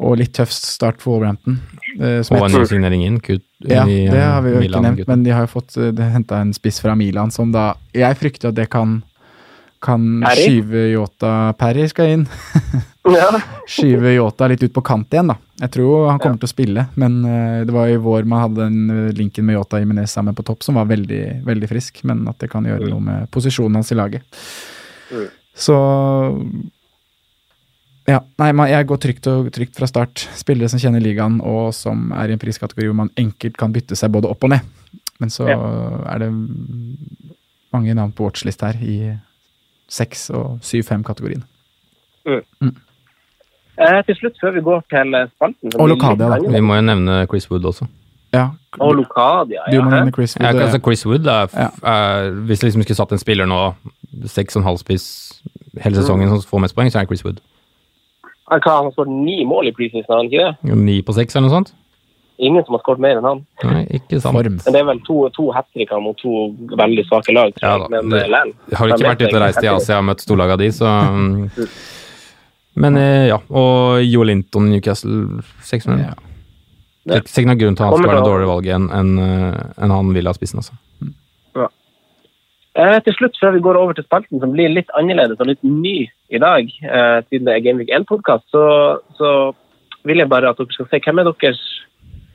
Og 0.05 0.16
litt 0.19 0.32
tøff 0.35 0.51
start 0.51 0.99
for 1.05 1.15
Wolverhampton. 1.15 1.61
Uh, 2.01 2.19
Og 2.19 2.49
en 2.49 2.57
ny 2.57 2.65
signering 2.66 3.05
inn. 3.07 3.20
Kutt, 3.23 3.45
ja, 3.62 3.85
i, 3.86 4.05
det 4.11 4.20
har 4.24 4.43
vi 4.43 4.57
jo 4.57 4.62
ikke 4.65 4.82
nevnt, 4.82 5.05
gutten. 5.05 5.12
men 5.12 5.27
de 5.27 5.36
har 5.36 5.47
jo 5.47 5.53
fått 5.55 5.77
henta 6.01 6.41
en 6.43 6.51
spiss 6.57 6.82
fra 6.82 6.97
Milan 6.99 7.31
som 7.32 7.53
da 7.55 7.74
Jeg 7.95 8.19
frykter 8.19 8.51
at 8.51 8.59
det 8.59 8.66
kan 8.73 8.99
kan 9.85 10.05
Perry? 10.24 10.47
skyve 10.48 10.82
Yota 10.94 11.31
Perry 11.61 11.86
skal 11.93 12.16
inn. 12.16 12.27
Ja. 13.05 13.27
Skyve 13.69 14.15
Yota 14.15 14.47
litt 14.48 14.62
ut 14.65 14.73
på 14.73 14.81
kant 14.81 15.12
igjen, 15.12 15.28
da. 15.28 15.35
Jeg 15.61 15.74
tror 15.74 16.06
han 16.09 16.16
kommer 16.23 16.39
til 16.40 16.48
å 16.48 16.52
spille, 16.55 16.86
men 16.97 17.19
eh, 17.28 17.59
det 17.69 17.74
var 17.77 17.90
i 17.93 17.98
vår 18.01 18.24
man 18.24 18.40
hadde 18.47 18.65
den 18.65 18.78
eh, 18.94 19.11
linken 19.19 19.44
med 19.44 19.59
Yota 19.59 19.77
Imenez 19.85 20.15
sammen 20.16 20.32
på 20.39 20.40
topp, 20.48 20.65
som 20.65 20.78
var 20.81 20.89
veldig, 20.89 21.43
veldig 21.44 21.69
frisk, 21.69 22.01
men 22.09 22.23
at 22.32 22.39
det 22.40 22.48
kan 22.55 22.65
gjøre 22.65 22.89
noe 22.89 23.05
med 23.05 23.27
posisjonen 23.35 23.77
hans 23.77 23.93
i 23.93 23.98
laget. 24.01 24.24
Mm. 25.12 25.27
Så 25.66 25.77
ja, 28.09 28.23
nei, 28.40 28.48
jeg 28.73 28.89
går 28.89 29.02
trygt 29.05 29.28
og 29.32 29.52
trygt 29.55 29.77
fra 29.78 29.89
start. 29.89 30.24
Spillere 30.36 30.69
som 30.73 30.81
kjenner 30.81 31.05
ligaen, 31.05 31.39
og 31.44 31.70
som 31.77 32.11
er 32.16 32.32
i 32.32 32.39
en 32.39 32.40
priskategori 32.43 32.89
hvor 32.90 32.98
man 33.05 33.12
enkelt 33.20 33.61
kan 33.61 33.73
bytte 33.77 33.97
seg 34.01 34.12
både 34.16 34.32
opp 34.32 34.48
og 34.48 34.52
ned. 34.56 34.65
Men 35.20 35.28
så 35.32 35.47
Ja. 35.48 35.61
er 36.12 36.24
det 36.24 36.32
mange 37.73 37.94
navn 37.97 38.12
på 38.16 38.24
watchlist 38.27 38.65
her 38.65 38.77
i 38.81 39.12
6- 39.90 40.31
og 40.35 40.59
7-5-kategorien. 40.62 41.44
Eh, 42.27 44.05
til 44.06 44.15
slutt, 44.16 44.36
før 44.40 44.51
vi 44.55 44.61
går 44.61 44.82
til 44.90 45.15
eh, 45.15 45.28
spalten 45.35 45.73
Og 45.81 45.89
Lokadia, 45.89 46.28
da. 46.31 46.39
Vi 46.56 46.61
må 46.61 46.74
jo 46.78 46.81
nevne 46.81 47.27
Chris 47.27 47.51
Wood 47.51 47.65
også. 47.65 47.86
Ja, 48.35 48.48
Og 48.78 48.94
Locadia, 48.94 49.61
du 49.73 49.82
må 49.82 49.90
nevne 49.90 50.12
Chris 50.12 50.36
Wood. 50.40 50.47
Ja, 50.55 50.62
altså 50.62 50.78
Chris 50.78 51.06
Wood 51.06 51.27
er, 51.27 51.47
Ja. 51.56 51.69
er 51.93 52.31
Hvis 52.31 52.62
jeg 52.62 52.69
liksom 52.69 52.82
skulle 52.82 52.97
satt 52.97 53.12
en 53.12 53.19
spiller 53.19 53.47
nå, 53.47 53.74
seks 54.27 54.56
og 54.56 54.61
en 54.61 54.66
halv 54.66 54.78
spiss 54.78 55.43
hele 55.82 55.97
sesongen 55.97 56.28
som 56.28 56.43
får 56.43 56.59
mest 56.61 56.74
poeng, 56.74 56.90
så 56.93 56.98
er 56.98 57.02
det 57.02 57.09
Chris 57.09 57.24
Wood. 57.24 57.40
Han 58.51 58.61
han 58.65 58.85
har 58.85 58.90
skåret 58.90 59.09
ni 59.11 59.44
mål 59.44 59.66
i 59.66 59.73
preseason, 59.73 60.05
har 60.09 60.16
han 60.16 60.32
ikke 60.32 60.44
det? 60.44 60.77
Ni 60.77 61.02
på 61.02 61.12
seks 61.12 61.36
eller 61.36 61.48
noe 61.48 61.56
sånt? 61.56 61.74
Ingen 62.39 62.65
som 62.66 62.74
har 62.74 62.82
skåret 62.82 62.98
mer 62.98 63.19
enn 63.20 63.27
han. 63.28 63.40
Nei, 63.62 63.85
ikke 64.01 64.19
sant. 64.19 64.35
Form. 64.35 64.56
Men 64.65 64.74
det 64.74 64.81
er 64.81 64.86
vel 64.89 65.01
to, 65.06 65.20
to 65.36 65.51
hat-tricker 65.55 66.01
mot 66.02 66.19
to 66.19 66.48
veldig 66.74 67.05
svake 67.06 67.35
lag. 67.36 67.55
tror 67.55 67.69
Ja 67.69 67.78
da, 67.78 67.89
Men 67.93 68.11
det- 68.11 68.24
eh. 68.27 68.52
Jeg 68.70 68.78
har 68.78 68.89
ikke 68.89 69.09
vært 69.09 69.23
ute 69.23 69.36
og 69.36 69.43
reist 69.44 69.62
i 69.62 69.70
Asia 69.70 69.98
og 69.98 70.05
møtt 70.09 70.24
storlagene 70.24 70.59
de, 70.59 70.70
så 70.74 70.90
Men 72.82 72.97
eh, 72.98 73.28
ja. 73.31 73.39
Og 73.51 74.02
Joe 74.02 74.24
Linton 74.27 74.70
Newcastle 74.70 75.43
seks 75.62 75.86
minutter. 75.86 76.11
Ja. 76.11 76.31
Det 77.05 77.20
er 77.20 77.23
ikke 77.23 77.47
noen 77.47 77.61
grunn 77.61 77.77
til 77.77 77.85
at 77.85 77.90
han 77.93 77.98
skal 78.01 78.11
være 78.11 78.23
et 78.24 78.31
dårligere 78.32 78.51
valg 78.51 78.66
enn 78.66 78.90
en, 78.90 79.11
en 79.77 79.90
han 79.93 80.12
vil 80.16 80.27
ha 80.27 80.32
spissen, 80.35 80.59
altså. 80.62 80.74
Eh, 82.74 82.97
til 83.06 83.15
slutt, 83.15 83.36
før 83.39 83.52
vi 83.55 83.61
går 83.62 83.77
over 83.78 83.94
til 83.94 84.02
spalten 84.02 84.40
som 84.43 84.51
blir 84.51 84.73
litt 84.73 84.89
annerledes 84.98 85.39
og 85.39 85.47
litt 85.47 85.61
ny 85.62 86.09
i 86.35 86.40
dag, 86.43 86.66
eh, 86.82 87.19
siden 87.31 87.47
det 87.47 87.52
er 87.55 87.62
Gameweek 87.62 87.93
1-podkast, 88.01 88.48
så, 88.51 88.65
så 89.15 89.28
vil 90.02 90.19
jeg 90.19 90.31
bare 90.32 90.51
at 90.51 90.59
dere 90.59 90.74
skal 90.74 90.89
se 90.90 90.98
hvem 91.05 91.23
er 91.23 91.28
deres 91.31 91.61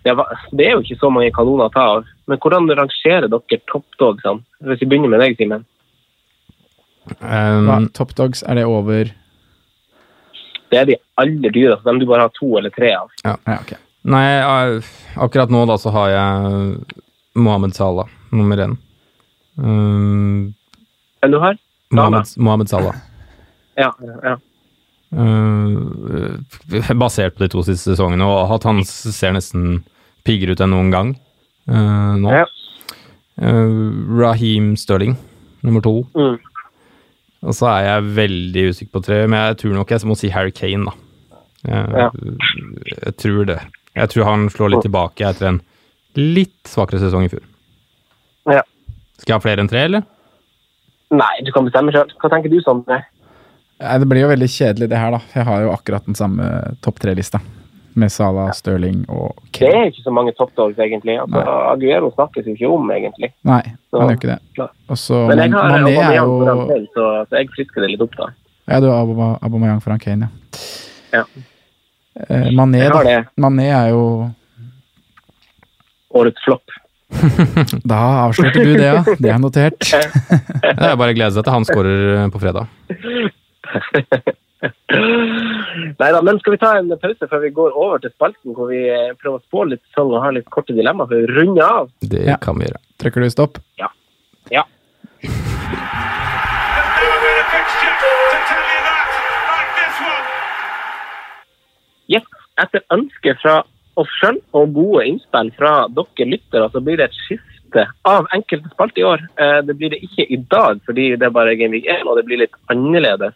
det, 0.06 0.14
var, 0.16 0.32
det 0.56 0.66
er 0.66 0.78
jo 0.78 0.84
ikke 0.84 1.00
så 1.02 1.10
mange 1.12 1.34
kanoner 1.36 1.68
å 1.68 1.74
ta 1.74 1.86
av, 1.98 2.08
men 2.30 2.40
hvordan 2.40 2.70
rangerer 2.78 3.28
dere 3.32 3.60
toppdogsene? 3.72 4.46
Hvis 4.70 4.84
vi 4.84 4.90
begynner 4.92 5.12
med 5.12 5.24
deg, 5.24 5.36
Simen. 5.40 5.66
Um, 7.20 7.68
Hva, 7.68 7.78
Top 7.98 8.14
Dogs, 8.18 8.44
er 8.46 8.60
det 8.60 8.68
over 8.70 9.10
Det 10.70 10.78
er 10.78 10.86
de 10.86 10.98
aller 11.18 11.54
dyreste, 11.56 11.84
dem 11.88 12.02
du 12.02 12.06
bare 12.10 12.28
har 12.28 12.34
to 12.36 12.52
eller 12.60 12.74
tre 12.76 12.92
av. 12.96 13.10
Ja, 13.26 13.36
ok. 13.56 13.74
Nei, 14.10 14.26
eh, 14.40 14.92
akkurat 15.20 15.52
nå 15.52 15.66
da 15.68 15.76
så 15.82 15.92
har 15.96 16.12
jeg 16.14 17.00
Mohammed 17.36 17.76
Salah, 17.76 18.08
nummer 18.32 18.62
én. 18.64 18.78
Um, 19.60 20.54
Enn 21.26 21.34
du 21.34 21.40
har? 21.42 21.58
Mohammed, 21.92 22.36
Mohammed 22.38 22.72
Salah. 22.72 23.00
Ja, 23.80 23.94
ja. 24.02 24.34
Eh, 25.10 26.94
basert 26.94 27.36
på 27.36 27.44
de 27.44 27.50
to 27.50 27.64
siste 27.66 27.96
sesongene, 27.96 28.26
og 28.28 28.54
at 28.54 28.68
han 28.68 28.84
ser 28.86 29.34
nesten 29.34 29.82
piggere 30.28 30.54
ut 30.54 30.62
enn 30.62 30.74
noen 30.76 30.92
gang 30.94 31.16
uh, 31.72 32.14
nå. 32.20 32.34
ja. 32.36 32.46
Uh, 33.40 33.96
Raheem 34.20 34.74
Sterling, 34.78 35.16
nummer 35.66 35.82
to. 35.82 36.04
Mm. 36.14 36.38
Og 37.48 37.56
så 37.56 37.70
er 37.72 37.86
jeg 37.88 38.10
veldig 38.18 38.66
usikker 38.74 38.98
på 38.98 39.04
tre, 39.08 39.22
men 39.32 39.40
jeg 39.40 39.62
tror 39.62 39.78
nok 39.78 39.94
jeg 39.96 40.10
må 40.10 40.18
si 40.20 40.32
Harry 40.34 40.52
Kane, 40.52 40.92
da. 40.92 40.94
Jeg, 41.64 41.86
Ja. 41.96 42.10
jeg 43.06 43.16
tror 43.24 43.48
det. 43.48 43.60
Jeg 43.96 44.12
tror 44.12 44.28
han 44.28 44.50
slår 44.52 44.74
litt 44.76 44.86
tilbake 44.86 45.26
etter 45.28 45.48
en 45.54 45.62
litt 46.20 46.68
svakere 46.68 47.00
sesong 47.02 47.26
i 47.26 47.32
fjor. 47.32 47.46
ja. 48.52 48.62
Skal 49.20 49.34
jeg 49.34 49.40
ha 49.40 49.44
flere 49.44 49.64
enn 49.64 49.68
tre, 49.72 49.82
eller? 49.88 50.04
Nei, 51.12 51.34
du 51.44 51.52
kan 51.52 51.66
bestemme 51.68 51.92
sjøl. 51.92 52.12
Hva 52.22 52.30
tenker 52.32 52.52
du, 52.52 52.60
Sondre? 52.64 53.02
Nei, 53.80 53.96
Det 54.00 54.08
blir 54.12 54.26
jo 54.26 54.32
veldig 54.34 54.50
kjedelig, 54.52 54.90
det 54.92 55.00
her, 55.00 55.16
da. 55.16 55.20
Jeg 55.36 55.48
har 55.48 55.64
jo 55.64 55.72
akkurat 55.74 56.06
den 56.10 56.18
samme 56.20 56.50
topp 56.84 57.00
tre-lista. 57.00 57.40
Med 58.00 58.12
Salah, 58.14 58.52
Sterling 58.56 59.02
og 59.10 59.40
Kane. 59.52 59.72
Det 59.72 59.78
er 59.80 59.88
ikke 59.90 60.04
så 60.06 60.12
mange 60.14 60.32
toppdogs, 60.38 60.78
egentlig. 60.80 61.16
Altså, 61.20 61.42
Aguero 61.74 62.12
snakkes 62.14 62.46
jo 62.48 62.54
ikke 62.54 62.70
om, 62.72 62.92
egentlig. 62.96 63.32
Nei, 63.44 63.62
Så- 63.90 64.00
han 64.00 64.10
gjør 64.12 64.20
ikke 64.20 64.30
det. 64.30 64.68
Også, 64.90 65.28
Men 65.28 65.38
jeg 65.40 65.52
har 65.52 65.72
Mané 65.72 65.96
er 65.98 66.16
jo 66.16 66.68
Kane, 66.68 66.88
så, 66.94 67.06
så 67.30 67.38
jeg 67.40 67.50
frisker 67.56 67.82
det 67.82 67.90
litt 67.92 68.02
opp, 68.02 68.16
da. 68.16 68.28
Ja, 68.70 68.80
du 68.80 68.88
har 68.88 69.02
Abomayang 69.02 69.40
Aubameyang 69.42 69.82
foran 69.82 70.00
Kane, 70.00 70.30
ja. 70.30 71.20
Ja. 71.20 71.24
Eh, 72.30 72.52
Mané, 72.52 72.88
da. 72.90 73.24
Mané 73.38 73.70
er 73.74 73.90
jo 73.90 74.30
Årets 76.14 76.44
flopp. 76.46 76.64
Da 77.90 78.28
avslørte 78.28 78.64
du 78.64 78.74
det, 78.78 78.86
ja. 78.86 79.04
Det 79.18 79.30
er 79.34 79.40
notert. 79.42 79.80
Det 80.62 80.88
er 80.92 80.96
bare 80.96 81.12
å 81.12 81.18
glede 81.18 81.34
seg 81.34 81.44
til 81.44 81.54
han 81.54 81.66
skårer 81.66 82.30
på 82.32 82.42
fredag. 82.42 82.68
Nei 86.00 86.10
da, 86.12 86.20
men 86.26 86.40
skal 86.42 86.54
vi 86.56 86.60
ta 86.62 86.72
en 86.80 86.90
pause 87.00 87.28
før 87.32 87.42
vi 87.46 87.52
går 87.56 87.76
over 87.78 87.98
til 88.04 88.12
spalten, 88.12 88.56
hvor 88.58 88.68
vi 88.72 88.80
eh, 88.92 89.14
prøver 89.22 89.38
å 89.40 89.46
spå 89.46 89.60
litt 89.70 89.84
sesong 89.92 90.10
og 90.16 90.24
har 90.26 90.34
litt 90.36 90.50
korte 90.52 90.74
dilemmaer 90.76 91.08
for 91.12 91.18
å 91.22 91.30
runde 91.38 91.64
av? 91.66 91.86
Det 92.02 92.26
Ja. 92.28 92.38
kan 92.42 92.56
vi 92.60 92.66
gjøre. 92.68 92.82
Trykker 93.00 93.22
du 93.24 93.30
stopp? 93.32 93.54
Ja. 93.80 93.88
There's 95.22 96.92
never 97.00 97.20
been 97.24 97.40
a 97.40 97.46
fixture 97.54 97.96
to 98.02 98.10
tell 98.50 98.66
you 98.74 98.82
that 98.88 99.08
like 99.54 99.72
this 99.80 99.96
one. 100.10 100.26
Yes, 102.16 102.26
etter 102.64 102.82
ønske 102.96 103.32
fra 103.42 103.56
oss 104.00 104.12
sjøl 104.20 104.38
og 104.56 104.74
gode 104.76 105.02
innspill 105.10 105.50
fra 105.58 105.74
dere 105.92 106.26
lyttere, 106.34 106.66
så 106.74 106.80
blir 106.84 106.98
det 107.00 107.06
et 107.10 107.18
skifte 107.28 107.84
av 108.08 108.28
enkelte 108.36 108.68
spalter 108.74 109.02
i 109.04 109.08
år. 109.08 109.20
Eh, 109.38 109.60
Det 109.68 109.76
blir 109.78 109.90
det 109.96 110.02
ikke 110.08 110.26
i 110.32 110.38
dag, 110.52 110.74
fordi 110.88 111.06
det 111.16 111.26
er 111.28 111.36
bare 111.36 111.56
Game 111.60 111.72
Week 111.76 111.88
1, 111.88 112.08
og 112.08 112.18
det 112.18 112.26
blir 112.26 112.40
litt 112.44 112.56
annerledes. 112.72 113.36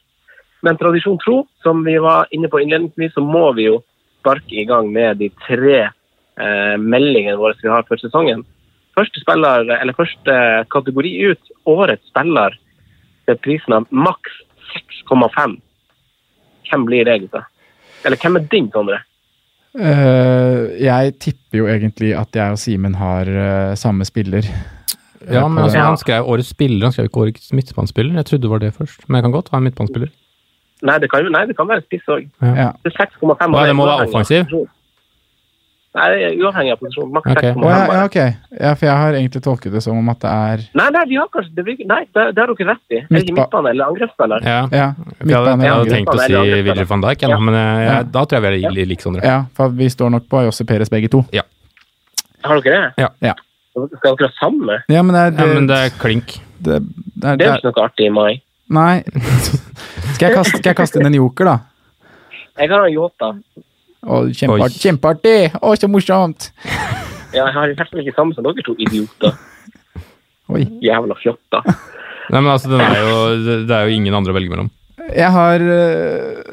Men 0.64 0.80
tradisjon 0.80 1.19
tro, 1.19 1.44
som 1.64 1.84
vi 1.84 1.98
var 1.99 2.30
inne 2.31 2.49
på 2.52 2.61
innledningsvis, 2.64 3.14
så 3.18 3.23
må 3.23 3.49
vi 3.57 3.68
jo 3.68 3.81
sparke 4.22 4.56
i 4.61 4.65
gang 4.68 4.88
med 4.95 5.19
de 5.19 5.27
tre 5.44 5.80
eh, 5.84 6.76
meldingene 6.80 7.40
våre 7.40 7.57
vi 7.60 7.72
har 7.72 7.84
for 7.90 7.99
sesongen. 7.99 8.45
Første 8.95 9.19
spiller, 9.23 9.68
eller 9.80 9.98
første 9.98 10.35
kategori 10.72 11.14
ut, 11.31 11.53
årets 11.68 12.07
spiller 12.11 12.56
til 13.27 13.40
prisen 13.44 13.76
av 13.76 13.88
maks 13.91 14.38
6,5. 14.73 15.57
Hvem 16.69 16.85
blir 16.88 17.10
det, 17.10 17.19
gutta? 17.26 17.44
Eller 18.06 18.19
hvem 18.22 18.40
er 18.40 18.48
din, 18.52 18.69
Sondre? 18.73 19.02
Uh, 19.73 20.69
jeg 20.77 21.15
tipper 21.18 21.64
jo 21.64 21.68
egentlig 21.72 22.11
at 22.14 22.35
jeg 22.38 22.53
og 22.53 22.60
Simen 22.61 22.95
har 22.99 23.30
uh, 23.30 23.76
samme 23.80 24.06
spiller. 24.06 24.45
Ja, 25.23 25.48
men 25.48 25.64
altså, 25.64 25.80
han 25.81 25.98
skrev 25.98 26.27
årets 26.30 26.52
spiller, 26.53 26.85
han 26.85 26.94
skrev 26.94 27.10
ikke 27.10 27.23
årets 27.26 27.53
midtbanespiller. 27.56 28.19
Jeg 28.19 28.30
trodde 28.30 28.45
det 28.45 28.52
var 28.52 28.61
det 28.61 28.76
først, 28.76 29.07
men 29.07 29.18
jeg 29.18 29.26
kan 29.26 29.35
godt 29.35 29.49
ha 29.52 29.60
en 29.60 29.68
midtbanespiller. 29.68 30.11
Nei, 30.84 30.97
det 30.99 31.07
kan, 31.11 31.23
nei, 31.31 31.45
det 31.47 31.55
kan 31.55 31.68
være 31.69 31.81
spiss 31.85 32.07
òg. 32.11 32.26
Ja. 32.43 32.72
Det 32.84 32.91
6,5. 32.97 33.51
Nei, 33.53 33.68
det 33.69 33.76
må 33.76 33.85
være 33.88 34.07
offensiv. 34.10 34.49
Nei, 35.93 36.07
uavhengig 36.41 36.72
av 36.73 36.80
posisjon. 36.81 37.11
Maks 37.14 37.30
Ok. 37.30 37.38
6,5. 37.43 37.57
Oh, 37.61 37.69
ja, 37.69 37.81
ja, 37.93 38.05
ok. 38.07 38.15
Ja, 38.57 38.72
for 38.73 38.88
jeg 38.88 38.95
har 38.97 39.14
egentlig 39.14 39.41
tolket 39.45 39.72
det 39.76 39.84
som 39.85 39.97
om 39.99 40.07
at 40.10 40.19
det 40.23 40.31
er 40.34 40.64
Nei, 40.80 40.88
nei, 40.95 41.03
vi 41.11 41.19
har 41.22 41.27
kanskje 41.30 41.53
det, 41.53 41.76
Nei, 41.85 41.99
det, 42.18 42.23
det 42.34 42.41
har 42.41 42.49
dere 42.49 42.68
rett 42.72 42.95
i. 42.95 42.97
Er 42.97 43.05
Midtba- 43.14 43.35
midtbane 43.38 43.69
eller 43.76 43.91
angrepsspiller? 43.93 44.41
Ja. 44.49 44.55
Ja, 44.73 44.88
Jeg 44.97 45.27
midtbane. 45.30 45.64
jeg 45.68 45.73
hadde 45.76 45.93
tenkt 45.93 46.10
å 46.15 46.18
si 46.26 46.34
Willy 46.65 46.85
van 46.89 47.01
Dijk, 47.05 47.22
ja, 47.22 47.30
Ja. 47.30 47.38
men 47.39 47.53
jeg, 47.60 47.85
Ja. 47.91 48.01
da 48.03 48.26
tror 48.26 48.41
jeg 48.41 48.41
vi 48.41 48.65
er 48.65 48.72
li- 48.72 48.85
like 48.89 49.01
Sondre. 49.05 49.22
ja, 49.23 49.43
for 49.53 49.69
vi 49.69 49.85
står 49.89 50.10
nok 50.18 50.27
på 50.27 50.41
Josse 50.47 50.65
Peres 50.65 50.89
begge 50.89 51.10
to. 51.14 51.22
Har 52.43 52.60
dere 52.61 52.81
det? 52.81 52.93
Ja. 52.97 53.07
Ja. 53.22 53.34
Skal 53.72 54.15
dere 54.18 54.27
ha 54.27 54.34
samme? 54.41 54.81
Ja, 54.89 55.01
men 55.03 55.14
det 55.14 55.22
er, 55.22 55.31
Ja, 55.31 55.45
det, 55.47 55.53
men 55.55 55.68
det 55.68 55.77
er 55.77 55.89
klink. 56.01 56.39
det, 56.60 56.81
det 57.22 57.23
er, 57.23 57.38
Det 57.38 57.47
er 57.47 57.53
jo 57.53 57.69
ikke 57.69 57.69
noe 57.77 57.85
artig 57.85 58.05
i 58.07 58.10
mai. 58.10 58.41
Nei. 58.72 59.02
Skal 60.14 60.30
jeg, 60.30 60.35
kaste, 60.38 60.57
skal 60.60 60.69
jeg 60.72 60.77
kaste 60.77 60.99
inn 61.02 61.10
en 61.10 61.18
joker, 61.18 61.49
da? 61.49 61.56
Jeg 62.61 62.69
har 62.69 62.85
en 62.85 62.94
Yota. 62.94 63.31
Å, 64.03 64.19
kjempeartig! 64.35 64.80
Kjempeartig! 64.84 65.40
Å, 65.60 65.73
så 65.80 65.90
morsomt! 65.91 66.49
Ja, 67.34 67.48
jeg 67.48 67.56
har 67.56 67.72
i 67.72 67.76
hvert 67.77 67.90
fall 67.90 68.02
ikke 68.03 68.14
samme 68.15 68.35
som 68.38 68.45
dere 68.45 68.64
to 68.65 68.76
idioter. 68.77 69.34
Oi. 70.53 70.64
Jævla 70.84 71.15
fjotta. 71.18 71.64
Nei, 71.65 72.40
men 72.40 72.52
altså, 72.53 72.69
den 72.72 72.81
er 72.84 72.99
jo, 72.99 73.15
det 73.44 73.56
det 73.69 73.76
er 73.77 73.90
jo 73.90 73.95
ingen 73.98 74.15
andre 74.15 74.34
å 74.34 74.38
velge 74.38 74.52
mellom. 74.53 74.69
Jeg 75.14 75.30
har 75.34 75.60
øh, 75.60 76.44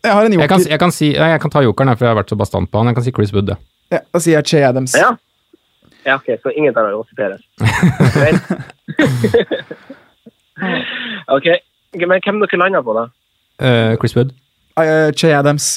Jeg 0.00 0.12
har 0.14 0.24
en 0.24 0.32
Jeg 0.32 0.48
kan, 0.48 0.60
joker. 0.62 0.70
jeg 0.70 0.80
kan, 0.80 0.92
si, 0.94 1.10
nei, 1.18 1.30
jeg 1.34 1.40
kan 1.42 1.52
ta 1.52 1.62
jokeren, 1.64 1.90
her, 1.92 1.98
for 1.98 2.06
jeg 2.06 2.14
har 2.14 2.20
vært 2.22 2.32
så 2.32 2.38
bastant 2.40 2.70
på 2.70 2.78
han. 2.80 2.88
Jeg 2.92 2.96
kan 3.00 3.06
si 3.08 3.14
Chris 3.16 3.34
Wood, 3.34 3.46
det. 3.50 3.56
Ja, 3.92 4.00
da 4.06 4.18
sier 4.22 4.34
jeg 4.38 4.46
Che 4.52 4.62
Adams. 4.68 4.92
Ja. 4.96 5.10
ja, 6.06 6.14
ok, 6.20 6.28
så 6.44 6.48
ingen 6.54 6.72
tar 6.76 6.92
Jossi 6.94 7.14
Perez. 7.18 7.42
Ok, 11.36 11.46
men 11.94 12.20
hvem 12.24 12.40
dere 12.42 12.58
landa 12.58 12.80
på, 12.82 12.94
da? 12.96 13.04
Uh, 13.60 13.96
Chris 14.00 14.14
Wood. 14.16 14.32
Che 15.20 15.30
Adams. 15.36 15.68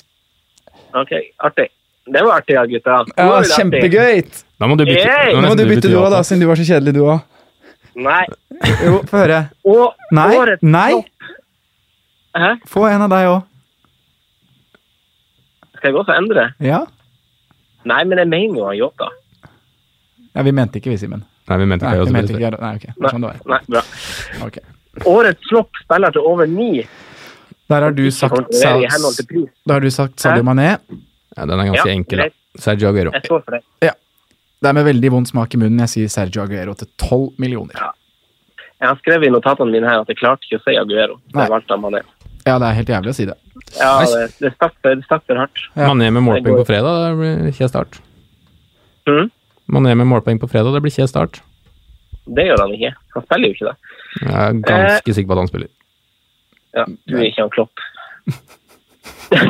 Ok, 0.96 1.12
artig. 1.44 1.68
Det 2.06 2.22
var 2.24 2.40
artig, 2.42 2.56
ja, 2.58 2.64
gutta. 2.70 2.98
Det 3.08 3.14
Ja, 3.18 3.28
var 3.30 3.44
kjempegøy! 3.48 4.22
Da 4.60 4.68
må 4.68 4.76
du 4.80 4.84
bytte. 4.86 5.06
hey! 5.08 5.36
Må 5.42 5.54
du 5.56 5.64
bytte 5.70 5.90
du 5.92 5.96
òg, 6.00 6.10
da, 6.14 6.20
siden 6.28 6.42
du 6.44 6.48
var 6.50 6.60
så 6.60 6.66
kjedelig, 6.68 6.94
du 6.98 7.02
òg. 7.06 7.22
Nei. 7.96 8.24
Jo, 8.84 9.00
få 9.10 9.20
høre. 9.22 9.40
Og 9.70 9.94
Nei, 10.18 10.30
årets 10.40 10.64
nei! 10.66 10.92
topp- 10.98 11.10
Hæ? 12.44 12.52
Få 12.72 12.88
en 12.90 13.04
av 13.06 13.12
deg 13.14 13.28
òg. 13.30 13.42
Skal 15.78 15.92
jeg 15.92 15.98
gå 15.98 16.04
for 16.08 16.18
endre? 16.18 16.48
Ja? 16.64 16.80
Nei, 17.86 18.02
men 18.08 18.18
jeg 18.24 18.30
mener 18.32 18.58
jo 18.62 18.72
Yota. 18.86 19.10
Ja? 20.34 20.42
Vi 20.48 20.52
mente 20.56 20.80
ikke 20.82 20.94
vi, 20.94 20.98
Simen. 21.02 21.26
Nei, 21.50 21.58
vi 21.60 21.66
mente 21.70 21.86
Nei, 21.86 21.98
ikke 22.00 22.08
vi 22.10 22.16
mente 22.16 22.34
ikke 22.38 22.54
Nei, 22.56 22.76
ok. 22.80 22.86
Nei, 22.96 23.10
er 23.10 23.14
Sånn 23.14 23.26
det 23.26 23.32
var. 23.34 23.42
nei, 23.54 23.60
bra. 23.70 23.84
Ok. 24.48 24.62
Årets 25.10 25.50
flopp 25.50 25.80
spiller 25.82 26.14
til 26.14 26.22
over 26.30 26.48
ni. 26.48 26.84
Der 27.72 27.82
har 27.82 27.92
du 27.92 28.06
sagt, 28.12 28.52
da 29.66 29.74
har 29.74 29.82
du 29.82 29.90
sagt 29.92 30.20
Sadio 30.20 30.44
Mané. 30.46 30.78
Ja, 31.36 31.46
den 31.46 31.60
er 31.60 31.72
ganske 31.72 31.90
Ja, 31.90 31.94
enkel, 31.96 32.20
da. 32.20 32.30
Sergio 32.60 32.90
Aguero. 32.92 33.12
Jeg 33.16 33.26
står 33.26 33.42
for 33.42 33.58
det. 33.58 33.64
Det 34.64 34.70
er 34.70 34.76
med 34.78 34.86
veldig 34.86 35.10
vond 35.12 35.28
smak 35.28 35.56
i 35.56 35.60
munnen 35.60 35.82
jeg 35.84 35.92
sier 35.92 36.12
Sergio 36.12 36.44
Aguero 36.46 36.76
til 36.78 36.88
12 37.02 37.40
millioner. 37.42 37.80
Jeg 38.80 38.88
har 38.88 39.00
skrevet 39.02 39.28
i 39.28 39.32
notatene 39.34 39.72
mine 39.74 39.90
her 39.90 40.04
at 40.04 40.12
jeg 40.12 40.20
klarte 40.22 40.46
ikke 40.48 40.60
å 40.62 40.64
si 40.68 40.76
Aguero. 40.80 41.18
Nei. 41.34 41.48
jeg 41.48 41.52
valgte 41.56 41.78
Mané. 41.80 42.04
Ja, 42.44 42.58
det 42.60 42.68
er 42.68 42.78
helt 42.78 42.92
jævlig 42.94 43.12
å 43.12 43.18
si 43.18 43.26
det. 43.28 43.36
Ja, 43.80 43.92
det, 44.04 44.24
det 44.44 44.52
stakk 44.56 44.76
for, 44.80 44.96
det 44.96 45.08
stakk 45.08 45.24
for 45.28 45.40
hardt. 45.40 45.64
Ja. 45.74 45.88
Mané 45.90 46.12
med 46.12 46.26
målpoeng 46.28 46.60
på 46.62 46.68
fredag, 46.68 47.00
det 47.08 47.18
blir 47.20 47.58
kje 47.58 47.70
start. 47.72 48.00
Mm. 49.10 49.32
Mané 49.74 49.96
med 50.00 50.10
målpoeng 50.12 50.40
på 50.40 50.52
fredag, 50.52 50.76
det 50.76 50.84
blir 50.86 50.96
kje 50.96 51.08
start. 51.12 51.40
Det 52.26 52.46
gjør 52.48 52.62
han 52.64 52.74
ikke. 52.78 52.92
Han 53.16 53.26
spiller 53.26 53.48
jo 53.50 53.54
ikke 53.58 53.70
det. 53.70 53.76
Jeg 54.24 54.36
er 54.44 54.60
ganske 54.68 55.14
sikker 55.18 55.28
på 55.30 55.36
at 55.36 55.42
han 55.44 55.52
spiller. 55.52 55.72
Ja, 56.74 56.86
du 56.88 57.18
er 57.18 57.26
ikke 57.28 57.42
han 57.44 57.52
Klopp. 57.54 57.84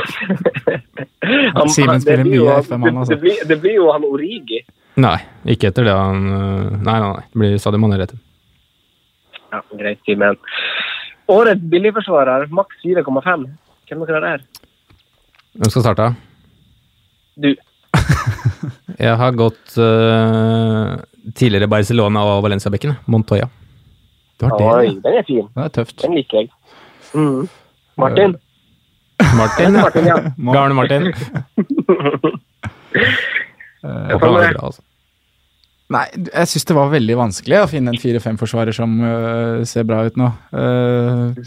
han, 1.58 1.70
Simen 1.70 2.02
spiller 2.02 2.26
mye 2.28 2.48
han- 2.50 2.64
FM, 2.66 2.82
han, 2.88 2.98
altså. 2.98 3.14
Det, 3.14 3.20
blir, 3.22 3.44
det 3.48 3.58
blir 3.62 3.76
jo 3.78 3.92
han 3.94 4.06
Origi. 4.08 4.64
Nei, 5.04 5.18
ikke 5.50 5.72
etter 5.72 5.88
det 5.88 5.94
han 5.98 6.28
øh, 6.30 6.72
Nei, 6.86 6.98
nei, 7.02 7.10
nei. 7.16 7.24
Det 7.32 7.40
blir 7.42 7.58
Sadio 7.62 7.80
Mané 7.82 7.98
rett. 8.02 8.14
Ja, 9.54 9.62
greit, 9.78 10.02
Simen. 10.06 10.38
Årets 11.34 11.62
billigforsvarer, 11.72 12.48
maks 12.54 12.82
4,5. 12.84 13.48
Hvem 13.90 14.04
dere 14.08 14.18
har 14.18 14.26
der? 14.26 14.44
Hvem 15.54 15.70
skal 15.74 15.86
starte? 15.86 16.10
Du. 17.38 17.50
Jeg 19.06 19.16
har 19.22 19.32
gått 19.38 19.78
øh, 19.82 20.94
tidligere 21.32 21.70
Barcelona 21.72 22.24
og 22.28 22.44
Valencia-bekken. 22.46 22.96
Montoya. 23.08 23.50
Du 24.40 24.48
har 24.48 24.58
det, 24.58 24.68
Oi, 24.68 24.86
ja. 24.86 24.96
den 25.04 25.20
er 25.20 25.28
fin. 25.28 25.46
Den 25.56 25.64
er 25.64 25.74
tøft. 25.74 26.02
Den 26.02 26.16
liker 26.18 26.42
jeg. 26.42 26.50
Mm. 27.14 27.50
Martin? 27.98 28.36
Martin. 29.38 29.78
Martin, 29.84 30.10
ja. 30.10 30.18
Gamle 30.52 30.74
Martin. 30.74 31.12
Jeg 33.84 33.94
han 33.94 34.12
er 34.12 34.20
bra, 34.20 34.66
altså. 34.66 34.82
Nei, 35.94 36.06
jeg 36.16 36.50
syns 36.50 36.66
det 36.70 36.76
var 36.78 36.94
veldig 36.94 37.16
vanskelig 37.20 37.58
å 37.60 37.70
finne 37.70 37.92
en 37.94 38.00
4-5-forsvarer 38.02 38.74
som 38.76 38.96
uh, 39.04 39.62
ser 39.68 39.86
bra 39.86 40.00
ut 40.08 40.16
nå. 40.18 40.30
Eh, 40.58 41.44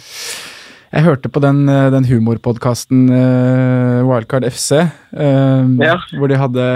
jeg 0.93 1.03
hørte 1.07 1.29
på 1.33 1.41
den, 1.43 1.65
uh, 1.69 1.89
den 1.93 2.05
humorpodkasten 2.09 3.07
uh, 3.11 4.07
Wildcard 4.09 4.47
FC, 4.51 4.73
uh, 5.17 5.65
Ja. 5.83 5.97
hvor 6.19 6.29
de 6.31 6.39
hadde 6.41 6.67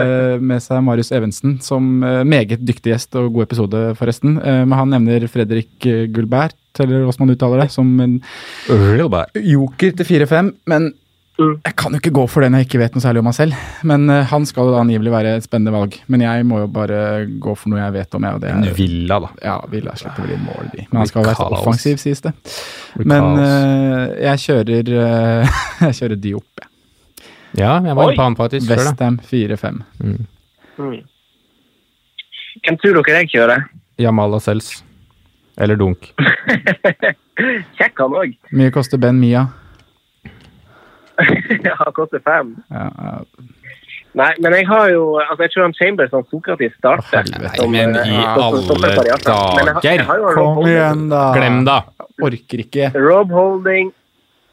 med 0.42 0.60
seg 0.64 0.82
Marius 0.84 1.12
Evensen 1.14 1.58
som 1.62 2.02
uh, 2.02 2.22
meget 2.26 2.60
dyktig 2.66 2.92
gjest 2.94 3.14
og 3.20 3.32
god 3.34 3.46
episode, 3.48 3.82
forresten. 3.98 4.38
Eh, 4.42 4.62
men 4.66 4.76
han 4.78 4.90
nevner 4.94 5.26
Fredrik 5.30 5.86
eh, 5.86 6.06
Gulbert, 6.12 6.56
eller 6.80 7.04
hvordan 7.06 7.26
man 7.26 7.34
uttaler 7.36 7.62
det, 7.64 7.70
som 7.74 7.88
en 8.00 8.18
joker 8.68 9.94
til 9.96 10.06
4-5. 10.06 10.52
Men. 10.70 10.90
Jeg 11.40 11.74
kan 11.78 11.94
jo 11.94 11.98
ikke 12.00 12.12
gå 12.14 12.22
for 12.28 12.44
den 12.44 12.56
jeg 12.58 12.66
ikke 12.66 12.80
vet 12.82 12.96
noe 12.96 13.02
særlig 13.04 13.22
om 13.22 13.26
meg 13.30 13.36
selv. 13.36 13.58
Men 13.88 14.06
uh, 14.12 14.20
han 14.30 14.46
skal 14.48 14.68
jo 14.68 14.74
da 14.74 14.80
angivelig 14.84 15.12
være 15.14 15.34
et 15.38 15.46
spennende 15.46 15.72
valg. 15.74 15.96
Men 16.12 16.24
jeg 16.24 16.46
må 16.48 16.62
jo 16.62 16.70
bare 16.72 16.98
gå 17.42 17.54
for 17.58 17.72
noe 17.72 17.80
jeg 17.80 17.94
vet 17.96 18.16
om, 18.18 18.26
jeg. 18.28 18.38
Og 18.38 18.42
det 18.42 18.50
En 18.52 18.66
er 18.68 18.74
Villa, 18.76 19.20
da. 19.24 19.30
ja, 19.46 19.54
Villa 19.72 19.94
slipper 19.98 20.26
vel 20.26 20.34
inn 20.36 20.42
mål, 20.46 20.68
de. 20.74 20.86
Men 20.90 21.02
han 21.02 21.10
skal 21.10 21.28
være 21.28 21.46
offensiv, 21.60 22.00
sies 22.02 22.20
det. 22.26 22.34
Men 23.00 23.30
eh, 23.40 24.18
jeg 24.26 24.44
kjører 24.46 24.92
uh, 24.96 25.62
Jeg 25.88 25.98
kjører 26.02 26.20
Diop. 26.26 26.50
jeg. 26.60 26.68
Ja, 27.58 27.72
jeg 27.82 27.96
var 27.98 28.10
inne 28.12 28.18
på 28.20 28.26
han 28.28 28.36
faktisk 28.38 28.68
før, 28.68 28.84
da. 28.84 28.92
Westham 28.92 29.16
4-5. 29.26 29.80
Mm. 30.04 31.00
Hvem 32.60 32.76
tror 32.82 33.00
dere 33.00 33.16
jeg 33.22 33.32
kjører? 33.32 33.64
Jamal 34.00 34.30
Lascelles. 34.36 34.84
Eller 35.60 35.76
Dunk. 35.76 36.12
Kjekk 37.76 38.00
han 38.04 38.14
òg. 38.16 38.36
Mye 38.56 38.70
koster 38.74 39.00
Ben 39.02 39.18
Mia. 39.20 39.48
han 41.80 41.92
koster 41.96 42.22
fem. 42.24 42.54
Ja, 42.70 42.88
ja. 42.96 43.16
Nei, 44.18 44.30
men 44.42 44.54
jeg 44.58 44.66
har 44.66 44.88
jo 44.90 45.02
altså 45.22 45.44
Jeg 45.44 45.52
tror 45.54 45.62
han 45.68 45.74
Chambers 45.78 46.14
og 46.18 46.24
Sokratis 46.32 46.72
starter. 46.78 47.28
Som, 47.54 47.70
men 47.70 47.94
eh, 47.94 48.10
i 48.10 48.22
stopper 48.34 48.96
alle 48.98 50.24
Rob 50.34 50.56
Kom 50.56 50.66
igjen, 50.66 51.04
da! 51.12 51.20
Glem 51.36 51.60
da! 51.68 51.76
Orker 52.26 52.64
ikke. 52.64 52.90
Rob 52.98 53.30
Holding 53.30 53.92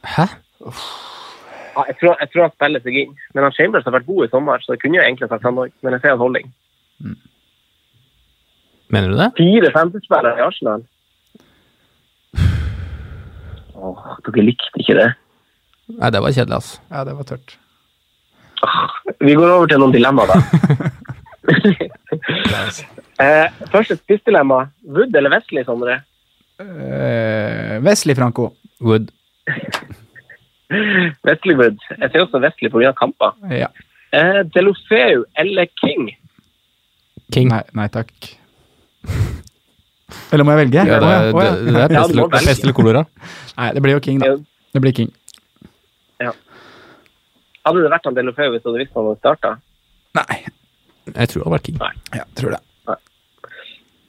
Hæ? 0.05 0.27
ja, 0.61 1.83
jeg, 1.89 1.95
tror, 1.99 2.13
jeg 2.21 2.29
tror 2.33 2.45
han 2.45 2.53
spiller 2.53 2.83
seg 2.85 2.99
inn. 3.01 3.17
Men 3.33 3.47
han 3.47 3.55
Chambers 3.57 3.85
har 3.87 3.95
vært 3.97 4.07
god 4.07 4.27
i 4.27 4.29
sommer, 4.31 4.61
så 4.63 4.75
jeg 4.75 4.83
kunne 4.83 4.99
jo 4.99 5.05
egentlig 5.05 5.29
sagt 5.31 5.45
han 5.45 5.59
òg. 5.63 5.73
Men 5.85 5.97
jeg 5.97 6.03
ser 6.03 6.13
han 6.13 6.21
Holding. 6.21 6.53
Mener 8.93 9.11
du 9.11 9.17
det? 9.19 9.31
Fire 9.37 9.73
femtespillere 9.75 10.37
i 10.39 10.45
Arsenal. 10.45 10.85
Åh, 13.77 14.05
dere 14.25 14.45
likte 14.47 14.81
ikke 14.81 14.97
det. 14.97 15.09
Nei, 15.87 16.11
det 16.11 16.21
var 16.23 16.35
kjedelig, 16.35 16.59
altså. 16.59 16.79
Ja, 16.91 17.03
det 17.07 17.15
var 17.15 17.27
tørt. 17.29 17.57
Vi 19.23 19.35
går 19.37 19.53
over 19.53 19.69
til 19.71 19.79
noen 19.81 19.93
dilemmaer, 19.95 20.33
da. 20.33 20.37
eh, 23.23 23.47
første 23.71 23.97
spissdilemma. 24.01 24.65
Wood 24.83 25.15
eller 25.15 25.31
Wesley, 25.33 25.63
Sondre? 25.67 26.01
Eh, 26.59 27.77
Wesley 27.85 28.17
Franco. 28.17 28.49
Wood. 28.83 29.11
Wesley 31.27 31.55
Wood. 31.55 31.79
Jeg 31.95 32.11
ser 32.11 32.25
også 32.25 32.41
Wesley 32.43 32.71
pga. 32.73 32.91
kamper. 32.97 33.37
Ja. 33.51 33.71
Eh, 34.11 34.43
Delofeu 34.55 35.23
eller 35.39 35.71
King? 35.79 36.11
King. 37.33 37.51
Nei, 37.53 37.63
nei 37.75 37.87
takk. 37.93 38.11
Eller 40.31 40.43
må 40.43 40.53
jeg 40.55 40.65
velge? 40.65 40.83
Ja, 40.87 40.99
det, 40.99 41.07
Å, 41.35 41.43
ja. 41.43 41.55
det, 41.55 41.87
det 41.87 42.23
er 42.23 42.35
pest 42.35 42.63
eller 42.63 42.75
kolera. 42.75 43.03
Nei, 43.57 43.71
det 43.75 43.83
blir 43.83 43.97
jo 43.97 44.03
King, 44.03 44.21
da. 44.23 44.35
Det 44.75 44.83
blir 44.83 44.95
King. 44.95 45.11
Hadde 47.67 47.83
det 47.83 47.91
vært 47.91 48.07
han 48.07 48.15
Delofeu 48.15 48.47
hvis 48.53 48.63
du 48.63 48.69
hadde 48.71 48.79
visst 48.85 48.95
han 48.95 49.07
hadde 49.09 49.19
starta? 49.21 49.51
Nei, 50.17 50.37
Jeg 51.13 51.29
tror 51.31 51.41
det 51.41 51.45
hadde 51.45 51.55
vært 51.57 51.67
King. 51.67 51.79
ja, 52.15 52.23
tror 52.39 52.55
det. 52.55 52.61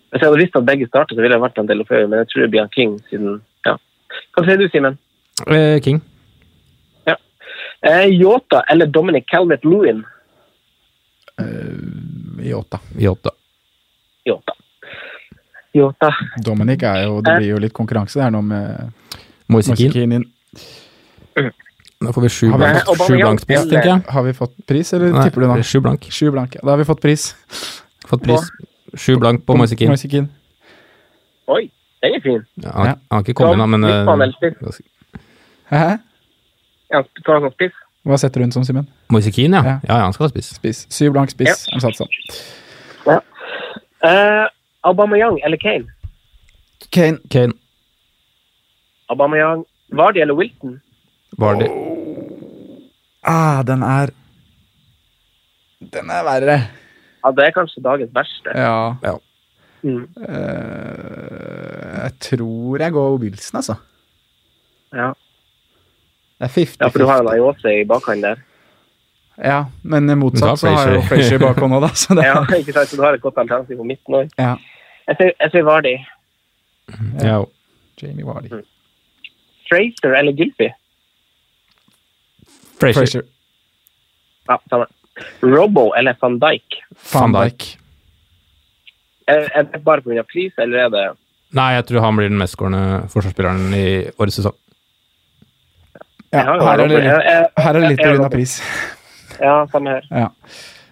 Hvis 0.09 0.23
jeg 0.23 0.29
hadde 0.31 0.41
visst 0.41 0.57
at 0.57 0.65
begge 0.69 0.87
startet, 0.89 1.17
så 1.19 1.23
ville 1.25 1.35
det 1.37 1.43
vært 1.43 1.59
han 1.61 1.67
Delofeu, 1.69 2.07
men 2.09 2.23
jeg 2.23 2.31
tror 2.31 2.45
det 2.47 2.51
blir 2.55 2.63
han 2.65 2.71
King 2.77 2.95
siden 3.11 3.41
ja. 3.67 3.75
Hva 4.37 4.45
sier 4.47 4.61
du, 4.61 4.69
Simen? 4.73 4.97
Eh, 5.51 5.81
King. 5.85 6.01
Eh, 7.83 8.07
Yota 8.11 8.65
eller 8.73 8.89
Dominic 8.91 9.29
Calvet 9.31 9.65
Lewin? 9.65 10.01
Åtta. 11.39 11.45
Yota. 12.43 12.79
Yota. 12.99 13.31
Yota. 14.27 14.55
Jota. 15.75 16.09
Dominic 16.43 16.83
er 16.83 17.05
jo 17.05 17.21
Det 17.23 17.37
blir 17.39 17.53
jo 17.53 17.61
litt 17.63 17.75
konkurranse 17.77 18.19
der 18.19 18.33
nå 18.35 18.41
med 18.43 18.91
Moise 19.49 19.77
Keane. 19.79 20.19
Inn. 20.19 21.53
Da 22.01 22.13
får 22.13 22.23
vi 22.23 22.29
sju 22.29 22.47
blankt, 22.53 22.63
vi- 22.63 22.85
blank, 22.85 23.01
sju 23.09 23.17
blank 23.19 23.41
spiss, 23.41 23.65
tenker 23.71 23.89
jeg. 23.91 24.03
Har 24.09 24.23
vi 24.23 24.33
fått 24.33 24.55
pris, 24.67 24.93
eller 24.93 25.13
Nei, 25.13 25.25
tipper 25.25 25.41
du 25.41 25.47
nå? 25.49 25.63
Sju 25.63 25.81
blank. 25.81 26.05
Sju 26.11 26.31
blank. 26.31 26.55
ja. 26.55 26.61
Da 26.63 26.71
har 26.71 26.79
vi 26.79 26.85
fått 26.85 27.01
pris. 27.03 27.35
Fått 28.07 28.23
pris. 28.23 28.51
Sju 28.95 29.17
blank 29.19 29.45
på 29.47 29.57
Moise 29.57 29.77
Keane. 29.77 29.91
Moise 29.91 30.09
Keane. 30.09 30.29
Oi, 31.49 31.71
den 32.03 32.15
er 32.15 32.21
fin. 32.21 32.45
Ja, 32.63 32.71
han, 32.71 32.87
han 32.87 32.97
har 33.11 33.23
ikke 33.23 33.35
kommet 33.35 33.59
da, 33.59 33.67
men 33.67 33.85
eh? 33.85 34.07
Hæ? 35.71 35.99
Ja, 36.93 37.03
tar 37.27 37.41
han 37.41 37.51
spiss. 37.53 37.75
Hva 38.07 38.17
setter 38.17 38.41
hun 38.41 38.53
som, 38.53 38.65
Simen? 38.65 38.87
Moise 39.11 39.33
Keane, 39.35 39.57
ja. 39.57 39.63
Ja. 39.65 39.81
ja. 39.89 39.97
Ja, 39.97 40.05
han 40.05 40.13
skal 40.13 40.25
ha 40.25 40.31
spiss. 40.31 40.55
Spiss. 40.55 40.87
Syv 40.89 41.13
blank 41.13 41.31
spiss. 41.35 41.67
Er 41.69 41.81
det 41.81 41.83
satt 41.83 41.99
sånn? 41.99 42.15
Uh, 43.99 44.47
Aubameyang 44.87 45.41
eller 45.45 45.59
Kane? 45.59 45.85
Kane. 46.95 47.19
Kane. 47.31 47.53
Aubameyang, 49.11 49.65
Vardy 49.93 50.21
eller 50.23 50.35
Wilton? 50.39 50.81
Var 51.37 51.55
det 51.61 51.69
Ah, 53.29 53.63
den 53.67 53.83
er 53.83 54.11
Den 55.93 56.11
er 56.11 56.23
verre. 56.25 56.59
Ja, 57.25 57.31
det 57.35 57.45
er 57.45 57.51
kanskje 57.55 57.83
dagens 57.83 58.11
verste. 58.15 58.51
Ja. 58.55 58.95
Mm. 59.83 60.09
Uh, 60.19 62.03
jeg 62.03 62.13
tror 62.21 62.79
jeg 62.83 62.93
går 62.93 63.19
Wilson, 63.23 63.57
altså. 63.61 63.75
Ja. 64.93 65.13
Det 66.39 66.47
er 66.49 66.53
50-50. 66.55 66.77
ja, 66.81 66.89
for 66.89 66.99
du 66.99 67.07
har 67.07 67.19
jo 67.23 67.29
Laiose 67.29 67.75
i 67.81 67.85
bakhånd 67.85 68.23
der. 68.23 68.37
Ja, 69.39 69.65
men 69.83 70.07
Men 70.07 70.19
motsatt 70.19 70.59
så 70.59 70.69
har 70.71 70.89
jeg 70.89 70.95
jo 70.97 71.01
Frazier. 71.03 71.39
Frazier 71.39 71.39
bak 71.39 71.81
da. 71.83 71.89
Så 71.95 72.15
det 72.15 72.25
Ja, 72.25 72.43
ikke 72.59 72.73
sant, 72.73 72.89
så 72.89 72.97
du 72.97 73.03
har 73.03 73.13
et 73.15 73.21
godt 73.23 73.39
alternativ 73.39 73.77
på 73.77 73.85
midten 73.85 74.15
òg. 74.15 74.31
ja. 74.39 74.57
Jeg 75.09 75.17
sier- 75.53 75.65
Vardi. 75.65 75.97
Ja. 77.23 77.45
Jamie 78.03 78.25
Vardy. 78.27 78.49
Fraser 79.69 80.15
eller 80.19 80.33
Gylfi? 80.33 80.69
Frazier. 82.81 83.05
Frazier. 83.05 83.27
Ja, 84.49 84.59
samme. 84.71 84.87
Robbo 85.43 85.93
eller 85.99 86.17
van 86.21 86.39
Dijk? 86.39 86.79
Van 87.13 87.33
Dijk. 87.33 87.67
Er, 89.29 89.49
er 89.55 89.67
det 89.73 89.83
bare 89.85 90.01
pga. 90.01 90.23
pris, 90.25 90.53
eller 90.59 90.87
er 90.87 90.89
det 90.95 91.09
Nei, 91.57 91.71
jeg 91.75 91.85
tror 91.89 92.05
han 92.05 92.17
blir 92.17 92.29
den 92.29 92.41
mestskårende 92.41 93.09
forsvarsspilleren 93.09 93.73
i 93.73 93.85
årets 94.21 94.37
sesong. 94.37 94.57
Ja, 96.29 96.43
her 96.45 96.83
er 96.85 96.91
det 96.93 96.99
her 97.09 97.71
er 97.71 97.79
det 97.79 97.89
litt 97.95 98.03
pga. 98.03 98.29
pris. 98.33 98.59
Ja, 99.41 99.63
samme 99.73 99.95
her. 99.97 100.09
Ja. 100.13 100.27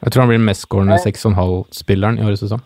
Jeg 0.01 0.13
tror 0.13 0.23
han 0.23 0.31
blir 0.31 0.41
den 0.41 0.49
mestskårende 0.49 0.97
6,5-spilleren 1.05 2.17
i 2.21 2.25
årets 2.25 2.41
sesong. 2.47 2.63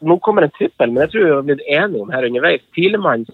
Nå 0.00 0.18
kommer 0.26 0.46
en 0.46 0.54
trippel, 0.58 0.90
men 0.90 1.04
jeg 1.04 1.12
tror 1.12 1.24
vi 1.24 1.30
har 1.36 1.46
blitt 1.46 1.64
enige 1.66 2.02
om 2.02 2.10
her 2.14 2.26
underveis. 2.26 2.66
Tilemanns, 2.74 3.30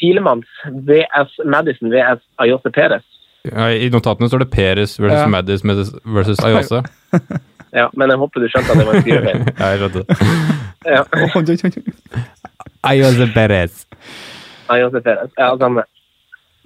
Tilemanns 0.00 0.50
VS 0.88 1.38
Madison 1.46 1.94
VS 1.94 2.22
Ayote 2.42 2.74
Perez. 2.74 3.06
Ja, 3.44 3.68
I 3.70 3.90
notatene 3.92 4.28
står 4.30 4.44
det 4.44 4.50
Peres 4.54 4.96
versus 5.00 5.20
Ja. 5.20 5.26
Maddis 5.28 5.64
versus 5.64 6.40
Ayose. 6.44 6.82
Ja, 7.74 7.88
men 7.98 8.06
jeg 8.06 8.18
håper 8.20 8.38
du 8.40 8.46
skjønte 8.46 8.70
at 8.70 8.78
det 8.78 8.84
var 8.86 8.94
en 8.94 9.02
skrivefeil. 9.02 9.40
Ja, 9.58 9.70
jeg 9.72 9.78
skjønte 9.80 10.02
det. 11.74 11.94
Ayose 12.90 13.26
Perez. 13.34 13.80
Ayose 14.70 15.00
Perez. 15.02 15.32
Ja, 15.38 15.48
samme. 15.58 15.82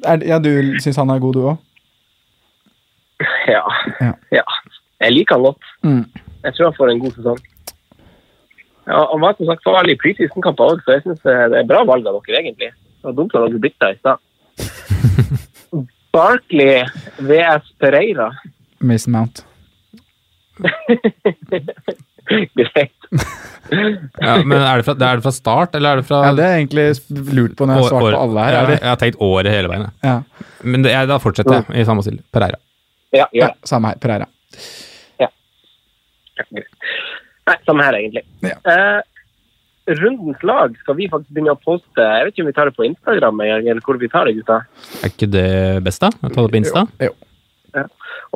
Er, 0.04 0.20
ja, 0.28 0.38
du 0.38 0.50
syns 0.84 1.00
han 1.00 1.10
er 1.10 1.22
god, 1.22 1.38
du 1.38 1.46
òg? 1.48 1.56
Ja. 3.48 3.64
Ja. 4.04 4.12
ja. 4.36 4.44
Jeg 5.00 5.16
liker 5.16 5.38
han 5.38 5.48
godt. 5.48 5.72
Mm. 5.82 6.04
Jeg 6.44 6.54
tror 6.54 6.68
han 6.68 6.76
får 6.76 6.92
en 6.92 7.02
god 7.06 7.16
sesong. 7.16 7.40
Ja, 8.88 9.00
Han 9.12 9.24
var 9.24 9.34
som 9.38 9.48
sagt 9.48 9.64
farlig 9.64 9.96
i 9.96 10.00
preseason-kamper 10.04 10.74
òg, 10.74 10.84
så 10.84 10.98
jeg 10.98 11.06
syns 11.06 11.24
det 11.24 11.62
er 11.62 11.70
bra 11.72 11.82
valg 11.88 12.06
av 12.08 12.20
dere, 12.20 12.42
egentlig. 12.44 12.70
Det 13.00 13.08
var 13.08 13.16
dumt 13.16 13.34
at 13.34 13.48
dere 13.48 13.64
bytta 13.64 13.94
i 13.94 14.00
stad. 14.02 14.20
Barkley 16.18 16.82
VS 17.30 17.70
Pereira. 17.78 18.28
Mason 18.78 19.12
Mount. 19.14 19.44
Greit. 22.54 22.92
Ja, 23.68 24.38
men 24.44 24.56
er 24.56 24.80
det, 24.80 24.84
fra, 24.86 24.94
er 24.96 25.18
det 25.18 25.24
fra 25.26 25.30
start, 25.34 25.74
eller 25.76 25.90
er 25.90 26.00
det 26.00 26.06
fra 26.08 26.22
Ja, 26.24 26.30
det 26.38 26.44
er 26.46 26.54
egentlig 26.56 26.84
lurt 27.36 27.52
på 27.58 27.66
når 27.68 27.74
jeg 27.74 27.82
har 27.84 27.90
svart 27.92 28.14
på 28.14 28.20
alle 28.22 28.44
her. 28.46 28.54
Ja, 28.54 28.60
jeg 28.72 28.88
har 28.88 29.00
tenkt 29.02 29.18
året 29.26 29.50
hele 29.52 29.68
veien. 29.68 29.84
Ja. 30.06 30.14
Men 30.64 30.86
det, 30.86 30.94
jeg, 30.94 31.08
da 31.10 31.18
fortsetter 31.20 31.58
jeg 31.58 31.82
i 31.82 31.84
samme 31.84 32.04
stil. 32.06 32.16
Pereira. 32.32 32.56
Ja, 33.12 33.26
ja, 33.36 33.42
«Ja, 33.42 33.48
samme 33.68 33.90
her. 33.92 34.00
Pereira. 34.00 34.24
Ja. 35.20 35.28
Nei, 36.48 37.56
samme 37.68 37.84
her, 37.90 37.98
egentlig. 38.00 38.24
Ja. 38.48 38.56
Eh, 38.72 39.17
rundens 39.98 40.42
lag 40.46 40.74
skal 40.82 40.98
vi 40.98 41.08
faktisk 41.10 41.32
begynne 41.32 41.54
å 41.54 41.60
poste. 41.60 42.02
Jeg 42.02 42.26
vet 42.26 42.34
ikke 42.34 42.44
om 42.44 42.50
vi 42.50 42.56
tar 42.56 42.68
det 42.70 42.76
på 42.76 42.86
Instagram 42.88 43.40
eller 43.44 43.80
hvor 43.86 44.00
vi 44.00 44.10
tar 44.12 44.28
det, 44.28 44.36
gutta. 44.40 44.60
Er 45.02 45.12
ikke 45.12 45.30
det 45.32 45.48
best, 45.86 46.04
da? 46.04 46.12
Å 46.12 46.30
ta 46.32 46.44
det 46.44 46.52
på 46.52 46.60
Insta? 46.60 46.84
Jo. 47.02 47.14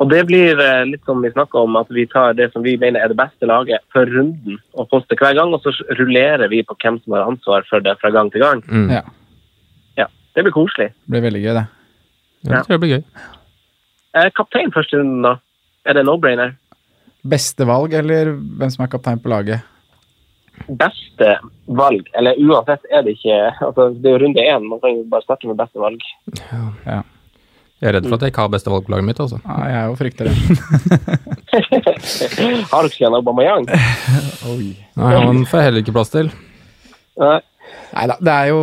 Og 0.01 0.09
det 0.09 0.23
blir 0.29 0.57
eh, 0.57 0.85
litt 0.89 1.03
som 1.05 1.21
vi 1.21 1.29
snakka 1.33 1.61
om, 1.67 1.75
at 1.77 1.89
vi 1.93 2.05
tar 2.09 2.33
det 2.37 2.49
som 2.53 2.63
vi 2.65 2.73
mener 2.81 3.03
er 3.03 3.11
det 3.11 3.17
beste 3.19 3.45
laget 3.49 3.83
for 3.93 4.09
runden 4.09 4.57
og 4.73 4.89
poster 4.89 5.19
hver 5.19 5.35
gang, 5.37 5.53
og 5.53 5.61
så 5.61 5.73
rullerer 5.99 6.49
vi 6.49 6.63
på 6.65 6.77
hvem 6.81 6.97
som 7.03 7.17
har 7.17 7.27
ansvar 7.29 7.67
for 7.69 7.83
det 7.83 7.93
fra 8.01 8.09
gang 8.13 8.31
til 8.33 8.41
gang. 8.41 8.63
Mm. 8.65 8.89
Ja. 8.89 9.03
Ja, 10.01 10.07
Det 10.33 10.45
blir 10.45 10.55
koselig. 10.55 10.89
Det 11.05 11.13
blir 11.13 11.25
veldig 11.27 11.43
gøy, 11.43 11.53
det. 11.59 11.67
Ja, 12.43 12.55
det 12.55 12.63
tror 12.65 12.75
jeg 12.75 12.83
blir 12.85 12.95
gøy. 12.95 13.03
Eh, 14.17 14.29
kaptein 14.37 14.73
første 14.73 14.97
runden, 14.97 15.21
da? 15.25 15.35
Er 15.85 15.99
det 15.99 16.05
no-brainer? 16.07 16.57
Beste 17.23 17.67
valg, 17.67 17.93
eller 17.93 18.33
hvem 18.33 18.73
som 18.73 18.85
er 18.85 18.91
kaptein 18.91 19.21
på 19.21 19.31
laget? 19.31 19.69
Beste 20.67 21.39
valg, 21.65 22.09
eller 22.17 22.33
uansett 22.39 22.79
er 22.93 23.01
det 23.03 23.11
ikke 23.17 23.37
altså 23.65 23.89
Det 23.97 24.05
er 24.07 24.11
jo 24.15 24.19
runde 24.21 24.41
én, 24.45 24.63
man 24.69 24.79
kan 24.79 24.89
jo 24.95 25.03
bare 25.11 25.21
starte 25.25 25.47
med 25.49 25.57
beste 25.59 25.79
valg. 25.81 25.99
Ja. 26.85 26.99
Jeg 27.83 27.89
er 27.89 27.93
redd 27.97 28.05
for 28.07 28.15
at 28.15 28.21
jeg 28.23 28.31
ikke 28.31 28.43
har 28.45 28.51
beste 28.53 28.71
valg 28.71 28.83
på 28.85 28.91
laget 28.93 29.05
mitt. 29.09 29.19
altså. 29.19 29.37
ja 29.43 29.55
jeg 29.73 29.89
òg 29.91 29.97
frykter 29.99 30.23
det. 30.29 30.35
har 32.71 32.79
dere 32.85 32.93
ikke 32.93 33.07
en 33.09 33.17
Aubameyang? 33.17 33.65
Oi. 34.53 34.67
Nei, 34.95 35.11
Han 35.17 35.43
får 35.49 35.57
jeg 35.59 35.65
heller 35.67 35.81
ikke 35.83 35.95
plass 35.97 36.11
til. 36.13 36.27
Nei. 37.19 37.39
Da, 37.93 38.15
det 38.23 38.33
er 38.33 38.45
jo 38.53 38.61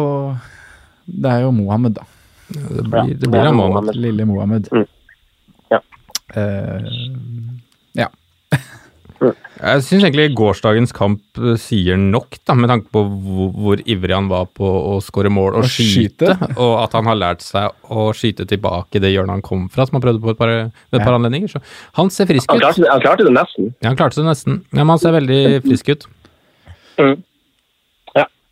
Det 1.04 1.30
er 1.34 1.40
jo 1.44 1.50
Mohammed, 1.54 1.92
da. 2.00 2.04
Det 2.50 2.82
blir, 2.86 3.12
det 3.20 3.28
blir 3.28 3.40
Ja, 3.44 3.48
en 3.50 3.56
Mohammed. 3.60 3.94
Lille 3.94 4.24
Mohammed. 4.26 4.64
Mm. 4.72 4.86
Ja. 5.70 5.78
Uh, 6.34 6.80
ja. 8.00 8.08
Jeg 9.61 9.82
syns 9.85 10.05
egentlig 10.07 10.31
gårsdagens 10.39 10.95
kamp 10.97 11.41
eh, 11.41 11.57
sier 11.61 11.99
nok, 12.01 12.39
da, 12.49 12.57
med 12.57 12.70
tanke 12.73 12.89
på 12.95 13.03
hvor, 13.05 13.51
hvor 13.53 13.82
ivrig 13.85 14.15
han 14.16 14.31
var 14.31 14.49
på 14.57 14.65
å 14.65 14.95
skåre 15.05 15.32
mål 15.32 15.59
og 15.61 15.69
skyte, 15.69 16.32
skyte. 16.32 16.49
og 16.65 16.73
at 16.81 16.97
han 16.97 17.11
har 17.11 17.19
lært 17.20 17.45
seg 17.45 17.93
å 17.93 18.07
skyte 18.16 18.47
tilbake 18.49 19.03
det 19.05 19.12
hjørnet 19.12 19.37
han 19.37 19.45
kom 19.45 19.69
fra, 19.73 19.85
som 19.89 19.99
han 19.99 20.05
prøvde 20.07 20.24
på 20.24 20.32
et 20.32 20.41
par, 20.41 20.55
et 20.73 21.05
par 21.05 21.19
anledninger. 21.19 21.53
Så 21.53 21.61
han 21.99 22.12
ser 22.15 22.31
frisk 22.31 22.49
Han 22.49 22.61
ut. 22.61 22.65
klarte, 22.65 22.89
han 22.89 23.05
klarte 23.05 23.28
det 23.28 23.37
nesten. 23.37 23.70
Ja, 23.82 23.91
han 23.91 24.01
klarte 24.01 24.23
det 24.23 24.28
nesten. 24.31 24.62
Ja, 24.73 24.81
men 24.82 24.95
han 24.95 25.05
ser 25.05 25.16
veldig 25.19 25.43
frisk 25.69 25.93
ut. 25.93 26.09
Mm. 27.01 27.16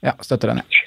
ja, 0.04 0.14
støtter 0.24 0.52
den, 0.52 0.62
ja. 0.62 0.84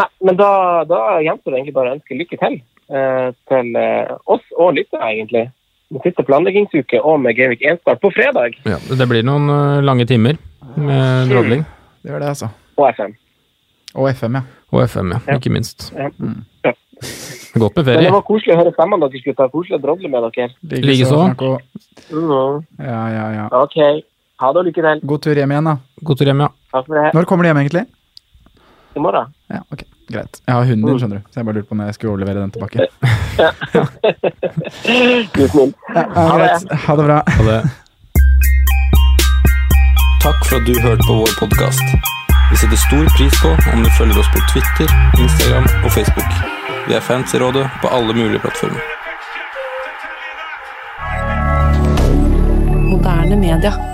Nei, 0.00 0.08
men 0.24 0.36
da, 0.40 0.52
da 0.88 0.98
gjenstår 1.20 1.52
det 1.52 1.58
egentlig 1.60 1.76
bare 1.76 1.92
å 1.92 1.96
ønske 1.98 2.16
lykke 2.16 2.38
til 2.40 2.62
eh, 2.92 3.28
til 3.48 3.76
eh, 3.76 4.12
oss 4.30 4.44
og 4.56 4.76
lytterne, 4.78 5.10
egentlig. 5.12 5.44
Den 5.92 6.00
siste 6.06 6.24
planleggingsuke 6.24 7.02
og 7.04 7.20
med 7.20 7.36
Geivik 7.36 7.64
Enstad 7.68 8.00
på 8.00 8.10
fredag 8.14 8.56
Ja, 8.64 8.78
det 8.80 9.08
blir 9.10 9.26
noen 9.26 9.50
eh, 9.52 9.82
lange 9.84 10.06
timer 10.08 10.38
med 10.76 11.28
drodling. 11.28 11.66
Det 12.00 12.12
gjør 12.14 12.22
det, 12.22 12.30
altså. 12.32 12.48
Og 12.80 12.86
FM. 12.96 13.12
Og 13.94 14.08
FM, 14.16 14.38
ja. 14.38 14.42
Og 14.72 14.86
FM, 14.88 15.12
ja. 15.12 15.18
Ja. 15.28 15.36
Ikke 15.36 15.52
minst. 15.52 15.90
Ja. 15.92 16.08
Mm. 16.16 16.40
Godt 17.60 17.76
med 17.76 17.84
Men 17.90 18.06
det 18.06 18.12
var 18.14 18.24
koselig 18.24 18.54
å 18.54 18.58
høre 18.62 18.72
stemmene 18.72 19.08
deres, 19.12 19.24
gutter. 19.26 19.50
Koselig 19.52 19.76
å 19.76 19.82
drodle 19.82 20.08
med 20.08 20.24
dere. 20.32 20.48
Likeså. 20.80 21.18
Mm. 21.28 22.62
Ja, 22.80 23.02
ja, 23.12 23.26
ja. 23.36 23.48
OK. 23.60 23.76
Ha 24.42 24.52
det 24.52 24.62
og 24.62 24.68
lykke 24.70 24.84
til. 24.86 25.02
God 25.12 25.24
tur 25.26 25.38
hjem 25.38 25.52
igjen, 25.52 25.68
da. 25.68 25.76
God 26.08 26.22
tur 26.22 26.30
hjem, 26.32 26.40
ja. 26.46 26.48
Takk 26.72 26.88
for 26.88 26.98
det. 26.98 27.10
Når 27.18 27.28
kommer 27.28 27.44
du 27.44 27.52
hjem, 27.52 27.60
egentlig? 27.66 27.84
I 28.94 29.00
morgen. 29.00 29.26
Ja, 29.48 29.60
ok, 29.72 29.82
Greit. 30.12 30.40
Jeg 30.46 30.54
har 30.54 30.64
hunden 30.64 30.86
din, 30.88 30.98
skjønner 31.00 31.20
du. 31.20 31.28
Så 31.30 31.40
jeg 31.40 31.46
bare 31.46 31.54
lurte 31.56 31.68
på 31.68 31.74
når 31.78 31.84
jeg 31.90 31.94
skulle 31.96 32.10
overlevere 32.12 32.42
den 32.42 32.50
tilbake. 32.50 32.86
Ja, 33.38 33.50
ja, 33.78 33.84
greit. 36.36 36.72
Ha 36.86 36.96
det 37.00 37.04
bra. 37.08 37.18
Ha 37.36 37.46
det. 37.48 37.60
Takk 40.22 40.44
for 40.46 40.56
at 40.60 40.66
du 40.68 40.74
hørte 40.84 41.06
på 41.08 41.14
vår 41.22 41.32
podkast. 41.40 41.86
Vi 42.50 42.56
setter 42.60 42.76
stor 42.76 43.06
pris 43.16 43.38
på 43.42 43.54
om 43.72 43.82
du 43.84 43.90
følger 43.98 44.18
oss 44.20 44.28
på 44.34 44.42
Twitter, 44.52 44.92
Instagram 45.18 45.64
og 45.84 45.90
Facebook. 45.96 46.30
Vi 46.88 46.98
er 46.98 47.00
fans 47.00 47.34
i 47.34 47.40
rådet 47.40 47.64
på 47.80 47.88
alle 47.88 48.12
mulige 48.12 48.42
plattformer. 48.44 48.82
Moderne 52.92 53.36
media. 53.40 53.91